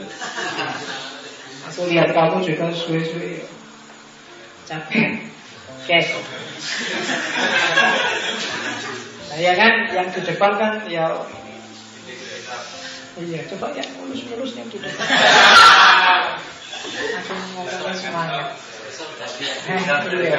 Aku 1.69 1.85
lihat 1.89 2.17
kamu 2.17 2.41
juga 2.41 2.73
suwe-suwe. 2.73 3.45
Capek. 4.65 5.29
Oke 5.85 5.99
Nah 9.29 9.39
ya 9.41 9.53
kan? 9.53 9.73
Yang 9.93 10.09
di 10.17 10.21
depan 10.33 10.53
kan 10.57 10.73
ya. 10.89 11.13
Iya, 13.15 13.47
coba 13.53 13.71
ya 13.77 13.85
mulus-mulus 14.01 14.57
yang 14.57 14.69
di 14.73 14.79
depan. 14.81 15.07
Aku 17.21 17.33
ngomongnya 17.37 17.93
semangat. 17.95 18.47
Eh, 19.35 19.81
iya. 20.23 20.39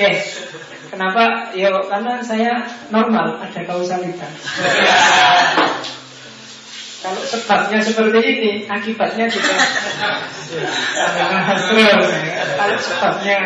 Eh, 0.00 0.16
kenapa? 0.92 1.56
Ya 1.56 1.72
karena 1.88 2.20
saya 2.20 2.68
normal, 2.92 3.40
ada 3.40 3.60
kausalitas. 3.64 4.36
Kalau 7.02 7.18
sebabnya 7.26 7.82
seperti 7.82 8.20
ini, 8.22 8.52
akibatnya 8.70 9.26
juga. 9.26 9.56
Kalau 12.60 12.78
sebabnya 12.78 13.38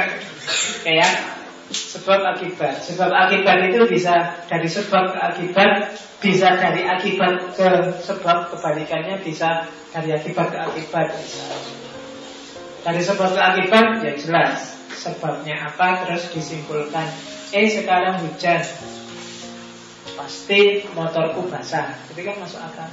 kayak 0.85 1.13
Sebab 1.67 2.23
akibat 2.23 2.79
Sebab 2.79 3.11
akibat 3.11 3.59
itu 3.75 3.83
bisa 3.91 4.39
dari 4.47 4.71
sebab 4.71 5.19
ke 5.19 5.19
akibat 5.19 5.99
Bisa 6.23 6.55
dari 6.55 6.87
akibat 6.87 7.59
ke 7.59 7.69
sebab 8.07 8.55
Kebalikannya 8.55 9.19
bisa 9.19 9.67
dari 9.91 10.15
akibat 10.15 10.55
ke 10.55 10.59
akibat 10.63 11.11
Dari 12.87 13.03
sebab 13.03 13.35
ke 13.35 13.43
akibat 13.43 13.87
ya 14.07 14.15
jelas 14.15 14.79
Sebabnya 14.95 15.67
apa 15.67 16.07
terus 16.07 16.31
disimpulkan 16.31 17.11
Eh 17.57 17.73
sekarang 17.73 18.21
hujan 18.21 18.61
Pasti 20.13 20.85
motorku 20.93 21.49
basah 21.49 21.97
Itu 22.13 22.21
kan 22.21 22.37
masuk 22.45 22.61
akal 22.61 22.91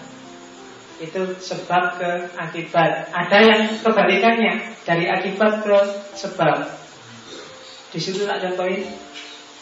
itu 1.01 1.19
sebab 1.41 1.99
ke 1.99 2.11
akibat 2.37 3.11
Ada 3.11 3.37
yang 3.43 3.61
kebalikannya 3.81 4.77
Dari 4.87 5.09
akibat 5.09 5.65
ke 5.65 5.79
sebab 6.15 6.83
di 7.93 8.01
situ 8.01 8.25
tak 8.25 8.41
contohin, 8.41 8.89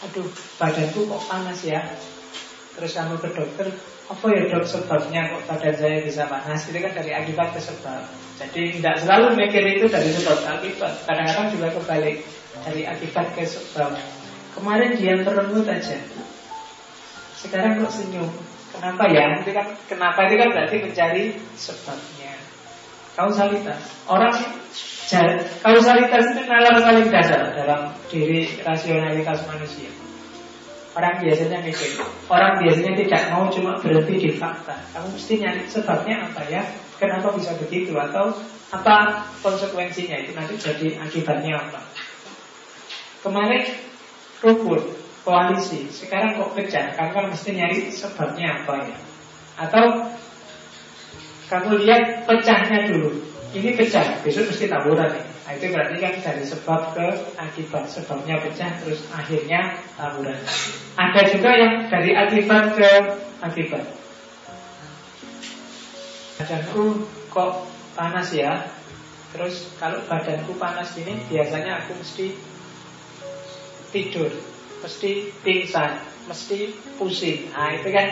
aduh 0.00 0.24
badanku 0.56 1.04
kok 1.04 1.22
panas 1.28 1.60
ya. 1.68 1.84
Terus 2.72 2.96
kamu 2.96 3.20
ke 3.20 3.28
dokter, 3.36 3.68
apa 4.08 4.26
ya 4.32 4.48
dok 4.48 4.64
sebabnya 4.64 5.28
kok 5.28 5.44
badan 5.52 5.76
saya 5.76 6.00
bisa 6.00 6.24
panas? 6.24 6.64
Itu 6.64 6.80
kan 6.80 6.96
dari 6.96 7.12
akibat 7.12 7.52
ke 7.52 7.60
sebab. 7.60 8.08
Jadi 8.40 8.80
tidak 8.80 9.04
selalu 9.04 9.36
mikir 9.36 9.60
itu 9.76 9.84
dari 9.84 10.08
sebab 10.16 10.36
ke 10.40 10.48
akibat. 10.48 10.92
Kadang-kadang 11.04 11.48
juga 11.52 11.68
kebalik 11.76 12.24
dari 12.64 12.82
akibat 12.88 13.36
ke 13.36 13.44
sebab. 13.44 13.92
Kemarin 14.52 14.90
dia 15.00 15.16
merenggut 15.16 15.64
aja. 15.64 15.96
Sekarang 17.36 17.82
kok 17.82 17.92
senyum. 17.92 18.28
Kenapa 18.72 19.04
ya? 19.12 19.40
Itu 19.40 19.52
kan 19.52 19.66
kenapa 19.88 20.28
itu 20.28 20.34
kan 20.40 20.48
berarti 20.52 20.76
mencari 20.80 21.24
sebabnya. 21.56 22.32
Kausalitas. 23.12 23.80
Orang 24.08 24.32
kausalitas 25.60 26.24
itu 26.32 26.42
nalar 26.48 26.80
paling 26.80 27.12
dasar 27.12 27.52
dalam 27.52 27.92
diri 28.08 28.48
rasionalitas 28.64 29.44
manusia. 29.44 29.92
Orang 30.92 31.24
biasanya 31.24 31.64
mikir, 31.64 32.04
orang 32.28 32.60
biasanya 32.60 32.92
tidak 33.00 33.22
mau 33.32 33.48
cuma 33.48 33.80
berhenti 33.80 34.28
di 34.28 34.30
fakta. 34.36 34.76
Kamu 34.92 35.16
mesti 35.16 35.40
nyari 35.40 35.64
sebabnya 35.64 36.28
apa 36.28 36.44
ya? 36.52 36.60
Kenapa 37.00 37.32
bisa 37.32 37.56
begitu? 37.56 37.96
Atau 37.96 38.36
apa 38.72 39.24
konsekuensinya 39.40 40.20
itu 40.20 40.36
nanti 40.36 40.56
jadi 40.60 41.00
akibatnya 41.00 41.64
apa? 41.64 41.80
Kemarin 43.24 43.91
rukun, 44.42 44.82
koalisi, 45.22 45.86
sekarang 45.88 46.36
kok 46.36 46.52
pecah? 46.58 46.98
Kamu 46.98 47.10
kan 47.14 47.24
mesti 47.30 47.50
nyari 47.54 47.88
sebabnya 47.94 48.62
apa 48.62 48.74
ya? 48.82 48.98
Atau 49.56 49.84
kamu 51.46 51.70
lihat 51.86 52.26
pecahnya 52.26 52.90
dulu. 52.90 53.22
Ini 53.52 53.76
pecah, 53.78 54.20
besok 54.24 54.50
mesti 54.50 54.66
taburan 54.66 55.12
nih. 55.12 55.24
Nah, 55.42 55.52
itu 55.58 55.66
berarti 55.68 55.96
kan 56.00 56.14
dari 56.24 56.44
sebab 56.48 56.80
ke 56.96 57.06
akibat. 57.36 57.84
Sebabnya 57.84 58.40
pecah, 58.40 58.72
terus 58.80 59.04
akhirnya 59.12 59.76
taburan. 59.94 60.40
Ada 60.96 61.22
juga 61.28 61.50
yang 61.52 61.74
dari 61.92 62.16
akibat 62.16 62.72
ke 62.72 62.90
akibat. 63.44 63.84
Badanku 66.40 67.06
kok 67.30 67.70
panas 67.94 68.34
ya 68.34 68.66
Terus 69.32 69.70
kalau 69.78 70.02
badanku 70.10 70.58
panas 70.58 70.90
ini 70.98 71.22
Biasanya 71.30 71.86
aku 71.86 71.96
mesti 71.96 72.34
tidur 73.92 74.32
Mesti 74.82 75.30
pingsan 75.44 76.02
Mesti 76.26 76.72
pusing. 76.98 77.52
Nah 77.52 77.76
itu 77.76 77.92
kan 77.92 78.06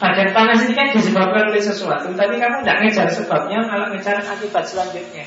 Badan 0.00 0.32
panas 0.32 0.64
ini 0.64 0.72
kan 0.72 0.96
disebabkan 0.96 1.52
oleh 1.52 1.60
sesuatu 1.60 2.08
Tapi 2.16 2.40
kamu 2.40 2.64
tidak 2.64 2.78
ngejar 2.86 3.08
sebabnya 3.12 3.58
Malah 3.66 3.92
ngejar 3.92 4.22
akibat 4.22 4.64
selanjutnya. 4.64 5.26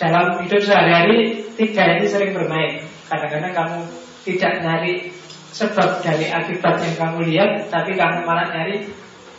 Dalam 0.00 0.40
hidup 0.46 0.62
sehari-hari 0.62 1.44
Tiga 1.58 2.00
ini 2.00 2.06
sering 2.08 2.32
bermain. 2.32 2.88
Kadang-kadang 3.10 3.52
kamu 3.52 3.78
tidak 4.24 4.52
nyari 4.64 4.94
Sebab 5.52 6.00
dari 6.00 6.32
akibat 6.32 6.80
yang 6.80 6.94
kamu 6.96 7.18
lihat 7.28 7.50
Tapi 7.68 7.92
kamu 7.92 8.24
malah 8.24 8.48
nyari 8.48 8.88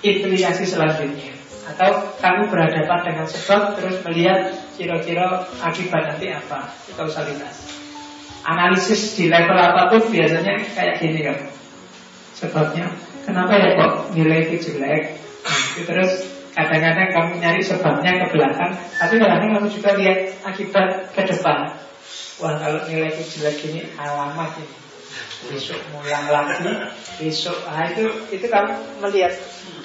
Implikasi 0.04 0.68
selanjutnya 0.68 1.34
Atau 1.64 2.12
kamu 2.20 2.52
berhadapan 2.52 3.00
dengan 3.08 3.28
sebab 3.28 3.80
Terus 3.80 4.04
melihat 4.04 4.52
kira-kira 4.76 5.48
akibat 5.64 6.12
nanti 6.12 6.28
apa. 6.34 6.70
Kausalitas 6.94 7.84
Analisis 8.44 9.16
di 9.16 9.32
level 9.32 9.56
apa 9.56 9.88
pun 9.88 10.04
biasanya 10.12 10.60
kayak 10.76 11.00
gini 11.00 11.24
kan 11.24 11.40
sebabnya 12.36 12.92
kenapa 13.24 13.56
ya 13.56 13.80
kok 13.80 14.12
nilai 14.12 14.52
itu 14.52 14.68
jelek? 14.68 15.16
Nah, 15.48 15.84
terus 15.88 16.12
kadang-kadang 16.52 17.08
kamu 17.16 17.32
nyari 17.40 17.62
sebabnya 17.64 18.12
ke 18.20 18.26
belakang 18.36 18.72
tapi 19.00 19.16
kadang-kadang 19.16 19.52
kamu 19.56 19.68
juga 19.72 19.90
lihat 19.96 20.20
akibat 20.44 20.88
ke 21.16 21.22
depan. 21.24 21.72
Wah 22.44 22.60
kalau 22.60 22.84
nilai 22.84 23.16
itu 23.16 23.24
jelek 23.40 23.64
ini 23.72 23.82
alamat 23.96 24.60
ini. 24.60 24.76
Besok 25.48 25.80
mulang 25.96 26.28
lagi 26.28 26.72
besok 27.16 27.56
ah 27.64 27.88
itu 27.88 28.12
itu 28.28 28.46
kamu 28.52 28.76
melihat 29.00 29.32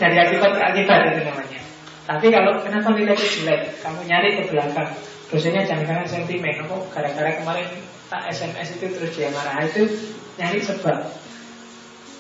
dari 0.03 0.19
akibat 0.19 0.51
ke 0.51 0.63
akibat 0.67 0.99
itu 1.15 1.21
namanya 1.23 1.68
tapi 2.09 2.33
kalau 2.33 2.57
kenapa 2.65 2.89
nilai 2.97 3.13
jelek 3.13 3.85
kamu 3.85 4.01
nyari 4.09 4.41
ke 4.41 4.43
belakang 4.49 4.97
dosennya 5.29 5.69
jangan-jangan 5.69 6.09
sentimen 6.09 6.65
kok 6.65 6.89
gara-gara 6.97 7.37
kemarin 7.37 7.69
tak 8.09 8.33
SMS 8.33 8.81
itu 8.81 8.89
terus 8.97 9.13
dia 9.13 9.29
marah 9.29 9.61
itu 9.61 9.85
nyari 10.41 10.65
sebab 10.65 11.13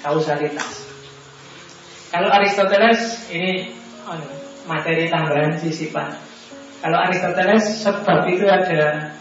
kausalitas. 0.05 0.93
Kalau 2.13 2.29
Aristoteles 2.29 3.33
ini 3.33 3.73
on, 4.05 4.21
materi 4.69 5.09
tambahan 5.09 5.57
sisipan. 5.57 6.13
Kalau 6.85 6.99
Aristoteles 7.09 7.65
sebab 7.83 8.29
itu 8.29 8.45
ada 8.45 9.13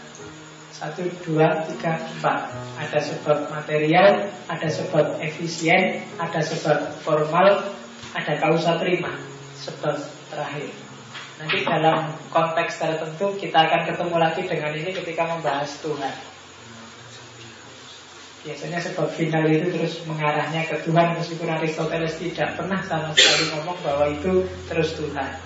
satu, 0.72 1.02
dua, 1.26 1.66
tiga, 1.66 1.98
empat. 1.98 2.54
Ada 2.78 3.02
sebab 3.02 3.50
material, 3.50 4.30
ada 4.46 4.68
sebab 4.70 5.18
efisien, 5.18 6.06
ada 6.22 6.38
sebab 6.38 7.02
formal, 7.02 7.74
ada 8.14 8.32
kausa 8.38 8.78
prima, 8.78 9.10
sebab 9.58 9.98
terakhir. 10.28 10.70
Nanti 11.38 11.62
dalam 11.62 12.12
konteks 12.34 12.82
tertentu 12.82 13.34
kita 13.38 13.58
akan 13.70 13.82
ketemu 13.86 14.16
lagi 14.18 14.42
dengan 14.46 14.72
ini 14.74 14.90
ketika 14.90 15.22
membahas 15.26 15.70
Tuhan. 15.80 16.14
Biasanya 18.38 18.78
sebab 18.78 19.10
final 19.18 19.50
itu 19.50 19.66
terus 19.74 19.98
mengarahnya 20.06 20.62
ke 20.70 20.78
Tuhan 20.86 21.18
Meskipun 21.18 21.50
Aristoteles 21.58 22.14
tidak 22.22 22.54
pernah 22.54 22.78
sama 22.86 23.10
sekali 23.10 23.50
ngomong 23.50 23.78
bahwa 23.82 24.06
itu 24.14 24.46
terus 24.70 24.94
Tuhan 24.94 25.42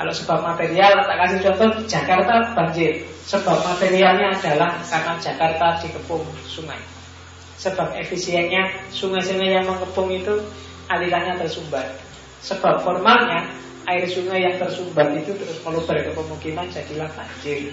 Kalau 0.00 0.12
sebab 0.14 0.40
material, 0.40 1.04
tak 1.04 1.16
kasih 1.20 1.38
contoh 1.44 1.70
Jakarta 1.84 2.56
banjir 2.56 3.04
Sebab 3.28 3.60
materialnya 3.60 4.40
adalah 4.40 4.80
karena 4.80 5.14
Jakarta 5.20 5.66
dikepung 5.84 6.24
sungai 6.48 6.80
Sebab 7.60 7.92
efisiennya 8.00 8.88
sungai-sungai 8.88 9.52
yang 9.52 9.68
mengepung 9.68 10.08
itu 10.08 10.32
alirannya 10.88 11.36
tersumbat 11.44 12.07
Sebab 12.42 12.86
formalnya 12.86 13.50
air 13.88 14.04
sungai 14.04 14.44
yang 14.44 14.56
tersumbat 14.60 15.16
itu 15.16 15.32
terus 15.34 15.58
meluber 15.64 15.96
ke 15.96 16.10
pemukiman 16.12 16.68
jadilah 16.68 17.08
banjir 17.16 17.72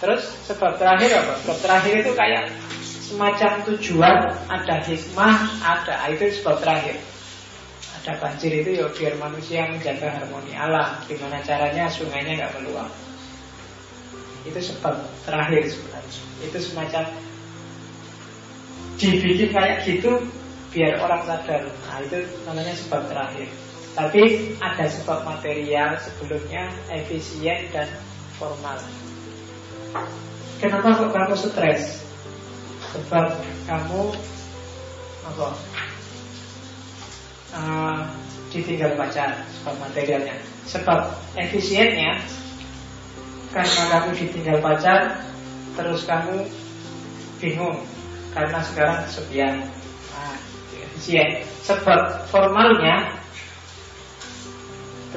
Terus 0.00 0.24
sebab 0.48 0.80
terakhir 0.80 1.12
apa? 1.12 1.32
Sebab 1.44 1.58
terakhir 1.60 1.94
itu 2.00 2.12
kayak 2.16 2.48
semacam 2.80 3.52
tujuan, 3.68 4.18
ada 4.48 4.80
hikmah, 4.80 5.36
ada 5.60 5.94
ah, 6.00 6.08
itu 6.08 6.40
sebab 6.40 6.56
terakhir. 6.64 6.96
Ada 8.00 8.16
banjir 8.16 8.64
itu 8.64 8.80
ya 8.80 8.88
biar 8.88 9.20
manusia 9.20 9.68
menjaga 9.68 10.08
harmoni 10.08 10.56
alam. 10.56 11.04
Gimana 11.04 11.44
caranya 11.44 11.84
sungainya 11.92 12.40
nggak 12.40 12.54
meluap. 12.56 12.88
Itu 14.48 14.56
sebab 14.56 15.04
terakhir 15.28 15.68
sebenarnya. 15.68 16.22
Itu 16.48 16.58
semacam 16.64 17.04
dibikin 18.96 19.52
kayak 19.52 19.84
gitu 19.84 20.16
biar 20.70 21.02
orang 21.02 21.22
sadar. 21.26 21.66
Nah 21.66 21.98
itu 22.02 22.18
namanya 22.46 22.74
sebab 22.74 23.02
terakhir. 23.10 23.48
Tapi 23.94 24.22
ada 24.62 24.86
sebab 24.86 25.26
material 25.26 25.98
sebelumnya 25.98 26.70
efisien 26.94 27.66
dan 27.74 27.90
formal. 28.38 28.78
Kenapa 30.62 30.94
kok 30.94 31.10
kamu 31.10 31.34
stres? 31.34 32.06
Sebab 32.94 33.34
kamu 33.66 34.00
apa? 35.26 35.48
Uh, 37.50 38.06
ditinggal 38.50 38.98
pacar 38.98 39.46
sebab 39.58 39.74
materialnya 39.78 40.36
sebab 40.66 41.14
efisiennya 41.38 42.18
karena 43.54 43.82
kamu 43.90 44.10
ditinggal 44.18 44.58
pacar 44.58 45.22
terus 45.78 46.02
kamu 46.06 46.46
bingung 47.38 47.78
karena 48.34 48.58
sekarang 48.62 48.98
kesepian 49.06 49.54
nah, 50.14 50.36
efisien 51.00 51.48
sebab 51.64 52.28
formalnya 52.28 53.16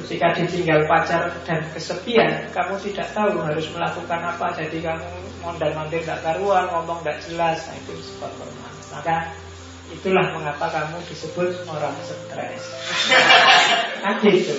Ketika 0.00 0.32
ditinggal 0.32 0.88
pacar 0.88 1.28
dan 1.44 1.60
kesepian 1.76 2.48
Kamu 2.50 2.80
tidak 2.80 3.12
tahu 3.12 3.36
harus 3.44 3.68
melakukan 3.70 4.20
apa. 4.24 4.56
Jadi 4.56 4.80
kamu 4.80 5.06
mondar 5.44 5.70
mandir 5.76 6.00
tidak 6.00 6.24
karuan 6.24 6.64
Ngomong 6.72 7.04
tidak 7.04 7.20
jelas. 7.28 7.68
Nah 7.68 7.76
itu 7.76 7.92
sebab 8.00 8.32
formal. 8.40 8.72
Maka 8.96 9.16
itulah 9.92 10.26
mengapa 10.32 10.66
kamu 10.72 10.96
disebut 11.12 11.68
orang 11.68 11.94
stres. 12.00 12.64
Nah 14.04 14.20
gitu 14.20 14.56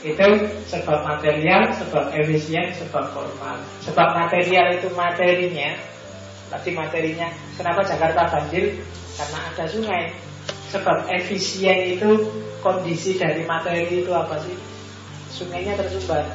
itu 0.00 0.28
sebab 0.64 1.04
material, 1.04 1.76
sebab 1.76 2.08
efisien, 2.16 2.72
sebab 2.72 3.12
formal. 3.12 3.60
Sebab 3.84 4.16
material 4.16 4.80
itu 4.80 4.88
materinya. 4.96 5.76
Tadi 6.50 6.72
materinya 6.72 7.28
Kenapa 7.60 7.84
Jakarta 7.84 8.24
banjir? 8.32 8.80
Karena 9.20 9.38
ada 9.52 9.64
sungai 9.68 10.16
Sebab 10.70 11.10
efisien 11.10 11.98
itu 11.98 12.30
kondisi 12.62 13.18
dari 13.18 13.42
materi 13.42 14.06
itu 14.06 14.10
apa 14.14 14.38
sih? 14.38 14.54
Sungainya 15.34 15.74
tersumbat. 15.74 16.30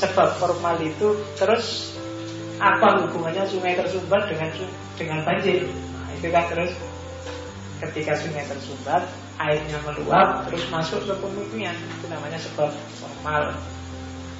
Sebab 0.00 0.40
formal 0.40 0.80
itu 0.80 1.12
terus 1.36 1.92
apa 2.56 3.04
hubungannya 3.04 3.44
sungai 3.44 3.76
tersumbat 3.76 4.32
dengan 4.32 4.48
dengan 4.96 5.18
banjir? 5.28 5.68
Nah, 5.68 6.08
itu 6.16 6.28
kan 6.32 6.44
terus 6.48 6.72
ketika 7.84 8.16
sungai 8.16 8.48
tersumbat, 8.48 9.04
airnya 9.36 9.76
meluap 9.84 10.48
terus 10.48 10.64
masuk 10.72 11.04
ke 11.04 11.12
pemukiman. 11.20 11.76
Itu 12.00 12.06
namanya 12.08 12.40
sebab 12.40 12.72
formal. 12.96 13.52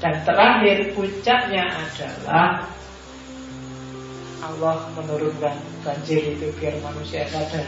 Dan 0.00 0.16
terakhir 0.24 0.96
puncaknya 0.96 1.64
adalah 1.76 2.72
Allah 4.44 4.88
menurunkan 4.92 5.56
banjir 5.80 6.36
itu 6.36 6.52
biar 6.60 6.76
manusia 6.84 7.24
sadar 7.32 7.64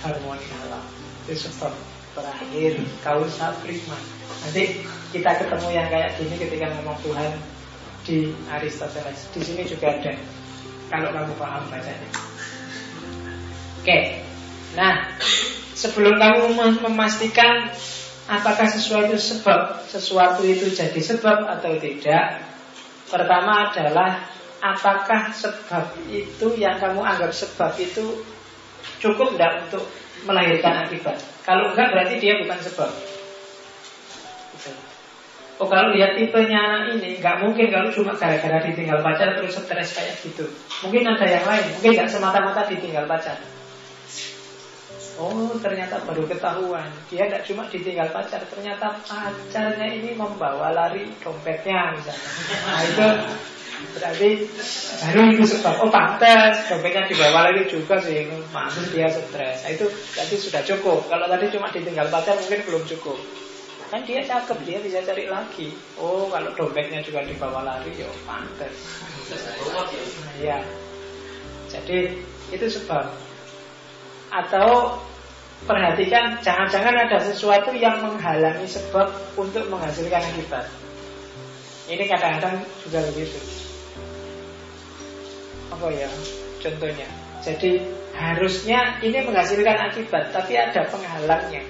harmoni 0.00 0.46
alam 0.64 0.84
itu 1.28 1.48
sebab 1.48 1.72
terakhir 2.16 2.80
kausa 3.04 3.52
prima 3.60 3.98
nanti 4.44 4.80
kita 5.12 5.30
ketemu 5.44 5.68
yang 5.72 5.88
kayak 5.92 6.16
gini 6.16 6.34
ketika 6.40 6.66
ngomong 6.76 6.98
Tuhan 7.04 7.30
di 8.06 8.30
Aristoteles. 8.46 9.26
Di 9.34 9.40
sini 9.42 9.62
juga 9.66 9.98
ada 9.98 10.14
kalau 10.86 11.10
kamu 11.10 11.34
paham 11.34 11.62
bacanya. 11.66 12.10
Oke. 13.82 13.98
Nah 14.78 15.10
sebelum 15.74 16.14
kamu 16.16 16.54
memastikan 16.86 17.74
apakah 18.30 18.70
sesuatu 18.70 19.18
sebab 19.18 19.82
sesuatu 19.90 20.46
itu 20.46 20.70
jadi 20.70 20.98
sebab 21.02 21.46
atau 21.58 21.74
tidak, 21.82 22.46
pertama 23.10 23.70
adalah 23.70 24.35
apakah 24.74 25.30
sebab 25.30 25.94
itu 26.10 26.46
yang 26.58 26.80
kamu 26.80 27.04
anggap 27.04 27.30
sebab 27.30 27.76
itu 27.78 28.24
cukup 28.98 29.36
tidak 29.36 29.68
untuk 29.68 29.84
melahirkan 30.24 30.88
akibat. 30.88 31.20
Kalau 31.46 31.70
enggak 31.70 31.92
berarti 31.92 32.16
dia 32.18 32.40
bukan 32.42 32.58
sebab. 32.58 32.90
Oh 35.56 35.64
kalau 35.64 35.96
lihat 35.96 36.20
tipenya 36.20 36.92
ini 36.92 37.16
nggak 37.16 37.40
mungkin 37.40 37.72
kalau 37.72 37.88
cuma 37.88 38.12
gara-gara 38.12 38.60
ditinggal 38.60 39.00
pacar 39.00 39.40
terus 39.40 39.56
stres 39.56 39.96
kayak 39.96 40.20
gitu. 40.20 40.44
Mungkin 40.84 41.08
ada 41.08 41.24
yang 41.24 41.44
lain. 41.48 41.64
Mungkin 41.80 41.90
nggak 41.96 42.10
semata-mata 42.12 42.68
ditinggal 42.68 43.08
pacar. 43.08 43.40
Oh 45.16 45.48
ternyata 45.64 45.96
baru 46.04 46.28
ketahuan 46.28 46.92
Dia 47.08 47.24
tidak 47.24 47.48
cuma 47.48 47.64
ditinggal 47.72 48.12
pacar 48.12 48.44
Ternyata 48.52 49.00
pacarnya 49.00 49.88
ini 49.88 50.12
membawa 50.12 50.76
lari 50.76 51.08
dompetnya 51.24 51.96
misalnya 51.96 52.28
Nah 52.68 52.80
itu 52.84 53.06
berarti 53.96 54.48
baru 55.04 55.20
itu 55.36 55.44
sebab 55.56 55.74
Oh 55.84 55.90
pantas 55.92 56.64
dompetnya 56.68 57.08
dibawa 57.08 57.50
lagi 57.50 57.68
juga 57.68 58.00
sih. 58.00 58.28
Maksud 58.52 58.92
dia 58.92 59.08
stres. 59.08 59.64
Nah 59.64 59.70
itu 59.72 59.86
berarti 59.88 60.34
sudah 60.36 60.62
cukup. 60.64 61.08
Kalau 61.08 61.26
tadi 61.28 61.52
cuma 61.52 61.68
ditinggal 61.68 62.08
pacar 62.08 62.36
mungkin 62.40 62.60
belum 62.64 62.82
cukup. 62.96 63.18
Kan 63.86 64.02
dia 64.02 64.18
cakep, 64.18 64.58
dia 64.66 64.78
bisa 64.82 64.98
cari 65.04 65.30
lagi. 65.30 65.70
Oh 66.00 66.26
kalau 66.32 66.50
dompetnya 66.58 67.00
juga 67.06 67.22
dibawa 67.22 67.62
lari 67.62 67.94
Ya 67.94 68.08
pantas 68.26 68.74
ya. 70.42 70.58
Jadi 71.70 72.18
itu 72.54 72.66
sebab. 72.66 73.10
Atau 74.26 74.98
perhatikan 75.64 76.36
jangan-jangan 76.42 77.08
ada 77.08 77.18
sesuatu 77.22 77.72
yang 77.72 78.02
menghalangi 78.04 78.66
sebab 78.68 79.08
untuk 79.38 79.64
menghasilkan 79.70 80.20
akibat. 80.20 80.66
Ini 81.86 82.04
kadang-kadang 82.10 82.66
juga 82.82 82.98
begitu. 83.14 83.65
Apa 85.72 85.86
ya 85.90 86.08
contohnya? 86.62 87.08
Jadi 87.42 87.82
harusnya 88.16 88.98
ini 89.04 89.22
menghasilkan 89.22 89.76
akibat, 89.92 90.34
tapi 90.34 90.58
ada 90.58 90.82
penghalangnya. 90.88 91.62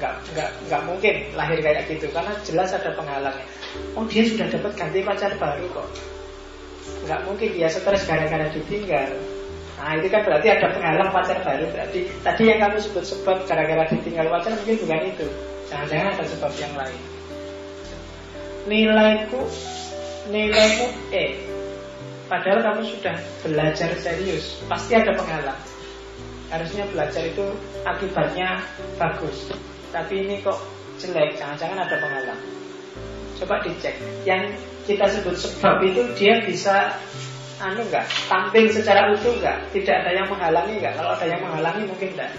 Gak, 0.00 0.18
gak, 0.34 0.50
gak 0.66 0.82
mungkin 0.82 1.30
lahir 1.38 1.62
kayak 1.62 1.86
gitu 1.86 2.10
karena 2.10 2.34
jelas 2.42 2.74
ada 2.74 2.90
penghalangnya. 2.96 3.46
Oh 3.94 4.02
dia 4.08 4.26
sudah 4.26 4.50
dapat 4.50 4.72
ganti 4.74 5.00
pacar 5.04 5.30
baru 5.38 5.66
kok. 5.70 5.88
Gak 7.06 7.20
mungkin 7.28 7.48
dia 7.54 7.70
stres 7.70 8.08
gara-gara 8.08 8.50
ditinggal. 8.50 9.14
Nah 9.82 9.98
itu 9.98 10.06
kan 10.14 10.22
berarti 10.22 10.46
ada 10.46 10.70
penghalang 10.70 11.10
pacar 11.10 11.42
baru 11.42 11.66
Berarti 11.74 12.06
tadi 12.22 12.42
yang 12.46 12.60
kamu 12.62 12.78
sebut 12.78 13.02
sebab 13.02 13.42
Gara-gara 13.50 13.82
ditinggal 13.90 14.30
pacar 14.30 14.52
mungkin 14.54 14.76
bukan 14.78 15.00
itu 15.10 15.26
Jangan-jangan 15.72 16.06
ada 16.14 16.24
sebab 16.28 16.52
yang 16.60 16.74
lain 16.78 17.00
Nilaiku 18.70 19.42
Nilaiku 20.30 20.86
E 21.10 21.24
Padahal 22.32 22.64
kamu 22.64 22.96
sudah 22.96 23.16
belajar 23.44 23.92
serius 24.00 24.64
Pasti 24.64 24.96
ada 24.96 25.12
penghalang. 25.12 25.60
Harusnya 26.48 26.88
belajar 26.88 27.28
itu 27.28 27.44
akibatnya 27.84 28.64
bagus. 28.96 29.52
Tapi 29.92 30.24
ini 30.24 30.40
kok 30.40 30.56
jelek 30.96 31.36
Jangan-jangan 31.36 31.84
ada 31.84 31.96
penghalang. 32.00 32.40
Coba 33.36 33.60
dicek. 33.60 34.00
Yang 34.24 34.56
kita 34.88 35.12
sebut 35.12 35.36
sebab 35.36 35.84
itu 35.84 36.08
dia 36.16 36.40
bisa 36.40 36.96
anu 37.60 37.84
enggak 37.84 38.08
tampil 38.26 38.66
secara 38.66 39.12
utuh 39.14 39.30
enggak 39.38 39.62
tidak 39.70 40.02
ada 40.02 40.10
yang 40.10 40.26
menghalangi 40.26 40.82
enggak 40.82 40.98
kalau 40.98 41.14
ada 41.14 41.22
yang 41.30 41.38
menghalangi 41.38 41.86
mungkin 41.86 42.10
enggak 42.16 42.30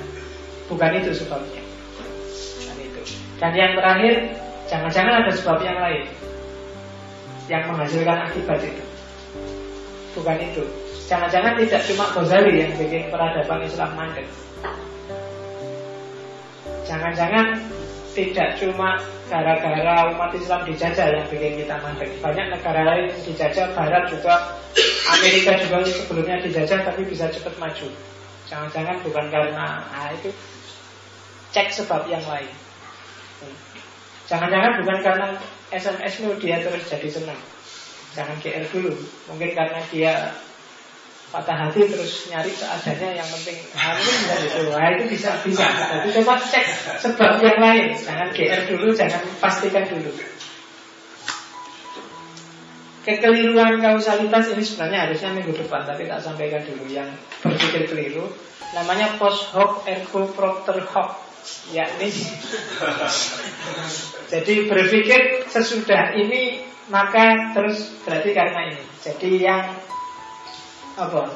bukan 0.68 0.92
itu 1.00 1.12
sebabnya. 1.22 1.64
Dan 2.66 2.78
itu. 2.82 3.02
Dan 3.40 3.52
yang 3.56 3.72
terakhir 3.78 4.14
jangan-jangan 4.68 5.14
ada 5.24 5.32
sebab 5.32 5.58
yang 5.64 5.78
lain 5.80 6.04
yang 7.48 7.64
menghasilkan 7.72 8.20
akibat 8.28 8.60
itu 8.60 8.93
bukan 10.14 10.38
itu 10.40 10.64
jangan-jangan 11.10 11.60
tidak 11.60 11.82
cuma 11.90 12.06
Ghazali 12.16 12.54
yang 12.64 12.72
bikin 12.80 13.12
peradaban 13.12 13.62
Islam 13.66 13.92
mandek 13.98 14.28
jangan-jangan 16.88 17.60
tidak 18.14 18.62
cuma 18.62 19.02
gara-gara 19.26 20.14
umat 20.14 20.30
Islam 20.38 20.62
dijajah 20.70 21.08
yang 21.10 21.26
bikin 21.26 21.66
kita 21.66 21.76
mandek. 21.82 22.14
Banyak 22.22 22.54
negara 22.54 22.82
lain 22.86 23.10
dijajah, 23.26 23.74
Barat 23.74 24.06
juga, 24.14 24.62
Amerika 25.10 25.58
juga 25.58 25.82
sebelumnya 25.90 26.38
dijajah 26.46 26.86
tapi 26.86 27.02
bisa 27.10 27.26
cepat 27.34 27.58
maju. 27.58 27.90
Jangan-jangan 28.46 29.02
bukan 29.02 29.26
karena 29.34 29.82
ah, 29.90 30.14
itu 30.14 30.30
cek 31.50 31.74
sebab 31.74 32.06
yang 32.06 32.22
lain. 32.30 32.54
Jangan-jangan 34.30 34.72
bukan 34.86 34.98
karena 35.02 35.28
SMS 35.74 36.22
dia 36.38 36.62
terus 36.62 36.86
jadi 36.86 37.10
senang. 37.10 37.42
Jangan 38.14 38.38
GR 38.38 38.66
dulu. 38.70 38.94
Mungkin 39.34 39.50
karena 39.58 39.82
dia 39.90 40.14
patah 41.34 41.58
hati 41.66 41.90
terus 41.90 42.30
nyari 42.30 42.54
seadanya 42.54 43.18
yang 43.18 43.26
penting 43.26 43.58
hamil 43.74 44.06
bisa 44.06 44.36
itu 44.38 44.62
nah, 44.70 44.86
itu 44.94 45.06
bisa 45.10 45.32
bisa. 45.42 45.66
Jadi 45.66 46.10
coba 46.22 46.38
cek 46.38 46.66
sebab 47.02 47.42
yang 47.42 47.58
lain. 47.58 47.90
Jangan 47.98 48.30
gr 48.30 48.62
dulu 48.70 48.94
jangan 48.94 49.22
pastikan 49.42 49.90
dulu. 49.90 50.14
Kekeliruan 53.04 53.82
kausalitas 53.82 54.54
ini 54.54 54.64
sebenarnya 54.64 55.10
harusnya 55.10 55.30
minggu 55.34 55.58
depan 55.58 55.84
tapi 55.84 56.06
tak 56.06 56.22
sampaikan 56.22 56.62
dulu 56.70 56.86
yang 56.86 57.10
berpikir 57.42 57.90
keliru. 57.90 58.30
Namanya 58.78 59.18
post 59.18 59.50
hoc 59.58 59.90
ergo 59.90 60.30
propter 60.38 60.86
hoc 60.86 61.18
yakni 61.76 62.08
jadi 64.32 64.54
berpikir 64.72 65.44
sesudah 65.52 66.16
ini 66.16 66.73
maka 66.92 67.56
terus 67.56 67.92
berarti 68.04 68.30
karena 68.36 68.60
ini. 68.74 68.84
Jadi 69.00 69.30
yang 69.40 69.66
apa 70.94 71.34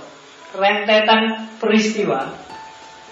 rentetan 0.56 1.54
peristiwa 1.58 2.30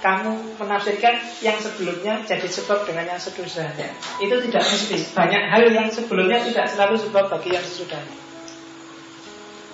kamu 0.03 0.61
menafsirkan 0.61 1.17
yang 1.41 1.57
sebelumnya 1.57 2.21
jadi 2.27 2.45
sebab 2.45 2.85
dengan 2.85 3.15
yang 3.15 3.21
sesudahnya. 3.21 3.89
Itu 4.21 4.37
tidak 4.49 4.63
mesti. 4.63 4.97
Banyak 5.15 5.43
hal 5.49 5.63
yang 5.71 5.87
sebelumnya 5.89 6.43
tidak 6.45 6.69
selalu 6.69 6.95
sebab 7.01 7.31
bagi 7.31 7.55
yang 7.55 7.65
sesudahnya. 7.65 8.17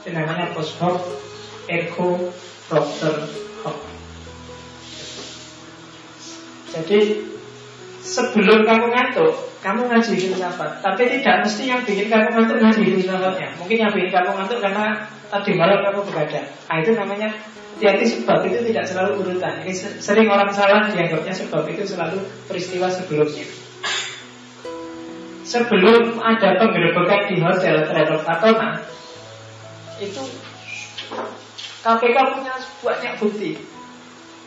Itu 0.01 0.09
namanya 0.15 0.55
post 0.55 0.79
hoc 0.79 1.03
ergo 1.69 2.33
propter 2.69 3.27
hoc 3.61 3.77
jadi 6.71 6.99
sebelum 7.99 8.63
kamu 8.63 8.85
ngantuk 8.95 9.35
kamu 9.61 9.81
ngaji 9.87 10.13
filsafat 10.17 10.81
tapi 10.81 11.07
tidak 11.07 11.45
mesti 11.45 11.63
yang 11.69 11.81
bikin 11.85 12.09
kamu 12.09 12.27
ngantuk 12.33 12.57
ngaji 12.59 12.81
filsafatnya 12.97 13.47
mungkin 13.61 13.77
yang 13.77 13.91
bikin 13.93 14.09
kamu 14.09 14.29
ngantuk 14.33 14.59
karena 14.59 14.85
tadi 15.31 15.51
malam 15.55 15.79
kamu 15.79 15.99
begadang. 16.11 16.47
Nah 16.67 16.75
itu 16.83 16.91
namanya 16.91 17.29
hati-hati 17.79 18.05
sebab 18.05 18.43
itu 18.51 18.59
tidak 18.67 18.85
selalu 18.85 19.11
urutan. 19.23 19.63
Ini 19.63 19.73
sering 20.03 20.27
orang 20.27 20.51
salah 20.51 20.91
dianggapnya 20.91 21.31
sebab 21.31 21.63
itu 21.71 21.87
selalu 21.87 22.19
peristiwa 22.51 22.91
sebelumnya. 22.91 23.47
Sebelum 25.47 26.19
ada 26.19 26.59
penggerebekan 26.59 27.31
di 27.31 27.35
hotel 27.41 27.83
terhadap 27.87 28.23
Fatona, 28.23 28.85
itu 29.99 30.23
KPK 31.81 32.17
punya 32.37 32.55
banyak 32.85 33.13
bukti. 33.17 33.51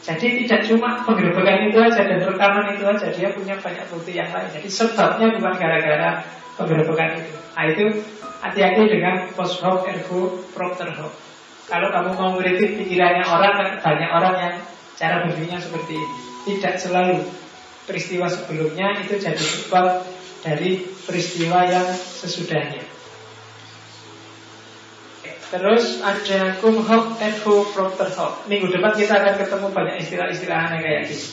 Jadi 0.05 0.45
tidak 0.45 0.69
cuma 0.69 1.01
penggerebekan 1.09 1.73
itu 1.73 1.81
aja 1.81 2.05
dan 2.05 2.21
rekaman 2.21 2.77
itu 2.77 2.85
aja, 2.85 3.09
dia 3.09 3.29
punya 3.33 3.57
banyak 3.57 3.89
bukti 3.89 4.13
yang 4.13 4.29
lain. 4.29 4.53
Jadi 4.53 4.69
sebabnya 4.69 5.33
bukan 5.41 5.55
gara-gara 5.57 6.21
penggerebekan 6.61 7.25
itu. 7.25 7.33
Nah 7.57 7.65
itu 7.73 7.85
hati-hati 8.45 8.85
dengan 8.85 9.33
post 9.33 9.65
hoc 9.65 9.89
ergo 9.89 10.45
propter 10.53 10.93
hoc. 10.93 11.09
Kalau 11.65 11.89
kamu 11.89 12.11
mau 12.21 12.37
mengkritik 12.37 12.77
pikirannya 12.77 13.25
orang, 13.25 13.81
banyak 13.81 14.11
orang 14.13 14.35
yang 14.37 14.55
cara 15.01 15.25
berpikirnya 15.25 15.65
seperti 15.65 15.97
ini. 15.97 16.17
Tidak 16.45 16.75
selalu 16.77 17.25
peristiwa 17.89 18.29
sebelumnya 18.29 19.01
itu 19.01 19.17
jadi 19.17 19.41
sebab 19.41 20.05
dari 20.45 20.85
peristiwa 21.09 21.65
yang 21.65 21.89
sesudahnya. 21.97 22.94
Terus 25.53 26.01
ada 26.01 26.57
kum 26.63 26.81
hoc 26.81 27.21
ergo 27.21 27.69
propter 27.75 28.09
hoc. 28.15 28.49
Minggu 28.49 28.73
depan 28.73 28.97
kita 28.97 29.21
akan 29.21 29.35
ketemu 29.41 29.67
banyak 29.73 29.97
istilah-istilah 30.01 30.59
aneh 30.71 30.79
kayak 30.81 31.03
gini. 31.11 31.27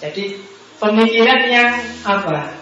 Jadi 0.00 0.24
pemikiran 0.80 1.40
yang 1.52 1.70
apa? 2.08 2.60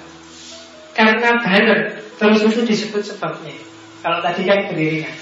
Karena 0.98 1.38
bareng 1.38 1.82
Terus 2.18 2.42
itu 2.42 2.66
disebut 2.66 3.02
sebabnya 3.06 3.54
Kalau 4.02 4.18
tadi 4.18 4.42
kan 4.42 4.66
beriringan 4.66 5.14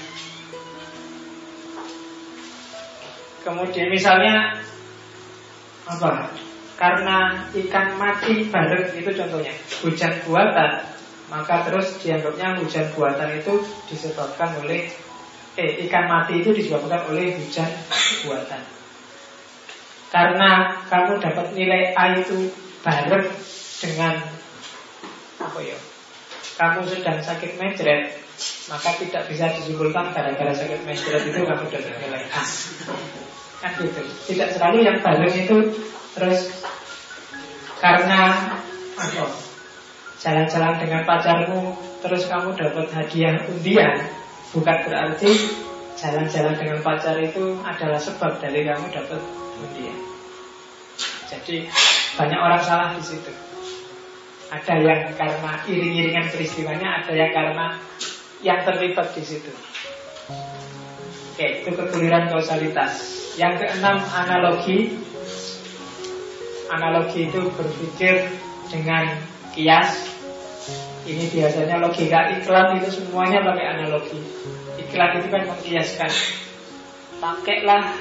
Kemudian 3.45 3.93
misalnya 3.93 4.57
Apa 5.85 6.33
Karena 6.73 7.45
ikan 7.53 7.87
mati 8.01 8.49
bareng 8.49 8.89
Itu 8.97 9.13
contohnya 9.13 9.53
Hujan 9.85 10.13
buatan 10.25 10.97
Maka 11.27 11.67
terus 11.67 11.99
dianggapnya 11.99 12.55
hujan 12.55 12.87
buatan 12.95 13.35
itu 13.35 13.59
Disebabkan 13.91 14.63
oleh 14.63 14.87
Eh 15.59 15.89
ikan 15.89 16.07
mati 16.07 16.39
itu 16.39 16.53
disebabkan 16.53 17.09
oleh 17.11 17.35
hujan 17.35 17.67
buatan 18.23 18.77
karena 20.07 20.81
kamu 20.87 21.19
dapat 21.19 21.51
nilai 21.51 21.91
A 21.91 22.15
itu 22.15 22.47
bareng 22.79 23.27
dengan 23.83 24.15
apa 25.37 25.59
ya? 25.59 25.77
Kamu 26.57 26.89
sedang 26.89 27.21
sakit 27.21 27.59
mejret, 27.59 28.17
maka 28.71 28.89
tidak 28.97 29.29
bisa 29.29 29.51
disimpulkan 29.53 30.15
gara-gara 30.15 30.53
sakit 30.55 30.81
mejret 30.87 31.27
itu 31.27 31.39
kamu 31.43 31.65
dapat 31.67 31.95
nilai 31.99 32.23
A. 32.31 32.41
Kan 33.61 33.71
gitu. 33.83 34.01
Tidak 34.33 34.49
selalu 34.55 34.87
yang 34.87 34.97
bareng 35.03 35.35
itu 35.35 35.57
terus 36.15 36.65
karena 37.83 38.47
apa? 38.95 39.46
Jalan-jalan 40.17 40.81
dengan 40.81 41.01
pacarmu 41.05 41.77
terus 42.01 42.25
kamu 42.25 42.57
dapat 42.57 42.89
hadiah 42.89 43.37
undian, 43.45 43.95
bukan 44.49 44.77
berarti 44.89 45.29
jalan-jalan 45.97 46.53
dengan 46.57 46.79
pacar 46.81 47.17
itu 47.21 47.57
adalah 47.61 48.01
sebab 48.01 48.41
dari 48.41 48.65
kamu 48.65 48.85
dapat 48.93 49.21
undian. 49.61 49.97
Jadi 51.27 51.69
banyak 52.17 52.39
orang 52.39 52.61
salah 52.61 52.89
di 52.97 53.03
situ. 53.03 53.29
Ada 54.47 54.79
yang 54.79 55.01
karena 55.19 55.59
iring-iringan 55.67 56.31
peristiwanya, 56.31 57.03
ada 57.03 57.11
yang 57.11 57.31
karena 57.35 57.77
yang 58.39 58.63
terlibat 58.63 59.11
di 59.11 59.21
situ. 59.25 59.51
Oke, 61.33 61.61
itu 61.61 61.69
kekeliruan 61.69 62.31
kausalitas. 62.31 62.93
Yang 63.37 63.61
keenam 63.65 64.01
analogi. 64.01 64.97
Analogi 66.71 67.29
itu 67.29 67.53
berpikir 67.53 68.33
dengan 68.71 69.19
kias. 69.57 70.13
Ini 71.07 71.25
biasanya 71.33 71.81
logika 71.81 72.37
iklan 72.37 72.77
itu 72.77 73.01
semuanya 73.01 73.41
pakai 73.41 73.65
analogi. 73.73 74.21
Iklan 74.77 75.17
itu 75.17 75.27
kan 75.33 75.41
mengkiaskan. 75.49 76.11
Pakailah 77.17 77.97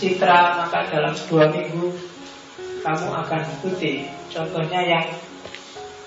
citra 0.00 0.60
maka 0.60 0.88
dalam 0.92 1.12
dua 1.28 1.52
minggu 1.52 1.92
kamu 2.84 3.08
akan 3.10 3.40
ikuti 3.58 4.06
contohnya 4.30 4.80
yang 4.84 5.04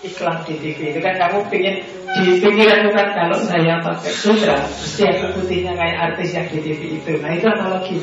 iklan 0.05 0.39
di 0.47 0.55
TV 0.61 0.95
itu 0.95 0.99
kan 1.03 1.19
kamu 1.19 1.43
ingin 1.51 1.75
di 2.15 2.39
pikiran 2.39 2.87
kan 2.95 3.07
kalau 3.11 3.37
saya 3.43 3.83
pakai 3.83 4.13
sutra 4.15 4.63
pasti 4.63 5.03
yang 5.03 5.17
ikutinya 5.27 5.73
kayak 5.75 5.97
artis 6.09 6.29
yang 6.31 6.47
di 6.47 6.59
TV 6.63 6.81
itu 7.01 7.11
nah 7.19 7.35
itu 7.35 7.45
analogi 7.51 7.99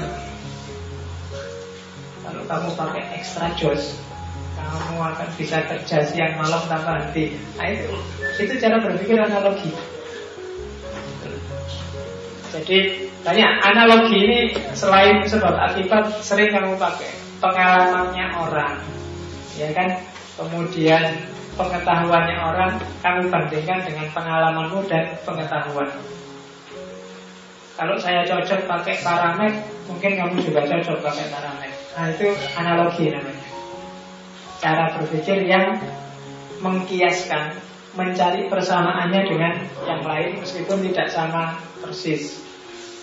kalau 2.21 2.43
kamu 2.45 2.69
pakai 2.77 3.03
extra 3.17 3.49
jos 3.57 3.97
kamu 4.71 5.03
akan 5.03 5.29
bisa 5.39 5.59
kerja 5.65 5.99
siang 6.03 6.35
malam 6.39 6.63
tanpa 6.67 7.03
henti. 7.03 7.37
Nah 7.59 7.67
itu 7.71 7.95
itu 8.41 8.55
cara 8.63 8.77
berpikir 8.83 9.17
analogi. 9.17 9.71
Jadi 12.55 12.79
banyak 13.21 13.51
analogi 13.63 14.19
ini 14.23 14.39
selain 14.73 15.23
sebab 15.27 15.55
akibat 15.55 16.23
sering 16.25 16.51
kamu 16.55 16.79
pakai 16.79 17.11
pengalamannya 17.43 18.27
orang 18.37 18.75
ya 19.59 19.69
kan? 19.77 19.89
Kemudian 20.37 21.17
pengetahuannya 21.57 22.37
orang 22.37 22.77
kamu 23.01 23.33
bandingkan 23.33 23.81
dengan 23.89 24.07
pengalamanmu 24.13 24.85
dan 24.85 25.17
pengetahuan. 25.25 25.89
Kalau 27.77 27.97
saya 28.01 28.25
cocok 28.25 28.69
pakai 28.69 29.01
paramet 29.05 29.77
mungkin 29.87 30.13
kamu 30.19 30.37
juga 30.43 30.67
cocok 30.67 30.99
pakai 31.03 31.27
paramet 31.31 31.73
nah 31.95 32.07
itu 32.11 32.27
analogi 32.59 33.09
namanya 33.09 33.56
cara 34.61 34.97
berpikir 34.97 35.45
yang 35.45 35.77
mengkiaskan 36.65 37.57
mencari 37.97 38.49
persamaannya 38.53 39.23
dengan 39.25 39.55
yang 39.89 40.03
lain 40.05 40.45
meskipun 40.45 40.85
tidak 40.93 41.09
sama 41.09 41.57
persis. 41.81 42.45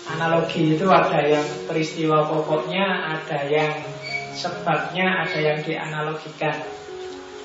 Analogi 0.04 0.76
itu 0.76 0.86
ada 0.92 1.24
yang 1.24 1.46
peristiwa 1.64 2.28
pokoknya 2.28 3.16
ada 3.16 3.48
yang 3.48 3.72
sebabnya 4.36 5.24
ada 5.26 5.38
yang 5.40 5.58
dianalogikan. 5.64 6.60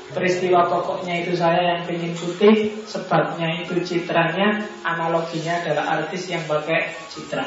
Peristiwa 0.09 0.65
pokoknya 0.65 1.21
itu 1.21 1.37
saya 1.37 1.61
yang 1.61 1.81
ingin 1.85 2.17
putih 2.17 2.81
Sebabnya 2.89 3.61
itu 3.61 3.77
citranya 3.85 4.65
Analoginya 4.81 5.61
adalah 5.61 6.01
artis 6.01 6.25
yang 6.33 6.41
pakai 6.49 6.97
citra. 7.13 7.45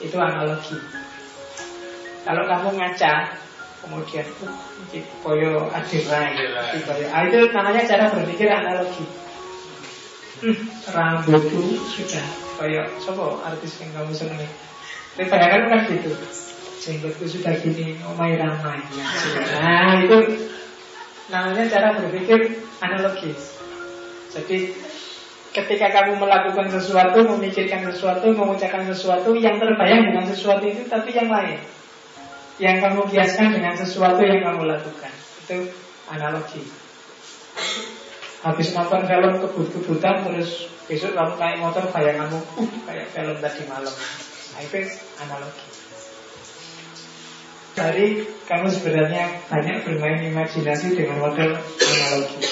Itu 0.00 0.16
analogi. 0.16 0.80
Kalau 2.24 2.44
kamu 2.48 2.68
ngaca 2.80 3.14
Kemudian 3.78 4.26
uh, 4.42 4.54
Boyo 5.22 5.70
Adirai 5.70 6.34
ah, 7.14 7.22
Itu 7.26 7.38
namanya 7.54 7.82
cara 7.86 8.10
berpikir 8.10 8.50
analogi 8.50 9.06
hmm, 10.42 10.58
Rambutku 10.90 11.62
sudah 11.94 12.26
Kayak 12.58 12.90
Sopo 12.98 13.38
artis 13.42 13.78
yang 13.80 13.94
kamu 13.94 14.12
senangi 14.12 14.48
Tapi 15.14 15.26
bayangkan 15.30 15.62
kan 15.70 15.80
gitu 15.90 16.12
jenggotku 16.88 17.26
sudah 17.28 17.52
gini, 17.60 17.98
omai 18.06 18.38
ramai. 18.40 18.80
Nah 19.60 20.00
itu 20.00 20.18
namanya 21.28 21.64
cara 21.68 21.88
berpikir 22.00 22.64
analogis. 22.80 23.60
Jadi 24.32 24.72
ketika 25.52 25.92
kamu 25.92 26.16
melakukan 26.22 26.72
sesuatu, 26.72 27.28
memikirkan 27.36 27.84
sesuatu, 27.92 28.32
mengucapkan 28.32 28.88
sesuatu 28.88 29.36
yang 29.36 29.60
terbayang 29.60 30.12
dengan 30.12 30.24
sesuatu 30.24 30.64
itu, 30.64 30.88
tapi 30.88 31.12
yang 31.12 31.28
lain. 31.28 31.60
Yang 32.58 32.76
kamu 32.82 33.00
kiaskan 33.10 33.54
dengan 33.54 33.74
sesuatu 33.78 34.22
yang 34.22 34.42
kamu 34.42 34.66
lakukan. 34.66 35.12
Itu 35.46 35.70
analogi. 36.10 36.62
Habis 38.42 38.74
nonton 38.74 39.02
film 39.06 39.32
kebut-kebutan 39.42 40.26
terus 40.26 40.70
besok 40.86 41.14
kamu 41.14 41.34
naik 41.38 41.58
motor 41.58 41.84
bayanganmu 41.90 42.38
uh, 42.38 42.70
kayak 42.86 43.10
film 43.14 43.36
tadi 43.42 43.62
malam. 43.66 43.94
Nah, 44.54 44.60
itu 44.62 44.78
analogi 45.18 45.78
dari 47.78 48.26
kamu 48.50 48.66
sebenarnya 48.66 49.46
banyak 49.46 49.86
bermain 49.86 50.18
imajinasi 50.26 50.98
dengan 50.98 51.22
model 51.22 51.54
analogi. 51.62 52.42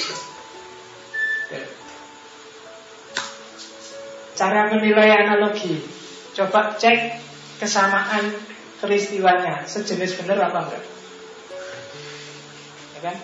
Cara 4.37 4.69
menilai 4.71 5.11
analogi, 5.27 5.81
coba 6.37 6.77
cek 6.79 7.19
kesamaan 7.59 8.31
peristiwanya, 8.87 9.67
sejenis 9.67 10.23
benar 10.23 10.47
apa 10.47 10.59
enggak? 10.71 10.85
Ya 12.95 13.01
kan? 13.03 13.17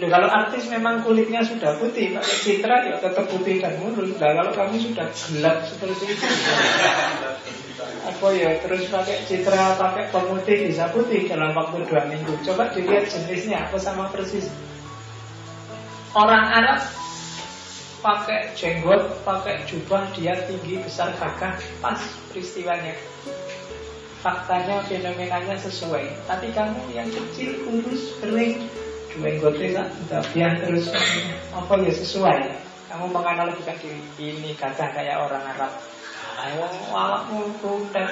Loh, 0.00 0.08
kalau 0.08 0.28
artis 0.32 0.64
memang 0.72 1.04
kulitnya 1.04 1.44
sudah 1.44 1.76
putih, 1.76 2.16
pakai 2.16 2.36
citra 2.40 2.76
ya 2.88 2.96
tetap 2.96 3.28
putih 3.28 3.60
dan 3.60 3.76
mulus. 3.76 4.16
Nah, 4.16 4.32
kalau 4.32 4.52
kami 4.56 4.80
sudah 4.80 5.04
gelap 5.12 5.68
seperti 5.68 6.16
itu, 6.16 6.26
apa 8.02 8.26
ya 8.34 8.58
terus 8.58 8.90
pakai 8.90 9.22
citra 9.26 9.78
pakai 9.78 10.10
pemutih 10.10 10.70
bisa 10.70 10.90
putih 10.90 11.30
dalam 11.30 11.54
waktu 11.54 11.86
dua 11.86 12.02
minggu 12.10 12.34
coba 12.42 12.70
dilihat 12.74 13.06
jenisnya 13.06 13.66
apa 13.70 13.78
sama 13.78 14.10
persis 14.10 14.50
orang 16.14 16.50
Arab 16.50 16.80
pakai 18.02 18.50
jenggot 18.58 19.22
pakai 19.22 19.62
jubah 19.70 20.10
dia 20.18 20.34
tinggi 20.50 20.82
besar 20.82 21.14
gagah 21.14 21.54
pas 21.78 22.02
peristiwanya 22.30 22.98
faktanya 24.22 24.78
fenomenanya 24.86 25.58
sesuai. 25.58 26.30
Tapi 26.30 26.54
kamu 26.54 26.94
yang 26.94 27.10
kecil 27.10 27.58
kurus 27.66 28.16
kering 28.22 28.70
tak? 30.08 30.24
Biar 30.32 30.56
terus. 30.62 30.88
Apa 31.52 31.74
ya 31.82 31.92
sesuai? 31.92 32.38
Kamu 32.88 33.10
menganalogikan 33.12 33.76
diri 33.82 34.00
ini 34.40 34.56
gagah 34.56 34.88
kayak 34.94 35.20
orang 35.20 35.42
Arab. 35.42 35.72
Ayo 36.40 36.64
awakmu 36.94 37.52
dan 37.92 38.08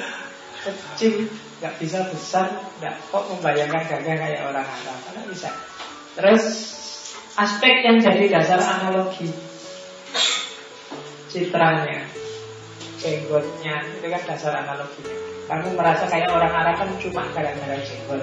kecil 0.60 1.24
nggak 1.62 1.74
bisa 1.80 2.04
besar 2.12 2.52
nggak 2.82 2.94
kok 3.08 3.24
membayangkan 3.32 3.86
gagah 3.88 4.16
kayak 4.18 4.42
orang 4.44 4.66
Arab. 4.66 4.98
Karena 5.08 5.22
bisa. 5.30 5.48
Terus 6.18 6.44
aspek 7.38 7.86
yang 7.86 7.96
jadi 8.02 8.26
dasar 8.28 8.60
analogi. 8.60 9.30
Citranya 11.30 12.19
jenggotnya 13.00 13.80
itu 13.96 14.06
kan 14.12 14.22
dasar 14.28 14.52
analoginya 14.60 15.30
kamu 15.50 15.74
merasa 15.74 16.06
kayak 16.06 16.30
orang 16.30 16.54
Arab 16.54 16.78
kan 16.78 16.88
cuma 17.02 17.26
gara-gara 17.34 17.74
jenggot. 17.82 18.22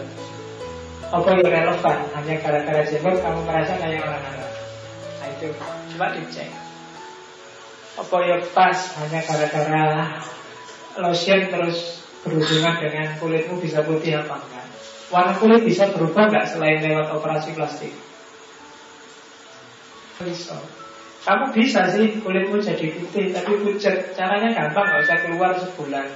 Apa 1.12 1.28
yang 1.36 1.44
relevan? 1.44 1.98
Hanya 2.16 2.36
gara-gara 2.40 2.82
jenggot 2.88 3.20
kamu 3.20 3.40
merasa 3.44 3.76
kayak 3.76 4.00
orang 4.00 4.24
Arab. 4.24 4.52
Nah 5.20 5.28
itu. 5.36 5.48
Coba 5.92 6.06
dicek. 6.16 6.48
Apa 8.00 8.18
yang 8.24 8.44
pas? 8.56 8.80
Hanya 8.96 9.20
gara-gara 9.28 9.84
lotion 11.04 11.42
terus 11.52 12.00
berhubungan 12.24 12.80
dengan 12.80 13.08
kulitmu 13.20 13.60
bisa 13.60 13.84
putih 13.84 14.24
apa 14.24 14.40
enggak? 14.40 14.66
Warna 15.12 15.36
kulit 15.36 15.68
bisa 15.68 15.92
berubah 15.92 16.32
enggak 16.32 16.48
selain 16.48 16.80
lewat 16.80 17.12
operasi 17.12 17.52
plastik? 17.60 17.92
Bisa 20.24 20.56
kamu 21.28 21.46
bisa 21.52 21.92
sih 21.92 22.24
kulitmu 22.24 22.56
jadi 22.64 22.88
putih 22.96 23.36
tapi 23.36 23.60
pucat. 23.60 24.16
Caranya 24.16 24.48
gampang 24.56 24.88
nggak 24.88 25.04
usah 25.04 25.18
keluar 25.28 25.52
sebulan. 25.60 26.08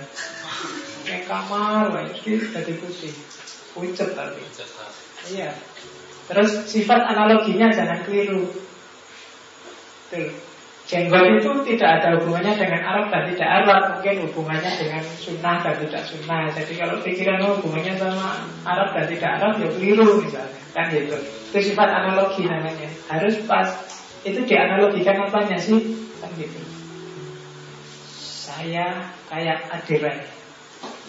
Yang 1.03 1.23
kamar 1.27 1.91
jadi 2.15 2.31
jadi 2.47 2.73
putih. 2.79 3.11
Pucat 3.75 4.15
tapi. 4.15 4.39
Iya. 5.35 5.51
Terus 6.31 6.63
sifat 6.63 7.11
analoginya 7.11 7.67
jangan 7.67 8.07
keliru. 8.07 8.47
Tuh. 10.15 10.31
Jenggot 10.87 11.23
itu 11.39 11.51
tidak 11.71 12.03
ada 12.03 12.19
hubungannya 12.19 12.51
dengan 12.57 12.81
Arab 12.83 13.05
dan 13.11 13.23
tidak 13.31 13.49
Arab. 13.63 13.81
Mungkin 13.95 14.27
hubungannya 14.27 14.71
dengan 14.75 15.03
sunnah 15.19 15.59
dan 15.63 15.75
tidak 15.87 16.03
sunnah. 16.07 16.51
Jadi 16.55 16.73
kalau 16.79 16.95
pikiran 17.03 17.39
hubungannya 17.59 17.95
sama 17.99 18.47
Arab 18.63 18.95
dan 18.95 19.05
tidak 19.11 19.31
Arab 19.39 19.53
ya 19.59 19.67
keliru 19.75 20.23
misalnya. 20.23 20.59
Kan 20.71 20.87
gitu. 20.91 21.15
Itu 21.51 21.59
sifat 21.71 21.89
analogi 21.91 22.43
namanya. 22.47 22.91
Harus 23.07 23.39
pas 23.47 23.71
Itu 24.21 24.39
dianalogikan 24.45 25.17
apanya 25.25 25.57
sih 25.57 25.79
Kan 26.21 26.31
gitu 26.37 26.59
Saya 28.21 29.11
kayak 29.29 29.69
adirai 29.69 30.25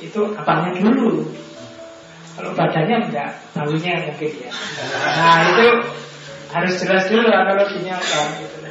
Itu 0.00 0.32
apanya 0.36 0.76
dulu 0.80 1.28
Kalau 2.36 2.50
badannya 2.56 3.08
enggak 3.08 3.30
Tahunya 3.52 4.08
mungkin 4.08 4.32
ya 4.48 4.52
Nah 5.16 5.38
itu 5.52 5.68
harus 6.52 6.74
jelas 6.84 7.08
dulu 7.08 7.32
analoginya 7.32 7.96
apa 7.96 8.44
gitu 8.44 8.62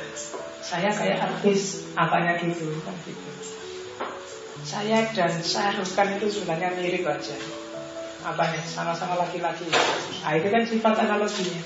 saya 0.72 0.88
kayak 0.88 1.20
artis 1.20 1.84
apanya 2.00 2.40
dulu 2.40 2.80
kan 2.88 2.96
gitu. 3.04 3.20
Saya 4.64 5.04
dan 5.12 5.36
Syahrukh 5.44 5.92
itu 6.16 6.28
sebenarnya 6.32 6.80
mirip 6.80 7.04
aja. 7.04 7.36
Apanya? 8.24 8.64
Sama-sama 8.64 9.20
laki-laki. 9.20 9.68
Nah 10.24 10.32
itu 10.32 10.48
kan 10.48 10.64
sifat 10.64 10.96
analoginya. 10.96 11.60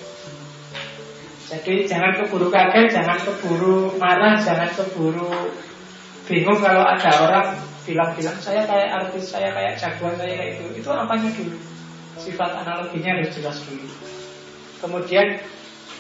Jadi 1.46 1.86
jangan 1.86 2.18
keburu 2.18 2.50
kaget, 2.50 2.90
jangan 2.90 3.22
keburu 3.22 3.94
marah, 4.02 4.34
jangan 4.42 4.66
keburu 4.74 5.30
bingung 6.26 6.58
kalau 6.58 6.82
ada 6.82 7.12
orang 7.22 7.48
bilang-bilang 7.86 8.34
saya 8.42 8.66
kayak 8.66 8.90
artis, 8.90 9.30
saya 9.30 9.54
kayak 9.54 9.78
jagoan, 9.78 10.18
saya 10.18 10.34
kayak 10.34 10.58
itu. 10.58 10.82
Itu 10.82 10.90
apanya 10.90 11.30
dulu? 11.30 11.58
Sifat 12.18 12.66
analoginya 12.66 13.22
harus 13.22 13.30
jelas 13.38 13.62
dulu. 13.62 13.86
Kemudian 14.82 15.38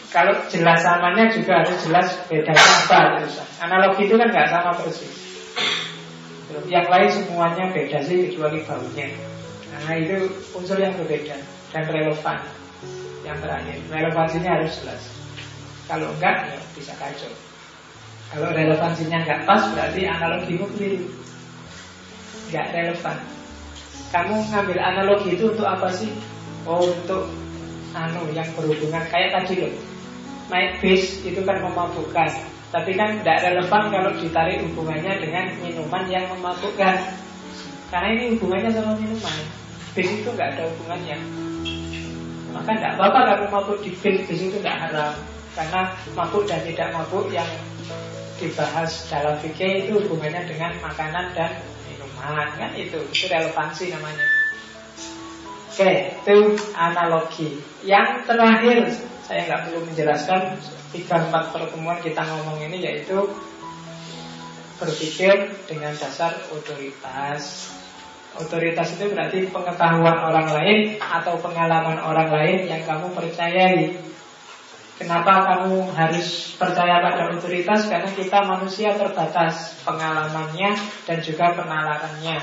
kalau 0.10 0.34
jelas 0.50 0.82
samanya 0.82 1.30
juga 1.30 1.62
harus 1.62 1.78
jelas 1.86 2.08
bedanya 2.26 2.66
apa 2.90 3.00
terus. 3.22 3.38
Analogi 3.62 4.10
itu 4.10 4.16
kan 4.18 4.34
nggak 4.34 4.50
sama 4.50 4.72
persis. 4.82 5.14
Yang 6.66 6.88
lain 6.90 7.10
semuanya 7.12 7.70
beda 7.70 8.00
sih 8.02 8.34
kecuali 8.34 8.66
baunya. 8.66 9.14
Nah 9.70 9.94
itu 9.94 10.26
unsur 10.58 10.82
yang 10.82 10.98
berbeda 10.98 11.38
dan 11.70 11.84
relevan. 11.86 12.40
Yang 13.22 13.38
terakhir, 13.42 13.78
relevansinya 13.94 14.52
harus 14.58 14.74
jelas. 14.82 15.25
Kalau 15.86 16.10
enggak, 16.18 16.50
ya 16.50 16.60
bisa 16.74 16.94
kacau. 16.98 17.32
Kalau 18.34 18.50
relevansinya 18.52 19.22
enggak 19.22 19.42
pas, 19.46 19.62
berarti 19.74 20.02
analogimu 20.10 20.66
keliru. 20.76 21.06
Enggak 22.50 22.68
relevan. 22.74 23.18
Kamu 24.14 24.36
ngambil 24.50 24.78
analogi 24.82 25.38
itu 25.38 25.52
untuk 25.54 25.68
apa 25.68 25.90
sih? 25.94 26.10
Oh, 26.66 26.82
untuk 26.82 27.30
anu 27.96 28.28
yang 28.36 28.48
berhubungan 28.60 29.04
kayak 29.08 29.32
tadi 29.32 29.64
loh 29.64 29.74
naik 30.50 30.78
bis 30.82 31.26
itu 31.26 31.42
kan 31.42 31.58
memabukkan 31.62 32.30
Tapi 32.74 32.92
kan 32.98 33.24
tidak 33.24 33.40
relevan 33.50 33.84
kalau 33.88 34.12
ditarik 34.20 34.60
hubungannya 34.68 35.14
dengan 35.22 35.46
minuman 35.64 36.04
yang 36.12 36.26
memabukkan 36.28 36.96
Karena 37.88 38.08
ini 38.14 38.36
hubungannya 38.36 38.70
sama 38.74 38.94
minuman 39.00 39.38
Bis 39.96 40.10
itu 40.12 40.28
nggak 40.28 40.50
ada 40.58 40.64
hubungannya 40.70 41.18
Maka 42.52 42.72
tidak 42.76 42.92
apa-apa 43.00 43.20
kamu 43.32 43.46
mabuk 43.52 43.78
di 43.80 43.92
bis 43.96 44.18
Bis 44.28 44.42
itu 44.44 44.58
tidak 44.60 44.78
haram 44.90 45.14
Karena 45.56 45.96
mabuk 46.14 46.44
dan 46.46 46.62
tidak 46.68 46.92
mabuk 46.92 47.32
yang 47.32 47.48
dibahas 48.36 49.08
dalam 49.08 49.40
fikih 49.40 49.88
itu 49.88 49.96
hubungannya 49.96 50.44
dengan 50.44 50.76
makanan 50.84 51.32
dan 51.32 51.56
minuman 51.88 52.52
kan 52.60 52.76
itu 52.76 53.00
itu 53.16 53.32
relevansi 53.32 53.96
namanya 53.96 54.28
oke 55.72 55.92
itu 56.20 56.38
analogi 56.76 57.64
yang 57.88 58.28
terakhir 58.28 58.92
saya 59.24 59.48
nggak 59.48 59.62
perlu 59.72 59.80
menjelaskan 59.88 60.60
tiga 60.92 61.16
empat 61.32 61.56
pertemuan 61.56 62.04
kita 62.04 62.28
ngomong 62.28 62.60
ini 62.68 62.78
yaitu 62.84 63.24
berpikir 64.80 65.56
dengan 65.68 65.96
dasar 65.96 66.36
otoritas. 66.52 67.72
Otoritas 68.36 69.00
itu 69.00 69.16
berarti 69.16 69.48
pengetahuan 69.48 70.20
orang 70.20 70.52
lain 70.52 70.80
atau 71.00 71.40
pengalaman 71.40 71.96
orang 72.04 72.28
lain 72.28 72.68
yang 72.68 72.84
kamu 72.84 73.08
percayai. 73.16 73.96
Kenapa 74.96 75.44
kamu 75.44 75.92
harus 75.92 76.56
percaya 76.56 77.04
pada 77.04 77.36
otoritas? 77.36 77.92
Karena 77.92 78.08
kita 78.16 78.48
manusia 78.48 78.96
terbatas 78.96 79.76
pengalamannya 79.84 80.72
dan 81.04 81.18
juga 81.20 81.52
penalarannya. 81.52 82.40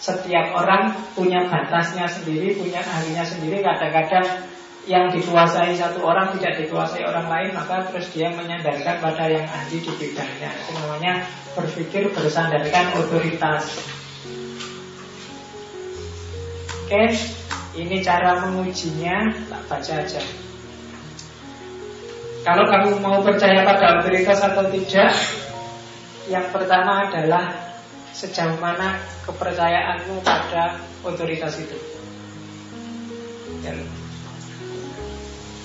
Setiap 0.00 0.56
orang 0.56 0.96
punya 1.12 1.44
batasnya 1.44 2.08
sendiri, 2.08 2.56
punya 2.56 2.80
ahlinya 2.80 3.28
sendiri. 3.28 3.60
Kadang-kadang 3.60 4.48
yang 4.84 5.08
dikuasai 5.08 5.72
satu 5.76 6.04
orang 6.04 6.36
tidak 6.36 6.60
dikuasai 6.60 7.08
orang 7.08 7.24
lain 7.24 7.50
maka 7.56 7.88
terus 7.88 8.12
dia 8.12 8.28
menyandarkan 8.28 9.00
pada 9.00 9.32
yang 9.32 9.48
ahli 9.48 9.80
di 9.80 9.92
bidangnya 9.96 10.52
itu 10.52 10.72
namanya 10.76 11.24
berpikir 11.56 12.12
bersandarkan 12.12 12.92
otoritas 13.00 13.80
oke 16.84 17.04
ini 17.80 17.96
cara 18.04 18.44
mengujinya 18.44 19.32
tak 19.48 19.62
baca 19.72 19.94
aja 20.04 20.20
kalau 22.44 22.68
kamu 22.68 23.00
mau 23.00 23.24
percaya 23.24 23.64
pada 23.64 24.04
otoritas 24.04 24.38
atau 24.44 24.68
tidak 24.68 25.10
yang 26.28 26.44
pertama 26.52 27.08
adalah 27.08 27.56
sejauh 28.12 28.60
mana 28.60 29.00
kepercayaanmu 29.24 30.20
pada 30.20 30.76
otoritas 31.00 31.56
itu. 31.56 31.76
Ya. 33.64 33.72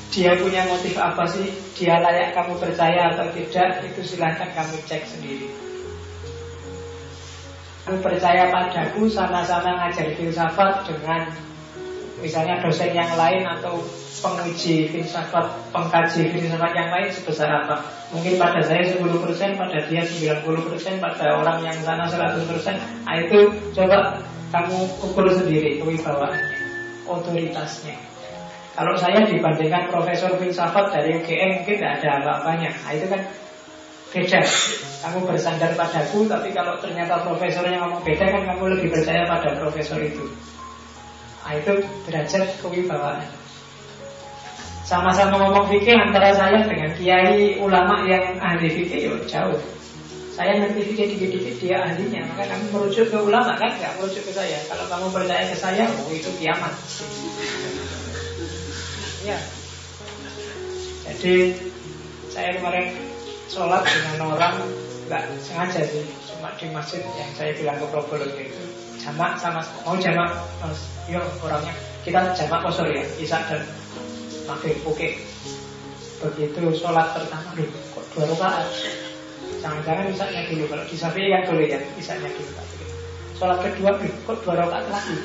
Dia 0.09 0.31
punya 0.39 0.65
motif 0.65 0.97
apa 0.97 1.27
sih? 1.29 1.51
Dia 1.77 2.01
layak 2.01 2.33
kamu 2.33 2.57
percaya 2.57 3.13
atau 3.13 3.27
tidak? 3.35 3.85
Itu 3.85 4.01
silahkan 4.01 4.49
kamu 4.55 4.75
cek 4.89 5.03
sendiri. 5.05 5.51
Kamu 7.85 8.05
percaya 8.05 8.53
padaku 8.53 9.09
Sama-sama 9.09 9.73
ngajar 9.81 10.13
filsafat 10.13 10.85
Dengan 10.85 11.25
misalnya 12.21 12.61
dosen 12.61 12.93
yang 12.93 13.09
lain 13.17 13.41
Atau 13.49 13.81
penguji 14.19 14.91
filsafat 14.91 15.45
Pengkaji 15.71 16.31
filsafat 16.31 16.71
yang 16.75 16.89
lain 16.91 17.09
Sebesar 17.11 17.49
apa 17.49 17.81
Mungkin 18.11 18.35
pada 18.35 18.61
saya 18.63 18.83
10% 18.83 18.99
Pada 19.55 19.77
dia 19.87 20.03
90% 20.03 20.45
Pada 20.99 21.25
orang 21.39 21.59
yang 21.63 21.77
sana 21.81 22.05
100% 22.05 23.07
Nah 23.07 23.15
itu 23.19 23.39
coba 23.73 24.19
kamu 24.53 24.77
ukur 25.03 25.25
sendiri 25.31 25.79
Kewibawaannya 25.81 26.45
Otoritasnya 27.09 28.09
kalau 28.79 28.95
saya 28.95 29.27
dibandingkan 29.27 29.91
profesor 29.91 30.39
filsafat 30.39 30.95
dari 30.95 31.19
UGM 31.19 31.51
mungkin 31.59 31.83
tidak 31.83 31.99
ada 31.99 32.23
apa-apanya. 32.23 32.71
Nah 32.71 32.91
itu 32.95 33.11
kan 33.11 33.21
beda. 34.15 34.39
Kamu 35.03 35.19
bersandar 35.27 35.71
padaku, 35.75 36.23
tapi 36.31 36.55
kalau 36.55 36.79
ternyata 36.79 37.19
profesornya 37.27 37.83
ngomong 37.83 37.99
beda 38.07 38.23
kan 38.23 38.41
kamu 38.47 38.79
lebih 38.79 38.87
percaya 38.95 39.27
pada 39.27 39.51
profesor 39.59 39.99
itu. 39.99 40.23
Nah 41.43 41.59
itu 41.59 41.73
derajat 42.07 42.55
kewibawaan. 42.63 43.27
Sama-sama 44.89 45.37
ngomong 45.37 45.69
fikih 45.69 46.01
antara 46.01 46.33
saya 46.33 46.65
dengan 46.65 46.89
kiai 46.97 47.61
ulama 47.61 48.09
yang 48.09 48.41
ahli 48.41 48.73
fikih 48.73 49.05
yuk 49.05 49.21
jauh. 49.29 49.61
Saya 50.33 50.57
ngerti 50.57 50.81
fikih 50.81 51.05
dikit-dikit 51.13 51.55
dia 51.61 51.77
ahlinya, 51.77 52.25
maka 52.33 52.49
kamu 52.49 52.73
merujuk 52.73 53.05
ke 53.13 53.17
ulama 53.21 53.53
kan 53.53 53.69
nggak 53.69 54.01
merujuk 54.01 54.25
ke 54.25 54.33
saya. 54.33 54.57
Kalau 54.65 54.89
kamu 54.89 55.13
percaya 55.13 55.45
ke 55.45 55.57
saya, 55.61 55.85
oh 55.85 56.09
itu 56.09 56.33
kiamat. 56.41 56.73
Ya. 59.19 59.35
Jadi 61.03 61.51
saya 62.31 62.55
kemarin 62.55 62.95
sholat 63.51 63.83
dengan 63.83 64.31
orang 64.31 64.63
nggak 65.11 65.27
sengaja 65.43 65.83
sih, 65.83 66.07
cuma 66.23 66.55
di 66.55 66.71
masjid 66.71 67.03
yang 67.03 67.27
saya 67.35 67.51
bilang 67.51 67.77
ke 67.83 67.85
Probolinggo 67.91 68.39
itu 68.39 68.63
jamak 69.03 69.35
sama 69.35 69.59
mau 69.83 69.99
jamak 69.99 70.31
mas, 70.63 70.87
yo 71.11 71.19
orangnya 71.43 71.75
kita 72.07 72.31
jamak 72.31 72.63
kosor 72.63 72.87
ya, 72.87 73.03
isak 73.19 73.43
dan 73.51 73.59
maghrib 74.49 74.77
oke. 74.81 75.09
Begitu 76.19 76.61
sholat 76.75 77.15
pertama, 77.15 77.55
loh, 77.55 77.69
kok 77.95 78.05
dua 78.11 78.25
rakaat? 78.33 78.67
Jangan-jangan 79.63 80.11
isaknya 80.11 80.41
dulu, 80.51 80.67
kalau 80.67 80.83
di 80.83 80.95
kan 80.99 81.41
boleh 81.47 81.67
ya, 81.69 81.79
isaknya 81.95 82.27
dulu. 82.33 82.51
Sholat 83.39 83.57
kedua, 83.63 83.95
kok 84.01 84.37
dua 84.43 84.53
rakaat 84.59 84.85
lagi? 84.91 85.15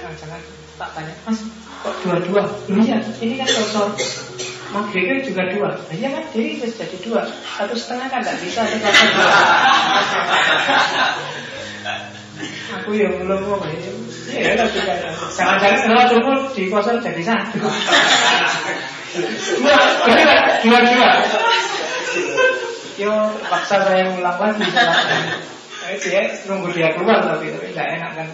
Jangan-jangan 0.00 0.40
tak 0.80 0.90
tanya, 0.96 1.12
mas 1.28 1.40
Kok 1.82 1.94
dua-dua? 2.06 2.42
Iya, 2.70 3.02
ini 3.18 3.34
kan 3.42 3.48
kosong. 3.50 3.90
Maghrib 4.70 5.04
kan 5.04 5.18
juga 5.26 5.42
dua. 5.50 5.70
Nah, 5.74 5.94
iya 5.98 6.08
kan, 6.14 6.24
jadi 6.30 6.62
jadi 6.62 6.96
dua. 7.02 7.26
Satu 7.58 7.74
setengah 7.74 8.06
kan 8.06 8.22
tidak 8.22 8.38
bisa. 8.40 8.62
Aku 12.80 12.90
yang 12.96 13.14
belum 13.22 13.40
mau 13.46 13.62
ini. 13.68 13.90
Iya, 14.32 14.56
tapi 14.58 14.78
kan. 14.82 14.98
Jangan-jangan 15.34 15.80
kalau 15.88 16.04
dulu 16.08 16.34
di 16.56 16.70
kosong 16.72 16.98
jadi 17.02 17.22
satu. 17.22 17.58
Dua, 19.60 19.78
dua, 20.64 20.78
dua. 20.88 21.10
Yo, 22.96 23.12
paksa 23.48 23.76
saya 23.84 24.08
ulang 24.14 24.38
lagi. 24.40 24.64
Nah, 25.82 25.98
dia 25.98 26.22
nunggu 26.46 26.70
dia 26.70 26.94
keluar 26.94 27.18
tapi 27.26 27.50
tidak 27.50 27.88
enak 27.98 28.10
kan 28.14 28.28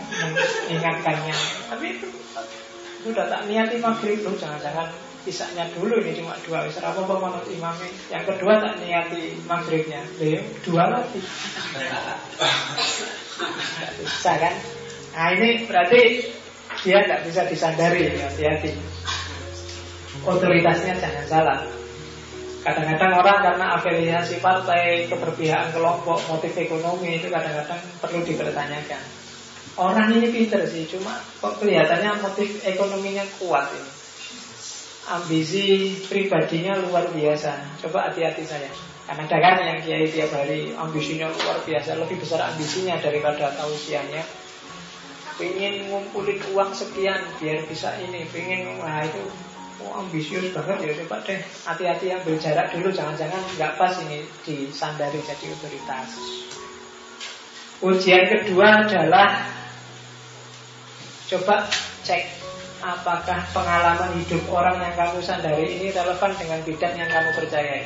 mengingatkannya. 0.69 1.35
Tapi 1.73 1.87
itu 1.97 2.07
udah 3.09 3.25
tak 3.31 3.47
niati 3.49 3.81
maghrib 3.81 4.21
tuh 4.21 4.37
jangan-jangan 4.37 4.91
isaknya 5.29 5.69
dulu 5.77 6.01
ini 6.01 6.17
cuma 6.17 6.35
dua. 6.43 6.65
Wis 6.65 6.81
apa 6.81 7.05
apa 7.05 7.15
manut 7.21 7.45
imamnya 7.53 7.89
yang 8.09 8.25
kedua 8.25 8.59
tak 8.59 8.81
niati 8.81 9.37
maghribnya. 9.45 10.01
Lih, 10.17 10.41
dua 10.65 10.89
lagi. 10.89 11.21
Bisa 14.01 14.33
kan? 14.41 14.55
Nah 15.13 15.29
ini 15.37 15.69
berarti 15.69 16.01
dia 16.83 16.99
tidak 17.05 17.21
bisa 17.29 17.41
disandari 17.47 18.17
hati-hati. 18.17 18.73
Otoritasnya 20.25 20.99
jangan 20.99 21.27
salah. 21.29 21.61
Kadang-kadang 22.59 23.23
orang 23.23 23.39
karena 23.41 23.67
afiliasi 23.79 24.43
partai, 24.43 25.07
keberpihakan 25.07 25.73
kelompok, 25.73 26.19
motif 26.27 26.53
ekonomi 26.59 27.17
itu 27.17 27.31
kadang-kadang 27.31 27.81
perlu 28.03 28.21
dipertanyakan. 28.27 29.03
Orang 29.79 30.11
ini 30.11 30.27
pinter 30.35 30.67
sih, 30.67 30.91
cuma 30.91 31.23
kok 31.39 31.63
kelihatannya 31.63 32.19
motif 32.19 32.61
ekonominya 32.67 33.23
kuat 33.39 33.71
ini. 33.73 33.98
Ambisi 35.09 35.97
pribadinya 36.05 36.77
luar 36.85 37.09
biasa. 37.09 37.81
Coba 37.81 38.13
hati-hati 38.13 38.45
saya. 38.45 38.69
Karena 39.09 39.25
ada 39.25 39.39
kan 39.41 39.57
yang 39.65 39.81
kiai 39.81 40.05
tiap 40.13 40.37
hari 40.37 40.77
ambisinya 40.77 41.33
luar 41.33 41.65
biasa, 41.65 41.97
lebih 41.97 42.21
besar 42.21 42.45
ambisinya 42.45 43.01
daripada 43.01 43.57
tausiahnya. 43.57 44.21
Pengen 45.41 45.89
ngumpulin 45.89 46.37
uang 46.53 46.77
sekian 46.77 47.25
biar 47.41 47.65
bisa 47.65 47.97
ini, 48.05 48.29
pengen 48.29 48.77
wah 48.77 49.01
itu 49.01 49.23
oh, 49.81 50.03
ambisius 50.03 50.51
banget 50.51 50.91
ya 50.91 50.93
coba 51.07 51.23
deh 51.23 51.39
hati-hati 51.63 52.11
ambil 52.11 52.35
jarak 52.43 52.75
dulu 52.75 52.91
jangan-jangan 52.91 53.39
nggak 53.55 53.73
pas 53.79 53.95
ini 54.03 54.27
disandari 54.45 55.23
jadi 55.25 55.47
otoritas. 55.57 56.11
Ujian 57.79 58.27
kedua 58.27 58.83
adalah 58.85 59.47
Coba 61.29 61.69
cek 62.09 62.38
apakah 62.79 63.43
pengalaman 63.51 64.15
hidup 64.23 64.43
orang 64.51 64.79
yang 64.79 64.95
kamu 64.95 65.19
sandari 65.19 65.67
ini 65.67 65.91
relevan 65.91 66.31
dengan 66.39 66.61
bidang 66.63 66.95
yang 66.95 67.11
kamu 67.11 67.31
percayai. 67.35 67.85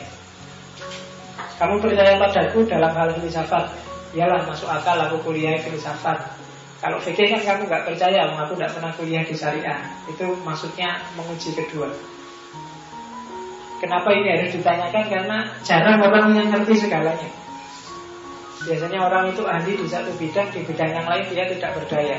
Kamu 1.56 1.81
percaya 1.81 2.19
padaku 2.20 2.66
dalam 2.69 2.93
hal 2.93 3.09
filsafat, 3.16 3.73
iyalah 4.12 4.44
masuk 4.44 4.69
akal 4.69 4.98
aku 5.01 5.16
kuliah 5.24 5.56
filsafat. 5.62 6.19
Kalau 6.82 6.98
fikih 6.98 7.31
kan 7.31 7.40
kamu 7.47 7.70
nggak 7.70 7.85
percaya, 7.86 8.27
aku 8.27 8.59
nggak 8.59 8.74
pernah 8.74 8.93
kuliah 8.98 9.23
di 9.23 9.35
syariah. 9.39 9.86
Itu 10.10 10.35
maksudnya 10.43 10.98
menguji 11.14 11.55
kedua. 11.55 11.86
Kenapa 13.78 14.10
ini 14.14 14.28
harus 14.35 14.51
ditanyakan? 14.55 15.05
Karena 15.06 15.39
jarang 15.62 16.02
orang 16.02 16.35
yang 16.35 16.51
ngerti 16.51 16.86
segalanya. 16.86 17.31
Biasanya 18.62 18.98
orang 18.98 19.35
itu 19.35 19.43
ahli 19.43 19.74
di 19.74 19.86
satu 19.90 20.10
bidang, 20.19 20.51
di 20.55 20.62
bidang 20.62 20.90
yang 20.90 21.06
lain 21.06 21.27
dia 21.31 21.47
tidak 21.51 21.70
berdaya. 21.78 22.19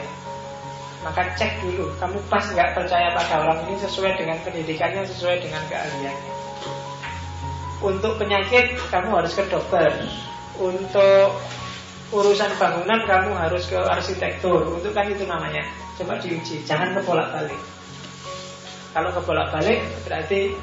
Maka 1.04 1.36
cek 1.36 1.60
dulu, 1.60 1.92
kamu 2.00 2.18
pas 2.32 2.48
nggak 2.48 2.80
percaya 2.80 3.12
pada 3.12 3.44
orang 3.44 3.60
ini 3.68 3.76
sesuai 3.84 4.16
dengan 4.16 4.40
pendidikannya, 4.48 5.04
sesuai 5.04 5.44
dengan 5.44 5.60
keahliannya. 5.68 6.34
Untuk 7.84 8.16
penyakit, 8.16 8.80
kamu 8.88 9.12
harus 9.12 9.36
ke 9.36 9.44
dokter. 9.52 9.92
Untuk 10.56 11.28
urusan 12.16 12.56
bangunan, 12.56 13.04
kamu 13.04 13.36
harus 13.36 13.68
ke 13.68 13.76
arsitektur. 13.76 14.80
Untuk 14.80 14.96
kan 14.96 15.12
itu 15.12 15.28
namanya. 15.28 15.68
Coba 16.00 16.16
diuji, 16.24 16.64
jangan 16.64 16.96
kebolak 16.96 17.36
balik. 17.36 17.62
Kalau 18.96 19.10
kebolak 19.12 19.52
balik 19.52 19.84
berarti 20.08 20.56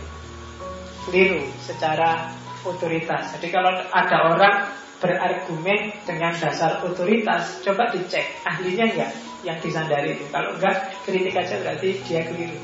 keliru 1.05 1.45
secara 1.61 2.33
otoritas. 2.65 3.37
Jadi 3.37 3.49
kalau 3.53 3.73
ada 3.93 4.17
orang 4.33 4.57
berargumen 5.01 5.97
dengan 6.05 6.31
dasar 6.37 6.85
otoritas, 6.85 7.65
coba 7.65 7.89
dicek 7.91 8.45
ahlinya 8.45 8.85
enggak 8.93 9.11
yang 9.41 9.57
disandari 9.65 10.13
itu. 10.15 10.25
Kalau 10.29 10.53
enggak, 10.55 10.93
kritik 11.09 11.35
aja 11.35 11.57
berarti 11.65 11.89
dia 12.05 12.21
keliru. 12.29 12.61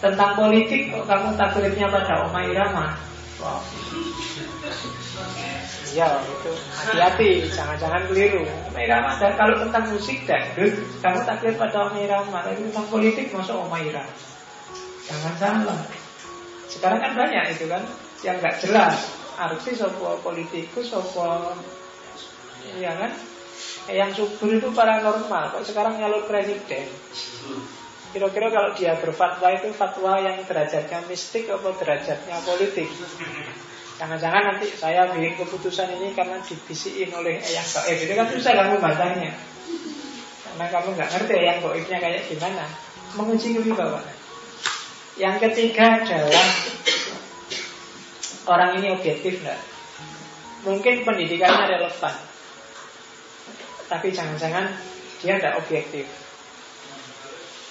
Tentang 0.00 0.32
politik 0.36 0.92
kok 0.92 1.04
kamu 1.08 1.36
taklidnya 1.36 1.86
pada 1.88 2.28
Oma 2.28 2.40
Irama? 2.48 2.96
Wow. 3.40 3.60
Ya 5.94 6.08
itu 6.26 6.50
hati-hati, 6.74 7.30
jangan-jangan 7.52 8.02
keliru. 8.08 8.44
Oma 8.72 8.80
Irama 8.80 9.16
dan 9.20 9.36
kalau 9.36 9.60
tentang 9.60 9.84
musik 9.92 10.24
dangdut, 10.24 10.72
kamu 11.04 11.20
taklid 11.28 11.56
pada 11.60 11.92
Oma 11.92 11.98
Irama. 12.00 12.40
Tapi 12.40 12.64
tentang 12.72 12.88
politik 12.88 13.28
masuk 13.36 13.68
Oma 13.68 13.80
Irama. 13.84 14.12
Jangan 15.04 15.34
salah. 15.36 15.80
Sekarang 16.72 17.00
kan 17.04 17.12
banyak 17.12 17.44
itu 17.52 17.68
kan 17.68 17.84
yang 18.24 18.40
nggak 18.40 18.56
jelas. 18.64 19.23
Artis 19.34 19.82
sopo 19.82 20.18
politikus 20.22 20.90
sopo, 20.90 21.54
ya 22.78 22.94
kan? 22.94 23.12
yang 23.92 24.10
subur 24.16 24.48
itu 24.56 24.72
paranormal. 24.72 25.52
Kok 25.52 25.64
sekarang 25.64 26.00
nyalur 26.00 26.24
presiden? 26.24 26.88
Kira-kira 28.16 28.48
kalau 28.48 28.70
dia 28.72 28.96
berfatwa 28.96 29.48
itu 29.52 29.68
fatwa 29.74 30.16
yang 30.22 30.40
derajatnya 30.46 31.04
mistik 31.04 31.50
atau 31.50 31.74
derajatnya 31.76 32.36
politik? 32.46 32.88
Jangan-jangan 34.00 34.42
nanti 34.54 34.72
saya 34.72 35.12
bikin 35.12 35.36
keputusan 35.38 36.00
ini 36.00 36.16
karena 36.16 36.40
dibisikin 36.40 37.12
oleh 37.14 37.38
yang 37.44 37.66
gaib 37.66 37.98
itu 38.00 38.12
kan 38.16 38.26
susah 38.32 38.52
kamu 38.56 38.76
bacanya. 38.80 39.32
Karena 40.48 40.66
kamu 40.70 40.88
nggak 40.96 41.10
ngerti 41.14 41.36
yang 41.44 41.58
gaibnya 41.60 41.98
kayak 42.00 42.22
gimana. 42.30 42.64
Menguji 43.14 43.54
kewibawaan 43.54 44.24
yang 45.14 45.38
ketiga 45.38 46.02
adalah 46.02 46.48
orang 48.48 48.78
ini 48.80 48.92
objektif 48.92 49.40
nggak 49.40 49.60
mungkin 50.64 51.04
pendidikannya 51.04 51.76
relevan 51.76 52.14
tapi 53.88 54.08
jangan-jangan 54.10 54.72
dia 55.20 55.40
tidak 55.40 55.56
objektif. 55.60 56.06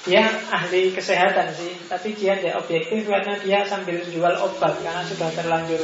Dia 0.03 0.27
ahli 0.51 0.91
kesehatan 0.91 1.55
sih, 1.55 1.79
tapi 1.87 2.11
dia 2.11 2.35
tidak 2.35 2.59
objektif 2.65 3.07
karena 3.07 3.39
dia 3.39 3.63
sambil 3.63 4.03
jual 4.03 4.35
obat 4.35 4.75
karena 4.83 4.99
sudah 5.07 5.31
terlanjur 5.31 5.79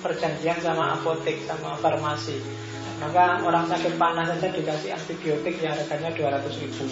perjanjian 0.00 0.56
sama 0.64 0.96
apotek 0.96 1.44
sama 1.44 1.76
farmasi. 1.76 2.40
Maka 3.04 3.42
orang 3.44 3.68
sakit 3.68 4.00
panas 4.00 4.32
saja 4.32 4.48
dikasih 4.48 4.96
antibiotik 4.96 5.60
yang 5.60 5.76
harganya 5.76 6.40
200 6.40 6.62
ribu. 6.62 6.84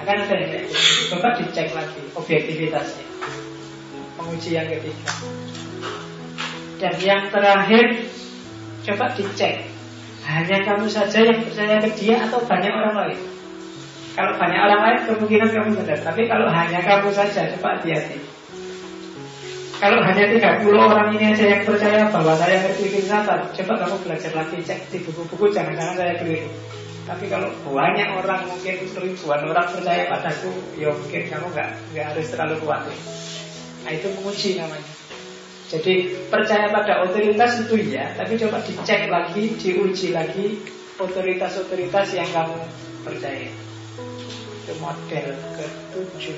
Akan 0.00 0.24
ada 0.24 0.36
kayak 0.40 0.72
gitu. 0.72 1.20
Dicek 1.20 1.68
lagi 1.76 2.00
objektivitasnya. 2.16 3.06
Menguji 4.16 4.56
yang 4.56 4.72
ketiga. 4.72 5.10
Dan 6.82 6.98
yang 6.98 7.30
terakhir 7.30 8.10
coba 8.82 9.14
dicek. 9.14 9.70
Hanya 10.26 10.66
kamu 10.66 10.90
saja 10.90 11.22
yang 11.22 11.38
percaya 11.46 11.78
ke 11.78 11.94
dia 11.94 12.26
atau 12.26 12.42
banyak 12.42 12.74
orang 12.74 12.94
lain? 13.06 13.18
Kalau 14.18 14.34
banyak 14.34 14.58
orang 14.58 14.80
lain 14.82 14.98
kemungkinan 15.06 15.50
kamu 15.54 15.70
benar. 15.78 15.98
Tapi 16.02 16.26
kalau 16.26 16.50
hanya 16.50 16.82
kamu 16.82 17.14
saja 17.14 17.54
coba 17.54 17.78
hati-hati. 17.78 18.18
Kalau 19.78 19.98
hanya 20.02 20.24
30 20.26 20.74
orang 20.74 21.14
ini 21.14 21.34
aja 21.34 21.44
yang 21.54 21.62
percaya 21.62 22.06
bahwa 22.10 22.38
saya 22.38 22.54
ngerti 22.62 22.86
filsafat 22.86 23.50
Coba 23.50 23.82
kamu 23.82 23.96
belajar 24.06 24.30
lagi 24.30 24.62
cek 24.62 24.94
di 24.94 25.02
buku-buku 25.02 25.50
Jangan-jangan 25.50 25.98
saya 25.98 26.14
keliru. 26.22 26.46
Tapi 27.02 27.26
kalau 27.26 27.50
banyak 27.66 28.14
orang 28.14 28.46
mungkin 28.46 28.78
ribuan 28.78 29.42
orang 29.42 29.66
percaya 29.74 30.06
padaku 30.06 30.54
Ya 30.78 30.86
mungkin 30.86 31.22
kamu 31.26 31.46
nggak 31.50 31.68
nggak 31.94 32.06
harus 32.14 32.26
terlalu 32.30 32.62
kuat. 32.62 32.86
Nah 33.82 33.90
itu 33.90 34.06
menguji 34.14 34.62
namanya 34.62 35.01
jadi 35.72 36.28
percaya 36.28 36.68
pada 36.68 37.00
otoritas 37.00 37.64
itu 37.64 37.96
ya, 37.96 38.12
tapi 38.12 38.36
coba 38.36 38.60
dicek 38.60 39.08
lagi, 39.08 39.56
diuji 39.56 40.12
lagi 40.12 40.60
otoritas-otoritas 41.00 42.12
yang 42.12 42.28
kamu 42.28 42.60
percaya. 43.00 43.48
Itu 44.60 44.76
model 44.84 45.32
ketujuh. 45.56 46.36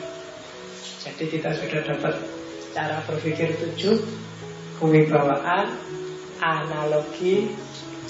Jadi 1.02 1.24
kita 1.26 1.50
sudah 1.50 1.82
dapat 1.82 2.14
cara 2.70 3.02
berpikir 3.10 3.58
tujuh, 3.58 4.06
kewibawaan, 4.78 5.82
analogi, 6.38 7.50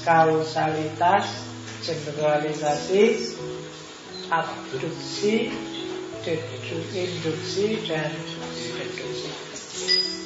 kausalitas, 0.04 1.24
generalisasi, 1.80 3.32
abduksi, 4.28 5.48
deduksi, 6.20 7.80
dan 7.88 8.12
deduksi. 8.12 10.23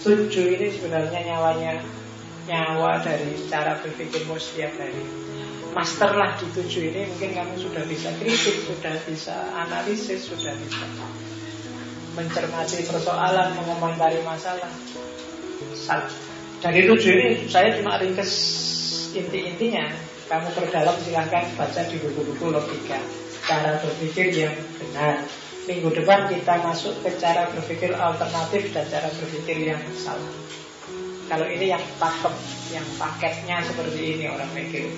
Tujuh 0.00 0.56
ini 0.56 0.72
sebenarnya 0.72 1.20
nyawanya 1.28 1.76
nyawa 2.48 3.04
dari 3.04 3.36
cara 3.52 3.76
berpikirmu 3.84 4.32
setiap 4.40 4.72
hari. 4.80 5.04
Masterlah 5.76 6.40
di 6.40 6.48
tujuh 6.56 6.88
ini 6.88 7.04
mungkin 7.04 7.30
kamu 7.36 7.54
sudah 7.60 7.84
bisa 7.84 8.08
kritik, 8.16 8.64
sudah 8.64 8.96
bisa 9.04 9.36
analisis, 9.54 10.26
sudah 10.26 10.56
bisa 10.56 10.88
mencermati 12.16 12.80
persoalan, 12.88 13.54
mengomentari 13.60 14.18
masalah. 14.24 14.72
Dari 16.64 16.80
tujuh 16.88 17.12
ini 17.12 17.30
saya 17.46 17.76
cuma 17.76 18.00
ringkes 18.00 18.32
inti-intinya. 19.12 19.84
Kamu 20.32 20.48
perdalam 20.54 20.96
silahkan 21.02 21.44
baca 21.58 21.82
di 21.86 21.96
buku-buku 22.00 22.48
logika. 22.48 22.98
Cara 23.44 23.76
berpikir 23.82 24.32
yang 24.32 24.54
benar 24.78 25.26
Minggu 25.70 25.86
depan 26.02 26.26
kita 26.26 26.66
masuk 26.66 26.98
ke 27.06 27.14
cara 27.22 27.46
berpikir 27.54 27.94
alternatif 27.94 28.74
dan 28.74 28.90
cara 28.90 29.06
berpikir 29.06 29.70
yang 29.70 29.78
salah. 29.94 30.34
Kalau 31.30 31.46
ini 31.46 31.70
yang 31.70 31.84
pakem, 32.02 32.34
yang 32.74 32.82
paketnya 32.98 33.62
seperti 33.62 34.18
ini 34.18 34.26
orang 34.26 34.50
mikir. 34.50 34.90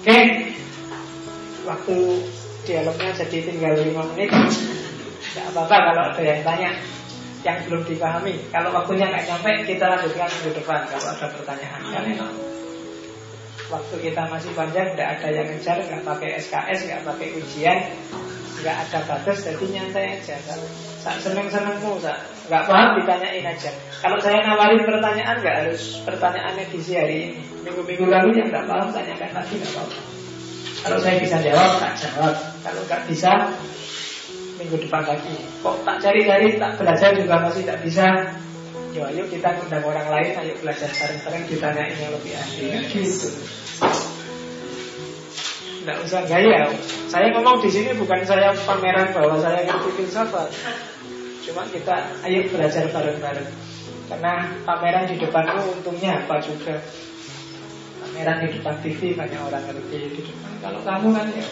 Oke, 0.00 0.18
waktu 1.68 1.96
dialognya 2.64 3.12
jadi 3.20 3.52
tinggal 3.52 3.76
5 3.76 4.16
menit. 4.16 4.32
Tidak 4.32 5.44
apa-apa 5.52 5.76
kalau 5.76 6.02
ada 6.08 6.22
yang 6.24 6.40
tanya 6.40 6.70
yang 7.44 7.60
belum 7.68 7.84
dipahami. 7.84 8.48
Kalau 8.48 8.72
waktunya 8.72 9.12
nggak 9.12 9.28
nyampe, 9.28 9.52
kita 9.68 9.92
lanjutkan 9.92 10.24
minggu 10.40 10.56
depan 10.56 10.88
kalau 10.88 11.04
ada 11.12 11.26
pertanyaan. 11.36 11.80
Karena 11.84 12.26
waktu 13.68 13.94
kita 14.08 14.22
masih 14.32 14.56
panjang, 14.56 14.96
tidak 14.96 15.20
ada 15.20 15.28
yang 15.36 15.46
ngejar, 15.52 15.76
nggak 15.84 16.00
pakai 16.00 16.28
SKS, 16.40 16.78
nggak 16.88 17.02
pakai 17.04 17.28
ujian, 17.36 17.78
nggak 18.62 18.76
ada 18.88 18.98
batas, 19.06 19.46
jadi 19.46 19.64
nyantai 19.70 20.18
aja. 20.18 20.36
Saat 20.98 21.22
seneng-senengmu, 21.22 22.02
nggak 22.02 22.64
paham 22.66 22.98
ditanyain 22.98 23.46
aja. 23.46 23.70
Kalau 24.02 24.18
saya 24.18 24.42
nawarin 24.42 24.82
pertanyaan, 24.82 25.36
nggak 25.38 25.56
harus 25.64 26.02
pertanyaan 26.02 26.54
edisi 26.58 26.92
hari 26.98 27.16
ini. 27.30 27.40
Minggu-minggu 27.62 28.06
lalu 28.06 28.38
yang 28.38 28.48
nggak 28.50 28.66
paham, 28.66 28.88
tanyakan 28.90 29.30
lagi 29.34 29.54
nggak 29.58 29.72
apa-apa. 29.74 29.98
Kalau 30.78 30.98
saya 31.02 31.16
bisa 31.18 31.36
jawab, 31.42 31.70
tak 31.82 31.94
jawab. 31.98 32.34
Kalau 32.62 32.82
nggak 32.86 33.02
bisa, 33.10 33.32
minggu 34.58 34.76
depan 34.82 35.02
lagi. 35.06 35.36
Kok 35.62 35.76
tak 35.86 35.96
cari-cari, 36.02 36.48
tak 36.58 36.72
belajar 36.78 37.10
juga 37.14 37.34
masih 37.46 37.62
tak 37.62 37.78
bisa. 37.86 38.06
Yo, 38.96 39.04
ayo 39.04 39.22
kita 39.30 39.54
undang 39.62 39.84
orang 39.84 40.08
lain, 40.10 40.32
ayo 40.34 40.52
belajar 40.58 40.90
bareng-bareng 40.90 41.44
ditanyain 41.46 41.94
yang 41.94 42.12
lebih 42.14 42.34
ahli. 42.34 42.66
Gitu. 42.90 43.28
Tidak 45.88 46.04
usah 46.04 46.20
gaya. 46.28 46.68
Saya 47.08 47.32
ngomong 47.32 47.64
di 47.64 47.72
sini 47.72 47.96
bukan 47.96 48.20
saya 48.20 48.52
pameran 48.68 49.08
bahwa 49.08 49.40
saya 49.40 49.64
ngerti 49.64 49.96
filsafat. 49.96 50.52
Cuma 51.48 51.64
kita 51.64 52.12
ayo 52.28 52.44
belajar 52.52 52.92
bareng-bareng. 52.92 53.48
Karena 54.12 54.52
pameran 54.68 55.08
di 55.08 55.16
depanmu 55.16 55.80
untungnya 55.80 56.20
apa 56.20 56.44
juga. 56.44 56.76
Pameran 58.04 58.44
di 58.44 58.60
depan 58.60 58.76
TV 58.84 59.16
banyak 59.16 59.40
orang 59.40 59.64
ngerti 59.64 59.96
di 60.12 60.20
depan. 60.28 60.52
Kalau 60.60 60.80
kamu 60.84 61.08
kan 61.16 61.26
ya 61.32 61.48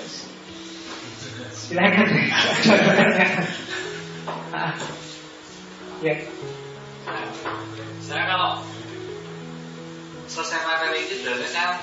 Silakan. 1.56 2.08
Ya. 6.04 6.12
Saya 8.04 8.22
kalau 8.28 8.60
selesai 10.28 10.60
materi 10.60 11.08
ini 11.08 11.24
sebenarnya 11.24 11.80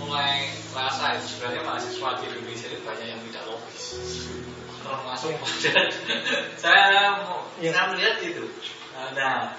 mulai 0.00 0.48
rasa 0.72 1.20
itu 1.20 1.36
sebenarnya 1.36 1.62
mahasiswa 1.68 2.08
di 2.20 2.24
Indonesia 2.32 2.66
ini 2.72 2.78
banyak 2.82 3.06
yang 3.12 3.20
tidak 3.28 3.44
logis 3.52 3.84
termasuk 4.80 5.30
ya. 5.36 5.82
saya 6.62 7.20
mau 7.22 7.44
ya. 7.60 7.70
saya 7.70 7.86
melihat 7.92 8.16
itu 8.24 8.44
nah 9.12 9.52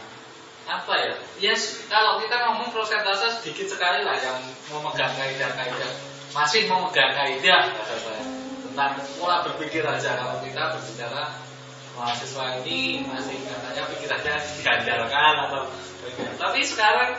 apa 0.66 0.94
ya 0.98 1.14
yes 1.42 1.86
kalau 1.90 2.22
kita 2.22 2.36
ngomong 2.48 2.70
prosentase 2.74 3.42
sedikit 3.42 3.78
sekali 3.78 4.06
lah 4.06 4.18
yang 4.18 4.40
memegang 4.70 5.14
kaidah-kaidah 5.18 5.92
masih 6.32 6.66
memegang 6.70 7.12
kaidah 7.14 7.74
kata 7.76 7.96
saya 7.98 8.24
tentang 8.72 9.04
pola 9.20 9.44
berpikir 9.44 9.84
aja 9.84 10.16
kalau 10.16 10.40
kita 10.42 10.80
berbicara 10.80 11.24
mahasiswa 11.92 12.64
ini 12.64 13.04
masih 13.04 13.36
katanya 13.44 13.84
pikirannya 13.92 14.36
diandalkan 14.64 15.36
atau 15.44 15.62
bagaimana. 16.02 16.36
Tapi 16.40 16.60
sekarang 16.64 17.12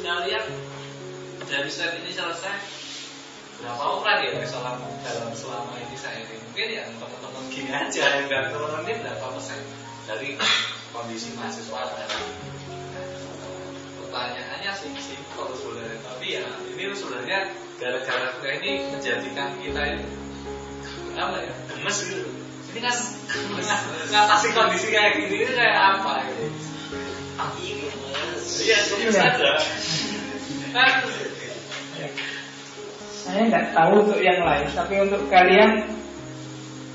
saya 0.00 0.16
lihat 0.24 0.44
dari 1.46 1.70
set 1.70 1.94
ini 1.98 2.10
selesai. 2.10 2.58
Berapa 3.56 3.84
orang 3.88 4.20
ya 4.20 4.44
selama 4.44 4.84
dalam 5.00 5.32
selama 5.32 5.72
ini 5.80 5.96
saya 5.96 6.20
ini. 6.20 6.36
Mungkin 6.50 6.66
ya 6.76 6.82
teman-teman 6.92 7.42
gini 7.48 7.70
aja 7.72 8.04
yang 8.20 8.28
dan 8.28 8.52
teman-teman 8.52 8.84
ini 8.84 8.94
berapa 9.00 9.26
persen 9.32 9.60
dari 10.04 10.28
kondisi 10.92 11.32
mahasiswa 11.34 11.80
sekarang. 11.88 12.26
pertanyaannya 14.06 14.72
sih 14.72 14.96
simpel 14.96 15.50
sebenarnya 15.52 15.98
tapi 16.00 16.40
ya 16.40 16.46
ini 16.72 16.88
sebenarnya 16.94 17.52
gara-gara 17.76 18.32
ini 18.56 18.88
menjadikan 18.88 19.52
kita 19.60 19.82
ini 19.92 20.06
apa 21.18 21.36
ya 21.42 21.52
gemes 21.68 21.98
gitu. 22.08 22.24
Ini 22.72 22.80
kan 22.80 22.96
ngatasi 24.08 24.48
kondisi 24.56 24.88
kayak 24.88 25.20
gini 25.20 25.44
ini 25.44 25.52
kayak 25.52 26.00
apa 26.00 26.12
gitu 26.32 26.48
iya 27.60 27.84
gemes. 27.92 28.46
Iya. 28.64 28.78
aja. 29.20 29.52
kan 30.72 30.90
Saya 33.26 33.42
nggak 33.50 33.74
tahu 33.74 34.06
untuk 34.06 34.22
yang 34.22 34.38
lain, 34.38 34.70
tapi 34.70 35.02
untuk 35.02 35.26
kalian 35.26 35.82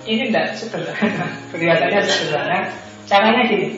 ini 0.07 0.31
tidak 0.31 0.55
sederhana. 0.55 1.27
Kelihatannya 1.51 2.01
sederhana. 2.07 2.59
Caranya 3.03 3.43
gini. 3.51 3.75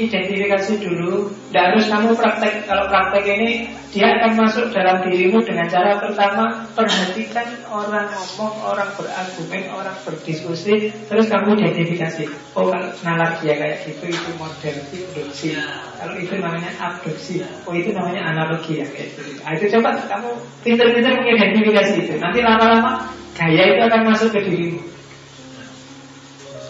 Identifikasi 0.00 0.80
dulu, 0.80 1.28
tidak 1.52 1.76
harus 1.76 1.84
kamu 1.92 2.16
praktek. 2.16 2.64
Kalau 2.64 2.88
praktek 2.88 3.24
ini, 3.36 3.68
dia 3.92 4.16
akan 4.16 4.32
masuk 4.32 4.72
dalam 4.72 5.04
dirimu 5.04 5.44
dengan 5.44 5.68
cara 5.68 6.00
pertama 6.00 6.64
perhatikan 6.72 7.44
orang 7.68 8.08
ngomong, 8.08 8.54
orang 8.64 8.88
berargumen, 8.96 9.68
orang 9.68 9.92
berdiskusi, 10.00 10.88
terus 11.04 11.28
kamu 11.28 11.60
identifikasi. 11.60 12.32
Oh 12.56 12.72
kalau 12.72 12.88
nalar 13.04 13.36
dia 13.44 13.60
kayak 13.60 13.84
gitu 13.84 14.08
itu 14.08 14.30
model 14.40 14.76
induksi. 14.88 15.52
Kalau 16.00 16.14
itu 16.16 16.34
namanya 16.40 16.70
abduksi. 16.80 17.44
Oh 17.68 17.76
itu 17.76 17.92
namanya 17.92 18.24
analogi 18.32 18.80
ya 18.80 18.86
kayak 18.88 19.12
gitu. 19.12 19.36
Nah, 19.44 19.52
itu 19.52 19.64
coba 19.76 20.00
kamu 20.08 20.30
pinter-pinter 20.64 21.12
mengidentifikasi 21.12 21.92
itu. 22.08 22.14
Nanti 22.16 22.40
lama-lama 22.40 23.10
gaya 23.36 23.76
itu 23.76 23.82
akan 23.84 24.02
masuk 24.08 24.32
ke 24.32 24.40
dirimu. 24.48 24.80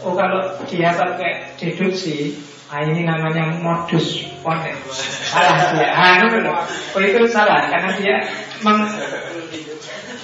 Oh 0.00 0.16
kalau 0.16 0.56
dia 0.64 0.96
pakai 0.96 1.52
deduksi, 1.60 2.32
ah 2.70 2.86
ini 2.86 3.02
namanya 3.02 3.50
modus 3.58 4.30
ponens. 4.46 4.78
Salah 5.26 5.74
dia. 5.74 5.90
Itu 6.22 6.38
loh. 6.46 6.62
Oh 6.94 7.02
itu 7.02 7.26
salah 7.26 7.66
karena 7.66 7.90
dia 7.98 8.16
meng, 8.62 8.86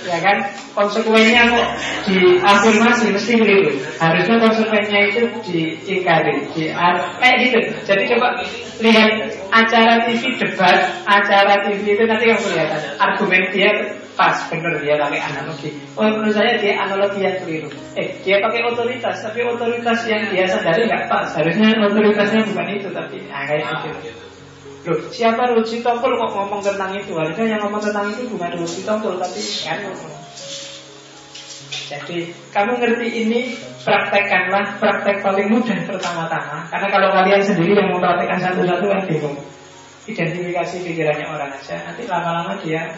ya 0.07 0.19
kan 0.23 0.47
konsekuensinya 0.71 1.43
kok 1.51 1.69
diafirmasi 2.07 3.19
mesti 3.19 3.33
keliru. 3.43 3.75
Harusnya 3.99 4.39
konsekuensinya 4.39 5.03
itu 5.11 5.23
diingkari, 5.43 6.47
di 6.55 6.71
kayak 7.19 7.37
gitu. 7.43 7.59
Jadi 7.83 8.03
coba 8.15 8.29
lihat 8.79 9.13
acara 9.51 10.07
TV 10.07 10.39
debat, 10.39 11.03
acara 11.03 11.67
TV 11.67 11.99
itu 11.99 12.05
nanti 12.07 12.31
yang 12.31 12.39
kelihatan 12.39 12.83
argumen 13.03 13.43
dia 13.51 13.71
pas 14.17 14.37
bener 14.49 14.81
dia 14.81 14.97
pakai 14.97 15.21
analogi. 15.21 15.71
Oh 15.95 16.09
menurut 16.09 16.33
saya 16.33 16.57
dia 16.57 16.81
analogi 16.81 17.21
yang 17.21 17.37
keliru. 17.45 17.69
Eh 17.95 18.17
dia 18.25 18.41
pakai 18.41 18.65
otoritas, 18.65 19.21
tapi 19.21 19.45
otoritas 19.45 19.99
yang 20.09 20.25
dia 20.33 20.49
sadari 20.49 20.89
nggak 20.89 21.07
pas. 21.07 21.29
Harusnya 21.37 21.77
otoritasnya 21.85 22.41
bukan 22.49 22.67
itu, 22.73 22.89
tapi 22.91 23.17
ah, 23.29 23.45
kayak 23.45 23.69
gitu. 24.03 24.25
Loh, 24.87 24.99
siapa 25.11 25.51
Ruji 25.51 25.83
Tompul 25.83 26.15
kok 26.15 26.31
ngomong 26.31 26.63
tentang 26.63 26.95
itu? 26.95 27.11
Harusnya 27.13 27.59
yang 27.59 27.61
ngomong 27.67 27.83
tentang 27.83 28.07
itu 28.09 28.25
bukan 28.31 28.51
Ruji 28.57 28.81
Tompul, 28.87 29.19
tapi 29.21 29.41
kan. 29.67 29.79
Jadi 31.87 32.35
kamu 32.51 32.83
ngerti 32.83 33.09
ini 33.27 33.41
praktekkanlah 33.87 34.83
praktek 34.83 35.23
paling 35.23 35.55
mudah 35.55 35.87
pertama-tama 35.87 36.67
Karena 36.67 36.89
kalau 36.91 37.09
kalian 37.15 37.43
sendiri 37.47 37.79
yang 37.79 37.95
mempraktekkan 37.95 38.43
satu-satu 38.43 38.91
kan 38.91 39.01
bingung 39.07 39.39
Identifikasi 40.11 40.83
pikirannya 40.83 41.27
orang 41.31 41.55
aja 41.55 41.79
Nanti 41.87 42.03
lama-lama 42.11 42.59
dia 42.59 42.91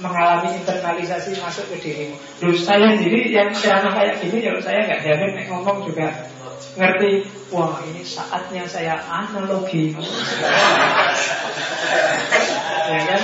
mengalami 0.00 0.56
internalisasi 0.56 1.36
masuk 1.44 1.68
ke 1.72 1.76
dirimu. 1.84 2.16
Loh 2.40 2.56
saya 2.56 2.96
sendiri 2.96 3.28
yang 3.28 3.52
ceramah 3.52 3.92
kayak 3.92 4.24
gini 4.24 4.48
ya 4.48 4.56
saya 4.64 4.88
nggak 4.88 5.00
jamin 5.04 5.30
ngomong 5.48 5.84
juga. 5.84 6.08
Ngerti? 6.78 7.28
Wah 7.52 7.80
ini 7.84 8.02
saatnya 8.04 8.64
saya 8.64 8.96
analogi. 9.04 9.92
Ya 12.88 13.04
kan? 13.04 13.22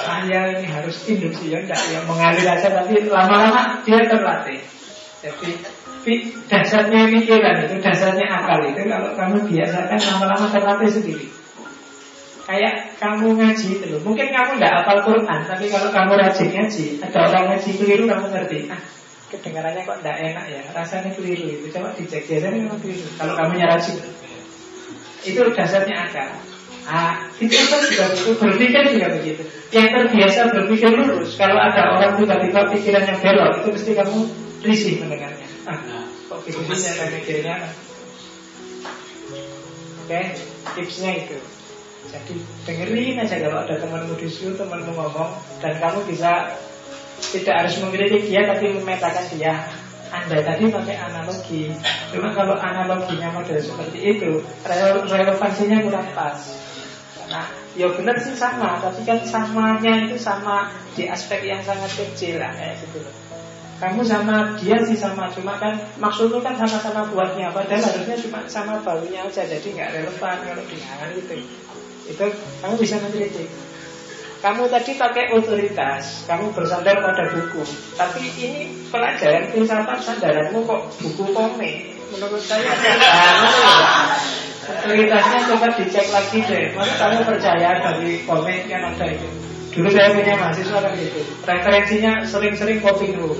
Saya 0.00 0.40
ini 0.56 0.64
harus 0.64 0.96
induksi 1.04 1.52
ya 1.52 1.60
enggak 1.60 1.76
ya 1.92 2.00
mengalir 2.08 2.48
aja 2.48 2.72
tapi 2.72 3.04
lama-lama 3.04 3.84
dia 3.84 4.00
terlatih. 4.08 4.64
Jadi 5.20 6.16
dasarnya 6.48 7.04
pikiran 7.04 7.68
itu 7.68 7.76
dasarnya 7.84 8.24
akal 8.24 8.64
itu 8.64 8.80
kalau 8.88 9.12
kamu 9.12 9.36
biasakan 9.44 10.00
lama-lama 10.00 10.46
terlatih 10.48 10.88
sendiri 10.88 11.26
kayak 12.46 12.94
kamu 13.02 13.34
ngaji 13.34 13.66
itu 13.74 13.86
loh 13.90 14.00
mungkin 14.06 14.30
kamu 14.30 14.50
enggak 14.62 14.72
hafal 14.80 14.98
Quran 15.02 15.40
tapi 15.50 15.64
kalau 15.66 15.90
kamu 15.90 16.12
rajin 16.14 16.48
ngaji 16.54 16.84
ada 17.02 17.18
orang 17.26 17.44
ngaji 17.50 17.70
keliru 17.74 18.04
kamu 18.06 18.26
ngerti 18.30 18.58
ah 18.70 18.80
kedengarannya 19.26 19.82
kok 19.82 19.98
enggak 19.98 20.16
enak 20.22 20.44
ya 20.46 20.62
rasanya 20.70 21.10
keliru 21.18 21.46
itu 21.58 21.66
coba 21.74 21.90
dicek 21.98 22.22
biasanya 22.30 22.54
memang 22.54 22.78
keliru 22.78 23.06
kalau 23.18 23.34
kamu 23.34 23.52
rajin 23.66 23.96
itu 25.26 25.40
dasarnya 25.50 25.96
akal 26.06 26.30
Ah, 26.86 27.26
itu 27.42 27.50
kan 27.50 27.82
juga 27.82 28.14
begitu, 28.14 28.30
berpikir 28.38 28.82
juga 28.94 29.08
begitu. 29.18 29.42
Yang 29.74 29.88
terbiasa 29.90 30.54
berpikir 30.54 30.94
lurus, 30.94 31.34
kalau 31.34 31.58
ada 31.58 31.98
orang 31.98 32.14
tiba-tiba 32.14 32.62
pikirannya 32.70 33.14
belok, 33.18 33.52
itu 33.58 33.68
mesti 33.74 33.90
kamu 33.98 34.18
risih 34.62 34.94
mendengarnya. 35.02 35.50
Ah, 35.66 36.06
kok 36.30 36.46
mikirnya? 36.46 37.74
Oke, 40.06 40.20
tipsnya 40.78 41.10
itu. 41.26 41.34
Jadi 42.06 42.34
dengerin 42.64 43.18
aja 43.20 43.36
kalau 43.42 43.58
ada 43.66 43.74
temanmu 43.76 44.14
disuruh, 44.16 44.54
temanmu 44.56 44.94
ngomong, 44.94 45.30
dan 45.58 45.74
kamu 45.82 46.06
bisa 46.06 46.54
tidak 47.32 47.54
harus 47.64 47.74
mengkritik 47.82 48.28
dia, 48.28 48.46
tapi 48.46 48.76
memetakan 48.76 49.26
dia. 49.34 49.54
Anda 50.06 50.38
tadi 50.38 50.70
pakai 50.70 50.96
analogi, 51.02 51.74
cuma 52.14 52.30
kalau 52.30 52.54
analoginya 52.54 53.34
model 53.34 53.58
seperti 53.58 53.98
itu, 53.98 54.38
rele- 54.62 55.02
relevansinya 55.02 55.82
kurang 55.82 56.06
pas. 56.14 56.38
Nah, 57.26 57.50
ya 57.74 57.90
benar 57.90 58.14
sih 58.22 58.38
sama, 58.38 58.78
tapi 58.78 59.02
kan 59.02 59.18
samanya 59.26 60.06
itu 60.06 60.14
sama 60.14 60.70
di 60.94 61.10
aspek 61.10 61.42
yang 61.42 61.58
sangat 61.66 61.90
kecil 61.90 62.38
lah 62.38 62.54
kayak 62.54 62.78
gitu 62.86 63.02
loh. 63.02 63.14
kamu 63.76 64.00
sama 64.08 64.56
dia 64.56 64.80
sih 64.88 64.96
sama 64.96 65.28
cuma 65.28 65.60
kan 65.60 65.76
maksudnya 66.00 66.40
kan 66.40 66.56
sama-sama 66.56 67.04
buatnya 67.12 67.52
padahal 67.52 67.84
harusnya 67.84 68.16
cuma 68.24 68.40
sama 68.48 68.80
baunya 68.80 69.20
aja 69.20 69.44
jadi 69.44 69.68
nggak 69.68 69.90
relevan 70.00 70.36
kalau 70.48 70.64
dihangat 70.64 71.10
itu 71.12 71.44
itu 72.06 72.26
kamu 72.62 72.74
bisa 72.78 72.96
mengkritik 73.02 73.50
kamu 74.46 74.70
tadi 74.70 74.94
pakai 74.94 75.34
otoritas 75.34 76.22
kamu 76.30 76.54
bersandar 76.54 77.02
pada 77.02 77.24
buku. 77.34 77.66
Tapi 77.98 78.20
ini 78.30 78.70
pelajaran 78.94 79.50
filsafat 79.50 79.98
sandaranmu 80.06 80.62
kok 80.62 80.80
buku 81.02 81.24
komik? 81.34 81.98
Menurut 82.14 82.38
saya 82.38 82.70
otoritasnya 84.70 85.38
coba 85.50 85.66
dicek 85.74 86.06
lagi 86.14 86.38
deh. 86.46 86.64
Masa 86.78 86.94
kamu 86.94 87.26
percaya 87.26 87.70
dari 87.82 88.22
komik 88.22 88.70
yang 88.70 88.86
ada 88.86 89.10
itu? 89.10 89.28
Dulu 89.74 89.88
saya 89.90 90.14
punya 90.14 90.38
mahasiswa 90.38 90.78
kan 90.78 90.92
gitu. 90.94 91.20
Referensinya 91.42 92.12
sering-sering 92.22 92.78
kopi 92.78 93.18
dulu. 93.18 93.34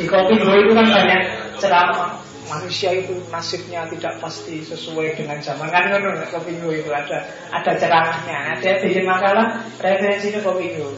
Di 0.00 0.08
kopi 0.08 0.34
dulu 0.40 0.64
itu 0.64 0.72
kan 0.72 0.86
banyak 0.88 1.22
ceramah 1.60 2.23
Manusia 2.44 2.92
itu 2.92 3.16
nasibnya 3.32 3.88
tidak 3.88 4.20
pasti 4.20 4.60
sesuai 4.60 5.16
dengan 5.16 5.40
zaman. 5.40 5.72
Kan 5.72 5.88
kan 5.88 6.00
kopi 6.28 6.60
dulu 6.60 6.76
itu 6.76 6.92
ada 6.92 7.24
Ada 7.48 7.72
ceramahnya. 7.80 8.58
Ada 8.58 8.84
bikin 8.84 9.04
makalah 9.08 9.64
referensinya 9.80 10.44
kopi 10.44 10.76
dulu 10.76 10.92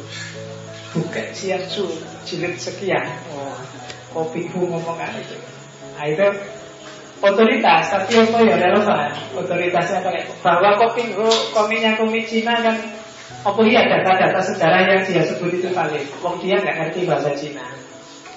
Bukan. 0.97 1.27
Siasu 1.37 1.87
jilid 2.27 2.57
sekian. 2.59 3.05
Oh, 3.37 3.55
Kopi 4.17 4.49
dulu 4.49 4.75
ngomong 4.75 4.97
kan 4.97 5.13
itu. 5.21 5.37
Nah 5.97 6.09
itu 6.09 6.27
otoritas 7.21 7.89
tapi 7.89 8.13
apa 8.21 8.39
ya 8.45 8.57
relevan 8.61 9.09
otoritasnya 9.33 10.05
pakai 10.05 10.29
bahwa 10.45 10.77
kopi 10.77 11.17
komiknya 11.53 11.97
komik 11.97 12.29
Cina 12.29 12.61
kan 12.61 12.77
apa 13.47 13.61
iya 13.63 13.87
data-data 13.87 14.41
sejarah 14.43 14.81
yang 14.91 15.01
dia 15.07 15.23
sebut 15.23 15.55
itu 15.55 15.71
valid? 15.71 16.03
Wong 16.19 16.43
dia 16.43 16.59
nggak 16.59 16.77
ngerti 16.83 17.07
bahasa 17.07 17.31
Cina. 17.39 17.63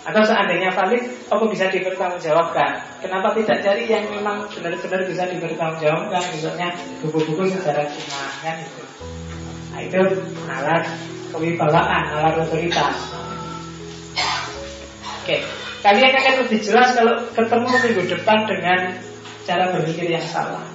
Atau 0.10 0.26
seandainya 0.26 0.73
valid, 0.73 1.06
apa 1.30 1.45
bisa 1.45 1.69
dipertanggungjawabkan? 1.69 2.81
Kenapa 3.06 3.38
tidak 3.38 3.61
cari 3.61 3.86
yang 3.86 4.10
memang 4.10 4.49
benar-benar 4.49 5.02
bisa 5.06 5.23
dipertanggungjawabkan? 5.30 6.23
Misalnya 6.34 6.73
buku-buku 7.06 7.45
sejarah 7.53 7.86
Cina, 7.94 8.23
kan 8.41 8.56
itu. 8.57 8.84
Nah 9.69 9.80
itu 9.86 10.02
alat 10.49 10.84
kewibawaan, 11.30 12.03
alat 12.18 12.41
otoritas. 12.41 12.98
Oke, 15.22 15.45
kalian 15.86 16.14
akan 16.18 16.34
lebih 16.41 16.60
jelas 16.65 16.98
kalau 16.98 17.22
ketemu 17.38 17.68
minggu 17.69 18.03
depan 18.10 18.40
dengan 18.49 18.80
cara 19.45 19.69
berpikir 19.77 20.10
yang 20.10 20.26
salah. 20.26 20.65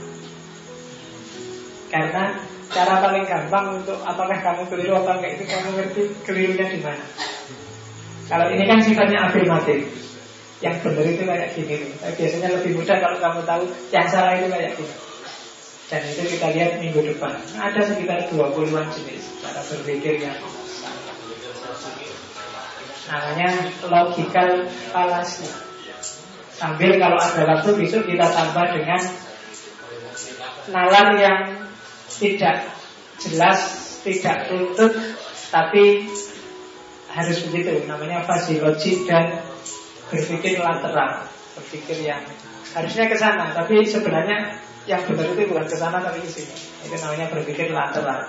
Karena 1.90 2.38
Cara 2.74 2.98
paling 2.98 3.22
gampang 3.22 3.78
untuk 3.78 3.94
apakah 4.02 4.34
kamu 4.42 4.66
keliru 4.66 4.98
atau 4.98 5.14
enggak 5.14 5.38
itu 5.38 5.44
kamu 5.46 5.68
ngerti 5.78 6.02
kelirunya 6.26 6.66
di 6.74 6.80
mana. 6.82 7.06
Kalau 8.24 8.46
ini 8.48 8.64
kan 8.64 8.78
sifatnya 8.80 9.28
afirmatif. 9.28 9.84
Yang 10.64 10.76
benar 10.80 11.04
itu 11.04 11.22
kayak 11.28 11.48
gini 11.52 11.74
nih. 11.76 11.90
Biasanya 12.16 12.48
lebih 12.56 12.70
mudah 12.80 12.96
kalau 12.96 13.18
kamu 13.20 13.40
tahu 13.44 13.62
yang 13.92 14.08
salah 14.08 14.32
itu 14.38 14.48
kayak 14.48 14.72
gini. 14.80 14.94
Dan 15.92 16.00
itu 16.08 16.22
kita 16.36 16.46
lihat 16.56 16.72
minggu 16.80 17.00
depan. 17.12 17.36
Ada 17.60 17.80
sekitar 17.84 18.32
20-an 18.32 18.86
jenis 18.96 19.24
cara 19.44 19.60
berpikir 19.60 20.24
yang. 20.24 20.38
Namanya 23.04 23.48
logical 23.84 24.64
fallacy. 24.88 25.44
Sambil 26.54 26.96
kalau 26.96 27.20
ada 27.20 27.42
waktu 27.44 27.70
besok 27.76 28.08
kita 28.08 28.24
tambah 28.30 28.64
dengan 28.72 29.02
nalar 30.72 31.12
yang 31.20 31.40
tidak 32.08 32.72
jelas, 33.20 33.60
tidak 34.06 34.48
tuntut, 34.48 34.92
tapi 35.52 36.08
harus 37.14 37.46
begitu. 37.48 37.86
Namanya 37.86 38.26
fasiologi 38.26 39.06
dan 39.06 39.38
berpikir 40.10 40.58
lateral, 40.58 41.30
berpikir 41.54 42.02
yang 42.02 42.20
harusnya 42.74 43.06
ke 43.06 43.16
sana, 43.16 43.54
tapi 43.54 43.86
sebenarnya 43.86 44.58
yang 44.84 45.00
benar 45.06 45.32
itu 45.32 45.48
bukan 45.48 45.64
ke 45.64 45.76
sana 45.78 46.02
tapi 46.02 46.20
ke 46.20 46.28
sini. 46.28 46.54
Itu 46.84 46.96
namanya 46.98 47.30
berpikir 47.30 47.70
lateral. 47.70 48.28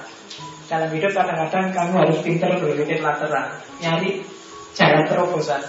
Dalam 0.66 0.90
hidup 0.94 1.12
kadang-kadang 1.14 1.66
kamu 1.74 1.94
harus 2.06 2.20
pintar 2.22 2.58
berpikir 2.58 3.02
lateral, 3.02 3.58
nyari 3.82 4.22
jalan 4.78 5.04
terobosan. 5.10 5.62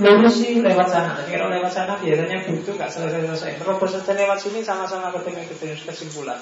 Lurus 0.00 0.40
sih 0.40 0.64
lewat 0.64 0.88
sana. 0.88 1.12
Tapi 1.12 1.36
kalau 1.36 1.52
lewat 1.52 1.72
sana 1.76 1.92
biasanya 2.00 2.40
butuh 2.48 2.72
nggak 2.72 2.88
selesai-selesai. 2.88 3.60
Terobos 3.60 3.92
saja 3.92 4.16
lewat 4.16 4.38
sini 4.40 4.64
sama-sama 4.64 5.12
ketemu 5.12 5.44
kesimpulan. 5.84 6.40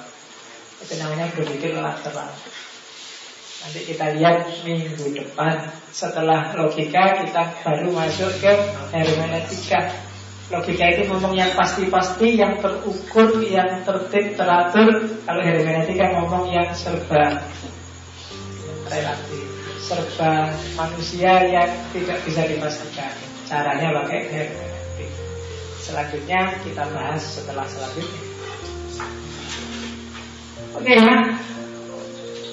Itu 0.79 0.95
namanya 0.95 1.27
berpikir 1.35 1.75
lateral 1.75 2.31
Nanti 3.59 3.81
kita 3.91 4.15
lihat 4.15 4.47
minggu 4.63 5.11
depan. 5.19 5.67
Setelah 5.91 6.55
logika 6.55 7.27
kita 7.27 7.43
baru 7.67 7.91
masuk 7.91 8.31
ke 8.39 8.53
hermeneutika. 8.95 9.91
Logika 10.49 10.85
itu 10.95 11.11
ngomong 11.11 11.35
yang 11.37 11.53
pasti-pasti, 11.59 12.39
yang 12.39 12.57
terukur, 12.63 13.43
yang 13.43 13.83
tertib, 13.83 14.39
teratur. 14.39 15.11
Kalau 15.27 15.43
hermeneutika 15.43 16.07
ngomong 16.17 16.49
yang 16.55 16.71
serba 16.73 17.43
relatif 18.89 19.45
Serba 19.85 20.53
manusia 20.77 21.45
yang 21.49 21.71
tidak 21.93 22.19
bisa 22.25 22.45
dipastikan. 22.47 23.13
Caranya 23.49 23.91
pakai 24.05 24.21
hermeneutik. 24.29 25.11
Selanjutnya 25.83 26.41
kita 26.63 26.85
bahas 26.93 27.23
setelah 27.25 27.65
selanjutnya 27.65 28.29
Oke 30.77 30.95
ya. 30.95 31.25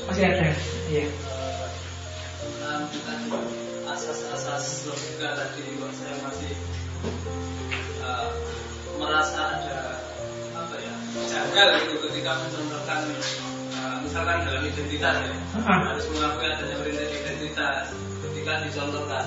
Masih 0.05 0.23
ada. 0.29 0.49
Iya. 0.85 1.05
asas-asas 3.95 4.91
logika 4.91 5.39
tadi 5.39 5.63
saya 5.95 6.15
masih 6.19 6.53
uh, 8.03 8.27
merasa 8.99 9.39
ada 9.55 10.03
apa 10.51 10.75
ya 10.83 10.93
janggal 11.31 11.67
gitu 11.85 11.95
ketika 12.09 12.31
mencontohkan 12.43 12.99
uh, 13.79 13.97
misalkan 14.03 14.43
dalam 14.43 14.67
identitas 14.67 15.15
ya 15.23 15.33
harus 15.63 16.05
mengakui 16.11 16.45
adanya 16.49 16.75
perintah 16.81 17.07
identitas 17.07 17.85
ketika 18.27 18.51
dicontohkan 18.67 19.25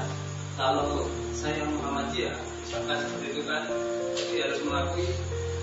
kalau 0.60 1.08
saya 1.32 1.64
Muhammadiyah 1.64 2.36
misalkan 2.60 2.96
seperti 3.08 3.26
itu 3.32 3.42
kan 3.48 3.62
jadi 4.18 4.36
harus 4.50 4.60
mengakui 4.68 5.06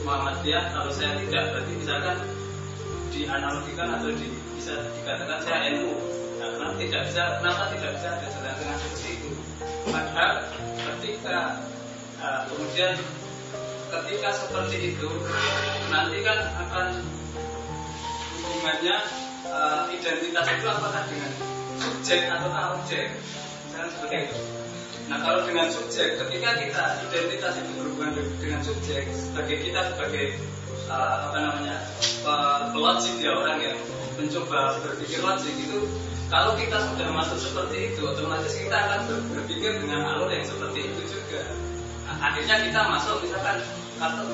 Muhammadiyah 0.02 0.64
kalau 0.74 0.90
saya 0.90 1.14
tidak 1.22 1.44
berarti 1.54 1.74
misalkan 1.78 2.18
dianalogikan 3.16 3.88
atau 3.96 4.12
di, 4.12 4.28
bisa 4.60 4.76
dikatakan 5.00 5.40
saya 5.40 5.72
NU 5.80 5.96
karena 6.36 6.68
tidak 6.78 7.02
bisa 7.08 7.22
kenapa 7.40 7.64
tidak 7.72 7.92
bisa 7.96 8.08
ada 8.12 8.28
jalan 8.28 8.78
seperti 8.84 9.10
itu? 9.16 9.30
Padahal 9.88 10.32
ketika 10.76 11.38
uh, 12.20 12.40
kemudian 12.52 12.94
ketika 13.90 14.30
seperti 14.36 14.78
itu 14.94 15.10
nanti 15.88 16.18
kan 16.22 16.40
akan 16.68 16.88
hubungannya 18.44 18.96
uh, 19.48 19.88
identitas 19.90 20.46
itu 20.52 20.68
apakah 20.68 21.04
dengan 21.08 21.32
subjek 21.80 22.22
atau 22.28 22.50
objek? 22.78 23.16
Misalnya 23.66 23.90
seperti 23.96 24.16
itu. 24.28 24.38
Nah 25.06 25.22
kalau 25.22 25.46
dengan 25.46 25.70
subjek, 25.70 26.18
ketika 26.18 26.50
kita 26.58 26.84
identitas 27.06 27.54
itu 27.62 27.72
berhubungan 27.78 28.26
dengan 28.42 28.62
subjek, 28.66 29.06
sebagai 29.14 29.58
kita 29.62 29.94
sebagai 29.94 30.34
uh, 30.90 31.30
apa 31.30 31.38
namanya 31.41 31.76
pelogik 32.74 33.22
ya 33.22 33.32
orang 33.38 33.62
yang 33.62 33.78
mencoba 34.16 34.80
berpikir 34.82 35.20
logik 35.22 35.56
itu 35.60 35.80
kalau 36.26 36.57
kita 36.57 36.82
sudah 36.82 37.07
masuk 37.14 37.38
seperti 37.38 37.94
itu 37.94 38.02
otomatis 38.02 38.53
kita 38.57 38.74
akan 38.74 39.06
berpikir 39.30 39.78
dengan 39.78 40.10
alur 40.10 40.30
yang 40.34 40.41
seperti 40.41 40.90
itu 40.90 41.02
juga. 41.06 41.45
Nah, 42.10 42.18
akhirnya 42.18 42.66
kita 42.66 42.82
masuk 42.90 43.22
misalkan 43.22 43.62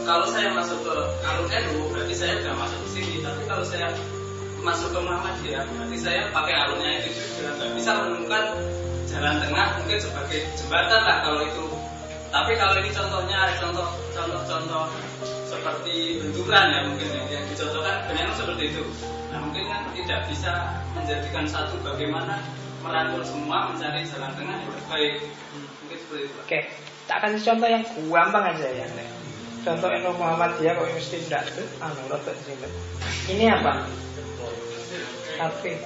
kalau 0.08 0.26
saya 0.32 0.56
masuk 0.56 0.80
ke 0.88 0.96
alur 1.28 1.48
NU 1.52 1.82
berarti 1.92 2.16
saya 2.16 2.40
sudah 2.40 2.56
masuk 2.56 2.80
ke 2.88 2.90
sini 2.96 3.16
tapi 3.20 3.42
kalau 3.44 3.64
saya 3.68 3.92
masuk 4.64 4.90
ke 4.96 5.00
Muhammadiyah 5.04 5.68
berarti 5.68 5.98
saya 6.00 6.22
pakai 6.32 6.56
alurnya 6.56 6.90
itu 7.04 7.10
juga. 7.12 7.68
Bisa 7.76 7.92
menemukan 8.00 8.44
jalan 9.12 9.36
tengah 9.44 9.68
mungkin 9.84 10.00
sebagai 10.00 10.40
jembatan 10.56 11.02
lah 11.04 11.18
kalau 11.28 11.42
itu 11.44 11.64
tapi 12.32 12.56
kalau 12.56 12.80
ini 12.80 12.90
contohnya 12.96 13.52
contoh 13.60 13.92
contoh 14.16 14.42
contoh 14.48 14.84
seperti 15.52 16.24
benturan 16.24 16.66
ya 16.72 16.80
mungkin 16.88 17.08
ya, 17.12 17.24
yang 17.28 17.46
dicontohkan 17.52 18.08
memang 18.08 18.36
seperti 18.40 18.64
itu. 18.72 18.84
Nah 19.30 19.40
mungkin 19.44 19.68
kan 19.68 19.84
tidak 19.92 20.20
bisa 20.32 20.52
menjadikan 20.96 21.46
satu 21.46 21.76
bagaimana 21.84 22.40
merangkul 22.82 23.22
semua 23.22 23.70
mencari 23.70 24.08
jalan 24.08 24.32
tengah 24.40 24.56
yang 24.58 24.72
terbaik. 24.72 25.16
Mungkin 25.84 25.98
seperti 26.00 26.24
itu. 26.24 26.36
Oke, 26.40 26.60
tak 27.06 27.18
kasih 27.28 27.42
contoh 27.52 27.68
yang 27.68 27.84
gampang 28.10 28.46
aja 28.56 28.68
ya. 28.72 28.88
Contoh 29.62 29.90
Eno 29.94 30.12
Muhammadiyah 30.18 30.74
kok 30.74 30.90
mesti 30.90 31.22
tidak 31.30 31.46
tuh, 31.54 31.68
anu 31.78 32.18
sini. 32.42 32.66
Ini 33.30 33.46
apa? 33.62 33.86
HP. 35.38 35.78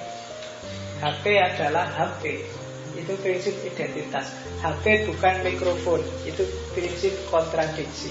HP 1.04 1.24
adalah 1.36 1.84
HP. 1.92 2.48
Itu 2.96 3.12
prinsip 3.20 3.54
identitas. 3.62 4.32
HP 4.64 5.06
bukan 5.12 5.44
mikrofon, 5.44 6.00
itu 6.24 6.42
prinsip 6.72 7.12
kontradiksi 7.28 8.10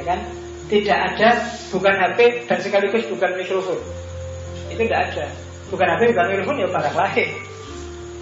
ya 0.00 0.02
kan? 0.06 0.20
Tidak 0.70 0.98
ada 0.98 1.28
bukan 1.74 1.94
HP 1.98 2.46
dan 2.46 2.58
sekaligus 2.62 3.04
bukan 3.10 3.34
mikrofon. 3.34 3.78
Itu 4.70 4.86
tidak 4.86 5.12
ada. 5.12 5.26
Bukan 5.66 5.86
HP 5.86 6.14
bukan 6.14 6.26
mikrofon 6.30 6.56
ya 6.62 6.68
barang 6.70 6.96
lain. 6.96 7.30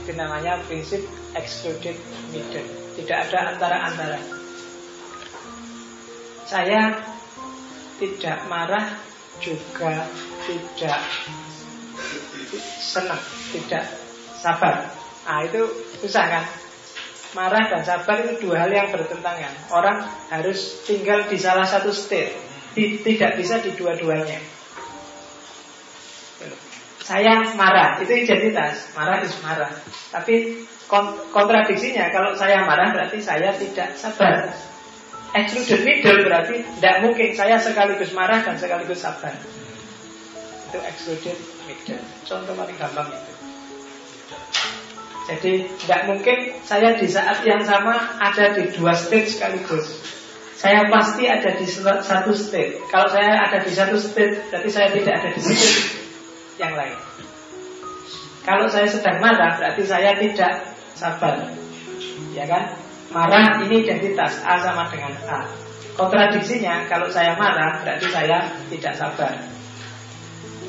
Itu 0.04 0.12
namanya 0.16 0.52
prinsip 0.64 1.04
excluded 1.36 1.96
middle. 2.32 2.68
Tidak 2.96 3.18
ada 3.28 3.52
antara-antara. 3.52 4.18
Saya 6.48 6.96
tidak 8.00 8.48
marah 8.48 8.96
juga 9.44 10.08
tidak 10.48 11.02
senang, 12.80 13.20
tidak 13.52 13.84
sabar. 14.38 14.88
Nah 15.26 15.44
itu 15.44 15.60
susah 16.00 16.24
kan? 16.30 16.44
Marah 17.36 17.68
dan 17.68 17.84
sabar 17.84 18.24
itu 18.24 18.48
dua 18.48 18.64
hal 18.64 18.72
yang 18.72 18.88
bertentangan. 18.88 19.52
Orang 19.68 20.00
harus 20.32 20.80
tinggal 20.88 21.28
di 21.28 21.36
salah 21.36 21.68
satu 21.68 21.92
state, 21.92 22.32
tidak 23.04 23.36
bisa 23.36 23.60
di 23.60 23.76
dua-duanya. 23.76 24.40
Saya 27.04 27.40
marah, 27.56 28.00
itu 28.00 28.12
identitas. 28.12 28.92
Marah 28.96 29.20
itu 29.20 29.32
marah. 29.44 29.72
Tapi 30.12 30.64
kontradiksinya, 31.32 32.08
kalau 32.12 32.32
saya 32.32 32.64
marah 32.64 32.92
berarti 32.96 33.20
saya 33.20 33.52
tidak 33.56 33.96
sabar. 33.96 34.48
Excluded 35.36 35.84
middle 35.84 36.24
berarti 36.24 36.64
tidak 36.80 37.04
mungkin 37.04 37.36
saya 37.36 37.60
sekaligus 37.60 38.16
marah 38.16 38.40
dan 38.40 38.56
sekaligus 38.56 39.04
sabar. 39.04 39.36
Itu 40.72 40.80
excluded 40.80 41.36
middle. 41.68 42.00
Contoh 42.24 42.56
paling 42.56 42.76
gampang 42.80 43.12
itu. 43.12 43.37
Jadi 45.28 45.68
tidak 45.84 46.08
mungkin 46.08 46.56
saya 46.64 46.96
di 46.96 47.04
saat 47.04 47.44
yang 47.44 47.60
sama 47.60 48.16
ada 48.16 48.56
di 48.56 48.72
dua 48.72 48.96
state 48.96 49.28
sekaligus. 49.28 50.00
Saya 50.56 50.88
pasti 50.88 51.28
ada 51.28 51.52
di 51.52 51.68
satu 51.68 52.32
state. 52.32 52.80
Kalau 52.88 53.06
saya 53.12 53.36
ada 53.44 53.60
di 53.60 53.70
satu 53.70 54.00
state, 54.00 54.48
berarti 54.48 54.70
saya 54.72 54.88
tidak 54.90 55.20
ada 55.20 55.28
di 55.36 55.40
state 55.44 55.78
yang 56.56 56.72
lain. 56.74 56.96
Kalau 58.42 58.64
saya 58.72 58.88
sedang 58.88 59.20
marah, 59.20 59.60
berarti 59.60 59.84
saya 59.84 60.16
tidak 60.16 60.72
sabar. 60.96 61.52
Ya 62.32 62.48
kan? 62.48 62.72
Marah 63.12 63.60
ini 63.68 63.84
identitas 63.84 64.40
A 64.40 64.56
sama 64.64 64.88
dengan 64.88 65.12
A. 65.28 65.44
Kontradiksinya, 65.92 66.88
kalau 66.88 67.12
saya 67.12 67.36
marah, 67.36 67.84
berarti 67.84 68.08
saya 68.08 68.48
tidak 68.72 68.96
sabar. 68.96 69.57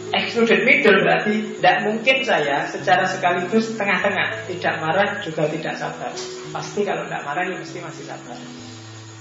Excluded 0.09 0.65
middle 0.65 1.05
berarti 1.05 1.61
tidak 1.61 1.77
mungkin 1.85 2.17
saya 2.25 2.65
secara 2.65 3.05
sekaligus 3.05 3.77
tengah-tengah. 3.77 4.49
Tidak 4.49 4.73
marah 4.81 5.21
juga 5.21 5.45
tidak 5.45 5.77
sabar. 5.77 6.09
Pasti 6.49 6.81
kalau 6.81 7.05
tidak 7.05 7.21
marah 7.29 7.45
ya 7.45 7.53
mesti 7.61 7.77
masih 7.77 8.09
sabar. 8.09 8.37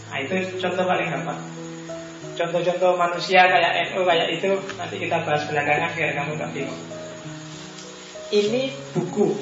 Nah 0.09 0.19
itu 0.25 0.57
contoh 0.57 0.85
paling 0.89 1.13
gampang. 1.13 1.41
Contoh-contoh 2.41 2.97
manusia 2.97 3.45
kayak 3.51 3.91
NU 3.91 4.07
kayak 4.07 4.29
itu 4.31 4.51
Nanti 4.79 4.97
kita 4.97 5.27
bahas 5.27 5.43
belakangan 5.51 5.91
biar 5.93 6.11
kamu 6.17 6.33
gak 6.41 6.51
bingung. 6.57 6.83
Ini 8.33 8.63
buku. 8.97 9.37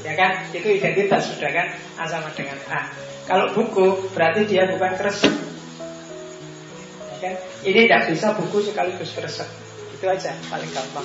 Ya 0.00 0.16
kan, 0.16 0.48
itu 0.50 0.68
identitas 0.80 1.28
sudah 1.28 1.50
kan? 1.52 1.66
A 2.00 2.08
sama 2.08 2.32
dengan 2.32 2.56
A. 2.72 2.88
Kalau 3.28 3.52
buku 3.54 4.10
berarti 4.10 4.42
dia 4.48 4.66
bukan 4.74 4.96
kresek 4.98 5.30
ya 7.14 7.16
kan? 7.20 7.34
Ini 7.62 7.86
tidak 7.86 8.02
bisa 8.10 8.32
buku 8.34 8.58
sekaligus 8.64 9.12
kresek 9.14 9.69
itu 10.00 10.08
aja 10.08 10.32
paling 10.48 10.72
gampang. 10.72 11.04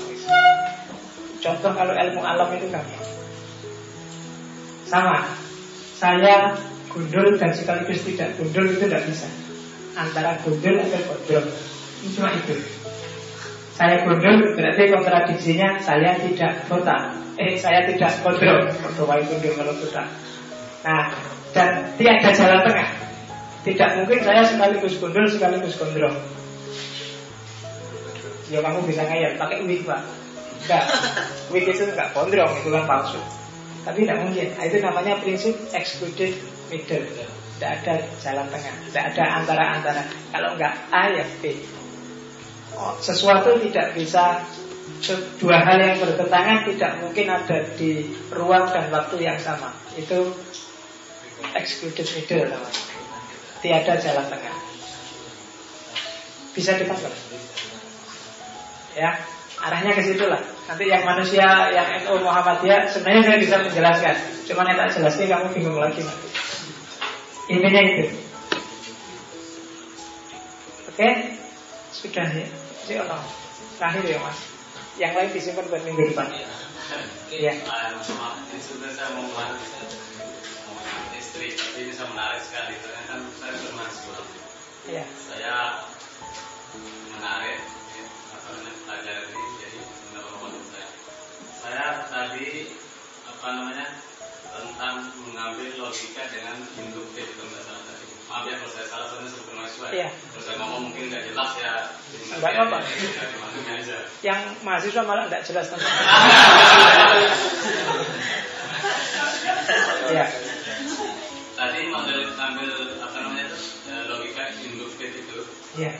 Contoh 1.43 1.71
kalau 1.75 1.91
ilmu 1.91 2.23
alam 2.23 2.47
itu 2.55 2.71
gampang. 2.71 3.03
Sama. 4.87 5.35
Saya 5.99 6.55
gundul 6.87 7.35
dan 7.35 7.51
sekaligus 7.51 8.07
tidak 8.07 8.39
gundul 8.39 8.71
itu 8.71 8.87
tidak 8.87 9.03
bisa. 9.03 9.27
Antara 9.99 10.39
gundul 10.47 10.79
atau 10.79 11.11
Ini 11.27 12.07
cuma 12.15 12.39
itu. 12.39 12.55
Saya 13.75 14.07
gundul 14.07 14.55
berarti 14.55 14.87
kontradiksinya 14.87 15.83
Saya 15.83 16.15
tidak 16.15 16.63
botak 16.71 17.11
Eh 17.35 17.59
saya 17.59 17.83
tidak 17.91 18.23
gondrong 18.23 18.71
Berdua 18.71 19.19
gundul 19.19 19.51
kalau 19.59 19.75
botak 19.75 20.07
Nah 20.87 21.11
dan 21.51 21.83
tiada 21.99 22.31
jalan 22.31 22.63
tengah. 22.63 22.87
Tidak 23.67 23.89
mungkin 23.99 24.19
saya 24.23 24.47
sekaligus 24.47 24.95
gundul 25.03 25.27
sekaligus 25.27 25.75
gondrong 25.75 26.15
Ya 28.53 28.61
kamu 28.61 28.85
bisa 28.85 29.01
ngayal 29.09 29.41
pakai 29.41 29.65
wig 29.65 29.81
pak. 29.85 30.01
Enggak. 30.65 30.85
Wig 31.49 31.65
itu 31.65 31.83
enggak 31.85 32.13
gondrong 32.13 32.53
itu 32.61 32.69
kan 32.69 32.85
palsu. 32.85 33.21
Tapi 33.85 34.05
tidak 34.05 34.17
mungkin. 34.25 34.47
Nah, 34.53 34.63
Itu 34.65 34.77
namanya 34.81 35.13
prinsip 35.21 35.55
excluded 35.73 36.33
middle. 36.69 37.05
Tidak 37.55 37.71
ada 37.81 37.93
jalan 38.21 38.45
tengah. 38.49 38.73
Tidak 38.89 39.03
ada 39.13 39.23
antara-antara. 39.41 40.01
Kalau 40.29 40.49
enggak 40.57 40.73
A 40.93 41.09
ya 41.09 41.25
B. 41.41 41.57
Oh, 42.75 42.93
Sesuatu 42.99 43.55
tidak 43.61 43.95
bisa 43.95 44.43
Dua 45.41 45.57
hal 45.65 45.81
yang 45.81 45.97
bertentangan 45.97 46.69
Tidak 46.69 46.91
mungkin 47.01 47.25
ada 47.25 47.57
di 47.73 48.05
ruang 48.29 48.69
dan 48.69 48.93
waktu 48.93 49.17
yang 49.21 49.37
sama. 49.41 49.73
Itu 49.97 50.33
excluded 51.57 52.05
middle. 52.05 52.53
Namanya 52.53 52.83
Tiada 53.65 53.93
jalan 53.97 54.25
tengah. 54.29 54.55
Bisa 56.53 56.77
ditangkap 56.77 57.11
ya 58.95 59.11
arahnya 59.61 59.91
ke 59.95 60.01
situ 60.03 60.25
lah. 60.27 60.41
Nanti 60.65 60.89
yang 60.89 61.03
manusia 61.05 61.45
yang 61.71 61.87
NU 62.03 62.25
Muhammadiyah 62.25 62.89
sebenarnya 62.89 63.21
saya 63.23 63.37
bisa 63.39 63.55
menjelaskan. 63.61 64.15
Cuma 64.49 64.65
yang 64.67 64.77
tak 64.81 64.89
jelaskan 64.97 65.25
kamu 65.29 65.47
bingung 65.53 65.79
lagi 65.79 66.01
nanti. 66.01 66.27
Intinya 67.45 67.81
itu. 67.85 68.05
Oke, 70.89 71.09
sudah 71.93 72.27
ya. 72.33 72.47
Si 72.87 72.93
Allah. 72.97 73.21
Terakhir 73.75 74.03
ya 74.07 74.17
mas. 74.23 74.39
Yang 74.95 75.13
lain 75.19 75.29
disimpan 75.35 75.65
buat 75.67 75.83
minggu 75.83 76.01
depan. 76.15 76.27
Iya. 77.29 77.53
Sudah 78.63 78.89
saya 78.95 79.09
mau 79.17 79.27
istri, 81.19 81.51
tapi 81.51 81.77
ini 81.83 81.91
saya 81.91 82.07
menarik 82.15 82.39
sekali 82.39 82.73
kan 83.11 83.19
saya 83.37 83.53
bermahasiswa. 83.59 84.21
Iya. 84.87 85.03
Saya 85.19 85.53
menarik 87.11 87.59
jadi 88.45 89.79
saya. 91.65 92.05
Tadi 92.05 92.69
apa 93.25 93.47
namanya 93.57 93.97
tentang 94.55 94.95
mengambil 95.27 95.67
logika 95.81 96.23
dengan 96.31 96.55
induktif 96.79 97.25
itu 97.25 97.43
salah 97.59 97.83
tadi. 97.83 98.05
Maaf 98.25 98.49
ya 98.49 98.57
kalau 98.57 98.71
saya 98.73 98.87
salah 98.89 99.05
soalnya 99.11 99.29
sebelum 99.29 99.61
mahasiswa. 99.61 99.87
Terus 100.09 100.43
saya 100.45 100.57
ngomong 100.61 100.81
mungkin 100.89 101.03
nggak 101.11 101.23
jelas 101.29 101.51
ya. 101.59 101.73
Apa-apa. 102.39 102.77
Yang 104.23 104.41
mahasiswa 104.63 105.01
malah 105.03 105.27
nggak 105.29 105.43
jelas 105.45 105.67
tentang. 105.69 105.85
ya. 110.15 110.25
Tadi 111.55 111.87
mengambil 111.87 112.35
ambil 112.35 112.69
apa 112.99 113.17
namanya 113.21 113.45
itu 113.49 113.57
logika 114.09 114.43
induktif 114.61 115.09
itu. 115.23 115.39
Iya. 115.75 115.91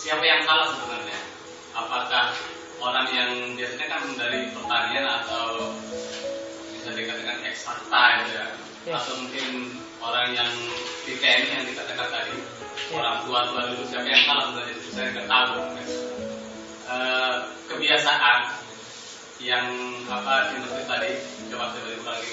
Siapa 0.00 0.24
yang 0.24 0.40
salah 0.48 0.72
sebenarnya? 0.72 1.29
Apakah 1.74 2.34
orang 2.80 3.06
yang 3.12 3.30
biasanya 3.54 3.86
kan 3.92 4.02
dari 4.16 4.48
pertanian 4.50 5.06
atau 5.06 5.76
bisa 6.72 6.96
dikatakan 6.96 7.44
eksakta 7.44 8.04
ya, 8.24 8.44
ya. 8.88 8.96
atau 8.96 9.14
mungkin 9.20 9.76
orang 10.00 10.32
yang 10.32 10.50
di 11.04 11.12
TNI 11.20 11.60
yang 11.60 11.64
dikatakan 11.68 12.08
tadi 12.08 12.34
ya. 12.40 12.96
orang 12.96 13.16
tua-tua 13.28 13.62
dulu 13.68 13.84
siapa 13.84 14.08
yang 14.08 14.24
salah 14.24 14.44
sebenarnya 14.48 14.74
itu 14.80 14.88
saya 14.96 15.06
nggak 15.12 15.28
tahu 15.28 15.54
e, 16.88 16.96
kebiasaan 17.68 18.38
yang 19.40 19.66
apa 20.08 20.52
industri 20.56 20.84
tadi 20.88 21.10
coba 21.52 21.72
saya 21.72 21.80
beri 21.84 22.00
lagi 22.00 22.32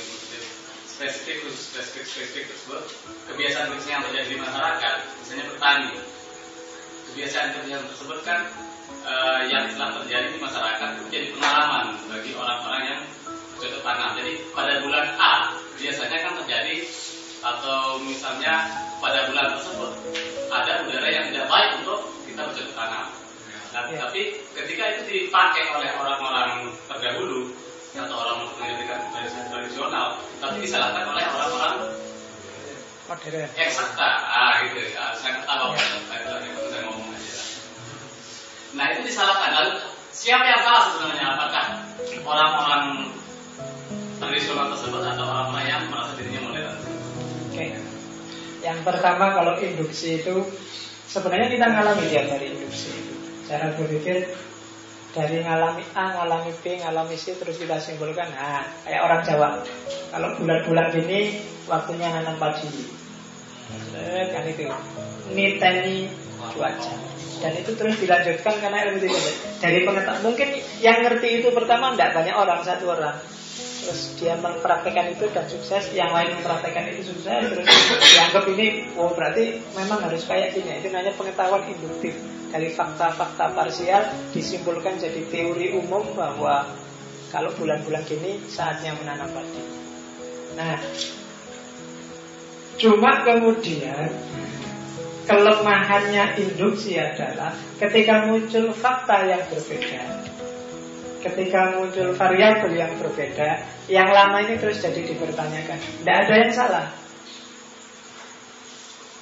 spesifik 0.88 1.46
khusus 1.46 1.72
spesifik 1.72 2.04
spesifik 2.08 2.44
tersebut 2.52 2.84
kebiasaan 3.32 3.70
kebiasaan 3.70 3.94
yang 3.94 4.04
terjadi 4.10 4.28
di 4.32 4.38
masyarakat 4.42 4.96
misalnya 5.22 5.46
petani 5.52 5.92
kebiasaan 7.12 7.48
kebiasaan 7.54 7.88
tersebut 7.92 8.20
kan 8.24 8.40
uh, 9.08 9.42
yang 9.48 9.68
telah 9.74 9.96
terjadi 10.02 10.36
di 10.36 10.40
masyarakat 10.40 10.90
itu 10.98 11.06
jadi 11.12 11.28
pengalaman 11.36 11.86
bagi 12.12 12.32
orang-orang 12.36 12.82
yang 12.86 13.00
bercocok 13.56 13.82
tanam. 13.84 14.10
Jadi 14.20 14.32
pada 14.52 14.74
bulan 14.84 15.06
A 15.18 15.34
biasanya 15.78 16.18
kan 16.26 16.34
terjadi 16.44 16.76
atau 17.42 18.02
misalnya 18.02 18.66
pada 18.98 19.30
bulan 19.30 19.54
tersebut 19.56 19.92
ada 20.50 20.82
udara 20.84 21.10
yang 21.10 21.26
tidak 21.30 21.46
baik 21.48 21.72
untuk 21.84 22.00
kita 22.26 22.42
bercocok 22.48 22.76
tanam. 22.76 23.06
Nah, 23.76 23.84
ya. 23.94 23.98
Tapi 24.10 24.22
ketika 24.58 24.84
itu 24.96 25.02
dipakai 25.06 25.64
oleh 25.76 25.90
orang-orang 25.96 26.72
terdahulu 26.90 27.54
atau 27.98 28.14
orang 28.14 28.46
pendidikan 28.58 29.02
tradisional, 29.50 30.22
tapi 30.38 30.62
disalahkan 30.62 31.06
oleh 31.10 31.26
orang-orang 31.34 31.76
modern. 33.08 33.50
Eksakta, 33.56 34.10
ah 34.28 34.54
gitu 34.68 34.80
ya. 34.92 35.16
Saya 35.16 35.42
ketawa 35.42 35.74
ya. 35.74 35.86
saya 36.68 36.82
ngomong 36.86 36.97
Nah 38.76 38.86
itu 38.92 39.08
disalahkan. 39.08 39.52
Lalu 39.56 39.72
siapa 40.12 40.44
yang 40.44 40.62
salah 40.66 40.84
sebenarnya? 40.92 41.26
Apakah 41.38 41.66
orang-orang 42.28 42.84
tradisional 44.20 44.74
tersebut 44.76 45.02
atau 45.06 45.24
orang-orang 45.24 45.66
yang 45.70 45.82
merasa 45.88 46.12
dirinya 46.20 46.42
modern? 46.44 46.76
Oke. 47.48 47.66
Yang 48.66 48.80
pertama 48.84 49.26
kalau 49.32 49.54
induksi 49.62 50.20
itu 50.20 50.36
sebenarnya 51.08 51.48
kita 51.48 51.66
ngalami 51.72 52.04
tiap 52.12 52.26
hari 52.28 52.52
induksi 52.52 52.90
itu. 52.92 53.14
Cara 53.48 53.72
berpikir 53.80 54.28
dari 55.16 55.42
ngalami 55.42 55.86
A, 55.96 56.20
ngalami 56.20 56.52
B, 56.62 56.78
ngalami 56.84 57.16
C 57.16 57.34
terus 57.40 57.58
kita 57.58 57.80
simpulkan 57.82 58.28
nah 58.38 58.62
kayak 58.86 59.02
orang 59.02 59.22
Jawa 59.26 59.50
kalau 60.14 60.30
bulan-bulan 60.38 60.94
ini 60.94 61.42
waktunya 61.66 62.12
nanam 62.14 62.38
padi 62.38 62.70
kan 64.30 64.44
itu 64.46 64.70
niteni 65.34 66.12
cuaca 66.52 67.18
dan 67.38 67.54
itu 67.54 67.72
terus 67.78 67.96
dilanjutkan 68.02 68.56
karena 68.58 68.78
ilmu 68.90 69.06
itu 69.06 69.30
dari 69.62 69.86
pengetahuan 69.86 70.22
mungkin 70.26 70.58
yang 70.82 71.06
ngerti 71.06 71.42
itu 71.42 71.54
pertama 71.54 71.94
tidak 71.94 72.18
banyak 72.18 72.36
orang 72.36 72.62
satu 72.66 72.86
orang. 72.98 73.18
Terus 73.78 74.20
dia 74.20 74.36
mempraktekkan 74.36 75.16
itu 75.16 75.32
dan 75.32 75.46
sukses 75.48 75.94
yang 75.96 76.12
lain 76.12 76.34
mempraktekkan 76.42 76.92
itu 76.92 77.14
sukses 77.14 77.42
terus 77.54 77.66
dianggap 78.02 78.44
ini 78.52 78.90
oh 78.98 79.14
berarti 79.14 79.62
memang 79.78 80.02
harus 80.02 80.26
kayak 80.26 80.58
gini. 80.58 80.82
Itu 80.82 80.90
namanya 80.90 81.14
pengetahuan 81.14 81.64
induktif. 81.70 82.18
Dari 82.48 82.72
fakta-fakta 82.72 83.54
parsial 83.54 84.08
disimpulkan 84.32 84.98
jadi 84.98 85.20
teori 85.28 85.76
umum 85.78 86.16
bahwa 86.16 86.64
kalau 87.28 87.52
bulan-bulan 87.60 88.08
gini 88.08 88.40
saatnya 88.48 88.96
menanam 88.98 89.30
padi. 89.36 89.62
Nah, 90.56 90.80
cuma 92.80 93.12
kemudian 93.28 94.10
kelemahannya 95.28 96.40
induksi 96.40 96.96
adalah 96.96 97.52
ketika 97.78 98.32
muncul 98.32 98.72
fakta 98.72 99.28
yang 99.28 99.44
berbeda, 99.52 100.04
ketika 101.20 101.76
muncul 101.76 102.16
variabel 102.16 102.72
yang 102.72 102.96
berbeda, 102.96 103.60
yang 103.92 104.08
lama 104.08 104.40
ini 104.48 104.56
terus 104.56 104.80
jadi 104.80 105.04
dipertanyakan. 105.04 105.78
Tidak 105.78 106.16
ada 106.16 106.34
yang 106.40 106.52
salah. 106.56 106.88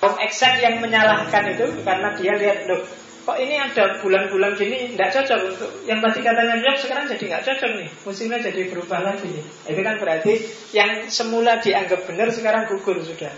Om 0.05 0.15
eksak 0.21 0.61
yang 0.61 0.77
menyalahkan 0.77 1.57
itu 1.57 1.81
karena 1.81 2.13
dia 2.13 2.33
lihat, 2.37 2.69
loh 2.69 2.85
kok 3.25 3.41
ini 3.41 3.57
ada 3.57 3.97
bulan-bulan 4.05 4.53
gini 4.53 4.93
tidak 4.93 5.09
cocok 5.09 5.39
untuk 5.49 5.71
yang 5.89 5.97
tadi 5.97 6.21
katanya 6.21 6.61
cocok 6.61 6.81
sekarang 6.85 7.05
jadi 7.09 7.23
nggak 7.25 7.43
cocok 7.49 7.71
nih. 7.81 7.89
Musimnya 8.05 8.37
jadi 8.45 8.61
berubah 8.69 9.01
lagi 9.01 9.25
nih. 9.25 9.45
Itu 9.73 9.81
kan 9.81 9.97
berarti 9.97 10.33
yang 10.77 11.09
semula 11.09 11.57
dianggap 11.57 12.05
benar 12.05 12.29
sekarang 12.29 12.69
gugur 12.69 13.01
sudah. 13.01 13.33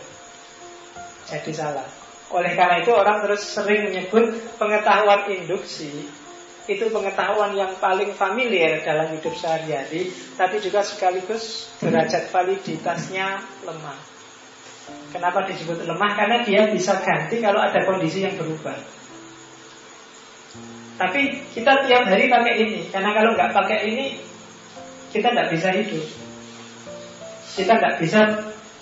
Jadi 1.31 1.51
salah 1.55 2.06
oleh 2.27 2.51
karena 2.59 2.83
itu 2.83 2.91
orang 2.91 3.23
terus 3.23 3.41
sering 3.47 3.87
menyebut 3.87 4.35
pengetahuan 4.59 5.31
induksi 5.31 6.11
itu 6.67 6.91
pengetahuan 6.91 7.55
yang 7.55 7.71
paling 7.79 8.11
familiar 8.11 8.83
dalam 8.83 9.07
hidup 9.15 9.31
sehari-hari 9.39 10.11
tapi 10.35 10.59
juga 10.59 10.83
sekaligus 10.83 11.71
derajat 11.79 12.27
validitasnya 12.27 13.39
lemah. 13.63 13.99
Kenapa 15.11 15.47
disebut 15.47 15.87
lemah? 15.87 16.11
Karena 16.15 16.37
dia 16.43 16.67
bisa 16.67 16.99
ganti 16.99 17.39
kalau 17.39 17.63
ada 17.63 17.79
kondisi 17.87 18.23
yang 18.23 18.35
berubah. 18.35 18.75
Tapi 20.99 21.47
kita 21.53 21.85
tiap 21.85 22.09
hari 22.09 22.25
pakai 22.25 22.57
ini 22.57 22.89
Karena 22.89 23.13
kalau 23.13 23.37
nggak 23.37 23.53
pakai 23.53 23.85
ini 23.85 24.17
Kita 25.13 25.29
nggak 25.29 25.53
bisa 25.53 25.69
hidup. 25.71 26.05
Kita 27.53 27.73
nggak 27.77 27.95
bisa 28.01 28.19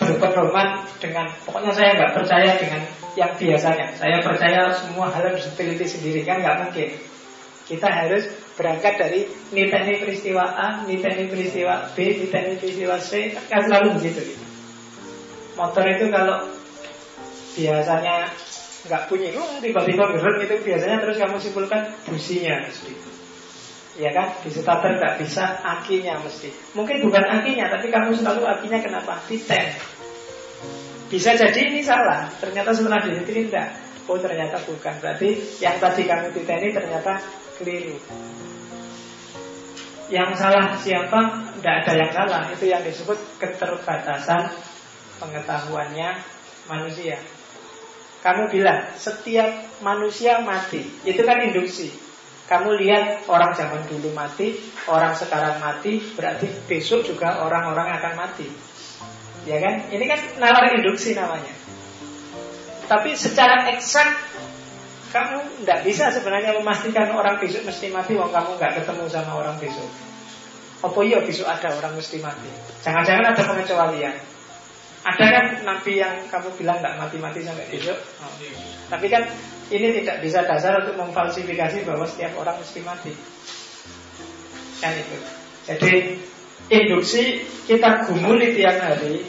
berpedoman 0.08 0.68
dengan 1.02 1.26
Pokoknya 1.44 1.72
saya 1.74 1.90
nggak 1.98 2.14
percaya 2.14 2.52
dengan 2.62 2.82
yang 3.18 3.32
biasanya 3.34 3.88
Saya 3.98 4.18
percaya 4.22 4.70
semua 4.76 5.10
hal 5.10 5.24
harus 5.34 5.46
diteliti 5.50 5.86
sendiri 5.90 6.22
Kan 6.24 6.46
nggak 6.46 6.58
mungkin 6.68 6.90
Kita 7.66 7.88
harus 7.90 8.30
berangkat 8.56 8.94
dari 9.02 9.20
Niteni 9.52 10.00
peristiwa 10.00 10.44
A, 10.48 10.86
niteni 10.88 11.28
peristiwa 11.28 11.92
B, 11.92 12.24
niteni 12.24 12.56
peristiwa 12.62 12.96
C 13.02 13.34
Kan 13.52 13.68
selalu 13.68 14.00
begitu 14.00 14.22
gitu. 14.22 14.46
Motor 15.56 15.88
itu 15.88 16.12
kalau 16.12 16.52
biasanya 17.56 18.28
nggak 18.86 19.04
bunyi, 19.10 19.34
oh, 19.40 19.58
tiba-tiba 19.64 20.04
gerut 20.14 20.38
itu 20.44 20.56
biasanya 20.62 21.02
terus 21.02 21.18
kamu 21.18 21.38
simpulkan 21.42 21.82
businya 22.06 22.68
mesti. 22.68 22.92
Ya 23.96 24.12
kan, 24.12 24.36
di 24.44 24.52
starter 24.52 25.00
nggak 25.00 25.24
bisa 25.24 25.64
akinya 25.64 26.20
mesti. 26.20 26.52
Mungkin 26.76 27.08
bukan 27.08 27.24
akinya, 27.24 27.72
tapi 27.72 27.88
kamu 27.88 28.12
selalu 28.14 28.44
akinya 28.44 28.84
kenapa? 28.84 29.24
Titen. 29.26 29.72
Bisa 31.06 31.38
jadi 31.38 31.70
ini 31.70 31.86
salah, 31.86 32.26
ternyata 32.42 32.74
setelah 32.74 32.98
diteliti 33.06 33.50
tidak. 33.50 33.78
Oh 34.10 34.18
ternyata 34.18 34.58
bukan, 34.66 34.94
berarti 35.02 35.38
yang 35.62 35.78
tadi 35.78 36.06
kamu 36.06 36.34
titeni 36.34 36.70
ternyata 36.74 37.22
keliru. 37.58 37.98
Yang 40.10 40.30
salah 40.38 40.78
siapa? 40.78 41.22
Tidak 41.58 41.76
ada 41.82 41.94
yang 41.98 42.12
salah. 42.14 42.42
Itu 42.54 42.66
yang 42.70 42.86
disebut 42.86 43.18
keterbatasan 43.42 44.54
pengetahuannya 45.18 46.10
manusia. 46.70 47.18
Kamu 48.26 48.50
bilang 48.50 48.90
setiap 48.98 49.78
manusia 49.86 50.42
mati 50.42 50.82
Itu 51.06 51.22
kan 51.22 51.46
induksi 51.46 51.94
Kamu 52.50 52.74
lihat 52.74 53.30
orang 53.30 53.54
zaman 53.54 53.86
dulu 53.86 54.10
mati 54.18 54.58
Orang 54.90 55.14
sekarang 55.14 55.62
mati 55.62 56.02
Berarti 56.02 56.50
besok 56.66 57.06
juga 57.06 57.46
orang-orang 57.46 58.02
akan 58.02 58.14
mati 58.18 58.50
Ya 59.46 59.58
kan? 59.62 59.88
Ini 59.94 60.06
kan 60.10 60.20
nalar 60.42 60.74
induksi 60.74 61.14
namanya 61.14 61.54
Tapi 62.90 63.14
secara 63.14 63.70
eksak 63.74 64.10
Kamu 65.14 65.64
tidak 65.64 65.80
bisa 65.86 66.10
sebenarnya 66.12 66.58
memastikan 66.60 67.14
orang 67.14 67.38
besok 67.38 67.64
mesti 67.66 67.94
mati 67.94 68.18
Wong 68.18 68.34
kamu 68.34 68.58
nggak 68.58 68.82
ketemu 68.82 69.06
sama 69.08 69.32
orang 69.38 69.56
besok 69.62 69.90
Apa 70.82 71.00
iya 71.06 71.22
besok 71.22 71.46
ada 71.46 71.72
orang 71.78 71.94
mesti 71.94 72.18
mati 72.20 72.50
Jangan-jangan 72.82 73.26
ada 73.32 73.42
pengecualian 73.46 74.16
ada 75.06 75.26
kan 75.30 75.46
nabi 75.62 76.02
yang 76.02 76.26
kamu 76.34 76.50
bilang 76.58 76.82
tidak 76.82 76.98
mati-mati 76.98 77.46
sampai 77.46 77.70
besok? 77.70 77.94
Oh. 78.26 78.34
Tapi 78.90 79.06
kan 79.06 79.22
ini 79.70 80.02
tidak 80.02 80.18
bisa 80.26 80.42
dasar 80.50 80.82
untuk 80.82 80.98
memfalsifikasi 80.98 81.86
bahwa 81.86 82.10
setiap 82.10 82.34
orang 82.42 82.58
mesti 82.58 82.82
mati. 82.82 83.14
Kan 84.82 84.98
itu. 84.98 85.16
Jadi 85.70 85.94
induksi 86.74 87.46
kita 87.70 88.10
gumuli 88.10 88.58
tiap 88.58 88.82
hari 88.82 89.22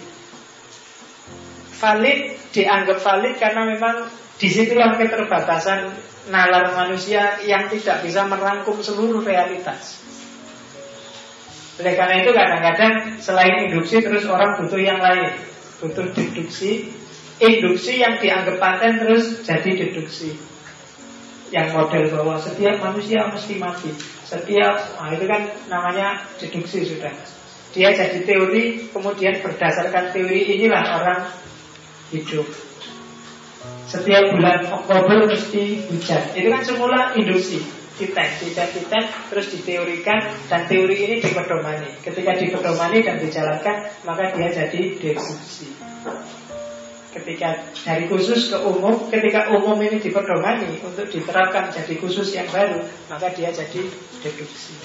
valid 1.77 2.19
dianggap 2.53 2.99
valid 3.01 3.35
karena 3.37 3.63
memang 3.69 4.09
di 4.37 4.49
situlah 4.49 4.97
keterbatasan 4.97 5.93
nalar 6.29 6.75
manusia 6.75 7.41
yang 7.47 7.71
tidak 7.73 8.05
bisa 8.05 8.27
merangkum 8.27 8.81
seluruh 8.83 9.23
realitas. 9.23 10.03
Oleh 11.77 11.93
karena 11.93 12.25
itu 12.25 12.31
kadang-kadang 12.33 13.21
selain 13.21 13.69
induksi 13.69 14.01
terus 14.01 14.25
orang 14.25 14.57
butuh 14.61 14.81
yang 14.81 15.01
lain. 15.01 15.37
Butuh 15.77 16.09
deduksi 16.17 16.89
induksi 17.37 18.01
yang 18.01 18.17
dianggap 18.17 18.57
paten 18.57 18.97
terus 18.97 19.45
jadi 19.45 19.71
deduksi. 19.77 20.37
Yang 21.53 21.69
model 21.77 22.05
bahwa 22.11 22.41
setiap 22.41 22.81
manusia 22.81 23.29
mesti 23.29 23.55
mati. 23.61 23.93
Setiap 24.25 24.99
nah 24.99 25.13
itu 25.13 25.25
kan 25.29 25.43
namanya 25.69 26.25
deduksi 26.41 26.83
sudah. 26.89 27.13
Dia 27.77 27.93
jadi 27.93 28.25
teori 28.25 28.89
kemudian 28.89 29.45
berdasarkan 29.45 30.17
teori 30.17 30.49
inilah 30.57 30.85
orang 30.97 31.21
hidup 32.15 32.47
setiap 33.87 34.35
bulan 34.35 34.67
Oktober 34.67 35.31
mesti 35.31 35.87
hujan 35.91 36.23
itu 36.35 36.49
kan 36.51 36.63
semula 36.67 37.01
induksi 37.15 37.63
kita 37.97 38.23
kita 38.45 38.65
kita 38.77 38.99
terus 39.33 39.49
diteorikan 39.57 40.21
dan 40.53 40.69
teori 40.69 40.97
ini 41.01 41.17
dipedomani. 41.25 41.89
Ketika 42.05 42.37
dipedomani 42.37 43.01
dan 43.01 43.17
dijalankan, 43.17 43.77
maka 44.05 44.37
dia 44.37 44.53
jadi 44.53 44.81
deduksi. 45.01 45.73
Ketika 47.17 47.73
dari 47.73 48.05
khusus 48.13 48.53
ke 48.53 48.59
umum, 48.61 49.09
ketika 49.09 49.49
umum 49.57 49.81
ini 49.81 49.97
dipedomani 49.97 50.77
untuk 50.85 51.09
diterapkan 51.09 51.73
jadi 51.73 51.97
khusus 51.97 52.37
yang 52.37 52.45
baru, 52.53 52.85
maka 53.09 53.33
dia 53.33 53.49
jadi 53.49 53.89
deduksi. 54.21 54.77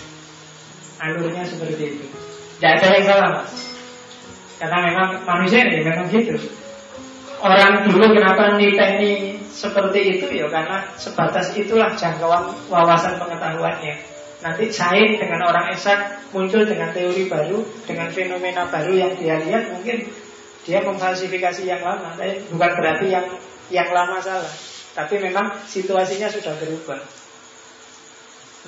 Alurnya 1.04 1.44
seperti 1.44 2.00
itu. 2.00 2.08
Tidak 2.64 2.72
ada 2.80 2.88
yang 2.96 3.06
salah, 3.12 3.30
mas. 3.44 3.54
Karena 4.56 4.78
memang 4.88 5.10
manusia 5.28 5.68
ini 5.68 5.84
memang 5.84 6.08
gitu. 6.08 6.61
Orang 7.42 7.90
dulu 7.90 8.06
kenapa 8.14 8.54
niteni 8.54 9.42
seperti 9.50 10.22
itu 10.22 10.30
ya 10.30 10.46
karena 10.46 10.86
sebatas 10.94 11.58
itulah 11.58 11.90
jangkauan 11.98 12.54
wawasan 12.70 13.18
pengetahuannya. 13.18 13.98
Nanti 14.46 14.70
saing 14.70 15.18
dengan 15.18 15.50
orang 15.50 15.74
esak 15.74 16.30
muncul 16.34 16.62
dengan 16.66 16.94
teori 16.94 17.26
baru, 17.26 17.66
dengan 17.86 18.14
fenomena 18.14 18.70
baru 18.70 18.94
yang 18.94 19.14
dia 19.18 19.42
lihat 19.42 19.74
mungkin 19.74 20.06
dia 20.62 20.86
memfalsifikasi 20.86 21.66
yang 21.66 21.82
lama. 21.82 22.14
Tapi 22.14 22.46
bukan 22.54 22.72
berarti 22.78 23.10
yang 23.10 23.26
yang 23.74 23.90
lama 23.90 24.22
salah, 24.22 24.54
tapi 24.94 25.18
memang 25.18 25.66
situasinya 25.66 26.30
sudah 26.30 26.54
berubah. 26.62 27.02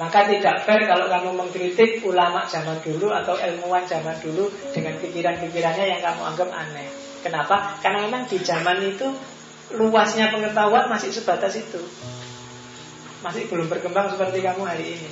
Maka 0.02 0.26
tidak 0.26 0.66
fair 0.66 0.90
kalau 0.90 1.06
kamu 1.06 1.30
mengkritik 1.38 2.02
ulama 2.02 2.50
zaman 2.50 2.82
dulu 2.82 3.14
atau 3.14 3.38
ilmuwan 3.38 3.86
zaman 3.86 4.18
dulu 4.18 4.50
dengan 4.74 4.98
pikiran-pikirannya 4.98 5.86
yang 5.86 6.02
kamu 6.02 6.22
anggap 6.34 6.50
aneh. 6.50 7.13
Kenapa? 7.24 7.80
Karena 7.80 8.04
memang 8.04 8.28
di 8.28 8.38
zaman 8.44 8.84
itu 8.84 9.08
luasnya 9.80 10.30
pengetahuan 10.36 10.92
masih 10.92 11.10
sebatas 11.10 11.56
itu. 11.56 11.80
Masih 13.24 13.48
belum 13.48 13.72
berkembang 13.72 14.12
seperti 14.12 14.44
kamu 14.44 14.68
hari 14.68 15.00
ini. 15.00 15.10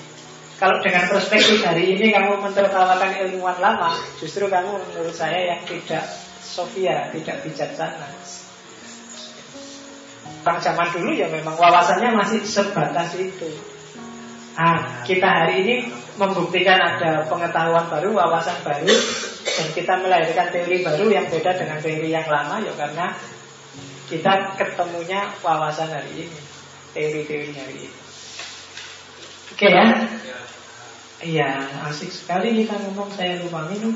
Kalau 0.59 0.77
dengan 0.83 1.09
perspektif 1.09 1.63
hari 1.65 1.97
ini 1.97 2.13
kamu 2.13 2.37
mentertawakan 2.43 3.17
ilmuwan 3.25 3.57
lama, 3.57 3.97
justru 4.21 4.45
kamu 4.45 4.77
menurut 4.77 5.15
saya 5.15 5.55
yang 5.55 5.61
tidak 5.65 6.05
sofia, 6.43 7.09
tidak 7.15 7.41
bijaksana. 7.41 8.05
Orang 10.45 10.61
zaman 10.61 10.87
dulu 10.93 11.17
ya 11.17 11.31
memang 11.33 11.57
wawasannya 11.57 12.13
masih 12.13 12.45
sebatas 12.45 13.17
itu. 13.17 13.49
Nah, 14.53 15.01
kita 15.01 15.25
hari 15.25 15.65
ini 15.65 15.75
membuktikan 16.19 16.77
ada 16.77 17.25
pengetahuan 17.25 17.87
baru, 17.87 18.13
wawasan 18.13 18.61
baru, 18.61 18.93
dan 19.57 19.67
kita 19.75 19.93
melahirkan 19.99 20.47
teori 20.53 20.83
baru 20.85 21.05
yang 21.11 21.25
beda 21.27 21.51
dengan 21.57 21.77
teori 21.83 22.09
yang 22.11 22.27
lama, 22.27 22.63
ya 22.63 22.73
karena 22.77 23.07
kita 24.07 24.55
ketemunya 24.59 25.31
wawasan 25.39 25.87
hari 25.91 26.27
ini, 26.27 26.39
teori-teori 26.91 27.51
hari 27.55 27.75
ini. 27.87 27.99
Oke 29.51 29.67
ya? 29.67 29.85
Iya, 31.21 31.69
asik 31.85 32.09
sekali 32.09 32.65
kita 32.65 32.73
ngomong, 32.81 33.13
saya 33.13 33.37
lupa 33.45 33.69
minum. 33.69 33.93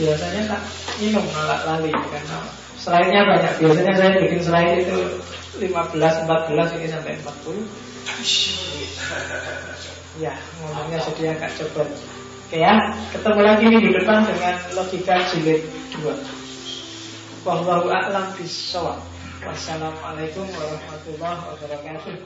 Biasanya 0.00 0.48
tak 0.48 0.62
minum 0.96 1.26
malah 1.36 1.60
lali 1.68 1.92
karena 1.92 2.38
selainnya 2.80 3.20
banyak. 3.28 3.52
Biasanya 3.60 3.92
saya 3.98 4.10
bikin 4.16 4.40
selain 4.40 4.80
itu 4.80 5.20
15, 5.60 6.24
14 6.24 6.76
ini 6.80 6.86
sampai 6.88 7.20
40. 7.20 7.68
Ya, 10.18 10.34
ngomongnya 10.64 10.98
jadi 11.04 11.36
agak 11.36 11.52
cepat. 11.58 11.88
Oke 12.48 12.64
ya, 12.64 12.80
ketemu 13.12 13.44
lagi 13.44 13.64
minggu 13.68 13.92
depan 13.92 14.24
dengan 14.24 14.56
logika 14.72 15.20
jilid 15.20 15.68
2. 16.00 17.44
Wallahu 17.44 17.92
a'lam 17.92 18.32
bishawab. 18.40 19.04
Wassalamualaikum 19.44 20.48
warahmatullahi 20.56 21.44
wabarakatuh. 21.44 22.16